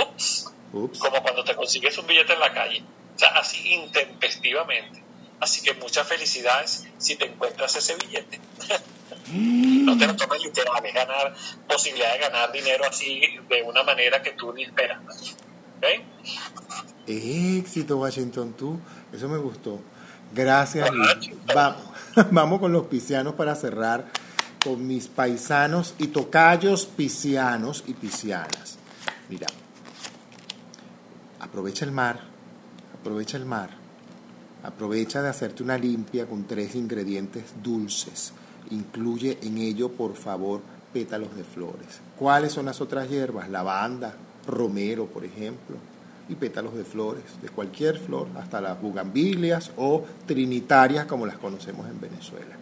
como 0.72 1.23
cuando 1.23 1.44
te 1.44 1.56
consigues 1.56 1.98
un 1.98 2.06
billete 2.06 2.34
en 2.34 2.40
la 2.40 2.53
calle. 2.53 2.84
O 3.15 3.19
sea, 3.19 3.30
así 3.30 3.73
intempestivamente. 3.73 5.03
Así 5.40 5.61
que 5.61 5.73
muchas 5.73 6.07
felicidades 6.07 6.88
si 6.98 7.15
te 7.15 7.26
encuentras 7.26 7.76
ese 7.76 7.95
billete. 7.95 8.40
no 9.34 9.98
te 9.98 10.07
lo 10.07 10.15
tomes 10.15 10.44
literal, 10.44 10.85
es 10.85 10.94
ganar, 10.94 11.34
posibilidad 11.68 12.14
de 12.14 12.19
ganar 12.19 12.52
dinero 12.52 12.85
así 12.85 13.22
de 13.49 13.64
una 13.64 13.84
manera 13.84 14.22
que 14.22 14.31
tú 14.31 14.53
ni 14.53 14.64
esperas. 14.64 14.99
Éxito, 17.06 17.98
Washington, 17.98 18.53
tú. 18.53 18.80
Eso 19.11 19.27
me 19.27 19.38
gustó. 19.38 19.81
Gracias. 20.34 20.90
Vamos, 21.53 21.81
vamos 22.31 22.60
con 22.60 22.72
los 22.72 22.88
piscianos 22.88 23.34
para 23.34 23.56
cerrar 23.56 24.06
con 24.64 24.88
mis 24.88 25.07
paisanos 25.07 25.94
y 25.98 26.07
tocayos 26.07 26.85
piscianos 26.85 27.84
y 27.85 27.94
piscianas. 27.94 28.77
Mira, 29.27 29.48
aprovecha 31.40 31.84
el 31.84 31.91
mar, 31.91 32.22
aprovecha 33.03 33.35
el 33.35 33.45
mar, 33.45 33.69
aprovecha 34.63 35.21
de 35.21 35.27
hacerte 35.27 35.61
una 35.61 35.77
limpia 35.77 36.25
con 36.25 36.45
tres 36.45 36.73
ingredientes 36.73 37.43
dulces. 37.61 38.31
Incluye 38.71 39.39
en 39.41 39.57
ello, 39.57 39.89
por 39.91 40.15
favor, 40.15 40.61
pétalos 40.93 41.35
de 41.35 41.43
flores. 41.43 41.99
¿Cuáles 42.17 42.53
son 42.53 42.65
las 42.65 42.80
otras 42.80 43.09
hierbas? 43.09 43.49
Lavanda, 43.49 44.13
romero, 44.47 45.07
por 45.07 45.25
ejemplo, 45.25 45.75
y 46.30 46.35
pétalos 46.35 46.75
de 46.75 46.85
flores, 46.85 47.23
de 47.41 47.49
cualquier 47.49 47.99
flor, 47.99 48.27
hasta 48.38 48.61
las 48.61 48.81
bugambilias 48.81 49.71
o 49.75 50.05
trinitarias 50.25 51.05
como 51.05 51.25
las 51.25 51.38
conocemos 51.38 51.85
en 51.89 51.99
Venezuela. 51.99 52.55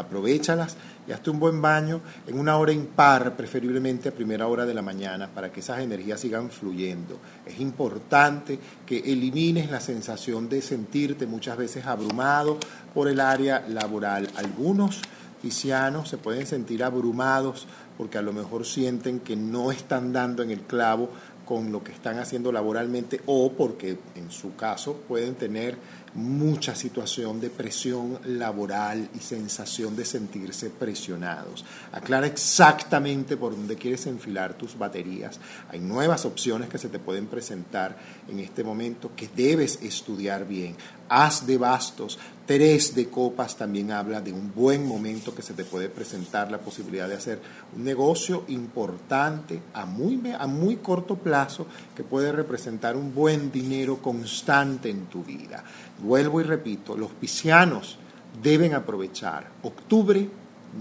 Aprovechalas 0.00 0.76
y 1.06 1.12
hazte 1.12 1.30
un 1.30 1.38
buen 1.38 1.60
baño 1.60 2.00
en 2.26 2.38
una 2.38 2.56
hora 2.56 2.72
impar, 2.72 3.36
preferiblemente 3.36 4.08
a 4.08 4.12
primera 4.12 4.46
hora 4.46 4.66
de 4.66 4.74
la 4.74 4.82
mañana, 4.82 5.28
para 5.28 5.52
que 5.52 5.60
esas 5.60 5.80
energías 5.80 6.20
sigan 6.20 6.50
fluyendo. 6.50 7.18
Es 7.46 7.60
importante 7.60 8.58
que 8.86 8.98
elimines 8.98 9.70
la 9.70 9.80
sensación 9.80 10.48
de 10.48 10.62
sentirte 10.62 11.26
muchas 11.26 11.56
veces 11.56 11.86
abrumado 11.86 12.58
por 12.94 13.08
el 13.08 13.20
área 13.20 13.64
laboral. 13.68 14.28
Algunos 14.36 15.00
piscianos 15.40 16.08
se 16.08 16.18
pueden 16.18 16.46
sentir 16.46 16.84
abrumados 16.84 17.66
porque 17.96 18.18
a 18.18 18.22
lo 18.22 18.32
mejor 18.32 18.64
sienten 18.64 19.20
que 19.20 19.36
no 19.36 19.72
están 19.72 20.12
dando 20.12 20.42
en 20.42 20.50
el 20.50 20.60
clavo 20.60 21.10
con 21.50 21.72
lo 21.72 21.82
que 21.82 21.90
están 21.90 22.18
haciendo 22.18 22.52
laboralmente 22.52 23.20
o 23.26 23.52
porque 23.52 23.98
en 24.14 24.30
su 24.30 24.54
caso 24.54 24.94
pueden 25.08 25.34
tener 25.34 25.76
mucha 26.14 26.74
situación 26.74 27.40
de 27.40 27.50
presión 27.50 28.18
laboral 28.24 29.08
y 29.14 29.18
sensación 29.20 29.94
de 29.94 30.04
sentirse 30.04 30.70
presionados. 30.70 31.64
Aclara 31.92 32.26
exactamente 32.26 33.36
por 33.36 33.52
dónde 33.52 33.76
quieres 33.76 34.06
enfilar 34.06 34.54
tus 34.54 34.76
baterías. 34.76 35.38
Hay 35.70 35.78
nuevas 35.78 36.24
opciones 36.24 36.68
que 36.68 36.78
se 36.78 36.88
te 36.88 36.98
pueden 36.98 37.26
presentar 37.26 37.96
en 38.28 38.40
este 38.40 38.64
momento 38.64 39.12
que 39.14 39.28
debes 39.34 39.78
estudiar 39.82 40.46
bien. 40.46 40.76
Haz 41.08 41.44
de 41.44 41.58
bastos, 41.58 42.18
tres 42.46 42.94
de 42.94 43.08
copas 43.08 43.56
también 43.56 43.90
habla 43.90 44.20
de 44.20 44.32
un 44.32 44.52
buen 44.54 44.86
momento 44.86 45.34
que 45.34 45.42
se 45.42 45.54
te 45.54 45.64
puede 45.64 45.88
presentar 45.88 46.50
la 46.52 46.58
posibilidad 46.58 47.08
de 47.08 47.16
hacer 47.16 47.40
un 47.76 47.82
negocio 47.82 48.44
importante 48.48 49.60
a 49.74 49.86
muy, 49.86 50.20
a 50.38 50.46
muy 50.46 50.76
corto 50.76 51.16
plazo 51.16 51.66
que 51.96 52.04
puede 52.04 52.30
representar 52.30 52.96
un 52.96 53.12
buen 53.12 53.50
dinero 53.50 53.98
constante 53.98 54.88
en 54.88 55.06
tu 55.06 55.24
vida. 55.24 55.64
Vuelvo 56.02 56.40
y 56.40 56.44
repito, 56.44 56.96
los 56.96 57.10
piscianos 57.10 57.98
deben 58.42 58.74
aprovechar 58.74 59.48
octubre, 59.62 60.28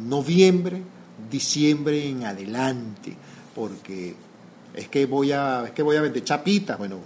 noviembre, 0.08 0.82
diciembre 1.30 2.08
en 2.08 2.26
adelante, 2.26 3.16
porque 3.54 4.16
es 4.74 4.88
que 4.88 5.06
voy 5.06 5.32
a, 5.32 5.66
es 5.66 5.72
que 5.72 5.84
voy 5.84 5.98
a 5.98 6.02
vender 6.02 6.24
chapitas, 6.24 6.78
bueno, 6.78 6.98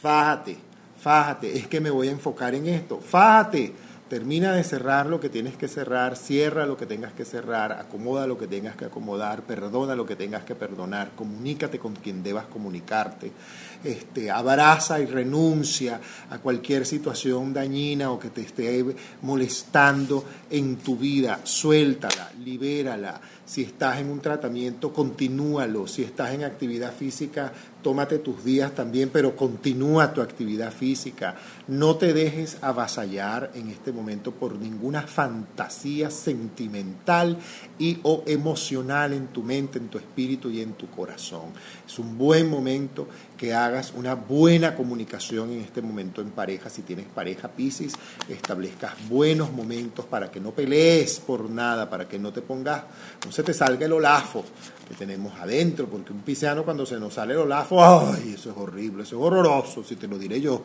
fájate, 0.00 0.56
fájate, 0.98 1.56
es 1.56 1.68
que 1.68 1.80
me 1.80 1.90
voy 1.90 2.08
a 2.08 2.12
enfocar 2.12 2.54
en 2.54 2.66
esto, 2.66 3.00
fájate, 3.00 3.72
termina 4.08 4.52
de 4.52 4.64
cerrar 4.64 5.06
lo 5.06 5.20
que 5.20 5.28
tienes 5.28 5.56
que 5.56 5.68
cerrar, 5.68 6.16
cierra 6.16 6.66
lo 6.66 6.76
que 6.76 6.86
tengas 6.86 7.12
que 7.12 7.24
cerrar, 7.24 7.72
acomoda 7.72 8.26
lo 8.26 8.38
que 8.38 8.46
tengas 8.46 8.76
que 8.76 8.84
acomodar, 8.86 9.42
perdona 9.42 9.94
lo 9.94 10.06
que 10.06 10.16
tengas 10.16 10.44
que 10.44 10.54
perdonar, 10.54 11.10
comunícate 11.16 11.78
con 11.78 11.94
quien 11.94 12.22
debas 12.22 12.46
comunicarte, 12.46 13.32
este, 13.84 14.30
abraza 14.30 14.98
y 15.00 15.06
renuncia 15.06 16.00
a 16.30 16.38
cualquier 16.38 16.86
situación 16.86 17.52
dañina 17.52 18.10
o 18.10 18.18
que 18.18 18.30
te 18.30 18.40
esté 18.40 18.84
molestando 19.22 20.24
en 20.50 20.76
tu 20.76 20.96
vida, 20.96 21.40
suéltala, 21.44 22.32
libérala. 22.42 23.20
Si 23.46 23.62
estás 23.62 23.98
en 23.98 24.10
un 24.10 24.20
tratamiento, 24.20 24.92
continúalo. 24.92 25.86
Si 25.86 26.02
estás 26.02 26.32
en 26.32 26.44
actividad 26.44 26.94
física, 26.94 27.52
tómate 27.82 28.18
tus 28.18 28.42
días 28.42 28.74
también, 28.74 29.10
pero 29.12 29.36
continúa 29.36 30.14
tu 30.14 30.22
actividad 30.22 30.72
física. 30.72 31.36
No 31.66 31.96
te 31.96 32.12
dejes 32.12 32.58
avasallar 32.60 33.50
en 33.54 33.70
este 33.70 33.90
momento 33.90 34.32
por 34.32 34.56
ninguna 34.56 35.02
fantasía 35.02 36.10
sentimental 36.10 37.38
y 37.78 38.00
o 38.02 38.22
emocional 38.26 39.14
en 39.14 39.28
tu 39.28 39.42
mente, 39.42 39.78
en 39.78 39.88
tu 39.88 39.96
espíritu 39.96 40.50
y 40.50 40.60
en 40.60 40.74
tu 40.74 40.90
corazón. 40.90 41.54
Es 41.86 41.98
un 41.98 42.18
buen 42.18 42.50
momento 42.50 43.08
que 43.38 43.54
hagas 43.54 43.94
una 43.96 44.14
buena 44.14 44.76
comunicación 44.76 45.52
en 45.52 45.60
este 45.60 45.80
momento 45.80 46.20
en 46.20 46.32
pareja. 46.32 46.68
Si 46.68 46.82
tienes 46.82 47.06
pareja 47.06 47.48
Piscis, 47.48 47.94
establezcas 48.28 48.92
buenos 49.08 49.50
momentos 49.50 50.04
para 50.04 50.30
que 50.30 50.40
no 50.40 50.50
pelees 50.50 51.18
por 51.18 51.48
nada, 51.48 51.88
para 51.88 52.06
que 52.06 52.18
no 52.18 52.30
te 52.30 52.42
pongas, 52.42 52.82
no 53.24 53.32
se 53.32 53.42
te 53.42 53.54
salga 53.54 53.86
el 53.86 53.92
olafo 53.92 54.44
que 54.86 54.94
tenemos 54.94 55.32
adentro, 55.40 55.86
porque 55.86 56.12
un 56.12 56.20
pisciano 56.20 56.62
cuando 56.62 56.84
se 56.84 57.00
nos 57.00 57.14
sale 57.14 57.32
el 57.32 57.40
olafo, 57.40 57.82
¡ay! 57.82 58.34
Eso 58.34 58.50
es 58.50 58.56
horrible, 58.56 59.04
eso 59.04 59.16
es 59.16 59.22
horroroso, 59.22 59.82
si 59.82 59.96
te 59.96 60.06
lo 60.06 60.18
diré 60.18 60.42
yo. 60.42 60.62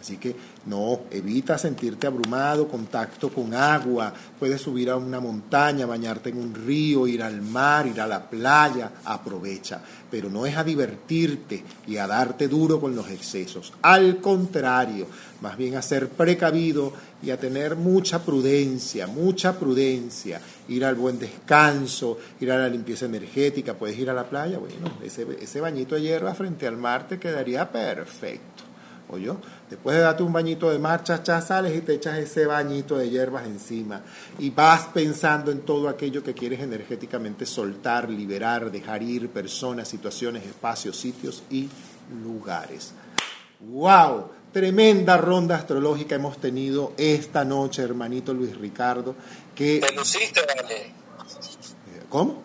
Así 0.00 0.16
que 0.16 0.34
no, 0.66 1.00
evita 1.10 1.58
sentirte 1.58 2.06
abrumado, 2.06 2.68
contacto 2.68 3.30
con 3.30 3.54
agua, 3.54 4.12
puedes 4.38 4.60
subir 4.60 4.90
a 4.90 4.96
una 4.96 5.18
montaña, 5.18 5.86
bañarte 5.86 6.30
en 6.30 6.38
un 6.38 6.54
río, 6.54 7.06
ir 7.06 7.22
al 7.22 7.42
mar, 7.42 7.86
ir 7.86 8.00
a 8.00 8.06
la 8.06 8.28
playa, 8.28 8.92
aprovecha, 9.04 9.80
pero 10.10 10.30
no 10.30 10.46
es 10.46 10.56
a 10.56 10.64
divertirte 10.64 11.64
y 11.86 11.96
a 11.96 12.06
darte 12.06 12.48
duro 12.48 12.80
con 12.80 12.94
los 12.94 13.10
excesos, 13.10 13.72
al 13.82 14.18
contrario, 14.18 15.06
más 15.40 15.56
bien 15.56 15.76
a 15.76 15.82
ser 15.82 16.08
precavido 16.10 16.92
y 17.22 17.30
a 17.30 17.38
tener 17.38 17.74
mucha 17.74 18.20
prudencia, 18.20 19.06
mucha 19.06 19.58
prudencia, 19.58 20.40
ir 20.68 20.84
al 20.84 20.94
buen 20.94 21.18
descanso, 21.18 22.18
ir 22.40 22.52
a 22.52 22.58
la 22.58 22.68
limpieza 22.68 23.06
energética, 23.06 23.74
puedes 23.74 23.98
ir 23.98 24.10
a 24.10 24.14
la 24.14 24.28
playa, 24.28 24.58
bueno, 24.58 24.98
ese, 25.02 25.26
ese 25.40 25.60
bañito 25.60 25.96
de 25.96 26.02
hierba 26.02 26.34
frente 26.34 26.66
al 26.66 26.76
mar 26.76 27.08
te 27.08 27.18
quedaría 27.18 27.70
perfecto. 27.70 28.67
Yo 29.16 29.38
Después 29.70 29.96
de 29.96 30.02
darte 30.02 30.22
un 30.22 30.32
bañito 30.32 30.70
de 30.70 30.78
marcha, 30.78 31.22
ya 31.22 31.40
sales 31.40 31.76
y 31.76 31.82
te 31.82 31.94
echas 31.94 32.18
ese 32.18 32.46
bañito 32.46 32.96
de 32.96 33.10
hierbas 33.10 33.46
encima. 33.46 34.00
Y 34.38 34.50
vas 34.50 34.86
pensando 34.86 35.50
en 35.50 35.60
todo 35.60 35.88
aquello 35.88 36.22
que 36.22 36.34
quieres 36.34 36.60
energéticamente 36.60 37.44
soltar, 37.44 38.08
liberar, 38.08 38.70
dejar 38.70 39.02
ir, 39.02 39.28
personas, 39.28 39.88
situaciones, 39.88 40.44
espacios, 40.44 40.96
sitios 40.96 41.42
y 41.50 41.68
lugares. 42.22 42.92
¡Wow! 43.60 44.30
Tremenda 44.52 45.18
ronda 45.18 45.56
astrológica 45.56 46.14
hemos 46.14 46.38
tenido 46.38 46.94
esta 46.96 47.44
noche, 47.44 47.82
hermanito 47.82 48.32
Luis 48.32 48.56
Ricardo. 48.56 49.14
Que... 49.54 49.80
Te 49.80 49.94
luciste, 49.94 50.40
vale. 50.46 50.92
¿Cómo? 52.08 52.42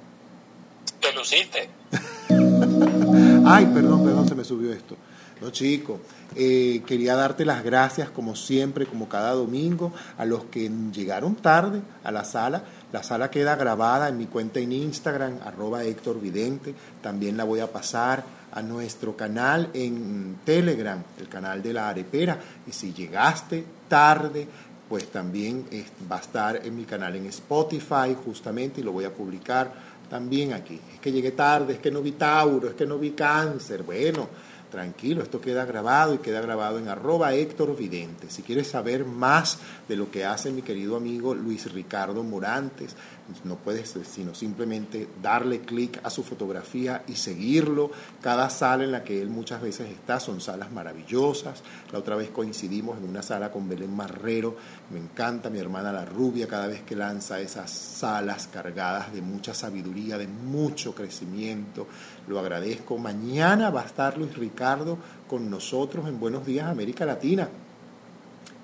Te 1.00 1.14
luciste. 1.14 1.70
Ay, 3.46 3.66
perdón, 3.68 4.04
perdón, 4.04 4.28
se 4.28 4.36
me 4.36 4.44
subió 4.44 4.74
esto. 4.74 4.98
No, 5.44 5.50
chico. 5.50 6.00
Eh, 6.38 6.84
quería 6.88 7.18
darte 7.18 7.44
las 7.44 7.66
gracias, 7.66 8.10
como 8.10 8.34
siempre, 8.34 8.86
como 8.86 9.10
cada 9.10 9.32
domingo, 9.34 9.92
a 10.18 10.24
los 10.24 10.46
que 10.46 10.72
llegaron 10.94 11.36
tarde 11.36 11.82
a 12.02 12.14
la 12.14 12.24
sala. 12.24 12.64
La 12.94 13.04
sala 13.04 13.30
queda 13.30 13.58
grabada 13.58 14.08
en 14.08 14.18
mi 14.18 14.28
cuenta 14.28 14.62
en 14.62 14.72
Instagram, 14.72 15.40
arroba 15.44 15.84
Héctor 15.84 16.22
Vidente. 16.22 16.74
También 17.02 17.36
la 17.36 17.44
voy 17.44 17.60
a 17.60 17.70
pasar 17.70 18.24
a 18.54 18.62
nuestro 18.62 19.18
canal 19.18 19.70
en 19.74 20.38
Telegram, 20.46 21.04
el 21.20 21.28
canal 21.28 21.62
de 21.62 21.74
la 21.74 21.90
arepera. 21.90 22.40
Y 22.66 22.72
si 22.72 22.94
llegaste 22.94 23.66
tarde, 23.90 24.48
pues 24.88 25.12
también 25.12 25.66
va 26.10 26.16
a 26.16 26.22
estar 26.22 26.66
en 26.66 26.74
mi 26.74 26.86
canal 26.86 27.18
en 27.18 27.26
Spotify 27.26 28.16
justamente 28.24 28.80
y 28.80 28.84
lo 28.86 28.94
voy 28.94 29.04
a 29.04 29.14
publicar 29.14 29.74
también 30.10 30.54
aquí. 30.54 30.80
Es 30.94 31.02
que 31.02 31.12
llegué 31.12 31.32
tarde, 31.32 31.74
es 31.74 31.80
que 31.80 31.92
no 31.92 32.02
vi 32.02 32.14
Tauro, 32.14 32.70
es 32.70 32.76
que 32.76 32.86
no 32.86 32.98
vi 32.98 33.12
cáncer. 33.12 33.84
Bueno 33.84 34.53
tranquilo, 34.74 35.22
esto 35.22 35.40
queda 35.40 35.66
grabado 35.66 36.16
y 36.16 36.18
queda 36.18 36.42
grabado 36.42 36.80
en 36.80 36.88
arroba 36.88 37.36
Héctor 37.36 37.78
Vidente. 37.78 38.32
Si 38.32 38.42
quieres 38.42 38.70
saber 38.70 39.06
más 39.06 39.60
de 39.88 39.96
lo 39.96 40.10
que 40.10 40.26
hace 40.26 40.52
mi 40.52 40.64
querido 40.64 40.98
amigo 40.98 41.36
Luis 41.36 41.72
Ricardo 41.72 42.24
Morantes, 42.24 42.96
no 43.44 43.56
puedes 43.56 43.96
sino 44.12 44.34
simplemente 44.34 45.08
darle 45.22 45.62
clic 45.62 46.00
a 46.04 46.10
su 46.10 46.24
fotografía 46.24 47.04
y 47.08 47.16
seguirlo. 47.16 47.92
Cada 48.22 48.50
sala 48.50 48.84
en 48.84 48.92
la 48.92 49.04
que 49.04 49.22
él 49.22 49.30
muchas 49.30 49.62
veces 49.62 49.90
está 49.90 50.20
son 50.20 50.42
salas 50.42 50.72
maravillosas. 50.72 51.62
La 51.92 52.00
otra 52.00 52.16
vez 52.16 52.30
coincidimos 52.30 52.98
en 52.98 53.08
una 53.08 53.22
sala 53.22 53.52
con 53.52 53.70
Belén 53.70 53.96
Marrero. 53.96 54.58
Me 54.92 55.00
encanta 55.00 55.50
mi 55.50 55.60
hermana 55.60 55.94
la 55.94 56.04
rubia 56.04 56.48
cada 56.48 56.68
vez 56.68 56.82
que 56.82 56.96
lanza 56.96 57.40
esas 57.40 57.70
salas 57.70 58.48
cargadas 58.48 59.14
de 59.14 59.22
mucha 59.22 59.54
sabiduría, 59.54 60.18
de 60.18 60.28
mucho 60.28 60.96
crecimiento. 60.96 61.88
Lo 62.28 62.40
agradezco. 62.40 62.98
Mañana 62.98 63.70
va 63.70 63.82
a 63.82 63.86
estar 63.86 64.18
Luis 64.18 64.36
Ricardo 64.38 64.98
con 65.28 65.50
nosotros 65.50 66.08
en 66.08 66.20
Buenos 66.20 66.46
Días 66.46 66.68
América 66.68 67.06
Latina. 67.06 67.50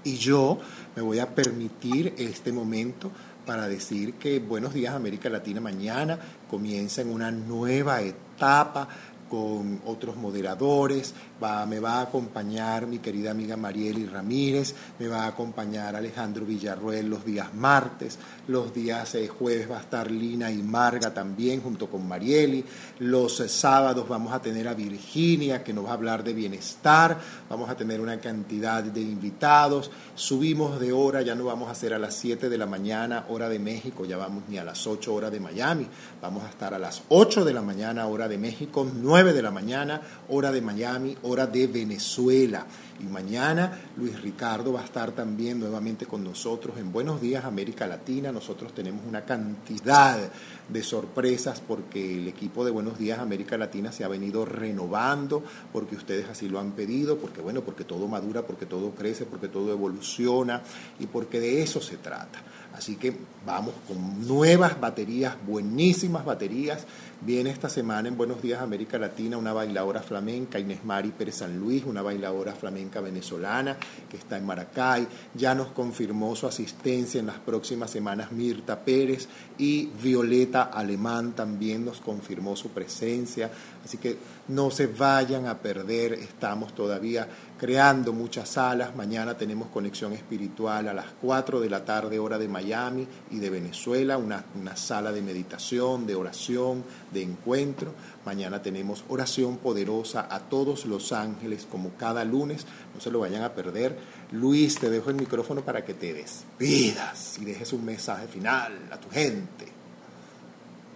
Y 0.03 0.15
yo 0.15 0.57
me 0.95 1.01
voy 1.01 1.19
a 1.19 1.35
permitir 1.35 2.13
este 2.17 2.53
momento 2.53 3.11
para 3.45 3.67
decir 3.67 4.13
que 4.13 4.39
Buenos 4.39 4.73
Días 4.73 4.93
América 4.93 5.29
Latina 5.29 5.59
mañana 5.59 6.17
comienza 6.49 7.01
en 7.01 7.11
una 7.11 7.31
nueva 7.31 8.01
etapa 8.01 8.87
con 9.29 9.81
otros 9.85 10.15
moderadores, 10.15 11.13
me 11.39 11.79
va 11.79 11.99
a 11.99 12.01
acompañar 12.01 12.85
mi 12.85 12.99
querida 12.99 13.31
amiga 13.31 13.55
Marieli 13.55 14.05
Ramírez, 14.05 14.75
me 14.99 15.07
va 15.07 15.23
a 15.23 15.27
acompañar 15.27 15.95
Alejandro 15.95 16.45
Villarruel 16.45 17.09
los 17.09 17.23
días 17.23 17.53
martes, 17.53 18.19
los 18.47 18.73
días 18.73 19.15
eh, 19.15 19.27
jueves 19.27 19.71
va 19.71 19.77
a 19.77 19.81
estar 19.81 20.11
Lina 20.11 20.51
y 20.51 20.61
Marga 20.61 21.13
también 21.13 21.61
junto 21.61 21.89
con 21.89 22.07
Marieli, 22.07 22.63
los 22.99 23.39
eh, 23.39 23.47
sábados 23.47 24.07
vamos 24.07 24.33
a 24.33 24.41
tener 24.41 24.67
a 24.67 24.73
Virginia 24.73 25.63
que 25.63 25.73
nos 25.73 25.85
va 25.85 25.91
a 25.91 25.93
hablar 25.93 26.23
de 26.23 26.33
bienestar, 26.33 27.17
vamos 27.49 27.69
a 27.69 27.75
tener 27.75 28.01
una 28.01 28.19
cantidad 28.19 28.83
de 28.83 29.01
invitados, 29.01 29.91
subimos 30.15 30.79
de 30.79 30.91
hora, 30.91 31.21
ya 31.21 31.35
no 31.35 31.45
vamos 31.45 31.69
a 31.69 31.71
hacer 31.71 31.93
a 31.93 31.99
las 31.99 32.15
7 32.15 32.49
de 32.49 32.57
la 32.57 32.65
mañana 32.65 33.25
hora 33.29 33.47
de 33.47 33.59
México, 33.59 34.05
ya 34.05 34.17
vamos 34.17 34.43
ni 34.49 34.57
a 34.57 34.63
las 34.63 34.85
8 34.85 35.13
horas 35.13 35.31
de 35.31 35.39
Miami, 35.39 35.87
vamos 36.21 36.43
a 36.43 36.49
estar 36.49 36.73
a 36.73 36.79
las 36.79 37.03
8 37.09 37.45
de 37.45 37.53
la 37.53 37.61
mañana 37.61 38.07
hora 38.07 38.27
de 38.27 38.37
México, 38.37 38.85
9 38.91 39.33
de 39.33 39.41
la 39.41 39.51
mañana 39.51 40.01
hora 40.27 40.51
de 40.51 40.61
Miami, 40.61 41.17
hora 41.29 41.47
de 41.47 41.67
Venezuela. 41.67 42.65
Y 42.99 43.03
mañana 43.03 43.79
Luis 43.95 44.21
Ricardo 44.21 44.73
va 44.73 44.81
a 44.81 44.85
estar 44.85 45.11
también 45.11 45.59
nuevamente 45.59 46.05
con 46.05 46.23
nosotros 46.23 46.77
en 46.77 46.91
Buenos 46.91 47.21
Días 47.21 47.45
América 47.45 47.87
Latina. 47.87 48.31
Nosotros 48.31 48.73
tenemos 48.73 49.05
una 49.07 49.23
cantidad 49.23 50.19
de 50.67 50.83
sorpresas 50.83 51.61
porque 51.65 52.17
el 52.17 52.27
equipo 52.27 52.65
de 52.65 52.71
Buenos 52.71 52.99
Días 52.99 53.19
América 53.19 53.57
Latina 53.57 53.91
se 53.91 54.03
ha 54.03 54.09
venido 54.09 54.43
renovando, 54.43 55.43
porque 55.71 55.95
ustedes 55.95 56.27
así 56.29 56.49
lo 56.49 56.59
han 56.59 56.71
pedido, 56.73 57.17
porque 57.17 57.41
bueno, 57.41 57.61
porque 57.61 57.85
todo 57.85 58.07
madura, 58.07 58.41
porque 58.41 58.65
todo 58.65 58.91
crece, 58.91 59.25
porque 59.25 59.47
todo 59.47 59.71
evoluciona 59.71 60.61
y 60.99 61.07
porque 61.07 61.39
de 61.39 61.61
eso 61.61 61.79
se 61.79 61.97
trata. 61.97 62.41
Así 62.73 62.95
que 62.95 63.13
vamos 63.45 63.73
con 63.87 64.27
nuevas 64.27 64.79
baterías, 64.79 65.35
buenísimas 65.45 66.23
baterías. 66.23 66.85
Viene 67.21 67.49
esta 67.49 67.67
semana 67.67 68.07
en 68.07 68.15
Buenos 68.15 68.41
Días 68.41 68.61
América 68.61 68.97
Latina 68.97 69.37
una 69.37 69.51
bailadora 69.51 70.01
flamenca, 70.01 70.59
Inés 70.59 70.85
Mari 70.85 71.09
Pérez 71.09 71.35
San 71.35 71.59
Luis, 71.59 71.83
una 71.83 72.01
bailadora 72.01 72.53
flamenca 72.53 73.01
venezolana 73.01 73.75
que 74.09 74.17
está 74.17 74.37
en 74.37 74.45
Maracay. 74.45 75.07
Ya 75.35 75.55
nos 75.55 75.69
confirmó 75.69 76.35
su 76.35 76.47
asistencia 76.47 77.19
en 77.19 77.27
las 77.27 77.39
próximas 77.39 77.91
semanas 77.91 78.31
Mirta 78.31 78.79
Pérez 78.79 79.27
y 79.57 79.87
Violeta 80.01 80.63
Alemán 80.63 81.33
también 81.33 81.83
nos 81.83 81.99
confirmó 81.99 82.55
su 82.55 82.69
presencia. 82.69 83.49
Así 83.83 83.97
que 83.97 84.17
no 84.47 84.71
se 84.71 84.87
vayan 84.87 85.47
a 85.47 85.57
perder, 85.57 86.13
estamos 86.13 86.73
todavía 86.73 87.27
creando 87.59 88.13
muchas 88.13 88.49
salas. 88.49 88.95
Mañana 88.95 89.37
tenemos 89.37 89.67
conexión 89.67 90.13
espiritual 90.13 90.87
a 90.87 90.93
las 90.93 91.07
4 91.21 91.59
de 91.59 91.69
la 91.69 91.83
tarde, 91.83 92.17
hora 92.17 92.37
de 92.37 92.47
Miami 92.47 93.05
y 93.29 93.39
de 93.39 93.49
Venezuela, 93.49 94.17
una, 94.17 94.45
una, 94.59 94.75
sala 94.77 95.11
de 95.11 95.21
meditación, 95.21 96.07
de 96.07 96.15
oración, 96.15 96.83
de 97.11 97.21
encuentro. 97.21 97.93
Mañana 98.25 98.61
tenemos 98.61 99.03
oración 99.09 99.57
poderosa 99.57 100.27
a 100.29 100.39
todos 100.39 100.85
los 100.85 101.11
ángeles, 101.11 101.67
como 101.69 101.91
cada 101.97 102.23
lunes. 102.23 102.65
No 102.95 103.01
se 103.01 103.11
lo 103.11 103.19
vayan 103.19 103.43
a 103.43 103.53
perder. 103.53 103.97
Luis, 104.31 104.79
te 104.79 104.89
dejo 104.89 105.09
el 105.09 105.17
micrófono 105.17 105.61
para 105.61 105.83
que 105.83 105.93
te 105.93 106.13
despidas 106.13 107.37
y 107.39 107.45
dejes 107.45 107.73
un 107.73 107.83
mensaje 107.83 108.27
final 108.27 108.87
a 108.91 108.97
tu 108.97 109.09
gente. 109.09 109.78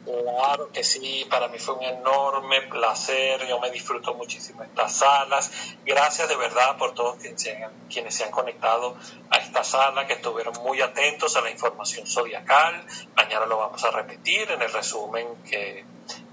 Claro 0.06 0.70
que 0.74 0.84
sí, 0.84 1.26
para 1.30 1.48
mí 1.48 1.58
fue 1.60 1.76
un 1.76 1.84
enorme 1.84 2.64
placer, 2.64 3.48
yo 3.48 3.58
me 3.62 3.72
disfruto 3.72 4.14
muchísimo 4.16 4.62
estas 4.64 4.98
salas. 4.98 5.50
Gracias 5.86 6.28
de 6.28 6.36
verdad 6.36 6.78
por 6.78 6.94
todos 6.94 7.18
quienes 7.20 8.14
se 8.14 8.24
han 8.26 8.32
conectado 8.32 8.98
a 9.30 9.38
esta 9.38 9.64
sala, 9.64 10.06
que 10.06 10.14
estuvieron 10.14 10.56
muy 10.62 10.82
atentos 10.82 11.38
a 11.38 11.42
la 11.42 11.52
información 11.52 12.06
zodiacal. 12.06 12.86
Mañana 13.16 13.46
lo 13.46 13.58
vamos 13.58 13.82
a 13.86 13.92
repetir 13.92 14.52
en 14.52 14.62
el 14.62 14.74
resumen 14.74 15.26
que, 15.50 15.86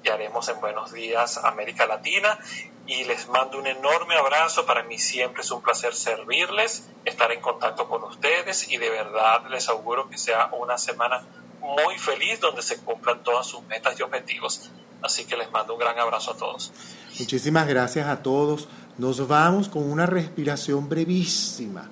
que 0.03 0.11
haremos 0.11 0.49
en 0.49 0.61
Buenos 0.61 0.93
Días 0.93 1.39
América 1.39 1.87
Latina. 1.87 2.41
Y 2.87 3.05
les 3.05 3.29
mando 3.29 3.59
un 3.59 3.69
enorme 3.69 4.17
abrazo, 4.17 4.67
para 4.67 4.83
mí 4.83 4.99
siempre 4.99 5.43
es 5.43 5.51
un 5.53 5.63
placer 5.63 5.95
servirles, 5.95 6.89
estar 7.05 7.31
en 7.31 7.41
contacto 7.41 7.89
con 7.89 8.03
ustedes 8.03 8.69
y 8.69 8.79
de 8.79 8.91
verdad 8.91 9.47
les 9.49 9.69
auguro 9.69 10.11
que 10.11 10.19
sea 10.19 10.49
una 10.53 10.77
semana 10.77 11.25
muy 11.61 11.99
feliz 11.99 12.41
donde 12.41 12.63
se 12.63 12.79
cumplan 12.79 13.23
todas 13.23 13.47
sus 13.47 13.63
metas 13.67 13.99
y 13.99 14.03
objetivos. 14.03 14.71
Así 15.03 15.25
que 15.25 15.37
les 15.37 15.51
mando 15.51 15.75
un 15.75 15.81
gran 15.81 15.99
abrazo 15.99 16.33
a 16.33 16.37
todos. 16.37 16.73
Muchísimas 17.19 17.67
gracias 17.67 18.07
a 18.07 18.23
todos. 18.23 18.69
Nos 18.99 19.27
vamos 19.27 19.69
con 19.69 19.91
una 19.91 20.07
respiración 20.07 20.89
brevísima. 20.89 21.89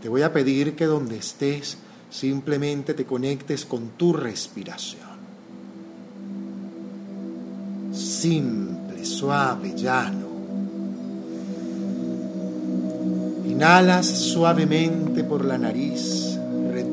Te 0.00 0.08
voy 0.08 0.22
a 0.22 0.32
pedir 0.32 0.76
que 0.76 0.84
donde 0.84 1.16
estés 1.16 1.78
simplemente 2.10 2.94
te 2.94 3.06
conectes 3.06 3.64
con 3.64 3.90
tu 3.90 4.12
respiración. 4.12 5.14
Simple, 7.92 9.04
suave, 9.04 9.74
llano. 9.74 10.28
Inhalas 13.46 14.06
suavemente 14.06 15.24
por 15.24 15.44
la 15.44 15.58
nariz 15.58 16.33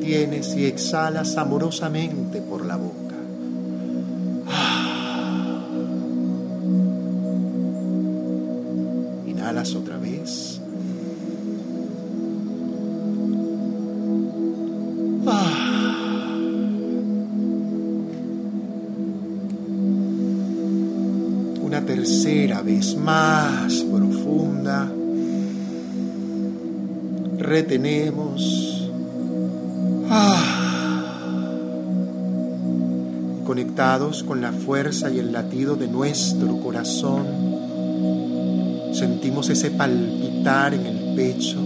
y 0.04 0.64
exhalas 0.64 1.36
amorosamente 1.36 2.40
por 2.40 2.66
la 2.66 2.76
boca. 2.76 3.14
Inhalas 9.26 9.74
otra 9.74 9.98
vez. 9.98 10.60
Una 21.62 21.80
tercera 21.86 22.60
vez 22.62 22.96
más 22.96 23.74
profunda. 23.82 24.90
Retenemos 27.38 28.61
conectados 33.52 34.22
con 34.22 34.40
la 34.40 34.52
fuerza 34.52 35.10
y 35.10 35.18
el 35.18 35.32
latido 35.32 35.76
de 35.76 35.86
nuestro 35.86 36.58
corazón, 36.58 37.26
sentimos 38.94 39.50
ese 39.50 39.70
palpitar 39.70 40.74
en 40.74 40.86
el 40.86 41.14
pecho, 41.14 41.58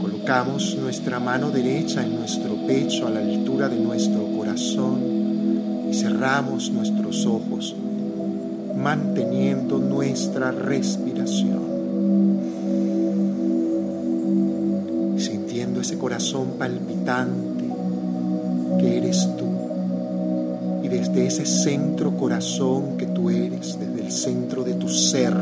colocamos 0.00 0.76
nuestra 0.76 1.20
mano 1.20 1.50
derecha 1.50 2.04
en 2.04 2.16
nuestro 2.16 2.56
pecho 2.66 3.06
a 3.06 3.10
la 3.10 3.20
altura 3.20 3.68
de 3.68 3.78
nuestro 3.78 4.26
corazón 4.36 5.88
y 5.90 5.94
cerramos 5.94 6.70
nuestros 6.70 7.24
ojos, 7.26 7.76
manteniendo 8.76 9.78
nuestra 9.78 10.50
respiración. 10.50 11.73
Corazón 16.04 16.58
palpitante 16.58 17.64
que 18.78 18.98
eres 18.98 19.26
tú 19.38 19.54
desde 20.82 21.26
ese 21.26 21.46
centro 21.46 22.14
corazón 22.14 22.98
que 22.98 23.06
tú 23.06 23.30
eres, 23.30 23.78
desde 23.80 24.04
el 24.04 24.12
centro 24.12 24.62
de 24.64 24.74
tu 24.74 24.86
ser. 24.86 25.34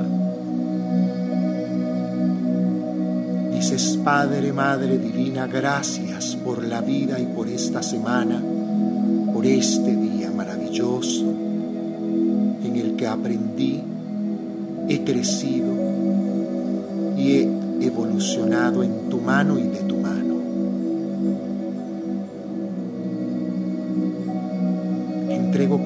Dices, 3.53 3.99
Padre, 4.05 4.53
Madre 4.53 4.99
Divina, 4.99 5.49
gracias 5.49 6.37
por 6.37 6.65
la 6.65 6.81
vida 6.81 7.19
y 7.19 7.27
por 7.27 7.49
esta 7.49 7.83
semana, 7.83 8.41
por 9.35 9.45
este 9.45 9.97
día 9.97 10.31
maravilloso 10.31 11.25
en 12.65 12.77
el 12.77 12.95
que 12.95 13.09
aprendí, 13.09 13.83
he 14.89 15.03
crecido 15.03 15.73
y 17.17 17.33
he 17.33 17.63
evolucionado 17.85 18.83
en 18.83 19.11
tu 19.11 19.19
mano 19.19 19.59
y 19.59 19.65
de 19.65 19.82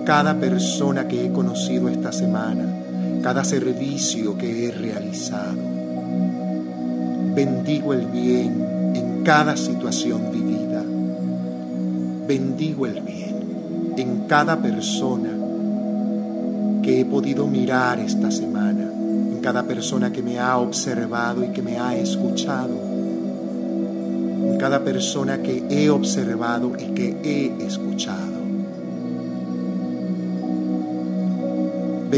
cada 0.06 0.38
persona 0.38 1.08
que 1.08 1.26
he 1.26 1.32
conocido 1.32 1.88
esta 1.88 2.12
semana, 2.12 2.64
cada 3.24 3.42
servicio 3.42 4.38
que 4.38 4.68
he 4.68 4.70
realizado. 4.70 5.58
Bendigo 7.34 7.92
el 7.92 8.06
bien 8.06 8.92
en 8.94 9.24
cada 9.24 9.56
situación 9.56 10.30
vivida. 10.30 10.84
Bendigo 12.28 12.86
el 12.86 13.00
bien 13.00 13.94
en 13.96 14.28
cada 14.28 14.56
persona 14.56 15.30
que 16.84 17.00
he 17.00 17.04
podido 17.04 17.48
mirar 17.48 17.98
esta 17.98 18.30
semana, 18.30 18.84
en 18.84 19.40
cada 19.42 19.64
persona 19.64 20.12
que 20.12 20.22
me 20.22 20.38
ha 20.38 20.56
observado 20.58 21.44
y 21.44 21.48
que 21.48 21.62
me 21.62 21.80
ha 21.80 21.96
escuchado, 21.96 22.74
en 24.44 24.56
cada 24.56 24.84
persona 24.84 25.42
que 25.42 25.64
he 25.68 25.90
observado 25.90 26.74
y 26.78 26.94
que 26.94 27.16
he 27.24 27.66
escuchado. 27.66 28.25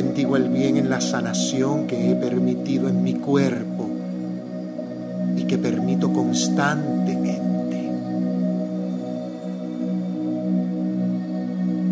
Bendigo 0.00 0.36
el 0.36 0.48
bien 0.48 0.76
en 0.76 0.88
la 0.88 1.00
sanación 1.00 1.88
que 1.88 2.12
he 2.12 2.14
permitido 2.14 2.88
en 2.88 3.02
mi 3.02 3.14
cuerpo 3.14 3.90
y 5.36 5.42
que 5.42 5.58
permito 5.58 6.12
constantemente. 6.12 7.90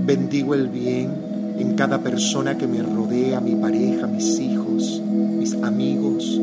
Bendigo 0.04 0.54
el 0.54 0.68
bien 0.68 1.10
en 1.58 1.74
cada 1.74 1.98
persona 1.98 2.56
que 2.56 2.68
me 2.68 2.80
rodea, 2.80 3.40
mi 3.40 3.56
pareja, 3.56 4.06
mis 4.06 4.38
hijos, 4.38 5.02
mis 5.02 5.54
amigos 5.64 6.40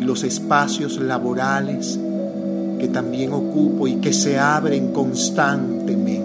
y 0.00 0.02
los 0.02 0.24
espacios 0.24 0.98
laborales 1.00 2.00
que 2.80 2.88
también 2.88 3.32
ocupo 3.32 3.86
y 3.86 4.00
que 4.00 4.12
se 4.12 4.40
abren 4.40 4.90
constantemente 4.90 6.21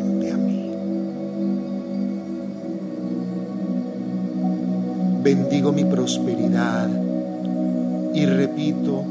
Bendigo 5.27 5.73
mi 5.73 5.83
prosperidad 5.83 6.87
y 8.13 8.25
repito, 8.25 9.03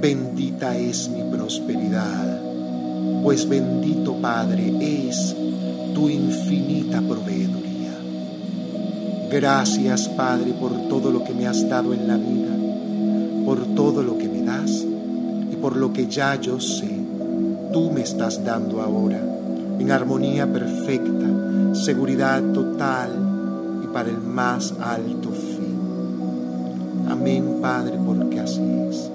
bendita 0.00 0.78
es 0.78 1.10
mi 1.10 1.22
prosperidad, 1.30 2.40
pues 3.22 3.46
bendito 3.46 4.14
Padre 4.14 4.72
es 4.80 5.36
tu 5.92 6.08
infinita 6.08 7.02
proveeduría. 7.02 7.92
Gracias 9.30 10.08
Padre 10.08 10.54
por 10.54 10.72
todo 10.88 11.10
lo 11.10 11.22
que 11.22 11.34
me 11.34 11.48
has 11.48 11.68
dado 11.68 11.92
en 11.92 12.08
la 12.08 12.16
vida, 12.16 13.44
por 13.44 13.62
todo 13.74 14.02
lo 14.02 14.16
que 14.16 14.26
me 14.26 14.40
das 14.40 14.86
por 15.64 15.76
lo 15.76 15.94
que 15.94 16.06
ya 16.08 16.38
yo 16.38 16.60
sé, 16.60 16.90
tú 17.72 17.90
me 17.90 18.02
estás 18.02 18.44
dando 18.44 18.82
ahora, 18.82 19.18
en 19.78 19.90
armonía 19.90 20.46
perfecta, 20.46 21.74
seguridad 21.74 22.42
total 22.52 23.08
y 23.08 23.23
para 23.94 24.10
el 24.10 24.18
más 24.20 24.74
alto 24.78 25.30
fin. 25.30 25.78
Amén, 27.08 27.60
Padre, 27.62 27.98
porque 28.04 28.40
así 28.40 28.60
es. 28.90 29.10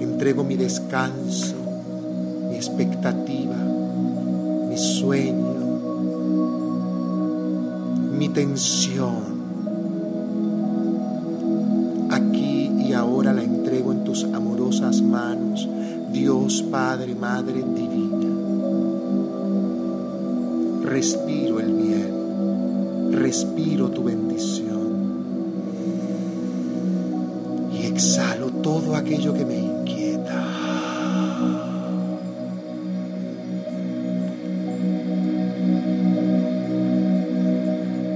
Entrego 0.00 0.42
mi 0.42 0.56
descanso, 0.56 1.56
mi 2.48 2.56
expectativa, 2.56 3.56
mi 4.70 4.78
sueño, 4.78 5.56
mi 8.18 8.30
tensión 8.30 9.36
manos, 15.02 15.68
Dios 16.12 16.62
Padre, 16.70 17.14
Madre 17.14 17.62
Divina. 17.62 18.26
Respiro 20.84 21.60
el 21.60 21.72
bien, 21.72 22.14
respiro 23.12 23.90
tu 23.90 24.04
bendición. 24.04 24.86
Y 27.72 27.86
exhalo 27.86 28.48
todo 28.62 28.94
aquello 28.96 29.34
que 29.34 29.44
me 29.44 29.58
inquieta. 29.58 30.44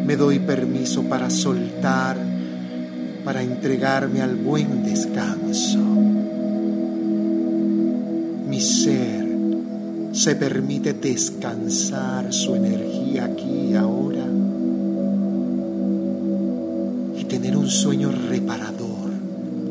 Me 0.06 0.16
doy 0.16 0.38
permiso 0.40 1.04
para 1.04 1.30
soltar, 1.30 2.16
para 3.24 3.42
entregarme 3.42 4.22
al 4.22 4.36
buen 4.36 4.82
descanso. 4.84 5.90
Ser 8.60 9.26
se 10.12 10.36
permite 10.36 10.92
descansar 10.92 12.30
su 12.30 12.54
energía 12.54 13.24
aquí 13.24 13.70
y 13.70 13.74
ahora 13.74 14.26
y 17.50 17.52
tener 17.52 17.56
un 17.56 17.68
sueño 17.68 18.12
reparador, 18.12 19.10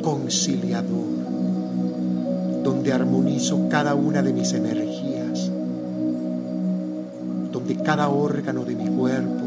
conciliador, 0.01 1.07
donde 2.63 2.91
armonizo 2.91 3.69
cada 3.69 3.95
una 3.95 4.21
de 4.21 4.33
mis 4.33 4.51
energías, 4.51 5.49
donde 7.51 7.77
cada 7.77 8.09
órgano 8.09 8.65
de 8.65 8.75
mi 8.75 8.87
cuerpo 8.89 9.45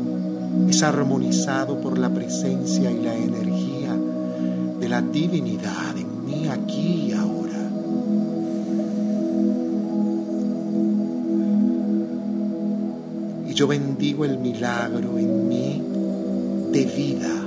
es 0.69 0.83
armonizado 0.83 1.79
por 1.81 1.99
la 1.99 2.09
presencia 2.09 2.91
y 2.91 3.03
la 3.03 3.15
energía 3.15 3.95
de 4.81 4.89
la 4.89 5.03
divinidad 5.03 5.97
en 5.97 6.25
mí 6.25 6.49
aquí 6.49 7.09
y 7.09 7.13
ahora. 7.13 7.33
yo 13.55 13.67
bendigo 13.67 14.25
el 14.25 14.39
milagro 14.39 15.19
en 15.19 15.47
mí 15.47 15.83
de 16.73 16.87
vida 16.87 17.41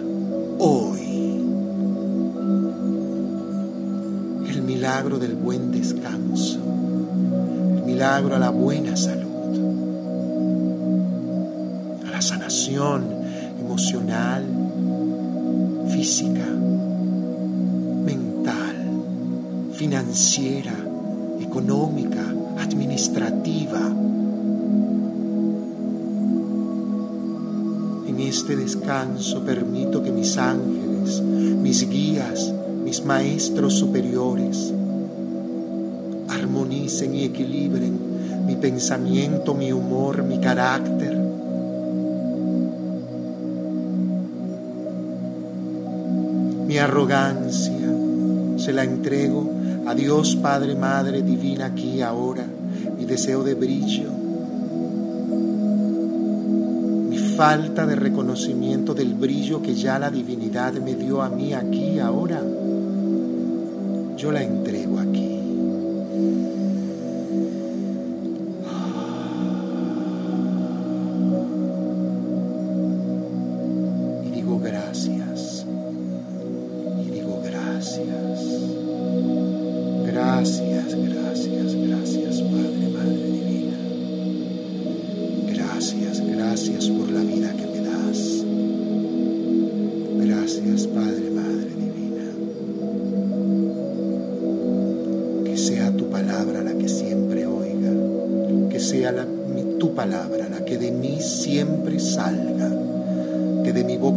milagro 4.95 5.19
del 5.19 5.35
buen 5.35 5.71
descanso, 5.73 6.57
el 7.75 7.83
milagro 7.83 8.33
a 8.33 8.39
la 8.39 8.49
buena 8.49 8.95
salud, 8.95 9.25
a 12.07 12.11
la 12.11 12.21
sanación 12.21 13.03
emocional, 13.59 14.45
física, 15.89 16.45
mental, 18.05 18.75
financiera, 19.73 20.77
económica, 21.41 22.23
administrativa. 22.57 23.91
Este 28.17 28.55
descanso 28.57 29.45
permito 29.45 30.03
que 30.03 30.11
mis 30.11 30.37
ángeles, 30.37 31.21
mis 31.21 31.87
guías, 31.89 32.51
mis 32.83 33.05
maestros 33.05 33.75
superiores 33.75 34.74
armonicen 36.85 37.15
y 37.15 37.23
equilibren 37.25 38.45
mi 38.45 38.55
pensamiento, 38.55 39.55
mi 39.55 39.71
humor, 39.71 40.23
mi 40.23 40.39
carácter. 40.39 41.17
Mi 46.67 46.77
arrogancia 46.77 47.87
se 48.57 48.73
la 48.73 48.83
entrego 48.83 49.49
a 49.87 49.95
Dios 49.95 50.35
Padre, 50.35 50.75
Madre 50.75 51.21
Divina 51.23 51.67
aquí 51.67 52.01
ahora. 52.01 52.45
Mi 52.97 53.05
deseo 53.05 53.43
de 53.43 53.55
brillo 53.55 54.11
falta 57.35 57.85
de 57.85 57.95
reconocimiento 57.97 58.93
del 58.93 59.13
brillo 59.13 59.61
que 59.61 59.75
ya 59.75 59.99
la 59.99 60.09
divinidad 60.09 60.71
me 60.75 60.95
dio 60.95 61.21
a 61.21 61.27
mí 61.27 61.53
aquí 61.53 61.99
ahora, 61.99 62.41
yo 64.15 64.31
la 64.31 64.41
entrego 64.41 64.84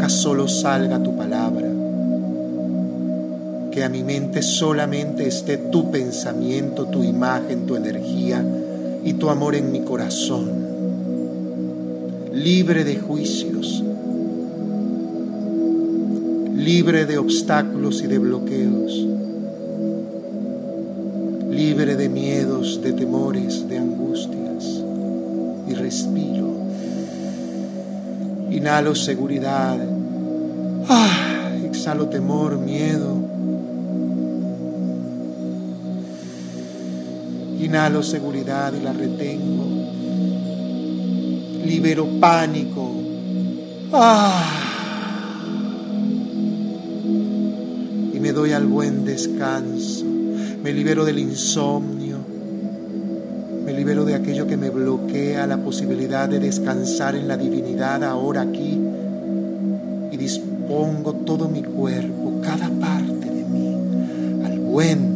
aquí. 0.09 0.17
solo 0.17 0.49
salga 0.49 1.03
tu 1.03 1.17
palabra, 1.17 1.69
que 3.71 3.85
a 3.85 3.89
mi 3.89 4.03
mente 4.03 4.43
solamente 4.43 5.27
esté 5.27 5.57
tu 5.57 5.91
pensamiento, 5.91 6.87
tu 6.87 7.05
imagen, 7.05 7.67
tu 7.67 7.77
energía 7.77 8.45
y 9.05 9.13
tu 9.15 9.31
amor 9.31 9.55
en 9.55 9.71
mi 9.71 9.81
corazón, 9.81 10.51
libre 12.33 12.85
de 12.85 12.97
juicios, 12.97 13.85
libre 16.57 17.07
de 17.07 17.19
obstáculos 17.19 18.03
y 18.03 18.07
de 18.07 18.19
bloqueos, 18.19 19.07
libre 21.51 21.97
de 21.97 22.09
miedos, 22.09 22.81
de 22.83 22.93
temores, 22.93 23.69
de 23.69 23.79
angustias, 23.79 24.83
y 25.69 25.75
respiro. 25.75 26.49
Inhalo 28.51 28.95
seguridad, 28.95 29.79
Ah, 30.91 31.53
exhalo 31.65 32.09
temor, 32.09 32.57
miedo. 32.57 33.15
Inhalo 37.61 38.03
seguridad 38.03 38.73
y 38.73 38.81
la 38.81 38.95
retengo. 38.95 39.67
Libero 41.67 42.09
pánico. 42.19 42.91
Ah. 43.93 44.43
Y 48.15 48.19
me 48.19 48.33
doy 48.33 48.53
al 48.53 48.65
buen 48.65 49.05
descanso. 49.05 50.07
Me 50.63 50.73
libero 50.73 51.05
del 51.05 51.19
insomnio. 51.19 52.17
Me 53.67 53.75
libero 53.75 54.07
de 54.07 54.15
aquello 54.15 54.47
que 54.47 54.57
me 54.57 54.71
bloquea 54.71 55.47
la 55.47 55.59
posibilidad 55.59 56.31
de 56.31 56.39
descansar 56.39 57.15
en 57.15 57.29
la 57.29 57.37
divinidad 57.37 58.03
ahora 58.03 58.41
aquí 58.41 58.88
pongo 60.69 61.15
todo 61.15 61.49
mi 61.49 61.63
cuerpo, 61.63 62.41
cada 62.43 62.69
parte 62.69 63.31
de 63.31 63.45
mí, 63.45 64.45
al 64.45 64.59
buen 64.59 65.08